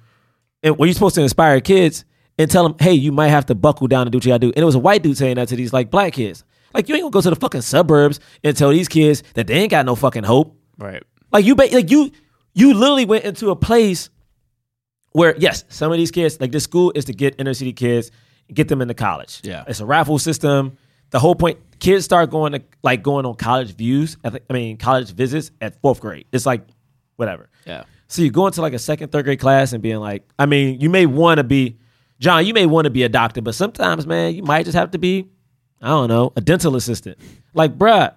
and 0.61 0.77
were 0.77 0.85
you 0.85 0.93
supposed 0.93 1.15
to 1.15 1.21
inspire 1.21 1.59
kids 1.61 2.05
and 2.37 2.49
tell 2.49 2.63
them, 2.63 2.75
hey, 2.79 2.93
you 2.93 3.11
might 3.11 3.29
have 3.29 3.45
to 3.47 3.55
buckle 3.55 3.87
down 3.87 4.03
and 4.03 4.11
do 4.11 4.17
what 4.17 4.25
you 4.25 4.31
gotta 4.31 4.39
do? 4.39 4.47
And 4.49 4.57
it 4.57 4.65
was 4.65 4.75
a 4.75 4.79
white 4.79 5.03
dude 5.03 5.17
saying 5.17 5.35
that 5.35 5.47
to 5.49 5.55
these 5.55 5.73
like 5.73 5.91
black 5.91 6.13
kids. 6.13 6.43
Like 6.73 6.89
you 6.89 6.95
ain't 6.95 7.03
gonna 7.03 7.11
go 7.11 7.21
to 7.21 7.29
the 7.29 7.35
fucking 7.35 7.61
suburbs 7.61 8.19
and 8.43 8.57
tell 8.57 8.71
these 8.71 8.87
kids 8.87 9.23
that 9.35 9.47
they 9.47 9.53
ain't 9.55 9.71
got 9.71 9.85
no 9.85 9.95
fucking 9.95 10.23
hope. 10.23 10.57
right. 10.77 11.03
Like 11.33 11.43
you, 11.45 11.55
ba- 11.55 11.67
like 11.71 11.89
you, 11.91 12.11
you 12.53 12.73
literally 12.73 13.05
went 13.05 13.25
into 13.25 13.49
a 13.49 13.55
place 13.55 14.09
where 15.11 15.35
yes, 15.37 15.63
some 15.69 15.91
of 15.91 15.97
these 15.97 16.11
kids, 16.11 16.39
like 16.39 16.51
this 16.51 16.63
school 16.63 16.91
is 16.95 17.05
to 17.05 17.13
get 17.13 17.35
inner 17.39 17.53
city 17.53 17.73
kids, 17.73 18.11
get 18.53 18.67
them 18.67 18.81
into 18.81 18.93
college. 18.93 19.41
Yeah. 19.43 19.63
it's 19.67 19.79
a 19.79 19.85
raffle 19.85 20.19
system. 20.19 20.77
The 21.11 21.19
whole 21.19 21.35
point, 21.35 21.59
kids 21.79 22.05
start 22.05 22.29
going 22.31 22.53
to 22.53 22.61
like 22.81 23.03
going 23.03 23.25
on 23.25 23.35
college 23.35 23.75
views. 23.75 24.17
I, 24.23 24.29
think- 24.31 24.43
I 24.49 24.53
mean, 24.53 24.77
college 24.77 25.11
visits 25.11 25.51
at 25.61 25.79
fourth 25.81 25.99
grade. 25.99 26.25
It's 26.31 26.45
like 26.45 26.65
whatever. 27.17 27.49
Yeah. 27.65 27.83
So 28.07 28.21
you 28.21 28.31
go 28.31 28.45
into 28.47 28.61
like 28.61 28.73
a 28.73 28.79
second, 28.79 29.11
third 29.11 29.25
grade 29.25 29.39
class 29.39 29.73
and 29.73 29.81
being 29.81 29.97
like, 29.97 30.23
I 30.37 30.45
mean, 30.45 30.79
you 30.81 30.89
may 30.89 31.05
want 31.05 31.37
to 31.39 31.43
be, 31.43 31.77
John, 32.19 32.45
you 32.45 32.53
may 32.53 32.65
want 32.65 32.85
to 32.85 32.91
be 32.91 33.03
a 33.03 33.09
doctor, 33.09 33.41
but 33.41 33.55
sometimes, 33.55 34.05
man, 34.07 34.33
you 34.35 34.43
might 34.43 34.65
just 34.65 34.77
have 34.77 34.91
to 34.91 34.97
be, 34.97 35.27
I 35.81 35.89
don't 35.89 36.07
know, 36.09 36.31
a 36.35 36.41
dental 36.41 36.75
assistant. 36.75 37.17
Like, 37.53 37.77
bruh, 37.77 38.15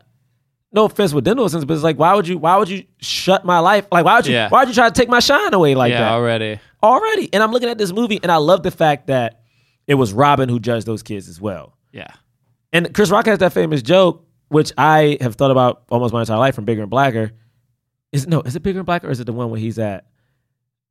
no 0.77 0.85
offense 0.85 1.13
with 1.13 1.25
dental 1.25 1.45
assistants, 1.47 1.65
but 1.65 1.75
it's 1.75 1.83
like, 1.83 1.99
why 1.99 2.15
would 2.15 2.29
you, 2.29 2.39
why 2.39 2.57
would 2.59 2.69
you 2.69 2.85
shut 2.99 3.45
my 3.45 3.59
life? 3.59 3.87
Like, 3.91 4.05
why 4.05 4.17
would 4.17 4.27
you, 4.27 4.35
Yeah. 4.35 4.49
why 4.51 4.61
would 4.61 4.69
you 4.69 4.75
try 4.75 4.89
to 4.89 4.95
take 4.95 5.09
my 5.09 5.19
shine 5.21 5.53
away 5.55 5.75
like 5.75 5.91
yeah, 5.91 6.01
that? 6.01 6.13
already. 6.13 6.61
Already. 6.83 7.33
And 7.33 7.43
I'm 7.43 7.51
looking 7.51 7.69
at 7.71 7.79
this 7.79 7.93
movie 7.93 8.21
and 8.23 8.31
I 8.31 8.37
love 8.37 8.63
the 8.63 8.71
fact 8.71 9.07
that 9.09 9.41
it 9.87 9.95
was 9.95 10.13
Robin 10.13 10.49
who 10.49 10.61
judged 10.61 10.87
those 10.87 11.03
kids 11.03 11.29
as 11.29 11.41
well. 11.41 11.77
Yeah. 11.93 12.09
And 12.73 12.95
Chris 12.95 13.11
Rock 13.11 13.27
has 13.27 13.39
that 13.39 13.53
famous 13.55 13.81
joke, 13.83 14.25
which 14.49 14.71
I 14.77 15.17
have 15.21 15.35
thought 15.35 15.51
about 15.51 15.85
almost 15.91 16.13
my 16.13 16.21
entire 16.21 16.39
life 16.39 16.55
from 16.55 16.67
Bigger 16.67 16.83
and 16.83 16.91
Blacker. 16.91 17.33
Is 18.13 18.25
it, 18.25 18.29
no, 18.29 18.43
is 18.43 18.55
it 18.55 18.63
Bigger 18.63 18.81
and 18.81 18.87
Blacker 18.87 19.09
or 19.09 19.11
is 19.11 19.19
it 19.19 19.25
the 19.25 19.33
one 19.33 19.51
where 19.51 19.59
he's 19.59 19.79
at 19.79 20.07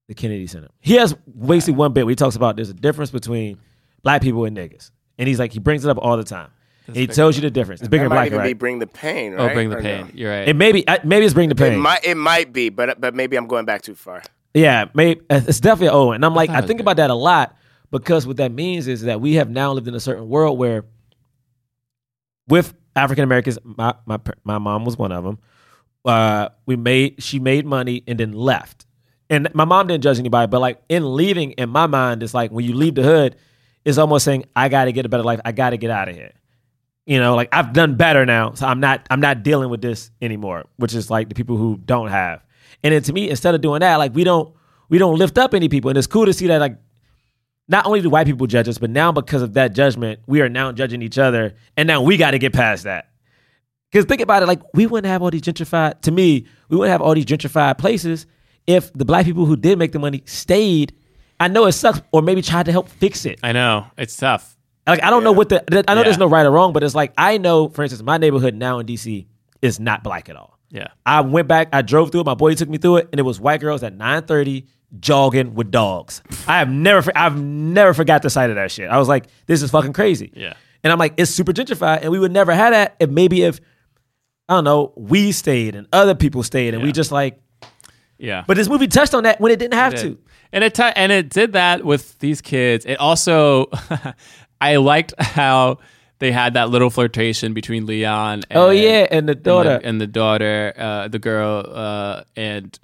the 0.07 0.15
Kennedy 0.15 0.47
Center? 0.47 0.69
He 0.79 0.95
has 0.95 1.13
basically 1.13 1.75
one 1.75 1.93
bit 1.93 2.05
where 2.05 2.11
he 2.11 2.15
talks 2.15 2.35
about 2.35 2.55
there's 2.55 2.69
a 2.69 2.73
difference 2.73 3.11
between 3.11 3.59
black 4.01 4.21
people 4.23 4.45
and 4.45 4.57
niggas. 4.57 4.89
And 5.19 5.27
he's 5.27 5.39
like, 5.39 5.53
he 5.53 5.59
brings 5.59 5.85
it 5.85 5.89
up 5.89 5.97
all 5.99 6.17
the 6.17 6.23
time. 6.23 6.49
And 6.87 6.95
he 6.95 7.07
tells 7.07 7.35
you 7.35 7.41
the 7.41 7.49
difference. 7.49 7.81
It's 7.81 7.87
Bigger 7.89 8.03
That 8.03 8.05
and 8.05 8.09
might 8.15 8.29
Blacker, 8.29 8.35
even 8.45 8.49
be? 8.49 8.53
Bring 8.53 8.79
the 8.79 8.87
Pain, 8.87 9.33
Oh, 9.37 9.49
bring 9.49 9.69
the 9.69 9.77
Or 9.77 9.81
pain. 9.81 10.05
no? 10.07 10.11
You're 10.13 10.31
right. 10.31 10.47
It 10.47 10.55
may 10.55 10.71
be, 10.71 10.87
I- 10.87 10.99
maybe 11.03 11.25
it's 11.25 11.33
Bring 11.33 11.49
the 11.49 11.55
It 11.55 11.57
Pain. 11.57 11.79
might, 11.79 12.05
it 12.05 12.15
might 12.15 12.53
be, 12.53 12.69
but 12.69 12.99
but 13.01 13.15
maybe 13.15 13.35
I'm 13.37 13.47
going 13.47 13.65
back 13.65 13.81
too 13.81 13.95
far. 13.95 14.21
Yeah, 14.53 14.85
maybe 14.93 15.21
it's 15.29 15.59
definitely 15.59 15.89
O. 15.97 16.11
And 16.11 16.23
I'm 16.23 16.33
like, 16.35 16.49
thought 16.49 16.63
I 16.63 16.67
think 16.67 16.79
about 16.79 16.97
that 16.97 17.09
a 17.09 17.15
lot 17.15 17.57
because 17.91 18.25
what 18.27 18.37
that 18.37 18.51
means 18.51 18.87
is 18.87 19.01
that 19.01 19.19
we 19.19 19.33
have 19.35 19.49
now 19.49 19.73
lived 19.73 19.87
in 19.87 19.95
a 19.95 19.99
certain 19.99 20.29
world 20.29 20.57
where, 20.59 20.85
with 22.47 22.73
African 22.95 23.23
Americans, 23.23 23.57
my 23.63 23.93
my 24.05 24.19
my 24.43 24.57
mom 24.57 24.85
was 24.85 24.97
one 24.97 25.11
of 25.11 25.23
them. 25.23 25.39
Uh, 26.05 26.49
we 26.65 26.75
made 26.75 27.21
she 27.21 27.39
made 27.39 27.65
money 27.65 28.03
and 28.07 28.19
then 28.19 28.31
left, 28.31 28.85
and 29.29 29.49
my 29.53 29.65
mom 29.65 29.87
didn't 29.87 30.03
judge 30.03 30.19
anybody, 30.19 30.47
but 30.49 30.61
like 30.61 30.79
in 30.87 31.15
leaving, 31.15 31.51
in 31.53 31.69
my 31.69 31.87
mind, 31.87 32.21
it's 32.23 32.33
like 32.33 32.51
when 32.51 32.63
you 32.63 32.73
leave 32.75 32.95
the 32.95 33.03
hood, 33.03 33.35
it's 33.83 33.97
almost 33.97 34.23
saying 34.23 34.45
I 34.55 34.69
got 34.69 34.85
to 34.85 34.91
get 34.91 35.05
a 35.05 35.09
better 35.09 35.23
life. 35.23 35.39
I 35.43 35.51
got 35.51 35.71
to 35.71 35.77
get 35.77 35.89
out 35.89 36.07
of 36.09 36.15
here. 36.15 36.31
You 37.05 37.19
know, 37.19 37.35
like 37.35 37.49
I've 37.51 37.73
done 37.73 37.95
better 37.95 38.25
now, 38.25 38.53
so 38.53 38.65
I'm 38.65 38.79
not 38.79 39.05
I'm 39.09 39.19
not 39.19 39.43
dealing 39.43 39.69
with 39.69 39.81
this 39.81 40.09
anymore. 40.21 40.65
Which 40.77 40.93
is 40.95 41.09
like 41.09 41.29
the 41.29 41.35
people 41.35 41.57
who 41.57 41.77
don't 41.85 42.07
have. 42.07 42.43
And 42.83 42.93
then 42.93 43.03
to 43.03 43.13
me, 43.13 43.29
instead 43.29 43.53
of 43.55 43.61
doing 43.61 43.81
that, 43.81 43.97
like 43.97 44.15
we 44.15 44.23
don't 44.23 44.53
we 44.89 44.97
don't 44.97 45.17
lift 45.17 45.37
up 45.37 45.53
any 45.53 45.69
people, 45.69 45.89
and 45.89 45.97
it's 45.97 46.07
cool 46.07 46.25
to 46.25 46.33
see 46.33 46.47
that 46.47 46.59
like 46.59 46.77
not 47.67 47.85
only 47.85 48.01
do 48.01 48.09
white 48.09 48.27
people 48.27 48.47
judge 48.47 48.67
us, 48.67 48.77
but 48.77 48.89
now 48.89 49.11
because 49.11 49.41
of 49.41 49.53
that 49.53 49.73
judgment, 49.73 50.19
we 50.27 50.41
are 50.41 50.49
now 50.49 50.71
judging 50.71 51.01
each 51.01 51.17
other, 51.17 51.55
and 51.77 51.87
now 51.87 52.01
we 52.01 52.17
got 52.17 52.31
to 52.31 52.39
get 52.39 52.53
past 52.53 52.83
that. 52.83 53.09
Because 53.91 54.05
think 54.05 54.21
about 54.21 54.43
it, 54.43 54.47
like 54.47 54.61
we 54.73 54.87
wouldn't 54.87 55.09
have 55.09 55.21
all 55.21 55.31
these 55.31 55.41
gentrified. 55.41 56.01
To 56.01 56.11
me, 56.11 56.47
we 56.69 56.77
wouldn't 56.77 56.91
have 56.91 57.01
all 57.01 57.13
these 57.13 57.25
gentrified 57.25 57.77
places 57.77 58.25
if 58.67 58.91
the 58.93 59.05
black 59.05 59.25
people 59.25 59.45
who 59.45 59.55
did 59.55 59.77
make 59.77 59.91
the 59.91 59.99
money 59.99 60.23
stayed. 60.25 60.93
I 61.39 61.49
know 61.49 61.65
it 61.65 61.73
sucks, 61.73 62.01
or 62.11 62.21
maybe 62.21 62.41
tried 62.41 62.65
to 62.65 62.71
help 62.71 62.89
fix 62.89 63.25
it. 63.25 63.39
I 63.43 63.51
know. 63.51 63.87
It's 63.97 64.15
tough. 64.17 64.54
Like 64.87 65.03
I 65.03 65.09
don't 65.09 65.23
know 65.23 65.31
what 65.31 65.49
the 65.49 65.63
I 65.89 65.95
know 65.95 66.03
there's 66.03 66.17
no 66.17 66.27
right 66.27 66.45
or 66.45 66.51
wrong, 66.51 66.73
but 66.73 66.83
it's 66.83 66.95
like 66.95 67.13
I 67.17 67.37
know, 67.37 67.69
for 67.69 67.83
instance, 67.83 68.03
my 68.03 68.17
neighborhood 68.17 68.53
now 68.55 68.79
in 68.79 68.85
DC 68.85 69.25
is 69.61 69.79
not 69.79 70.03
black 70.03 70.29
at 70.29 70.35
all. 70.35 70.59
Yeah. 70.69 70.87
I 71.05 71.21
went 71.21 71.47
back, 71.47 71.69
I 71.73 71.81
drove 71.81 72.11
through 72.11 72.21
it, 72.21 72.25
my 72.25 72.33
boy 72.35 72.53
took 72.55 72.69
me 72.69 72.77
through 72.77 72.97
it, 72.97 73.09
and 73.11 73.19
it 73.19 73.23
was 73.23 73.39
white 73.39 73.61
girls 73.61 73.81
at 73.83 73.97
9:30 73.97 74.65
jogging 74.99 75.55
with 75.55 75.71
dogs. 75.71 76.21
I 76.47 76.59
have 76.59 76.69
never 76.69 77.11
I've 77.15 77.39
never 77.39 77.93
forgot 77.93 78.21
the 78.21 78.29
sight 78.29 78.49
of 78.49 78.57
that 78.57 78.71
shit. 78.71 78.89
I 78.89 78.97
was 78.97 79.07
like, 79.07 79.25
this 79.47 79.61
is 79.61 79.71
fucking 79.71 79.93
crazy. 79.93 80.31
Yeah. 80.35 80.53
And 80.83 80.91
I'm 80.93 80.99
like, 80.99 81.15
it's 81.17 81.31
super 81.31 81.51
gentrified, 81.51 82.01
and 82.03 82.11
we 82.11 82.19
would 82.19 82.31
never 82.31 82.53
have 82.53 82.71
that 82.73 82.95
if 82.99 83.09
maybe 83.09 83.41
if 83.41 83.59
I 84.47 84.53
don't 84.53 84.63
know, 84.65 84.93
we 84.95 85.31
stayed 85.31 85.73
and 85.75 85.87
other 85.91 86.13
people 86.13 86.43
stayed, 86.43 86.73
and 86.75 86.83
we 86.83 86.91
just 86.91 87.11
like. 87.11 87.39
Yeah. 88.17 88.43
But 88.47 88.55
this 88.55 88.69
movie 88.69 88.87
touched 88.87 89.13
on 89.13 89.23
that 89.23 89.41
when 89.41 89.51
it 89.51 89.59
didn't 89.59 89.73
have 89.73 89.93
It 89.95 90.01
to. 90.01 90.17
And 90.53 90.63
it 90.63 90.73
t- 90.73 90.83
and 90.83 91.11
it 91.11 91.29
did 91.29 91.53
that 91.53 91.83
with 91.83 92.17
these 92.19 92.39
kids. 92.39 92.85
It 92.85 92.95
also, 92.95 93.65
I 94.61 94.77
liked 94.77 95.13
how 95.19 95.79
they 96.19 96.31
had 96.31 96.53
that 96.53 96.69
little 96.69 96.89
flirtation 96.89 97.53
between 97.53 97.85
Leon. 97.85 98.43
And, 98.49 98.57
Oh, 98.59 98.69
yeah, 98.69 99.05
and 99.11 99.27
the 99.27 99.35
daughter. 99.35 99.79
and 99.83 99.99
the, 99.99 100.07
daughter, 100.07 100.73
uh, 100.77 101.07
the 101.09 101.19
girl, 101.19 101.65
uh, 101.69 102.23
and 102.35 102.77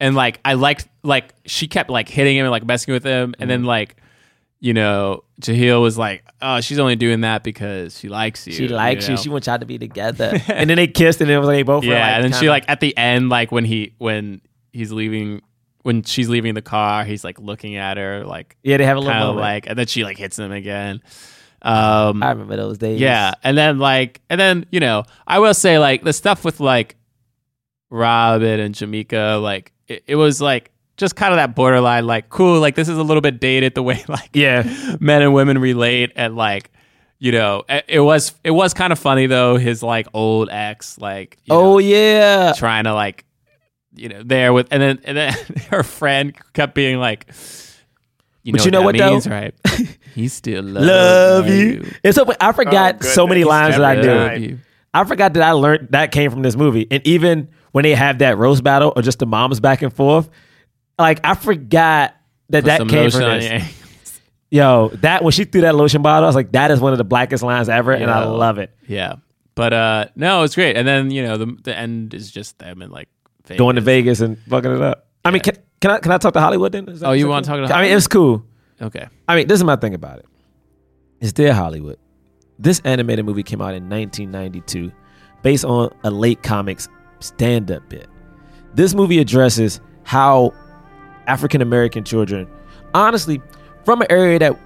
and 0.00 0.14
like 0.14 0.40
I 0.44 0.54
liked 0.54 0.88
like 1.02 1.34
she 1.44 1.68
kept 1.68 1.90
like 1.90 2.08
hitting 2.08 2.36
him 2.36 2.46
and 2.46 2.50
like 2.50 2.64
messing 2.64 2.94
with 2.94 3.04
him, 3.04 3.34
and 3.38 3.48
Mm. 3.48 3.52
then 3.52 3.64
like. 3.64 3.96
You 4.62 4.74
know, 4.74 5.24
Jahil 5.40 5.80
was 5.80 5.96
like, 5.96 6.22
"Oh, 6.42 6.60
she's 6.60 6.78
only 6.78 6.94
doing 6.94 7.22
that 7.22 7.42
because 7.42 7.98
she 7.98 8.10
likes 8.10 8.46
you. 8.46 8.52
She 8.52 8.68
likes 8.68 9.08
you. 9.08 9.14
know? 9.14 9.20
She 9.22 9.30
wants 9.30 9.46
y'all 9.46 9.58
to 9.58 9.64
be 9.64 9.78
together. 9.78 10.38
and 10.48 10.68
then 10.68 10.76
they 10.76 10.86
kissed, 10.86 11.22
and 11.22 11.30
it 11.30 11.38
was 11.38 11.46
like 11.46 11.56
they 11.56 11.62
both. 11.62 11.82
were, 11.82 11.94
yeah, 11.94 12.00
like, 12.08 12.14
and 12.16 12.24
then 12.34 12.38
she 12.38 12.50
like 12.50 12.66
at 12.68 12.78
the 12.80 12.94
end, 12.94 13.30
like 13.30 13.50
when 13.50 13.64
he 13.64 13.94
when 13.96 14.42
he's 14.70 14.92
leaving, 14.92 15.40
when 15.82 16.02
she's 16.02 16.28
leaving 16.28 16.54
the 16.54 16.62
car, 16.62 17.04
he's 17.04 17.24
like 17.24 17.38
looking 17.40 17.76
at 17.76 17.96
her, 17.96 18.24
like 18.24 18.56
Yeah, 18.62 18.76
they 18.76 18.84
have 18.84 18.96
a 18.96 19.00
little 19.00 19.14
moment. 19.18 19.38
like, 19.40 19.66
and 19.66 19.78
then 19.78 19.86
she 19.86 20.04
like 20.04 20.18
hits 20.18 20.38
him 20.38 20.52
again. 20.52 21.00
Um, 21.62 22.22
I 22.22 22.30
remember 22.30 22.56
those 22.56 22.78
days. 22.78 23.00
yeah, 23.00 23.32
and 23.44 23.56
then 23.56 23.78
like, 23.78 24.20
and 24.30 24.40
then 24.40 24.64
you 24.70 24.80
know, 24.80 25.04
I 25.26 25.38
will 25.40 25.54
say 25.54 25.78
like 25.78 26.02
the 26.02 26.12
stuff 26.12 26.44
with 26.44 26.58
like 26.60 26.96
Robin 27.90 28.60
and 28.60 28.74
Jamika, 28.74 29.42
like 29.42 29.72
it, 29.88 30.04
it 30.06 30.16
was 30.16 30.40
like 30.40 30.70
just 30.96 31.16
kind 31.16 31.32
of 31.32 31.36
that 31.38 31.54
borderline, 31.54 32.06
like 32.06 32.28
cool, 32.28 32.60
like 32.60 32.74
this 32.76 32.88
is 32.88 32.96
a 32.98 33.02
little 33.02 33.20
bit 33.20 33.40
dated 33.40 33.74
the 33.74 33.82
way 33.82 34.04
like 34.08 34.30
yeah 34.32 34.96
men 35.00 35.22
and 35.22 35.34
women 35.34 35.58
relate, 35.58 36.12
and 36.16 36.36
like 36.36 36.70
you 37.18 37.32
know, 37.32 37.64
it, 37.68 37.84
it 37.88 38.00
was 38.00 38.32
it 38.44 38.52
was 38.52 38.72
kind 38.72 38.92
of 38.92 38.98
funny 38.98 39.26
though. 39.26 39.56
His 39.56 39.82
like 39.82 40.06
old 40.14 40.48
ex, 40.50 40.98
like 40.98 41.36
Oh 41.50 41.72
know, 41.74 41.78
yeah. 41.78 42.52
trying 42.56 42.84
to 42.84 42.94
like 42.94 43.24
you 43.94 44.08
know 44.08 44.22
there 44.22 44.52
with 44.52 44.68
and 44.70 44.80
then 44.82 45.00
and 45.04 45.16
then 45.16 45.32
her 45.70 45.82
friend 45.82 46.34
kept 46.52 46.74
being 46.74 46.98
like 46.98 47.26
you 48.42 48.52
But 48.52 48.58
know 48.60 48.64
you 48.64 48.70
know 48.70 48.78
what, 48.82 48.84
what, 48.94 48.98
that 48.98 49.04
though? 49.06 49.10
means, 49.12 49.28
right 49.28 49.54
he 50.14 50.28
still 50.28 50.62
loves 50.62 50.86
Love 50.86 51.48
you. 51.48 51.90
And 52.04 52.14
so 52.14 52.24
I 52.40 52.52
forgot 52.52 52.96
Oh, 53.02 53.06
so 53.06 53.26
many 53.26 53.44
lines 53.44 53.76
that 53.76 53.84
I 53.84 53.96
Every 53.96 54.38
knew. 54.48 54.58
I 54.94 55.04
forgot 55.04 55.34
that 55.34 55.42
I 55.42 55.52
learned 55.52 55.88
that 55.90 56.10
came 56.12 56.30
from 56.30 56.42
this 56.42 56.56
movie. 56.56 56.86
And 56.90 57.06
even 57.06 57.48
when 57.72 57.82
they 57.84 57.94
have 57.94 58.18
that 58.18 58.38
roast 58.38 58.64
battle 58.64 58.92
or 58.96 59.02
just 59.02 59.18
the 59.18 59.26
moms 59.26 59.60
back 59.60 59.82
and 59.82 59.92
forth, 59.92 60.28
like 60.98 61.20
I 61.22 61.34
forgot 61.34 62.16
that 62.48 62.64
Put 62.64 62.66
that 62.66 62.88
came 62.88 63.10
from 63.10 63.20
this. 63.20 64.20
Yo, 64.50 64.88
that 65.02 65.22
when 65.22 65.30
she 65.30 65.44
threw 65.44 65.60
that 65.60 65.76
lotion 65.76 66.02
bottle, 66.02 66.24
I 66.24 66.28
was 66.28 66.34
like, 66.34 66.50
that 66.52 66.70
is 66.72 66.80
one 66.80 66.90
of 66.92 66.98
the 66.98 67.04
blackest 67.04 67.44
lines 67.44 67.68
ever, 67.68 67.92
and 67.92 68.10
I 68.10 68.24
love 68.24 68.58
it. 68.58 68.74
yeah 68.86 69.16
but 69.56 69.72
uh 69.72 70.06
no 70.14 70.44
it's 70.44 70.54
great 70.54 70.76
and 70.76 70.86
then 70.88 71.10
you 71.10 71.22
know 71.22 71.36
the 71.36 71.46
the 71.64 71.76
end 71.76 72.14
is 72.14 72.30
just 72.30 72.58
them 72.60 72.80
and 72.82 72.90
like 72.92 73.08
Vegas. 73.50 73.58
Going 73.58 73.76
to 73.76 73.82
Vegas 73.82 74.20
and 74.20 74.38
fucking 74.48 74.72
it 74.72 74.82
up. 74.82 75.06
I 75.24 75.30
mean, 75.30 75.42
can, 75.42 75.56
can 75.80 75.90
I 75.92 75.98
can 75.98 76.12
I 76.12 76.18
talk 76.18 76.32
to 76.34 76.40
Hollywood 76.40 76.72
then? 76.72 76.88
Is 76.88 77.00
that- 77.00 77.08
Oh, 77.08 77.12
you 77.12 77.28
wanna 77.28 77.46
cool? 77.46 77.58
talk 77.58 77.68
to 77.68 77.74
I 77.76 77.82
mean, 77.82 77.96
it's 77.96 78.06
cool. 78.06 78.44
okay 78.80 79.08
I 79.28 79.36
mean, 79.36 79.46
this 79.48 79.58
is 79.60 79.64
my 79.64 79.76
thing 79.76 79.94
about 79.94 80.18
it. 80.20 80.26
It's 81.20 81.32
dear 81.32 81.52
Hollywood. 81.52 81.98
This 82.58 82.80
animated 82.84 83.24
movie 83.24 83.42
came 83.42 83.60
out 83.60 83.74
in 83.74 83.88
1992 83.88 84.92
based 85.42 85.64
on 85.64 85.90
a 86.04 86.10
late 86.10 86.42
comics 86.42 86.88
stand 87.20 87.70
up 87.70 87.86
bit. 87.88 88.06
This 88.74 88.94
movie 88.94 89.18
addresses 89.18 89.80
how 90.04 90.52
African 91.26 91.60
American 91.62 92.04
children, 92.04 92.48
honestly, 92.94 93.40
from 93.84 94.00
an 94.02 94.06
area 94.10 94.38
that 94.38 94.58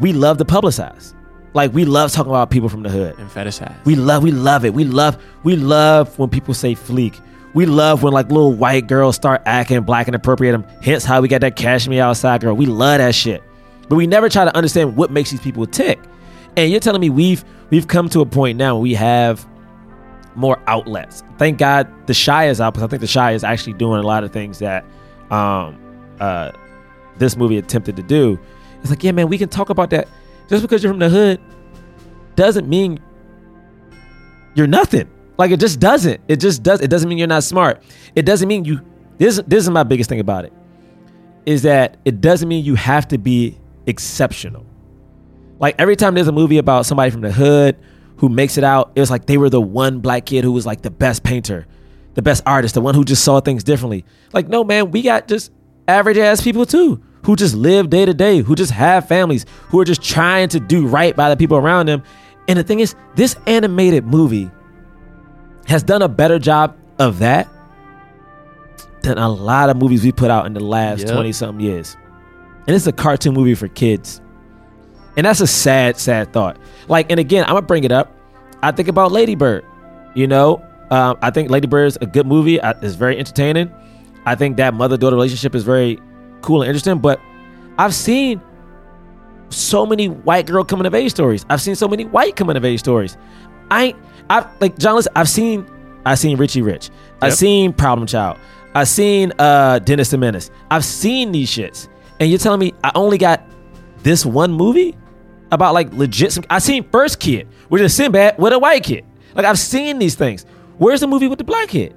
we 0.00 0.12
love 0.12 0.38
to 0.38 0.44
publicize. 0.44 1.14
Like 1.54 1.72
we 1.72 1.84
love 1.84 2.12
talking 2.12 2.30
about 2.30 2.50
people 2.50 2.68
from 2.68 2.82
the 2.82 2.90
hood. 2.90 3.18
and 3.18 3.30
fetishize 3.30 3.74
We 3.86 3.94
love, 3.94 4.22
we 4.22 4.30
love 4.30 4.64
it. 4.64 4.74
We 4.74 4.84
love, 4.84 5.16
we 5.42 5.56
love 5.56 6.18
when 6.18 6.28
people 6.28 6.52
say 6.54 6.74
fleek. 6.74 7.18
We 7.56 7.64
love 7.64 8.02
when 8.02 8.12
like 8.12 8.28
little 8.28 8.52
white 8.52 8.86
girls 8.86 9.16
start 9.16 9.40
acting 9.46 9.80
black 9.80 10.08
and 10.08 10.14
appropriate 10.14 10.52
them. 10.52 10.66
Hence 10.82 11.04
how 11.04 11.22
we 11.22 11.28
got 11.28 11.40
that 11.40 11.56
Cash 11.56 11.88
Me 11.88 11.98
Outside 11.98 12.42
girl. 12.42 12.54
We 12.54 12.66
love 12.66 12.98
that 12.98 13.14
shit. 13.14 13.42
But 13.88 13.96
we 13.96 14.06
never 14.06 14.28
try 14.28 14.44
to 14.44 14.54
understand 14.54 14.94
what 14.94 15.10
makes 15.10 15.30
these 15.30 15.40
people 15.40 15.66
tick. 15.66 15.98
And 16.58 16.70
you're 16.70 16.80
telling 16.80 17.00
me 17.00 17.08
we've 17.08 17.46
we've 17.70 17.88
come 17.88 18.10
to 18.10 18.20
a 18.20 18.26
point 18.26 18.58
now 18.58 18.74
where 18.74 18.82
we 18.82 18.92
have 18.92 19.48
more 20.34 20.62
outlets. 20.66 21.24
Thank 21.38 21.56
God 21.56 21.90
the 22.06 22.12
Chi 22.12 22.48
is 22.48 22.60
out 22.60 22.74
because 22.74 22.84
I 22.84 22.88
think 22.88 23.00
the 23.00 23.08
Chi 23.08 23.32
is 23.32 23.42
actually 23.42 23.72
doing 23.72 24.00
a 24.00 24.06
lot 24.06 24.22
of 24.22 24.32
things 24.32 24.58
that 24.58 24.84
um 25.30 25.80
uh 26.20 26.50
this 27.16 27.38
movie 27.38 27.56
attempted 27.56 27.96
to 27.96 28.02
do. 28.02 28.38
It's 28.82 28.90
like, 28.90 29.02
yeah, 29.02 29.12
man, 29.12 29.30
we 29.30 29.38
can 29.38 29.48
talk 29.48 29.70
about 29.70 29.88
that. 29.90 30.08
Just 30.50 30.60
because 30.60 30.82
you're 30.82 30.92
from 30.92 31.00
the 31.00 31.08
hood 31.08 31.40
doesn't 32.34 32.68
mean 32.68 33.00
you're 34.54 34.66
nothing. 34.66 35.08
Like 35.38 35.50
it 35.50 35.60
just 35.60 35.80
doesn't. 35.80 36.20
It 36.28 36.40
just 36.40 36.62
does. 36.62 36.80
It 36.80 36.88
doesn't 36.88 37.08
mean 37.08 37.18
you're 37.18 37.26
not 37.26 37.44
smart. 37.44 37.82
It 38.14 38.22
doesn't 38.22 38.48
mean 38.48 38.64
you. 38.64 38.80
This 39.18 39.40
this 39.46 39.64
is 39.64 39.70
my 39.70 39.82
biggest 39.82 40.08
thing 40.08 40.20
about 40.20 40.44
it. 40.44 40.52
Is 41.44 41.62
that 41.62 41.96
it 42.04 42.20
doesn't 42.20 42.48
mean 42.48 42.64
you 42.64 42.74
have 42.74 43.08
to 43.08 43.18
be 43.18 43.58
exceptional. 43.86 44.66
Like 45.58 45.76
every 45.78 45.96
time 45.96 46.14
there's 46.14 46.28
a 46.28 46.32
movie 46.32 46.58
about 46.58 46.86
somebody 46.86 47.10
from 47.10 47.20
the 47.20 47.32
hood 47.32 47.76
who 48.16 48.28
makes 48.28 48.58
it 48.58 48.64
out, 48.64 48.92
it 48.94 49.00
was 49.00 49.10
like 49.10 49.26
they 49.26 49.38
were 49.38 49.50
the 49.50 49.60
one 49.60 50.00
black 50.00 50.26
kid 50.26 50.44
who 50.44 50.52
was 50.52 50.66
like 50.66 50.82
the 50.82 50.90
best 50.90 51.22
painter, 51.22 51.66
the 52.14 52.22
best 52.22 52.42
artist, 52.46 52.74
the 52.74 52.80
one 52.80 52.94
who 52.94 53.04
just 53.04 53.22
saw 53.22 53.40
things 53.40 53.62
differently. 53.62 54.04
Like 54.32 54.48
no 54.48 54.64
man, 54.64 54.90
we 54.90 55.02
got 55.02 55.28
just 55.28 55.52
average 55.86 56.18
ass 56.18 56.42
people 56.42 56.66
too 56.66 57.02
who 57.26 57.34
just 57.34 57.56
live 57.56 57.90
day 57.90 58.04
to 58.04 58.14
day, 58.14 58.38
who 58.38 58.54
just 58.54 58.70
have 58.70 59.08
families, 59.08 59.44
who 59.68 59.80
are 59.80 59.84
just 59.84 60.00
trying 60.00 60.48
to 60.48 60.60
do 60.60 60.86
right 60.86 61.16
by 61.16 61.28
the 61.28 61.36
people 61.36 61.56
around 61.56 61.86
them. 61.86 62.00
And 62.46 62.56
the 62.56 62.62
thing 62.62 62.78
is, 62.78 62.94
this 63.16 63.34
animated 63.48 64.06
movie 64.06 64.48
has 65.66 65.82
done 65.82 66.02
a 66.02 66.08
better 66.08 66.38
job 66.38 66.76
of 66.98 67.18
that 67.18 67.48
than 69.02 69.18
a 69.18 69.28
lot 69.28 69.70
of 69.70 69.76
movies 69.76 70.02
we 70.02 70.12
put 70.12 70.30
out 70.30 70.46
in 70.46 70.52
the 70.54 70.60
last 70.60 71.00
Yep. 71.00 71.12
20 71.12 71.32
something 71.32 71.64
years. 71.64 71.96
And 72.66 72.74
it's 72.74 72.86
a 72.86 72.92
cartoon 72.92 73.34
movie 73.34 73.54
for 73.54 73.68
kids. 73.68 74.20
And 75.16 75.24
that's 75.26 75.40
a 75.40 75.46
sad, 75.46 75.96
sad 75.96 76.32
thought. 76.32 76.56
Like, 76.88 77.10
and 77.10 77.20
again, 77.20 77.44
I'm 77.44 77.50
gonna 77.54 77.62
bring 77.62 77.84
it 77.84 77.92
up. 77.92 78.12
I 78.62 78.72
think 78.72 78.88
about 78.88 79.12
Lady 79.12 79.34
Bird. 79.34 79.64
You 80.14 80.26
know, 80.26 80.62
um, 80.90 81.16
I 81.22 81.30
think 81.30 81.50
Lady 81.50 81.66
Bird 81.66 81.86
is 81.86 81.98
a 82.00 82.06
good 82.06 82.26
movie. 82.26 82.60
I, 82.60 82.70
it's 82.82 82.94
very 82.94 83.18
entertaining. 83.18 83.70
I 84.24 84.34
think 84.34 84.56
that 84.56 84.74
mother 84.74 84.96
daughter 84.96 85.14
relationship 85.14 85.54
is 85.54 85.62
very 85.62 86.00
cool 86.42 86.62
and 86.62 86.68
interesting. 86.68 86.98
But 86.98 87.20
I've 87.78 87.94
seen 87.94 88.40
so 89.50 89.86
many 89.86 90.08
white 90.08 90.46
girl 90.46 90.64
coming 90.64 90.86
of 90.86 90.94
age 90.94 91.12
stories. 91.12 91.46
I've 91.48 91.60
seen 91.60 91.76
so 91.76 91.86
many 91.86 92.04
white 92.04 92.34
coming 92.34 92.56
of 92.56 92.64
age 92.64 92.80
stories. 92.80 93.16
I 93.70 93.84
ain't, 93.84 93.96
I've 94.30 94.46
like 94.60 94.78
John. 94.78 94.96
Listen, 94.96 95.12
I've 95.16 95.28
seen 95.28 95.66
I've 96.04 96.18
seen 96.18 96.36
Richie 96.38 96.62
Rich. 96.62 96.90
I've 97.20 97.30
Yep. 97.30 97.38
seen 97.38 97.72
Problem 97.72 98.06
Child. 98.06 98.38
I've 98.74 98.88
seen 98.88 99.32
uh 99.38 99.78
Dennis 99.80 100.10
the 100.10 100.18
Menace. 100.18 100.50
I've 100.70 100.84
seen 100.84 101.32
these 101.32 101.50
shits, 101.50 101.88
and 102.20 102.28
you're 102.30 102.38
telling 102.38 102.60
me 102.60 102.74
I 102.84 102.92
only 102.94 103.18
got 103.18 103.42
this 104.02 104.24
one 104.26 104.52
movie 104.52 104.96
about 105.50 105.74
like 105.74 105.92
legit. 105.92 106.32
Some, 106.32 106.44
I 106.50 106.58
seen 106.58 106.88
First 106.90 107.18
Kid, 107.20 107.48
which 107.68 107.82
is 107.82 107.94
Sinbad 107.94 108.38
with 108.38 108.52
a 108.52 108.58
white 108.58 108.82
kid. 108.84 109.04
Like 109.34 109.46
I've 109.46 109.58
seen 109.58 109.98
these 109.98 110.14
things. 110.14 110.44
Where's 110.78 111.00
the 111.00 111.06
movie 111.06 111.28
with 111.28 111.38
the 111.38 111.44
black 111.44 111.68
kid? 111.68 111.94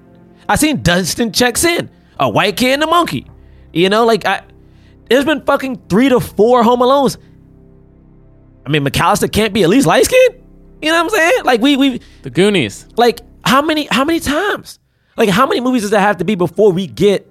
I 0.48 0.56
seen 0.56 0.82
Dunston 0.82 1.32
checks 1.32 1.64
in, 1.64 1.90
a 2.20 2.30
white 2.30 2.58
kid 2.58 2.74
and 2.74 2.84
a 2.84 2.88
monkey. 2.88 3.26
You 3.74 3.90
know, 3.90 4.06
like 4.06 4.26
I. 4.26 4.44
There's 5.10 5.26
been 5.26 5.42
fucking 5.44 5.82
three 5.90 6.10
to 6.10 6.20
four 6.20 6.64
Home 6.64 6.80
Alones. 6.82 7.18
I 8.66 8.70
mean, 8.70 8.84
McCallister 8.86 9.32
can't 9.32 9.54
be 9.54 9.64
at 9.64 9.70
least 9.70 9.88
light 9.88 10.06
skinned. 10.06 10.36
You 10.82 10.92
know 10.92 11.04
what 11.04 11.14
I'm 11.14 11.20
saying? 11.20 11.44
Like 11.46 11.62
we 11.62 11.78
we 11.78 12.02
The 12.24 12.30
Goonies. 12.30 12.88
like 12.98 13.22
how 13.46 13.62
many 13.62 13.88
how 13.92 14.06
many 14.06 14.20
times? 14.20 14.80
Like 15.18 15.30
how 15.30 15.46
many 15.46 15.60
movies 15.62 15.82
does 15.84 15.92
that 15.92 16.00
have 16.02 16.18
to 16.18 16.26
be 16.26 16.36
before 16.36 16.72
we 16.72 16.88
get 16.88 17.28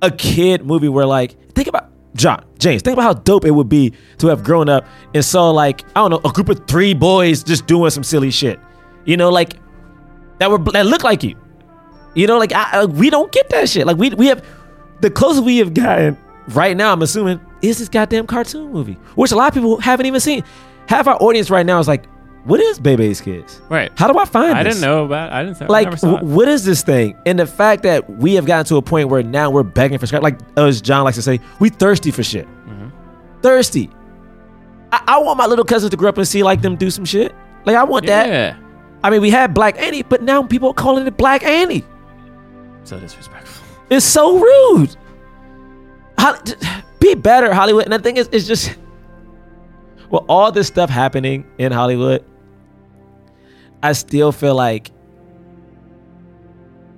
a 0.00 0.10
kid 0.10 0.64
movie 0.64 0.88
where 0.88 1.06
like 1.06 1.36
think 1.54 1.68
about 1.68 1.90
John 2.14 2.44
James 2.58 2.82
think 2.82 2.92
about 2.94 3.02
how 3.04 3.12
dope 3.14 3.44
it 3.44 3.50
would 3.52 3.68
be 3.68 3.92
to 4.18 4.26
have 4.28 4.42
grown 4.44 4.68
up 4.68 4.84
and 5.14 5.24
saw 5.24 5.50
like 5.50 5.82
I 5.96 6.00
don't 6.06 6.10
know 6.10 6.20
a 6.28 6.32
group 6.32 6.48
of 6.48 6.66
three 6.66 6.94
boys 6.94 7.42
just 7.42 7.66
doing 7.66 7.90
some 7.90 8.04
silly 8.04 8.30
shit. 8.30 8.60
You 9.04 9.16
know 9.16 9.30
like 9.30 9.54
that 10.38 10.50
were 10.50 10.58
that 10.72 10.86
look 10.86 11.02
like 11.04 11.22
you. 11.22 11.36
You 12.14 12.26
know 12.26 12.38
like 12.38 12.52
I, 12.52 12.82
I- 12.82 12.84
we 12.84 13.10
don't 13.10 13.32
get 13.32 13.48
that 13.50 13.68
shit. 13.68 13.86
Like 13.86 13.96
we 13.96 14.10
we 14.10 14.26
have 14.26 14.44
the 15.00 15.10
closest 15.10 15.44
we 15.44 15.58
have 15.58 15.74
gotten 15.74 16.16
right 16.48 16.76
now. 16.76 16.92
I'm 16.92 17.02
assuming 17.02 17.40
is 17.62 17.78
this 17.78 17.88
goddamn 17.88 18.26
cartoon 18.26 18.72
movie, 18.72 18.94
which 19.14 19.32
a 19.32 19.36
lot 19.36 19.48
of 19.48 19.54
people 19.54 19.78
haven't 19.80 20.06
even 20.06 20.20
seen. 20.20 20.44
Half 20.88 21.06
our 21.06 21.16
audience 21.22 21.48
right 21.48 21.64
now 21.64 21.78
is 21.78 21.86
like, 21.88 22.04
what 22.44 22.58
is 22.60 22.78
Bebe's 22.80 23.20
Kids? 23.20 23.60
Right. 23.68 23.92
How 23.96 24.10
do 24.12 24.18
I 24.18 24.24
find 24.24 24.58
I 24.58 24.62
this? 24.64 24.74
didn't 24.74 24.88
know 24.88 25.04
about. 25.04 25.32
I 25.32 25.44
didn't. 25.44 25.62
I 25.62 25.66
like 25.66 25.84
never 25.86 25.96
saw 25.96 26.16
w- 26.16 26.34
what 26.34 26.48
is 26.48 26.64
this 26.64 26.82
thing 26.82 27.16
and 27.24 27.38
the 27.38 27.46
fact 27.46 27.82
that 27.84 28.08
we 28.10 28.34
have 28.34 28.46
gotten 28.46 28.64
to 28.66 28.76
a 28.76 28.82
point 28.82 29.08
where 29.08 29.22
now 29.22 29.50
we're 29.50 29.62
begging 29.62 29.98
for 29.98 30.06
scrap 30.06 30.22
like 30.22 30.38
as 30.56 30.80
john 30.82 31.04
likes 31.04 31.16
to 31.16 31.22
say 31.22 31.38
we 31.60 31.68
thirsty 31.68 32.10
for 32.10 32.22
shit 32.22 32.46
Mm-hmm. 32.66 32.88
thirsty 33.42 33.90
I-, 34.90 35.04
I 35.06 35.18
want 35.18 35.38
my 35.38 35.46
little 35.46 35.64
cousins 35.64 35.90
to 35.90 35.96
grow 35.96 36.08
up 36.08 36.18
and 36.18 36.26
see 36.26 36.42
like 36.42 36.62
them 36.62 36.74
do 36.76 36.90
some 36.90 37.04
shit 37.04 37.32
like 37.64 37.76
i 37.76 37.84
want 37.84 38.04
it. 38.06 38.08
that 38.08 38.28
Yeah. 38.28 38.56
i 39.04 39.10
mean 39.10 39.20
we 39.20 39.30
had 39.30 39.54
black 39.54 39.78
annie 39.80 40.02
but 40.02 40.22
now 40.22 40.42
people 40.42 40.68
are 40.70 40.74
calling 40.74 41.06
it 41.06 41.16
black 41.16 41.44
annie 41.44 41.84
So 42.84 42.98
disrespectful. 42.98 43.64
it's 43.90 44.04
so 44.04 44.38
rude 44.38 44.96
Hol- 46.18 46.36
be 46.98 47.14
better 47.14 47.54
hollywood 47.54 47.84
and 47.84 47.92
the 47.92 47.98
thing 48.00 48.16
is 48.16 48.28
it's 48.32 48.46
just 48.48 48.76
well 50.10 50.24
all 50.28 50.50
this 50.52 50.66
stuff 50.66 50.90
happening 50.90 51.46
in 51.58 51.70
hollywood 51.72 52.24
i 53.82 53.92
still 53.92 54.32
feel 54.32 54.54
like 54.54 54.90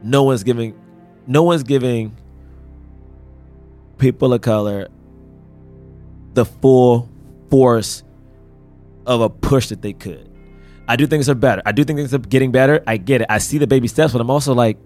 no 0.03 0.23
one's 0.23 0.43
giving 0.43 0.79
no 1.27 1.43
one's 1.43 1.63
giving 1.63 2.17
people 3.99 4.33
of 4.33 4.41
color 4.41 4.89
the 6.35 6.45
full 6.45 7.09
force 7.51 8.03
of 9.07 9.21
a 9.21 9.31
push 9.31 9.69
that 9.69 9.83
they 9.83 9.93
could 9.93 10.31
i 10.89 10.97
do 10.97 11.05
think 11.05 11.11
things 11.11 11.29
are 11.29 11.35
better 11.35 11.63
i 11.65 11.73
do 11.73 11.85
think 11.85 11.99
things 11.99 12.13
are 12.13 12.19
getting 12.19 12.53
better 12.53 12.83
i 12.87 12.97
get 12.97 13.21
it 13.21 13.27
i 13.31 13.39
see 13.39 13.59
the 13.59 13.67
baby 13.67 13.89
steps 13.89 14.13
but 14.13 14.21
i'm 14.21 14.31
also 14.31 14.53
like 14.53 14.77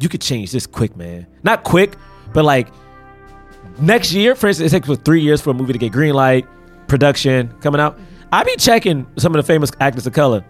you 0.00 0.08
could 0.08 0.20
change 0.20 0.52
this 0.52 0.66
quick, 0.66 0.96
man. 0.96 1.26
Not 1.42 1.64
quick, 1.64 1.96
but 2.32 2.44
like 2.44 2.68
next 3.80 4.12
year, 4.12 4.34
for 4.34 4.48
instance, 4.48 4.72
it 4.72 4.76
takes 4.76 4.88
what, 4.88 5.04
three 5.04 5.20
years 5.20 5.40
for 5.40 5.50
a 5.50 5.54
movie 5.54 5.72
to 5.72 5.78
get 5.78 5.92
green 5.92 6.14
light, 6.14 6.46
production 6.86 7.52
coming 7.60 7.80
out. 7.80 7.98
I 8.30 8.44
be 8.44 8.54
checking 8.56 9.06
some 9.16 9.34
of 9.34 9.44
the 9.44 9.46
famous 9.46 9.70
actors 9.80 10.06
of 10.06 10.12
color. 10.12 10.44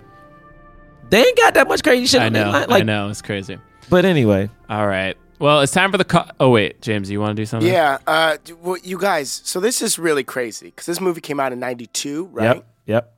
They 1.11 1.25
ain't 1.25 1.37
got 1.37 1.55
that 1.55 1.69
much 1.69 1.83
crazy 1.83 2.07
shit. 2.07 2.21
I 2.21 2.27
on 2.27 2.33
know. 2.33 2.51
line, 2.51 2.63
I 2.63 2.67
Like, 2.67 2.85
know. 2.85 3.09
It's 3.09 3.23
crazy. 3.23 3.59
But 3.91 4.05
anyway, 4.05 4.51
All 4.69 4.87
right. 4.87 5.17
Well, 5.39 5.61
it's 5.61 5.73
time 5.73 5.93
for 5.93 5.99
the. 5.99 6.05
Co- 6.05 6.29
oh 6.41 6.51
wait, 6.51 6.83
James, 6.83 7.09
you 7.11 7.21
want 7.21 7.37
to 7.37 7.41
do 7.43 7.47
something? 7.47 7.71
Yeah, 7.71 7.99
uh, 8.09 8.39
well, 8.61 8.77
you 8.83 8.99
guys. 8.99 9.31
So 9.45 9.61
this 9.61 9.81
is 9.81 9.97
really 9.99 10.25
crazy 10.25 10.67
because 10.67 10.87
this 10.87 11.01
movie 11.01 11.21
came 11.21 11.39
out 11.39 11.53
in 11.53 11.61
'92, 11.61 12.27
right? 12.33 12.57
yep, 12.57 12.67
yep. 12.87 13.15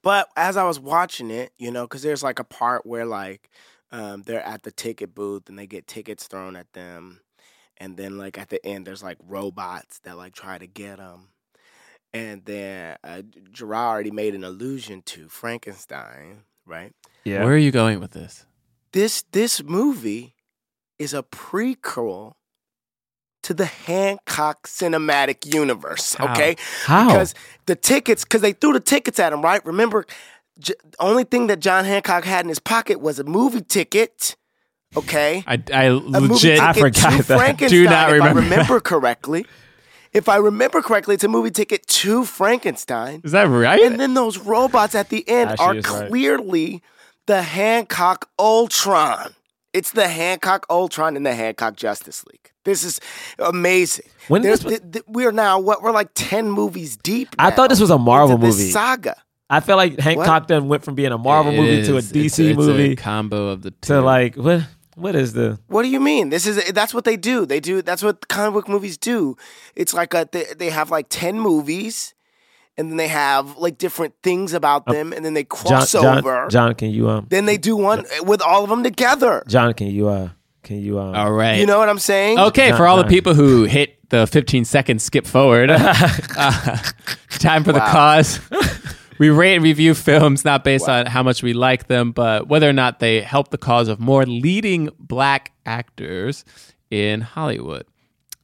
But 0.00 0.28
as 0.36 0.56
I 0.56 0.62
was 0.64 0.78
watching 0.78 1.30
it, 1.32 1.50
you 1.58 1.72
know, 1.72 1.84
because 1.86 2.02
there's 2.02 2.22
like 2.22 2.38
a 2.38 2.44
part 2.44 2.86
where 2.86 3.04
like 3.04 3.50
um, 3.90 4.22
they're 4.22 4.46
at 4.46 4.62
the 4.62 4.70
ticket 4.70 5.12
booth 5.12 5.48
and 5.48 5.58
they 5.58 5.66
get 5.66 5.88
tickets 5.88 6.28
thrown 6.28 6.54
at 6.54 6.72
them, 6.72 7.20
and 7.78 7.96
then 7.96 8.16
like 8.16 8.38
at 8.38 8.48
the 8.50 8.64
end 8.64 8.86
there's 8.86 9.02
like 9.02 9.18
robots 9.26 9.98
that 10.04 10.16
like 10.16 10.34
try 10.34 10.56
to 10.56 10.68
get 10.68 10.98
them, 10.98 11.30
and 12.12 12.44
then 12.44 12.96
uh, 13.02 13.22
Jerah 13.50 13.88
already 13.90 14.12
made 14.12 14.36
an 14.36 14.44
allusion 14.44 15.02
to 15.06 15.28
Frankenstein, 15.28 16.42
right? 16.66 16.92
Yeah. 17.24 17.44
Where 17.44 17.54
are 17.54 17.58
you 17.58 17.70
going 17.70 18.00
with 18.00 18.12
this? 18.12 18.44
This 18.92 19.22
this 19.32 19.62
movie 19.62 20.34
is 20.98 21.14
a 21.14 21.22
prequel 21.22 22.34
to 23.42 23.52
the 23.54 23.66
Hancock 23.66 24.66
cinematic 24.66 25.52
universe. 25.52 26.14
How? 26.14 26.32
Okay, 26.32 26.56
How? 26.84 27.08
because 27.08 27.34
the 27.66 27.76
tickets, 27.76 28.24
because 28.24 28.40
they 28.40 28.52
threw 28.52 28.72
the 28.72 28.80
tickets 28.80 29.18
at 29.18 29.32
him, 29.32 29.42
right? 29.42 29.64
Remember, 29.66 30.06
J- 30.58 30.74
the 30.82 30.96
only 31.00 31.24
thing 31.24 31.48
that 31.48 31.60
John 31.60 31.84
Hancock 31.84 32.24
had 32.24 32.44
in 32.44 32.48
his 32.48 32.58
pocket 32.60 33.00
was 33.00 33.18
a 33.18 33.24
movie 33.24 33.60
ticket. 33.60 34.36
Okay, 34.96 35.42
I, 35.46 35.88
movie 35.90 36.28
legit. 36.28 36.60
I 36.60 36.72
forgot 36.72 37.10
to 37.10 37.22
that. 37.24 37.38
Frankenstein. 37.38 37.82
Do 37.82 37.84
not 37.84 38.12
remember 38.12 38.38
If 38.40 38.44
I 38.46 38.48
remember 38.50 38.80
correctly. 38.80 39.46
If 40.14 40.28
I 40.28 40.36
remember 40.36 40.80
correctly, 40.80 41.16
it's 41.16 41.24
a 41.24 41.28
movie 41.28 41.50
ticket 41.50 41.86
to 41.88 42.24
Frankenstein. 42.24 43.20
Is 43.24 43.32
that 43.32 43.48
right? 43.48 43.80
And 43.82 43.98
then 43.98 44.14
those 44.14 44.38
robots 44.38 44.94
at 44.94 45.08
the 45.08 45.28
end 45.28 45.50
Actually, 45.50 45.66
are 45.66 45.74
it's 45.76 45.90
right. 45.90 46.08
clearly 46.08 46.82
the 47.26 47.42
Hancock 47.42 48.28
Ultron. 48.38 49.34
It's 49.72 49.90
the 49.90 50.06
Hancock 50.06 50.66
Ultron 50.70 51.16
and 51.16 51.26
the 51.26 51.34
Hancock 51.34 51.74
Justice 51.76 52.24
League. 52.26 52.52
This 52.64 52.84
is 52.84 53.00
amazing. 53.40 54.06
When 54.28 54.42
this 54.42 54.62
was- 54.62 54.78
th- 54.78 54.92
th- 54.92 55.04
we're 55.08 55.32
now 55.32 55.58
what 55.58 55.82
we're 55.82 55.90
like 55.90 56.10
ten 56.14 56.48
movies 56.50 56.96
deep. 56.96 57.34
I 57.38 57.50
thought 57.50 57.68
this 57.70 57.80
was 57.80 57.90
a 57.90 57.98
Marvel 57.98 58.38
movie. 58.38 58.70
saga. 58.70 59.16
I 59.50 59.60
felt 59.60 59.76
like 59.78 59.98
Hancock 59.98 60.46
then 60.46 60.68
went 60.68 60.84
from 60.84 60.94
being 60.94 61.12
a 61.12 61.18
Marvel 61.18 61.52
It 61.52 61.56
movie 61.56 61.82
to 61.86 61.96
a. 61.96 62.00
DC 62.00 62.16
It's- 62.24 62.38
it's 62.40 62.56
movie 62.56 62.92
A 62.92 62.96
combo 62.96 63.48
of 63.48 63.62
the 63.62 63.72
two. 63.72 63.94
to 63.94 64.00
like 64.00 64.36
what? 64.36 64.62
What 64.96 65.14
is 65.14 65.32
the? 65.32 65.58
What 65.66 65.82
do 65.82 65.88
you 65.88 66.00
mean? 66.00 66.30
This 66.30 66.46
is 66.46 66.72
that's 66.72 66.94
what 66.94 67.04
they 67.04 67.16
do. 67.16 67.46
They 67.46 67.60
do 67.60 67.82
that's 67.82 68.02
what 68.02 68.28
comic 68.28 68.54
book 68.54 68.68
movies 68.68 68.96
do. 68.96 69.36
It's 69.74 69.92
like 69.94 70.14
a, 70.14 70.28
they 70.30 70.44
they 70.56 70.70
have 70.70 70.90
like 70.90 71.06
ten 71.08 71.38
movies, 71.38 72.14
and 72.76 72.90
then 72.90 72.96
they 72.96 73.08
have 73.08 73.56
like 73.56 73.78
different 73.78 74.14
things 74.22 74.52
about 74.52 74.86
them, 74.86 75.12
and 75.12 75.24
then 75.24 75.34
they 75.34 75.44
John, 75.44 75.48
cross 75.48 75.92
John, 75.92 76.18
over. 76.18 76.48
John, 76.48 76.74
can 76.74 76.90
you 76.90 77.08
um, 77.08 77.26
then 77.28 77.46
they 77.46 77.56
do 77.56 77.76
one 77.76 78.04
with 78.22 78.40
all 78.40 78.64
of 78.64 78.70
them 78.70 78.82
together. 78.82 79.42
John, 79.48 79.74
can 79.74 79.88
you 79.88 80.08
uh, 80.08 80.28
can 80.64 80.80
you 80.80 80.98
um, 80.98 81.14
All 81.14 81.32
right. 81.32 81.58
You 81.58 81.66
know 81.66 81.78
what 81.78 81.88
I'm 81.88 81.98
saying? 81.98 82.38
Okay, 82.38 82.70
John- 82.70 82.78
for 82.78 82.86
all 82.86 82.96
the 82.96 83.04
people 83.04 83.34
who 83.34 83.64
hit 83.64 83.98
the 84.10 84.26
15 84.26 84.64
second 84.64 85.00
skip 85.00 85.26
forward, 85.26 85.70
uh, 85.72 86.78
time 87.30 87.64
for 87.64 87.72
the 87.72 87.80
cause. 87.80 88.40
we 89.18 89.30
rate 89.30 89.54
and 89.54 89.64
review 89.64 89.94
films 89.94 90.44
not 90.44 90.64
based 90.64 90.88
on 90.88 91.06
how 91.06 91.22
much 91.22 91.42
we 91.42 91.52
like 91.52 91.86
them, 91.86 92.12
but 92.12 92.48
whether 92.48 92.68
or 92.68 92.72
not 92.72 93.00
they 93.00 93.20
help 93.20 93.50
the 93.50 93.58
cause 93.58 93.88
of 93.88 94.00
more 94.00 94.24
leading 94.26 94.90
black 94.98 95.52
actors 95.66 96.44
in 96.90 97.20
Hollywood. 97.20 97.86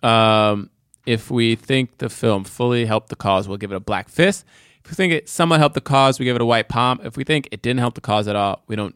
Um, 0.02 0.70
if 1.06 1.30
we 1.30 1.54
think 1.56 1.98
the 1.98 2.08
film 2.08 2.44
fully 2.44 2.84
helped 2.86 3.08
the 3.08 3.16
cause, 3.16 3.48
we'll 3.48 3.58
give 3.58 3.72
it 3.72 3.76
a 3.76 3.80
black 3.80 4.08
fist. 4.08 4.44
If 4.84 4.90
we 4.90 4.94
think 4.94 5.12
it 5.12 5.28
somewhat 5.28 5.60
helped 5.60 5.74
the 5.74 5.80
cause, 5.80 6.18
we 6.18 6.24
give 6.24 6.36
it 6.36 6.42
a 6.42 6.46
white 6.46 6.68
palm. 6.68 7.00
If 7.04 7.16
we 7.16 7.24
think 7.24 7.48
it 7.52 7.62
didn't 7.62 7.80
help 7.80 7.94
the 7.94 8.00
cause 8.00 8.28
at 8.28 8.36
all, 8.36 8.62
we 8.66 8.76
don't 8.76 8.94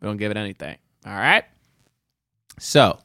we 0.00 0.06
don't 0.06 0.16
give 0.16 0.30
it 0.30 0.36
anything. 0.36 0.76
All 1.06 1.12
right. 1.12 1.44
So, 2.58 2.98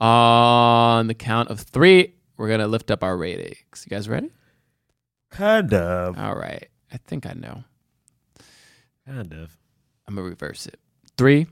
on 0.00 1.06
the 1.06 1.14
count 1.14 1.50
of 1.50 1.60
three, 1.60 2.14
we're 2.36 2.48
gonna 2.48 2.66
lift 2.66 2.90
up 2.90 3.02
our 3.04 3.16
ratings. 3.16 3.86
You 3.86 3.90
guys 3.90 4.08
ready? 4.08 4.30
kind 5.30 5.74
of, 5.74 6.18
All 6.18 6.36
right. 6.36 6.68
I 6.94 6.98
think 7.08 7.26
I 7.26 7.32
know. 7.32 7.64
kind 9.06 9.32
of. 9.34 9.50
I'm 10.06 10.14
gonna 10.14 10.28
reverse 10.28 10.66
it. 10.66 10.78
Three, 11.18 11.48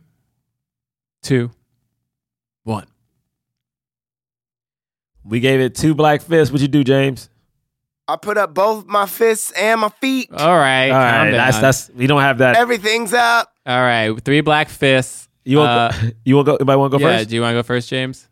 two, 1.23 1.51
one. 2.63 2.87
We 5.25 5.41
gave 5.41 5.61
it 5.61 5.75
two 5.75 5.95
black 5.95 6.23
fists. 6.23 6.53
What'd 6.53 6.63
you 6.63 6.69
do, 6.69 6.85
James? 6.85 7.29
I 8.09 8.17
put 8.17 8.37
up 8.39 8.55
both 8.55 8.87
my 8.87 9.07
fists 9.07 9.53
and 9.53 9.81
my 9.81 9.89
feet. 9.89 10.29
All 10.33 10.57
right. 10.57 10.91
All 10.91 11.01
calm 11.01 11.31
that's 11.33 11.57
down. 11.57 11.63
that's 11.63 11.91
we 11.91 12.07
don't 12.07 12.21
have 12.21 12.39
that. 12.39 12.57
Everything's 12.57 13.13
up. 13.13 13.53
All 13.67 13.81
right. 13.81 14.13
Three 14.25 14.41
black 14.43 14.69
fists. 14.69 15.29
You 15.45 15.59
want 15.59 15.71
Uh, 15.71 16.01
go, 16.01 16.11
you 16.25 16.37
want 16.37 16.47
go? 16.47 16.55
Anybody 16.57 16.77
want 16.79 16.93
to 16.93 16.99
go 16.99 17.05
yeah. 17.05 17.19
first? 17.19 17.29
Do 17.31 17.35
you 17.37 17.41
want 17.43 17.53
to 17.55 17.59
go 17.59 17.63
first, 17.65 17.89
James? 17.89 18.29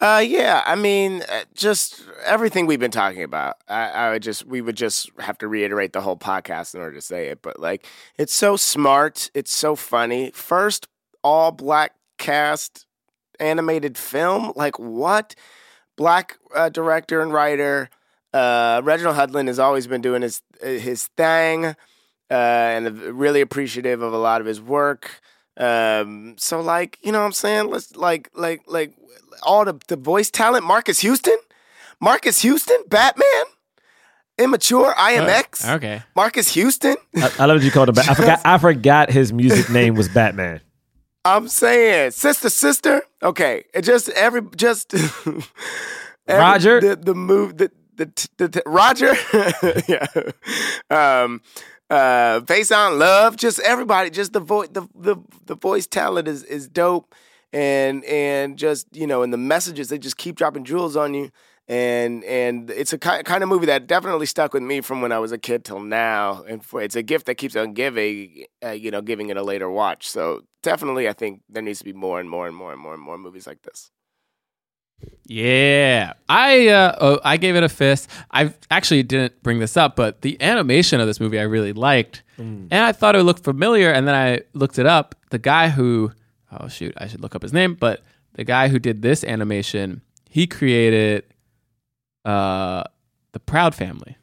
Uh, 0.00 0.22
yeah. 0.26 0.62
I 0.66 0.74
mean, 0.74 1.22
uh, 1.22 1.44
just 1.54 2.02
everything 2.24 2.66
we've 2.66 2.80
been 2.80 2.90
talking 2.90 3.22
about. 3.22 3.56
I, 3.66 3.88
I 3.88 4.10
would 4.10 4.22
just, 4.22 4.44
we 4.46 4.60
would 4.60 4.76
just 4.76 5.10
have 5.18 5.38
to 5.38 5.48
reiterate 5.48 5.92
the 5.94 6.02
whole 6.02 6.18
podcast 6.18 6.74
in 6.74 6.80
order 6.82 6.96
to 6.96 7.00
say 7.00 7.28
it. 7.28 7.40
But 7.40 7.58
like, 7.58 7.86
it's 8.18 8.34
so 8.34 8.56
smart. 8.56 9.30
It's 9.32 9.56
so 9.56 9.74
funny. 9.74 10.30
First 10.34 10.86
all 11.24 11.50
black 11.50 11.94
cast 12.18 12.84
animated 13.40 13.96
film. 13.96 14.52
Like 14.54 14.78
what? 14.78 15.34
Black 15.96 16.36
uh, 16.54 16.68
director 16.68 17.22
and 17.22 17.32
writer. 17.32 17.88
Uh, 18.34 18.82
Reginald 18.84 19.16
Hudlin 19.16 19.46
has 19.46 19.58
always 19.58 19.86
been 19.86 20.02
doing 20.02 20.20
his 20.20 20.42
his 20.60 21.06
thing, 21.16 21.64
uh, 21.66 21.74
and 22.30 22.98
really 23.00 23.40
appreciative 23.40 24.02
of 24.02 24.12
a 24.12 24.18
lot 24.18 24.42
of 24.42 24.46
his 24.46 24.60
work. 24.60 25.20
Um, 25.56 26.34
so 26.38 26.60
like, 26.60 26.98
you 27.02 27.12
know 27.12 27.20
what 27.20 27.26
I'm 27.26 27.32
saying? 27.32 27.70
Let's 27.70 27.96
like 27.96 28.30
like 28.34 28.62
like 28.66 28.92
all 29.42 29.64
the, 29.64 29.78
the 29.88 29.96
voice 29.96 30.30
talent, 30.30 30.64
Marques 30.64 31.00
Houston, 31.00 31.36
Marques 32.00 32.40
Houston, 32.42 32.78
Batman, 32.88 33.44
immature 34.38 34.92
IMX, 34.94 35.68
Okay. 35.76 36.02
Marques 36.14 36.48
Houston. 36.54 36.96
I, 37.16 37.30
I 37.38 37.44
love 37.46 37.60
that 37.60 37.64
you 37.64 37.70
called 37.70 37.88
him. 37.88 37.94
Bat- 37.94 38.10
I 38.10 38.14
forgot. 38.22 38.40
I 38.44 38.58
forgot 38.58 39.10
his 39.10 39.32
music 39.32 39.70
name 39.70 39.94
was 39.94 40.08
Batman. 40.08 40.60
I'm 41.24 41.48
saying, 41.48 42.12
sister, 42.12 42.48
sister. 42.50 43.02
Okay, 43.22 43.64
it 43.74 43.82
just 43.82 44.08
every 44.10 44.42
just 44.56 44.94
every- 44.94 45.42
Roger? 46.28 46.80
the 46.80 46.96
the 46.96 47.14
move 47.14 47.56
the 47.56 47.70
the, 47.96 48.06
t- 48.06 48.28
the, 48.36 48.62
Roger, 48.66 49.14
yeah, 49.88 50.06
um, 50.90 51.40
uh, 51.88 52.40
Faizon 52.42 52.98
Love. 52.98 53.36
Just 53.36 53.58
everybody, 53.60 54.10
just 54.10 54.34
the 54.34 54.40
voice 54.40 54.68
the, 54.70 54.86
the 54.94 55.16
the 55.46 55.54
voice 55.56 55.86
talent 55.86 56.28
is 56.28 56.44
is 56.44 56.68
dope, 56.68 57.14
and 57.52 58.04
and 58.04 58.58
just 58.58 58.94
you 58.94 59.06
know, 59.06 59.22
and 59.22 59.32
the 59.32 59.38
messages 59.38 59.88
they 59.88 59.98
just 59.98 60.16
keep 60.16 60.36
dropping 60.36 60.64
jewels 60.64 60.96
on 60.96 61.14
you. 61.14 61.30
And 61.68 62.22
and 62.22 62.70
it's 62.70 62.92
a 62.92 62.98
ki- 62.98 63.24
kind 63.24 63.42
of 63.42 63.48
movie 63.48 63.66
that 63.66 63.88
definitely 63.88 64.26
stuck 64.26 64.54
with 64.54 64.62
me 64.62 64.80
from 64.80 65.00
when 65.00 65.10
I 65.10 65.18
was 65.18 65.32
a 65.32 65.38
kid 65.38 65.64
till 65.64 65.80
now, 65.80 66.44
and 66.44 66.64
for, 66.64 66.80
it's 66.80 66.94
a 66.94 67.02
gift 67.02 67.26
that 67.26 67.34
keeps 67.34 67.56
on 67.56 67.72
giving, 67.72 68.44
uh, 68.64 68.70
you 68.70 68.92
know, 68.92 69.02
giving 69.02 69.30
it 69.30 69.36
a 69.36 69.42
later 69.42 69.68
watch. 69.68 70.06
So 70.08 70.42
definitely, 70.62 71.08
I 71.08 71.12
think 71.12 71.40
there 71.48 71.62
needs 71.62 71.80
to 71.80 71.84
be 71.84 71.92
more 71.92 72.20
and 72.20 72.30
more 72.30 72.46
and 72.46 72.54
more 72.54 72.72
and 72.72 72.80
more 72.80 72.94
and 72.94 73.02
more 73.02 73.18
movies 73.18 73.48
like 73.48 73.62
this. 73.62 73.90
Yeah, 75.24 76.12
I 76.28 76.68
uh, 76.68 76.96
oh, 77.00 77.20
I 77.24 77.36
gave 77.36 77.56
it 77.56 77.64
a 77.64 77.68
fist. 77.68 78.08
I 78.30 78.54
actually 78.70 79.02
didn't 79.02 79.42
bring 79.42 79.58
this 79.58 79.76
up, 79.76 79.96
but 79.96 80.22
the 80.22 80.40
animation 80.40 81.00
of 81.00 81.08
this 81.08 81.18
movie 81.18 81.40
I 81.40 81.42
really 81.42 81.72
liked, 81.72 82.22
and 82.70 82.72
I 82.84 82.92
thought 82.92 83.16
it 83.16 83.24
looked 83.24 83.42
familiar. 83.42 83.90
And 83.90 84.06
then 84.06 84.14
I 84.14 84.42
looked 84.54 84.78
it 84.78 84.86
up. 84.86 85.16
The 85.30 85.38
guy 85.40 85.68
who 85.68 86.12
oh 86.52 86.68
shoot, 86.68 86.94
I 86.96 87.06
should 87.08 87.20
look 87.20 87.34
up 87.34 87.42
his 87.42 87.52
name, 87.52 87.74
but 87.74 88.02
the 88.34 88.44
guy 88.44 88.68
who 88.68 88.78
did 88.78 89.02
this 89.02 89.24
animation, 89.24 90.02
he 90.28 90.46
created 90.46 91.24
uh, 92.24 92.84
the 93.32 93.40
Proud 93.40 93.74
Family, 93.74 94.16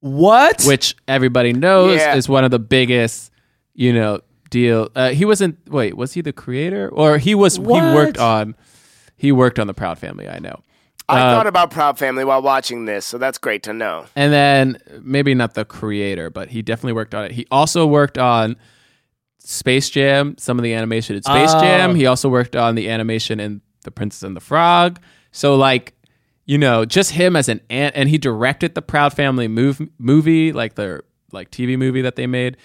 What? 0.00 0.62
which 0.64 0.96
everybody 1.06 1.52
knows 1.52 1.98
Yeah. 1.98 2.14
is 2.16 2.28
one 2.28 2.44
of 2.44 2.50
the 2.50 2.58
biggest, 2.58 3.30
you 3.74 3.92
know, 3.92 4.20
deal. 4.50 4.88
Uh, 4.94 5.10
he 5.10 5.24
wasn't. 5.24 5.58
Wait, 5.70 5.96
was 5.96 6.12
he 6.14 6.20
the 6.20 6.32
creator, 6.32 6.88
or 6.88 7.18
he 7.18 7.34
was? 7.34 7.56
He 7.56 7.62
worked 7.62 8.18
on. 8.18 8.54
He 9.16 9.32
worked 9.32 9.58
on 9.58 9.66
the 9.66 9.74
Proud 9.74 9.98
Family. 9.98 10.28
I 10.28 10.38
know. 10.38 10.60
I 11.10 11.20
Uh, 11.20 11.34
thought 11.36 11.46
about 11.46 11.70
Proud 11.70 11.98
Family 11.98 12.24
while 12.24 12.42
watching 12.42 12.84
this, 12.84 13.06
so 13.06 13.16
that's 13.18 13.38
great 13.38 13.62
to 13.64 13.72
know. 13.72 14.04
And 14.14 14.32
then 14.32 14.78
maybe 15.00 15.34
not 15.34 15.54
the 15.54 15.64
creator, 15.64 16.28
but 16.30 16.50
he 16.50 16.60
definitely 16.62 16.92
worked 16.92 17.14
on 17.14 17.24
it. 17.24 17.32
He 17.32 17.46
also 17.50 17.86
worked 17.86 18.18
on 18.18 18.56
Space 19.50 19.88
Jam, 19.88 20.36
some 20.36 20.58
of 20.58 20.62
the 20.62 20.74
animation 20.74 21.16
in 21.16 21.22
Space 21.22 21.52
Oh. 21.54 21.60
Jam. 21.62 21.94
He 21.94 22.04
also 22.04 22.28
worked 22.28 22.54
on 22.54 22.74
the 22.74 22.90
animation 22.90 23.40
in 23.40 23.62
The 23.84 23.90
Princess 23.90 24.22
and 24.22 24.36
the 24.36 24.42
Frog. 24.42 25.00
So 25.32 25.56
like, 25.56 25.94
you 26.44 26.58
know, 26.58 26.84
just 26.84 27.12
him 27.12 27.34
as 27.34 27.48
an 27.48 27.62
ant, 27.70 27.96
and 27.96 28.10
he 28.10 28.18
directed 28.18 28.74
the 28.74 28.82
Proud 28.82 29.14
Family 29.14 29.48
move, 29.48 29.80
movie, 29.98 30.52
like 30.52 30.74
the 30.74 31.00
like 31.32 31.50
TV 31.50 31.78
movie 31.78 32.02
that 32.02 32.14
they 32.16 32.26
made. 32.26 32.58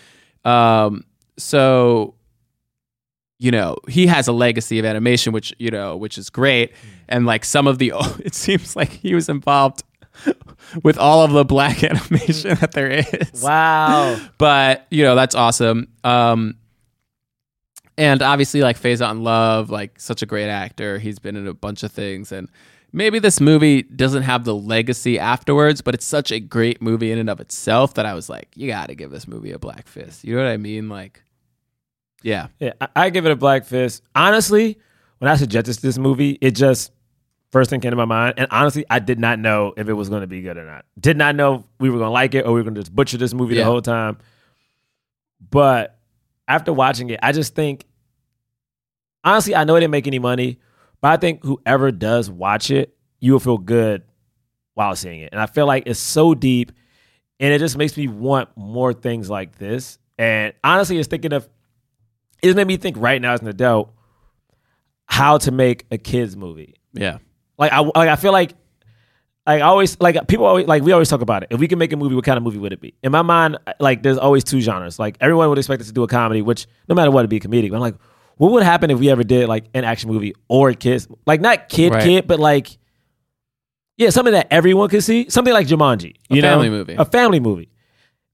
Um, 0.44 1.06
so 1.38 2.16
you 3.40 3.50
know 3.50 3.78
he 3.88 4.06
has 4.08 4.28
a 4.28 4.32
legacy 4.34 4.78
of 4.78 4.86
animation 4.86 5.34
which 5.34 5.54
you 5.58 5.72
know 5.72 5.98
which 5.98 6.18
is 6.18 6.30
great 6.30 6.72
and 7.10 7.26
like 7.26 7.44
some 7.44 7.66
of 7.66 7.78
the 7.80 7.92
it 8.24 8.36
seems 8.36 8.76
like 8.76 8.90
he 8.90 9.16
was 9.16 9.28
involved 9.28 9.84
with 10.84 10.98
all 10.98 11.24
of 11.24 11.32
the 11.32 11.44
black 11.44 11.84
animation 11.92 12.56
that 12.60 12.74
there 12.74 12.92
is 12.92 13.42
wow. 13.42 14.16
but 14.38 14.86
you 14.92 15.04
know 15.04 15.16
that's 15.16 15.34
awesome 15.34 15.88
um 16.04 16.54
and 17.98 18.22
obviously 18.22 18.62
like 18.62 18.78
phase 18.78 19.02
Faizon 19.02 19.22
Love 19.22 19.70
like 19.70 20.00
such 20.00 20.22
a 20.22 20.26
great 20.26 20.50
actor 20.50 21.00
he's 21.00 21.20
been 21.20 21.36
in 21.36 21.48
a 21.48 21.54
bunch 21.54 21.84
of 21.84 21.92
things 21.92 22.32
and 22.32 22.50
maybe 22.92 23.20
this 23.20 23.40
movie 23.40 23.82
doesn't 23.84 24.24
have 24.24 24.44
the 24.46 24.56
legacy 24.56 25.20
afterwards 25.20 25.82
but 25.82 25.94
it's 25.94 26.06
such 26.06 26.32
a 26.32 26.40
great 26.40 26.82
movie 26.82 27.12
in 27.12 27.18
and 27.20 27.30
of 27.30 27.40
itself 27.40 27.94
that 27.96 28.06
I 28.06 28.14
was 28.14 28.30
like 28.30 28.50
you 28.56 28.68
got 28.68 28.88
to 28.88 28.96
give 28.96 29.12
this 29.12 29.28
movie 29.28 29.52
a 29.52 29.60
black 29.60 29.88
fist 29.88 30.24
you 30.24 30.36
know 30.36 30.44
what 30.44 30.50
I 30.50 30.58
mean 30.58 30.90
like 30.90 31.24
yeah 32.24 32.48
Yeah, 32.60 32.74
I, 32.82 32.88
I 32.96 33.10
give 33.10 33.26
it 33.26 33.32
a 33.32 33.36
black 33.36 33.66
fist. 33.66 34.02
Honestly, 34.16 34.80
when 35.20 35.30
I 35.30 35.36
suggested 35.36 35.76
this 35.82 35.98
movie, 35.98 36.38
it 36.42 36.52
just 36.52 36.92
first 37.52 37.70
thing 37.70 37.82
came 37.82 37.92
to 37.92 37.98
my 37.98 38.06
mind. 38.06 38.36
And 38.38 38.48
honestly, 38.50 38.86
I 38.90 39.00
did 39.00 39.20
not 39.20 39.40
know 39.40 39.74
if 39.76 39.88
it 39.90 39.94
was 39.94 40.08
going 40.10 40.22
to 40.22 40.28
be 40.28 40.42
good 40.42 40.58
or 40.58 40.66
not. 40.66 40.86
Did 41.00 41.18
not 41.18 41.36
know 41.36 41.66
we 41.80 41.90
were 41.90 41.98
going 41.98 42.08
to 42.08 42.12
like 42.14 42.34
it 42.34 42.46
or 42.46 42.54
we 42.54 42.60
were 42.62 42.64
going 42.64 42.76
to 42.76 42.82
just 42.82 42.96
butcher 42.96 43.18
this 43.18 43.34
movie 43.34 43.56
Yeah. 43.56 43.66
the 43.66 43.72
whole 43.72 43.82
time. 43.82 44.18
But 45.50 46.00
after 46.48 46.74
watching 46.74 47.10
it, 47.10 47.20
I 47.22 47.32
just 47.32 47.56
think, 47.56 47.86
honestly, 49.24 49.56
I 49.56 49.64
know 49.64 49.76
it 49.76 49.82
didn't 49.82 49.92
make 49.92 50.08
any 50.08 50.20
money, 50.20 50.60
but 51.02 51.12
I 51.12 51.18
think 51.18 51.44
whoever 51.44 51.92
does 51.92 52.30
watch 52.30 52.72
it, 52.72 52.96
you 53.20 53.34
will 53.34 53.40
feel 53.40 53.58
good 53.58 54.04
while 54.74 54.96
seeing 54.96 55.22
it. 55.22 55.30
And 55.32 55.42
I 55.42 55.46
feel 55.46 55.66
like 55.66 55.84
it's 55.86 56.00
so 56.00 56.34
deep 56.34 56.72
and 57.40 57.54
it 57.54 57.60
just 57.60 57.78
makes 57.78 57.96
me 57.98 58.08
want 58.08 58.50
more 58.56 58.94
things 58.94 59.30
like 59.30 59.58
this. 59.58 59.98
And 60.18 60.54
honestly, 60.64 60.98
it's 60.98 61.08
thinking 61.08 61.34
of 61.34 61.50
it's 62.42 62.56
made 62.56 62.68
me 62.68 62.78
think 62.78 62.98
right 62.98 63.22
now 63.22 63.34
as 63.34 63.42
an 63.42 63.48
adult 63.48 63.94
how 65.06 65.38
to 65.38 65.52
make 65.52 65.86
a 65.92 65.98
kids 65.98 66.36
movie. 66.36 66.76
yeah 66.94 67.18
Like 67.58 67.72
I 67.72 67.80
like 67.80 68.10
I 68.10 68.16
feel 68.16 68.32
like 68.32 68.54
like 69.46 69.62
I 69.62 69.66
always 69.66 70.00
like 70.00 70.28
people 70.28 70.46
always 70.46 70.68
like 70.68 70.84
we 70.84 70.92
always 70.92 71.10
talk 71.10 71.22
about 71.22 71.44
it. 71.44 71.50
If 71.52 71.60
we 71.60 71.68
can 71.68 71.78
make 71.80 71.92
a 71.92 71.98
movie, 71.98 72.16
what 72.16 72.24
kind 72.24 72.38
of 72.38 72.44
movie 72.44 72.58
would 72.60 72.72
it 72.74 72.80
be? 72.82 72.94
In 73.04 73.12
my 73.12 73.22
mind, 73.22 73.58
like 73.80 74.04
there's 74.04 74.18
always 74.18 74.44
two 74.44 74.62
genres. 74.62 75.00
Like 75.00 75.18
everyone 75.20 75.50
would 75.50 75.58
expect 75.58 75.82
us 75.82 75.88
to 75.88 75.94
do 75.94 76.04
a 76.04 76.08
comedy, 76.08 76.42
which 76.42 76.66
no 76.88 76.96
matter 76.96 77.12
what, 77.12 77.22
it'd 77.22 77.30
be 77.30 77.38
a 77.38 77.40
comedic. 77.42 77.70
But 77.70 77.76
I'm 77.76 77.82
like, 77.82 77.96
what 78.38 78.52
would 78.52 78.64
happen 78.64 78.90
if 78.92 79.00
we 79.00 79.10
ever 79.10 79.24
did 79.24 79.48
like 79.48 79.66
an 79.74 79.84
action 79.84 80.10
movie 80.12 80.34
or 80.48 80.70
a 80.70 80.76
kids 80.76 81.08
like 81.26 81.42
not 81.42 81.70
kid 81.70 81.92
Right. 81.94 82.04
kid, 82.04 82.28
but 82.28 82.40
like 82.40 82.78
yeah, 83.98 84.10
something 84.10 84.34
that 84.34 84.48
everyone 84.52 84.90
could 84.90 85.04
see, 85.04 85.30
something 85.30 85.54
like 85.54 85.68
Jumanji, 85.68 86.16
you 86.30 86.40
A 86.40 86.42
know, 86.42 86.50
family 86.50 86.70
movie. 86.70 86.96
a 86.98 87.06
family 87.06 87.40
movie. 87.40 87.70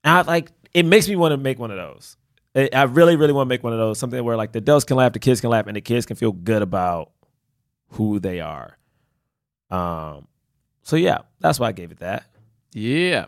And 0.04 0.18
I 0.18 0.22
like 0.22 0.52
it 0.74 0.86
makes 0.86 1.08
me 1.10 1.16
want 1.18 1.34
to 1.34 1.38
make 1.38 1.60
one 1.60 1.70
of 1.72 1.78
those. 1.78 2.16
I 2.56 2.70
I 2.74 2.84
really, 2.84 3.16
really 3.18 3.34
want 3.34 3.48
to 3.48 3.50
make 3.50 3.64
one 3.64 3.74
of 3.74 3.80
those. 3.80 4.00
Something 4.00 4.24
where 4.24 4.38
like 4.38 4.54
the 4.54 4.60
adults 4.60 4.86
can 4.86 4.96
laugh, 4.98 5.12
the 5.14 5.20
kids 5.20 5.42
can 5.42 5.50
laugh, 5.50 5.68
and 5.68 5.76
the 5.76 5.82
kids 5.82 6.06
can 6.06 6.16
feel 6.16 6.32
good 6.32 6.62
about 6.62 7.12
who 7.90 8.20
they 8.20 8.40
are. 8.40 8.78
Um. 9.70 10.28
So 10.84 10.96
yeah, 10.96 11.20
that's 11.40 11.60
why 11.60 11.68
I 11.68 11.72
gave 11.74 11.92
it 11.92 12.00
that. 12.00 12.24
Yeah. 12.74 13.26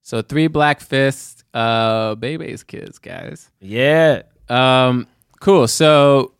So 0.00 0.22
three 0.22 0.46
black 0.46 0.80
fists, 0.80 1.44
uh, 1.52 2.14
Bebe's 2.14 2.62
kids, 2.64 2.98
guys. 2.98 3.50
Yeah. 3.60 4.22
Um, 4.48 5.06
cool. 5.40 5.68
So 5.68 6.32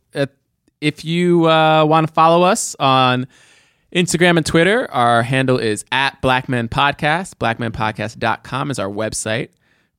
if 0.81 1.05
you 1.05 1.49
uh, 1.49 1.85
want 1.85 2.07
to 2.07 2.13
follow 2.13 2.43
us 2.43 2.77
on 2.79 3.27
Instagram 3.95 4.37
and 4.37 4.47
Twitter, 4.47 4.91
our 4.91 5.23
handle 5.23 5.59
is 5.59 5.85
at 5.93 6.21
Black 6.21 6.49
Men 6.49 6.69
Podcast. 6.69 7.35
Blackmenpodcast.com 7.37 8.71
is 8.71 8.79
our 8.79 8.89
website. 8.89 9.51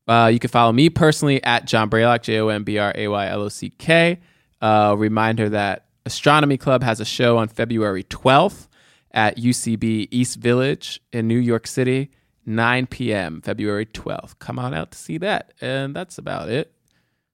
Uh, 0.08 0.28
you 0.28 0.40
can 0.40 0.50
follow 0.50 0.72
me 0.72 0.90
personally 0.90 1.44
at 1.44 1.66
John 1.66 1.90
Braylock, 1.90 2.24
J 2.24 2.40
O 2.40 2.48
M 2.48 2.64
B 2.64 2.78
R 2.78 2.92
A 2.96 3.08
Y 3.08 3.28
L 3.28 3.42
O 3.42 3.50
C 3.50 3.72
K. 3.78 4.20
Uh, 4.62 4.96
reminder 4.98 5.50
that 5.50 5.86
Astronomy 6.06 6.58
Club 6.58 6.84
has 6.84 7.00
a 7.00 7.06
show 7.06 7.38
on 7.38 7.48
February 7.48 8.04
12th 8.04 8.68
at 9.12 9.38
UCB 9.38 10.08
East 10.12 10.38
Village 10.38 11.02
in 11.14 11.28
New 11.28 11.38
York 11.38 11.66
City, 11.66 12.12
9 12.46 12.88
p.m., 12.88 13.42
February 13.42 13.86
12th. 13.86 14.38
Come 14.40 14.60
on 14.60 14.74
out 14.74 14.92
to 14.92 14.98
see 14.98 15.18
that. 15.20 15.54
And 15.62 15.96
that's 15.96 16.18
about 16.18 16.50
it. 16.50 16.74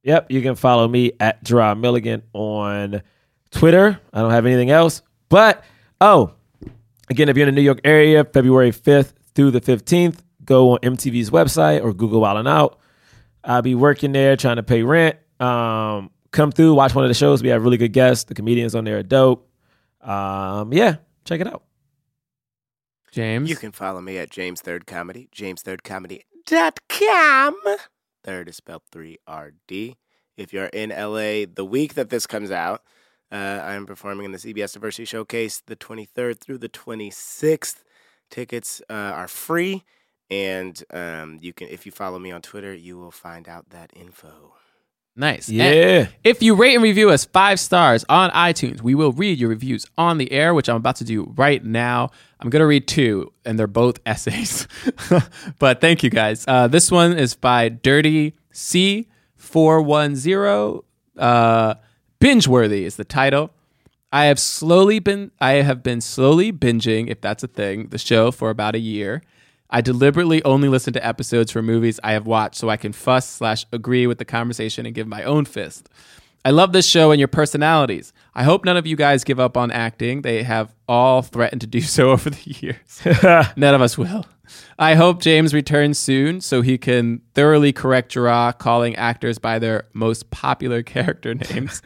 Yep. 0.06 0.32
You 0.32 0.42
can 0.42 0.56
follow 0.56 0.88
me 0.88 1.14
at 1.20 1.44
Jerah 1.44 1.76
Milligan 1.76 2.22
on 2.32 3.02
Twitter. 3.50 4.00
I 4.14 4.22
don't 4.22 4.32
have 4.32 4.46
anything 4.46 4.70
else. 4.70 5.02
But, 5.30 5.64
oh, 6.00 6.34
again, 7.10 7.28
if 7.28 7.36
you're 7.36 7.48
in 7.48 7.56
the 7.56 7.60
New 7.60 7.66
York 7.66 7.82
area, 7.84 8.24
February 8.24 8.72
5th 8.72 9.14
through 9.34 9.50
the 9.52 9.62
15th, 9.62 10.20
go 10.46 10.74
on 10.74 10.80
MTV's 10.80 11.32
website 11.32 11.84
or 11.84 11.92
Google 11.92 12.22
Wild 12.22 12.38
and 12.38 12.48
Out. 12.48 12.80
I'll 13.44 13.64
be 13.64 13.74
working 13.74 14.12
there 14.12 14.36
trying 14.38 14.58
to 14.58 14.64
pay 14.64 14.84
rent. 14.84 15.18
Um, 15.40 16.12
come 16.32 16.52
through, 16.52 16.76
watch 16.76 16.94
one 16.94 17.04
of 17.04 17.10
the 17.10 17.16
shows. 17.16 17.42
We 17.42 17.50
have 17.50 17.64
really 17.64 17.78
good 17.78 17.94
guests. 17.94 18.26
The 18.26 18.36
comedians 18.36 18.76
on 18.76 18.84
there 18.84 19.00
are 19.00 19.04
dope. 19.04 19.50
Um, 20.02 20.72
yeah, 20.72 20.98
check 21.26 21.42
it 21.42 21.48
out. 21.48 21.64
James? 23.12 23.50
You 23.50 23.56
can 23.56 23.72
follow 23.72 24.02
me 24.02 24.20
at 24.20 24.30
James 24.30 24.62
Third 24.62 24.86
Comedy, 24.86 25.30
James 25.32 25.64
Third 25.64 25.84
Comedy 25.84 26.26
dot 26.46 26.80
jamesthirdcomedy.com. 26.90 27.78
Third 28.26 28.50
is 28.50 28.56
spelled 28.56 28.82
3RD. 28.92 29.96
If 30.36 30.52
you're 30.52 30.66
in 30.66 30.90
LA 30.90 31.46
the 31.46 31.64
week 31.64 31.94
that 31.94 32.10
this 32.10 32.26
comes 32.26 32.50
out, 32.50 32.82
uh, 33.32 33.62
I'm 33.64 33.86
performing 33.86 34.26
in 34.26 34.32
the 34.32 34.40
CBS 34.40 34.74
Diversity 34.74 35.06
Showcase 35.06 35.62
the 35.66 35.76
23rd 35.76 36.40
through 36.40 36.58
the 36.58 36.70
26th. 36.70 37.84
Tickets 38.32 38.82
uh, 38.90 38.94
are 38.94 39.28
free, 39.28 39.84
and 40.32 40.84
um, 40.92 41.38
you 41.40 41.54
can 41.54 41.68
if 41.68 41.86
you 41.86 41.92
follow 41.92 42.18
me 42.18 42.32
on 42.32 42.42
Twitter, 42.42 42.74
you 42.74 42.98
will 42.98 43.12
find 43.12 43.48
out 43.48 43.70
that 43.70 43.92
info. 43.96 44.56
Nice. 45.16 45.48
Yeah. 45.48 45.64
And 45.64 46.10
if 46.24 46.44
you 46.44 46.56
rate 46.56 46.74
and 46.74 46.84
review 46.84 47.10
us 47.10 47.26
five 47.26 47.60
stars 47.60 48.04
on 48.10 48.32
iTunes, 48.32 48.82
we 48.82 48.96
will 48.96 49.14
read 49.14 49.40
your 49.40 49.50
reviews 49.50 49.86
on 49.98 50.18
the 50.18 50.32
air, 50.32 50.54
which 50.54 50.68
I'm 50.68 50.76
about 50.76 50.98
to 50.98 51.06
do 51.06 51.32
right 51.38 51.64
now. 51.64 52.12
I'm 52.40 52.50
going 52.50 52.60
to 52.60 52.68
read 52.68 52.88
two, 52.88 53.32
and 53.46 53.58
they're 53.58 53.68
both 53.68 54.00
essays. 54.06 54.68
but 55.60 55.80
thank 55.80 56.04
you 56.04 56.10
guys. 56.10 56.44
Uh, 56.48 56.68
this 56.68 56.92
one 56.92 57.18
is 57.18 57.34
by 57.34 57.70
Dirty 57.70 58.34
C410. 58.54 60.84
Uh, 61.18 61.76
Binge 62.20 62.48
worthy 62.48 62.86
is 62.86 62.98
the 62.98 63.06
title. 63.06 63.52
I 64.12 64.26
have 64.26 64.40
slowly 64.40 65.00
been 65.00 65.32
I 65.42 65.54
have 65.54 65.82
been 65.84 66.02
slowly 66.02 66.54
binging, 66.54 67.10
if 67.10 67.22
that's 67.22 67.44
a 67.44 67.48
thing, 67.48 67.88
the 67.90 67.98
show 67.98 68.32
for 68.32 68.50
about 68.50 68.76
a 68.76 68.80
year. 68.80 69.22
I 69.70 69.82
deliberately 69.82 70.44
only 70.44 70.70
listen 70.70 70.94
to 70.94 71.06
episodes 71.06 71.52
for 71.52 71.62
movies 71.62 72.00
I 72.04 72.14
have 72.14 72.28
watched 72.28 72.56
so 72.56 72.70
I 72.70 72.78
can 72.78 72.94
fuss 72.94 73.28
slash 73.28 73.66
agree 73.72 74.08
with 74.08 74.20
the 74.20 74.26
conversation 74.26 74.86
and 74.86 74.94
give 74.94 75.08
my 75.08 75.24
own 75.24 75.46
fist. 75.46 75.90
I 76.46 76.52
love 76.52 76.74
this 76.74 76.88
show 76.88 77.10
and 77.10 77.20
your 77.20 77.28
personalities. 77.28 78.14
I 78.36 78.44
hope 78.44 78.66
none 78.66 78.78
of 78.78 78.86
you 78.86 78.96
guys 78.96 79.24
give 79.24 79.40
up 79.40 79.58
on 79.58 79.72
acting. 79.72 80.22
They 80.22 80.44
have 80.44 80.76
all 80.88 81.24
threatened 81.24 81.62
to 81.62 81.68
do 81.68 81.82
so 81.82 82.12
over 82.12 82.30
the 82.30 82.52
years. 82.52 83.48
none 83.58 83.74
of 83.74 83.82
us 83.82 83.98
will. 83.98 84.28
I 84.78 84.94
hope 84.94 85.22
James 85.22 85.56
returns 85.56 85.98
soon 85.98 86.42
so 86.42 86.62
he 86.62 86.78
can 86.78 87.22
thoroughly 87.34 87.74
correct 87.74 88.12
Jerah 88.12 88.54
calling 88.60 88.96
actors 88.96 89.40
by 89.40 89.58
their 89.58 89.88
most 89.94 90.30
popular 90.30 90.84
character 90.84 91.34
names. 91.34 91.82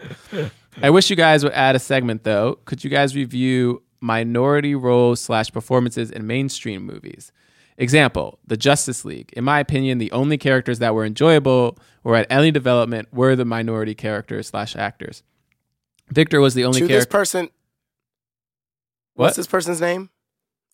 I 0.82 0.90
wish 0.90 1.10
you 1.10 1.16
guys 1.16 1.46
would 1.46 1.54
add 1.54 1.78
a 1.78 1.80
segment 1.80 2.26
though. 2.26 2.60
Could 2.66 2.84
you 2.84 2.90
guys 2.90 3.16
review 3.16 3.82
minority 4.02 4.76
roles 4.76 5.22
slash 5.22 5.52
performances 5.54 6.12
in 6.12 6.28
mainstream 6.28 6.86
movies? 6.86 7.32
Example, 7.80 8.40
the 8.46 8.58
Justice 8.58 9.06
League. 9.06 9.32
In 9.38 9.46
my 9.46 9.60
opinion, 9.62 10.00
the 10.00 10.12
only 10.12 10.38
characters 10.38 10.80
that 10.80 10.94
were 10.94 11.06
enjoyable 11.06 11.78
or 12.04 12.16
at 12.18 12.28
any 12.30 12.52
development 12.52 13.08
were 13.14 13.38
the 13.38 13.46
minority 13.46 13.96
characters 13.96 14.50
slash 14.50 14.76
actors. 14.76 15.24
Victor 16.12 16.42
was 16.42 16.56
the 16.56 16.66
only 16.66 16.82
to 16.82 16.88
this 16.88 17.06
person, 17.06 17.50
What? 19.14 19.28
what's 19.28 19.38
this 19.38 19.48
person's 19.48 19.80
name? 19.80 20.10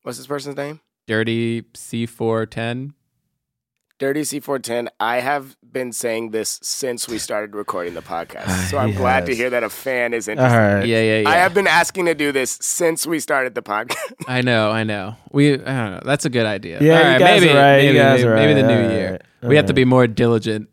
What's 0.02 0.18
this 0.18 0.26
person's 0.26 0.57
name? 0.57 0.80
Dirty 1.06 1.61
C410. 1.61 2.94
Dirty 3.99 4.22
C410. 4.22 4.88
I 4.99 5.18
have 5.18 5.56
been 5.76 5.91
saying 5.91 6.31
this 6.31 6.57
since 6.64 7.06
we 7.06 7.18
started 7.19 7.53
recording 7.53 7.93
the 7.95 8.02
podcast. 8.02 8.47
So 8.72 8.77
I'm 8.77 8.93
glad 8.93 9.26
to 9.27 9.35
hear 9.35 9.49
that 9.49 9.64
a 9.64 9.69
fan 9.69 10.14
is 10.14 10.27
All 10.30 10.31
interested. 10.31 10.57
right. 10.57 10.88
Yeah, 10.88 11.02
yeah, 11.02 11.19
yeah. 11.19 11.30
I 11.30 11.35
have 11.35 11.53
been 11.53 11.68
asking 11.68 12.06
to 12.06 12.15
do 12.15 12.31
this 12.31 12.57
since 12.61 13.06
we 13.06 13.19
started 13.19 13.53
the 13.56 13.61
podcast. 13.61 14.14
I 14.27 14.41
know, 14.41 14.72
I 14.72 14.84
know. 14.85 15.18
We, 15.31 15.53
I 15.53 15.57
don't 15.57 15.91
know. 15.91 16.02
That's 16.06 16.23
a 16.26 16.30
good 16.30 16.45
idea. 16.45 16.80
Yeah, 16.81 16.93
All 16.93 16.99
you 16.99 17.06
right, 17.11 17.19
guys 17.19 17.41
maybe, 17.41 17.52
are 17.53 17.56
right, 17.61 17.77
you 17.80 17.88
maybe, 17.89 17.97
guys 17.99 18.19
maybe, 18.22 18.30
are 18.30 18.35
maybe 18.35 18.53
the 18.53 18.68
right. 18.68 18.73
new 18.81 18.85
All 18.85 18.91
year. 18.91 19.11
right, 19.11 19.49
We 19.49 19.56
have 19.57 19.65
to 19.68 19.73
be 19.73 19.84
more 19.85 20.07
diligent 20.07 20.69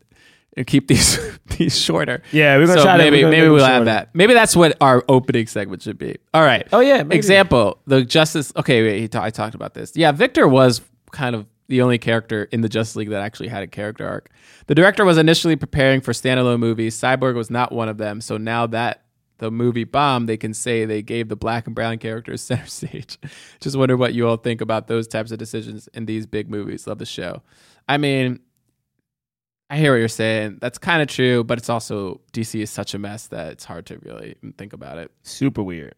and 0.55 0.65
keep 0.65 0.87
these 0.87 1.19
these 1.57 1.77
shorter. 1.77 2.23
Yeah, 2.31 2.57
we're 2.57 2.67
gonna 2.67 2.79
so 2.79 2.85
try 2.85 2.97
maybe 2.97 3.17
we're 3.17 3.21
gonna 3.23 3.31
maybe 3.31 3.41
make 3.41 3.47
them 3.47 3.53
we'll 3.55 3.65
add 3.65 3.87
that. 3.87 4.15
Maybe 4.15 4.33
that's 4.33 4.55
what 4.55 4.77
our 4.79 5.03
opening 5.09 5.47
segment 5.47 5.81
should 5.81 5.97
be. 5.97 6.15
All 6.33 6.43
right. 6.43 6.65
Oh, 6.71 6.79
yeah, 6.79 7.03
maybe. 7.03 7.17
Example: 7.17 7.79
the 7.85 8.05
Justice. 8.05 8.53
Okay, 8.55 8.81
wait. 8.83 9.01
He 9.01 9.07
ta- 9.09 9.23
I 9.23 9.29
talked 9.31 9.55
about 9.55 9.73
this. 9.73 9.91
Yeah, 9.95 10.11
Victor 10.13 10.47
was 10.47 10.81
kind 11.11 11.35
of 11.35 11.45
the 11.73 11.81
only 11.81 11.97
character 11.97 12.43
in 12.51 12.61
the 12.61 12.69
Justice 12.69 12.95
League 12.95 13.09
that 13.09 13.23
actually 13.23 13.47
had 13.47 13.63
a 13.63 13.67
character 13.67 14.07
arc. 14.07 14.29
The 14.67 14.75
director 14.75 15.03
was 15.03 15.17
initially 15.17 15.55
preparing 15.55 16.01
for 16.01 16.11
standalone 16.11 16.59
movies. 16.59 16.95
Cyborg 16.95 17.33
was 17.33 17.49
not 17.49 17.71
one 17.71 17.89
of 17.89 17.97
them. 17.97 18.21
So 18.21 18.37
now 18.37 18.67
that 18.67 19.05
the 19.39 19.49
movie 19.49 19.83
bombed, 19.83 20.29
they 20.29 20.37
can 20.37 20.53
say 20.53 20.85
they 20.85 21.01
gave 21.01 21.29
the 21.29 21.35
black 21.35 21.65
and 21.65 21.73
brown 21.73 21.97
characters 21.97 22.41
center 22.43 22.67
stage. 22.67 23.17
Just 23.59 23.75
wonder 23.75 23.97
what 23.97 24.13
you 24.13 24.27
all 24.27 24.37
think 24.37 24.61
about 24.61 24.85
those 24.87 25.07
types 25.07 25.31
of 25.31 25.39
decisions 25.39 25.89
in 25.95 26.05
these 26.05 26.27
big 26.27 26.47
movies. 26.47 26.85
Love 26.85 26.99
the 26.99 27.07
show. 27.07 27.41
I 27.89 27.97
mean, 27.97 28.39
I 29.71 29.77
hear 29.77 29.93
what 29.93 29.97
you're 29.97 30.09
saying. 30.09 30.59
That's 30.61 30.77
kind 30.77 31.01
of 31.01 31.07
true, 31.07 31.43
but 31.43 31.57
it's 31.57 31.69
also 31.69 32.21
DC 32.33 32.61
is 32.61 32.69
such 32.69 32.93
a 32.93 32.99
mess 32.99 33.25
that 33.29 33.53
it's 33.53 33.65
hard 33.65 33.87
to 33.87 33.97
really 34.03 34.35
think 34.59 34.73
about 34.73 34.99
it. 34.99 35.09
Super 35.23 35.63
weird. 35.63 35.95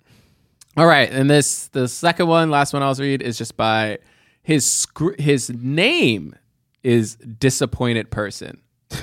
All 0.78 0.88
right, 0.88 1.12
and 1.12 1.30
this 1.30 1.68
the 1.68 1.90
second 1.90 2.28
one, 2.28 2.50
last 2.50 2.72
one 2.72 2.82
I'll 2.82 2.96
read 2.96 3.22
is 3.22 3.38
just 3.38 3.58
by 3.58 4.00
his 4.46 4.64
scr- 4.64 5.20
his 5.20 5.50
name 5.50 6.36
is 6.84 7.16
disappointed 7.16 8.12
person. 8.12 8.62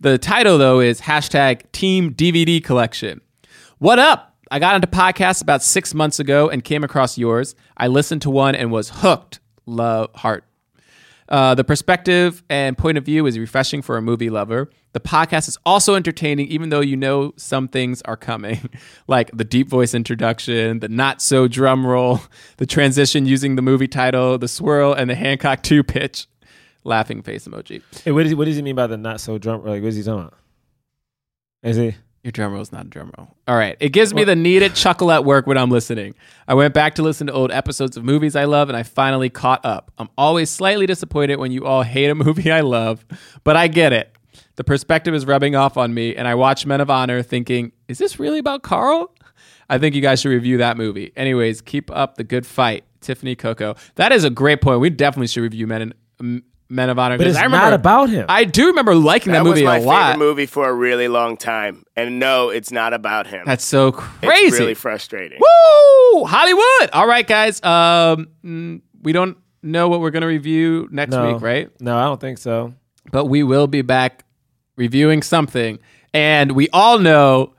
the 0.00 0.16
title 0.16 0.56
though 0.56 0.80
is 0.80 1.02
hashtag 1.02 1.70
Team 1.70 2.14
DVD 2.14 2.64
Collection. 2.64 3.20
What 3.76 3.98
up? 3.98 4.34
I 4.50 4.58
got 4.58 4.74
into 4.74 4.86
podcasts 4.86 5.42
about 5.42 5.62
six 5.62 5.92
months 5.92 6.18
ago 6.18 6.48
and 6.48 6.64
came 6.64 6.82
across 6.82 7.18
yours. 7.18 7.54
I 7.76 7.88
listened 7.88 8.22
to 8.22 8.30
one 8.30 8.54
and 8.54 8.72
was 8.72 8.88
hooked. 8.88 9.40
Love 9.66 10.14
heart. 10.14 10.44
Uh, 11.28 11.54
the 11.54 11.64
perspective 11.64 12.42
and 12.48 12.78
point 12.78 12.98
of 12.98 13.04
view 13.04 13.26
is 13.26 13.38
refreshing 13.38 13.82
for 13.82 13.96
a 13.96 14.02
movie 14.02 14.30
lover. 14.30 14.70
The 14.92 15.00
podcast 15.00 15.48
is 15.48 15.58
also 15.66 15.94
entertaining, 15.94 16.46
even 16.48 16.68
though 16.68 16.80
you 16.80 16.96
know 16.96 17.34
some 17.36 17.68
things 17.68 18.00
are 18.02 18.16
coming, 18.16 18.70
like 19.08 19.30
the 19.32 19.44
deep 19.44 19.68
voice 19.68 19.94
introduction, 19.94 20.78
the 20.80 20.88
not 20.88 21.20
so 21.20 21.48
drum 21.48 21.86
roll, 21.86 22.20
the 22.56 22.66
transition 22.66 23.26
using 23.26 23.56
the 23.56 23.62
movie 23.62 23.88
title, 23.88 24.38
the 24.38 24.48
swirl, 24.48 24.92
and 24.92 25.10
the 25.10 25.14
Hancock 25.14 25.62
2 25.62 25.82
pitch. 25.82 26.26
Laughing 26.84 27.20
face 27.20 27.48
emoji. 27.48 27.82
Hey, 28.04 28.12
what, 28.12 28.26
is, 28.26 28.34
what 28.36 28.44
does 28.44 28.54
he 28.54 28.62
mean 28.62 28.76
by 28.76 28.86
the 28.86 28.96
not 28.96 29.20
so 29.20 29.38
drum? 29.38 29.64
Like, 29.64 29.82
what 29.82 29.88
is 29.88 29.96
he 29.96 30.02
talking 30.04 30.20
about? 30.20 30.34
Is 31.64 31.76
he? 31.76 31.96
Your 32.26 32.32
drum 32.32 32.54
roll 32.54 32.60
is 32.60 32.72
not 32.72 32.86
a 32.86 32.88
drum 32.88 33.12
roll. 33.16 33.28
All 33.46 33.56
right. 33.56 33.76
It 33.78 33.90
gives 33.90 34.12
me 34.12 34.24
the 34.24 34.34
needed 34.34 34.74
chuckle 34.74 35.12
at 35.12 35.24
work 35.24 35.46
when 35.46 35.56
I'm 35.56 35.70
listening. 35.70 36.16
I 36.48 36.54
went 36.54 36.74
back 36.74 36.96
to 36.96 37.02
listen 37.04 37.28
to 37.28 37.32
old 37.32 37.52
episodes 37.52 37.96
of 37.96 38.02
movies 38.02 38.34
I 38.34 38.46
love 38.46 38.68
and 38.68 38.76
I 38.76 38.82
finally 38.82 39.30
caught 39.30 39.64
up. 39.64 39.92
I'm 39.96 40.08
always 40.18 40.50
slightly 40.50 40.86
disappointed 40.86 41.38
when 41.38 41.52
you 41.52 41.64
all 41.64 41.84
hate 41.84 42.10
a 42.10 42.16
movie 42.16 42.50
I 42.50 42.62
love, 42.62 43.06
but 43.44 43.54
I 43.54 43.68
get 43.68 43.92
it. 43.92 44.12
The 44.56 44.64
perspective 44.64 45.14
is 45.14 45.24
rubbing 45.24 45.54
off 45.54 45.76
on 45.76 45.94
me, 45.94 46.16
and 46.16 46.26
I 46.26 46.34
watch 46.34 46.66
Men 46.66 46.80
of 46.80 46.90
Honor 46.90 47.22
thinking, 47.22 47.70
is 47.86 47.98
this 47.98 48.18
really 48.18 48.40
about 48.40 48.64
Carl? 48.64 49.14
I 49.70 49.78
think 49.78 49.94
you 49.94 50.02
guys 50.02 50.20
should 50.20 50.30
review 50.30 50.58
that 50.58 50.76
movie. 50.76 51.12
Anyways, 51.14 51.60
keep 51.60 51.92
up 51.92 52.16
the 52.16 52.24
good 52.24 52.44
fight. 52.44 52.82
Tiffany 53.02 53.36
Coco. 53.36 53.76
That 53.94 54.10
is 54.10 54.24
a 54.24 54.30
great 54.30 54.60
point. 54.60 54.80
We 54.80 54.90
definitely 54.90 55.28
should 55.28 55.42
review 55.42 55.68
Men, 55.68 55.94
in, 56.18 56.42
Men 56.68 56.90
of 56.90 56.98
Honor. 56.98 57.16
But 57.16 57.24
'cause 57.24 57.32
it's 57.34 57.40
I 57.40 57.44
remember, 57.44 57.64
not 57.66 57.72
about 57.74 58.10
him. 58.10 58.26
I 58.28 58.44
do 58.44 58.66
remember 58.66 58.94
liking 58.94 59.32
that, 59.32 59.40
that 59.40 59.44
movie 59.48 59.62
was 59.62 59.68
my 59.68 59.76
a 59.78 59.82
lot. 59.82 60.12
favorite 60.12 60.24
movie 60.26 60.46
for 60.46 60.68
a 60.68 60.72
really 60.72 61.06
long 61.08 61.36
time. 61.36 61.84
And 61.94 62.18
no, 62.18 62.48
it's 62.50 62.70
not 62.72 62.92
about 62.92 63.26
him. 63.28 63.42
That's 63.46 63.64
so 63.64 63.92
crazy. 63.92 64.46
It's 64.46 64.58
really 64.58 64.74
frustrating. 64.74 65.38
Woo! 65.40 66.24
Hollywood. 66.24 66.90
All 66.92 67.06
right, 67.06 67.26
guys. 67.26 67.62
Um, 67.62 68.28
mm, 68.44 68.80
we 69.02 69.12
don't 69.12 69.36
know 69.62 69.88
what 69.88 70.00
we're 70.00 70.10
gonna 70.10 70.26
review 70.26 70.88
next 70.90 71.12
No. 71.12 71.32
week, 71.34 71.42
right? 71.42 71.70
No, 71.80 71.96
I 71.96 72.04
don't 72.04 72.20
think 72.20 72.38
so. 72.38 72.74
But 73.12 73.26
we 73.26 73.42
will 73.44 73.66
be 73.68 73.82
back 73.82 74.24
reviewing 74.76 75.22
something, 75.22 75.78
and 76.12 76.52
we 76.52 76.68
all 76.72 76.98
know 76.98 77.52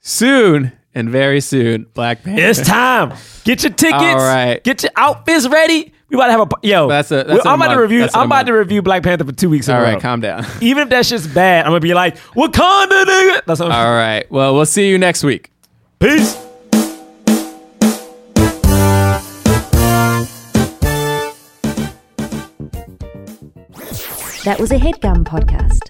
soon 0.00 0.72
and 0.94 1.10
very 1.10 1.40
soon, 1.40 1.86
Black 1.94 2.22
Panther. 2.22 2.42
It's 2.42 2.60
time. 2.66 3.12
Get 3.44 3.62
your 3.62 3.72
tickets. 3.72 4.02
All 4.02 4.16
right. 4.16 4.62
Get 4.64 4.82
your 4.82 4.92
outfits 4.96 5.48
ready. 5.48 5.92
We 6.10 6.16
about 6.16 6.26
to 6.26 6.32
have 6.32 6.40
a 6.40 6.48
yo. 6.66 6.88
That's 6.88 7.10
a- 7.10 7.24
that's 7.24 7.44
I'm 7.44 7.60
a 7.60 7.64
about 7.66 7.74
to 7.74 7.80
review. 7.80 8.00
That's 8.00 8.14
in 8.14 8.18
a 8.18 8.22
I'm 8.22 8.28
about 8.28 8.36
month. 8.36 8.46
to 8.46 8.52
review 8.54 8.80
Black 8.82 9.02
Panther 9.02 9.24
for 9.24 9.32
two 9.32 9.50
weeks 9.50 9.68
in 9.68 9.74
All 9.76 9.82
a 9.84 9.92
row. 9.94 10.00
calm 10.00 10.20
down. 10.20 10.46
Even 10.62 10.84
if 10.84 10.88
that 10.90 11.04
shit's 11.04 11.26
bad, 11.26 11.66
I'm 11.66 11.70
gonna 11.72 11.80
be 11.80 11.92
like 11.92 12.16
Wakanda, 12.34 13.04
nigga. 13.04 13.42
That's 13.44 13.60
what 13.60 13.70
I'm 13.70 13.86
All 13.86 13.92
right. 13.94 14.30
Well, 14.30 14.54
we'll 14.54 14.64
see 14.66 14.88
you 14.88 14.96
next 14.96 15.22
week. 15.22 15.50
Peace. 15.98 16.36
That 24.44 24.56
was 24.58 24.70
a 24.72 24.76
headgum 24.78 25.24
podcast. 25.24 25.80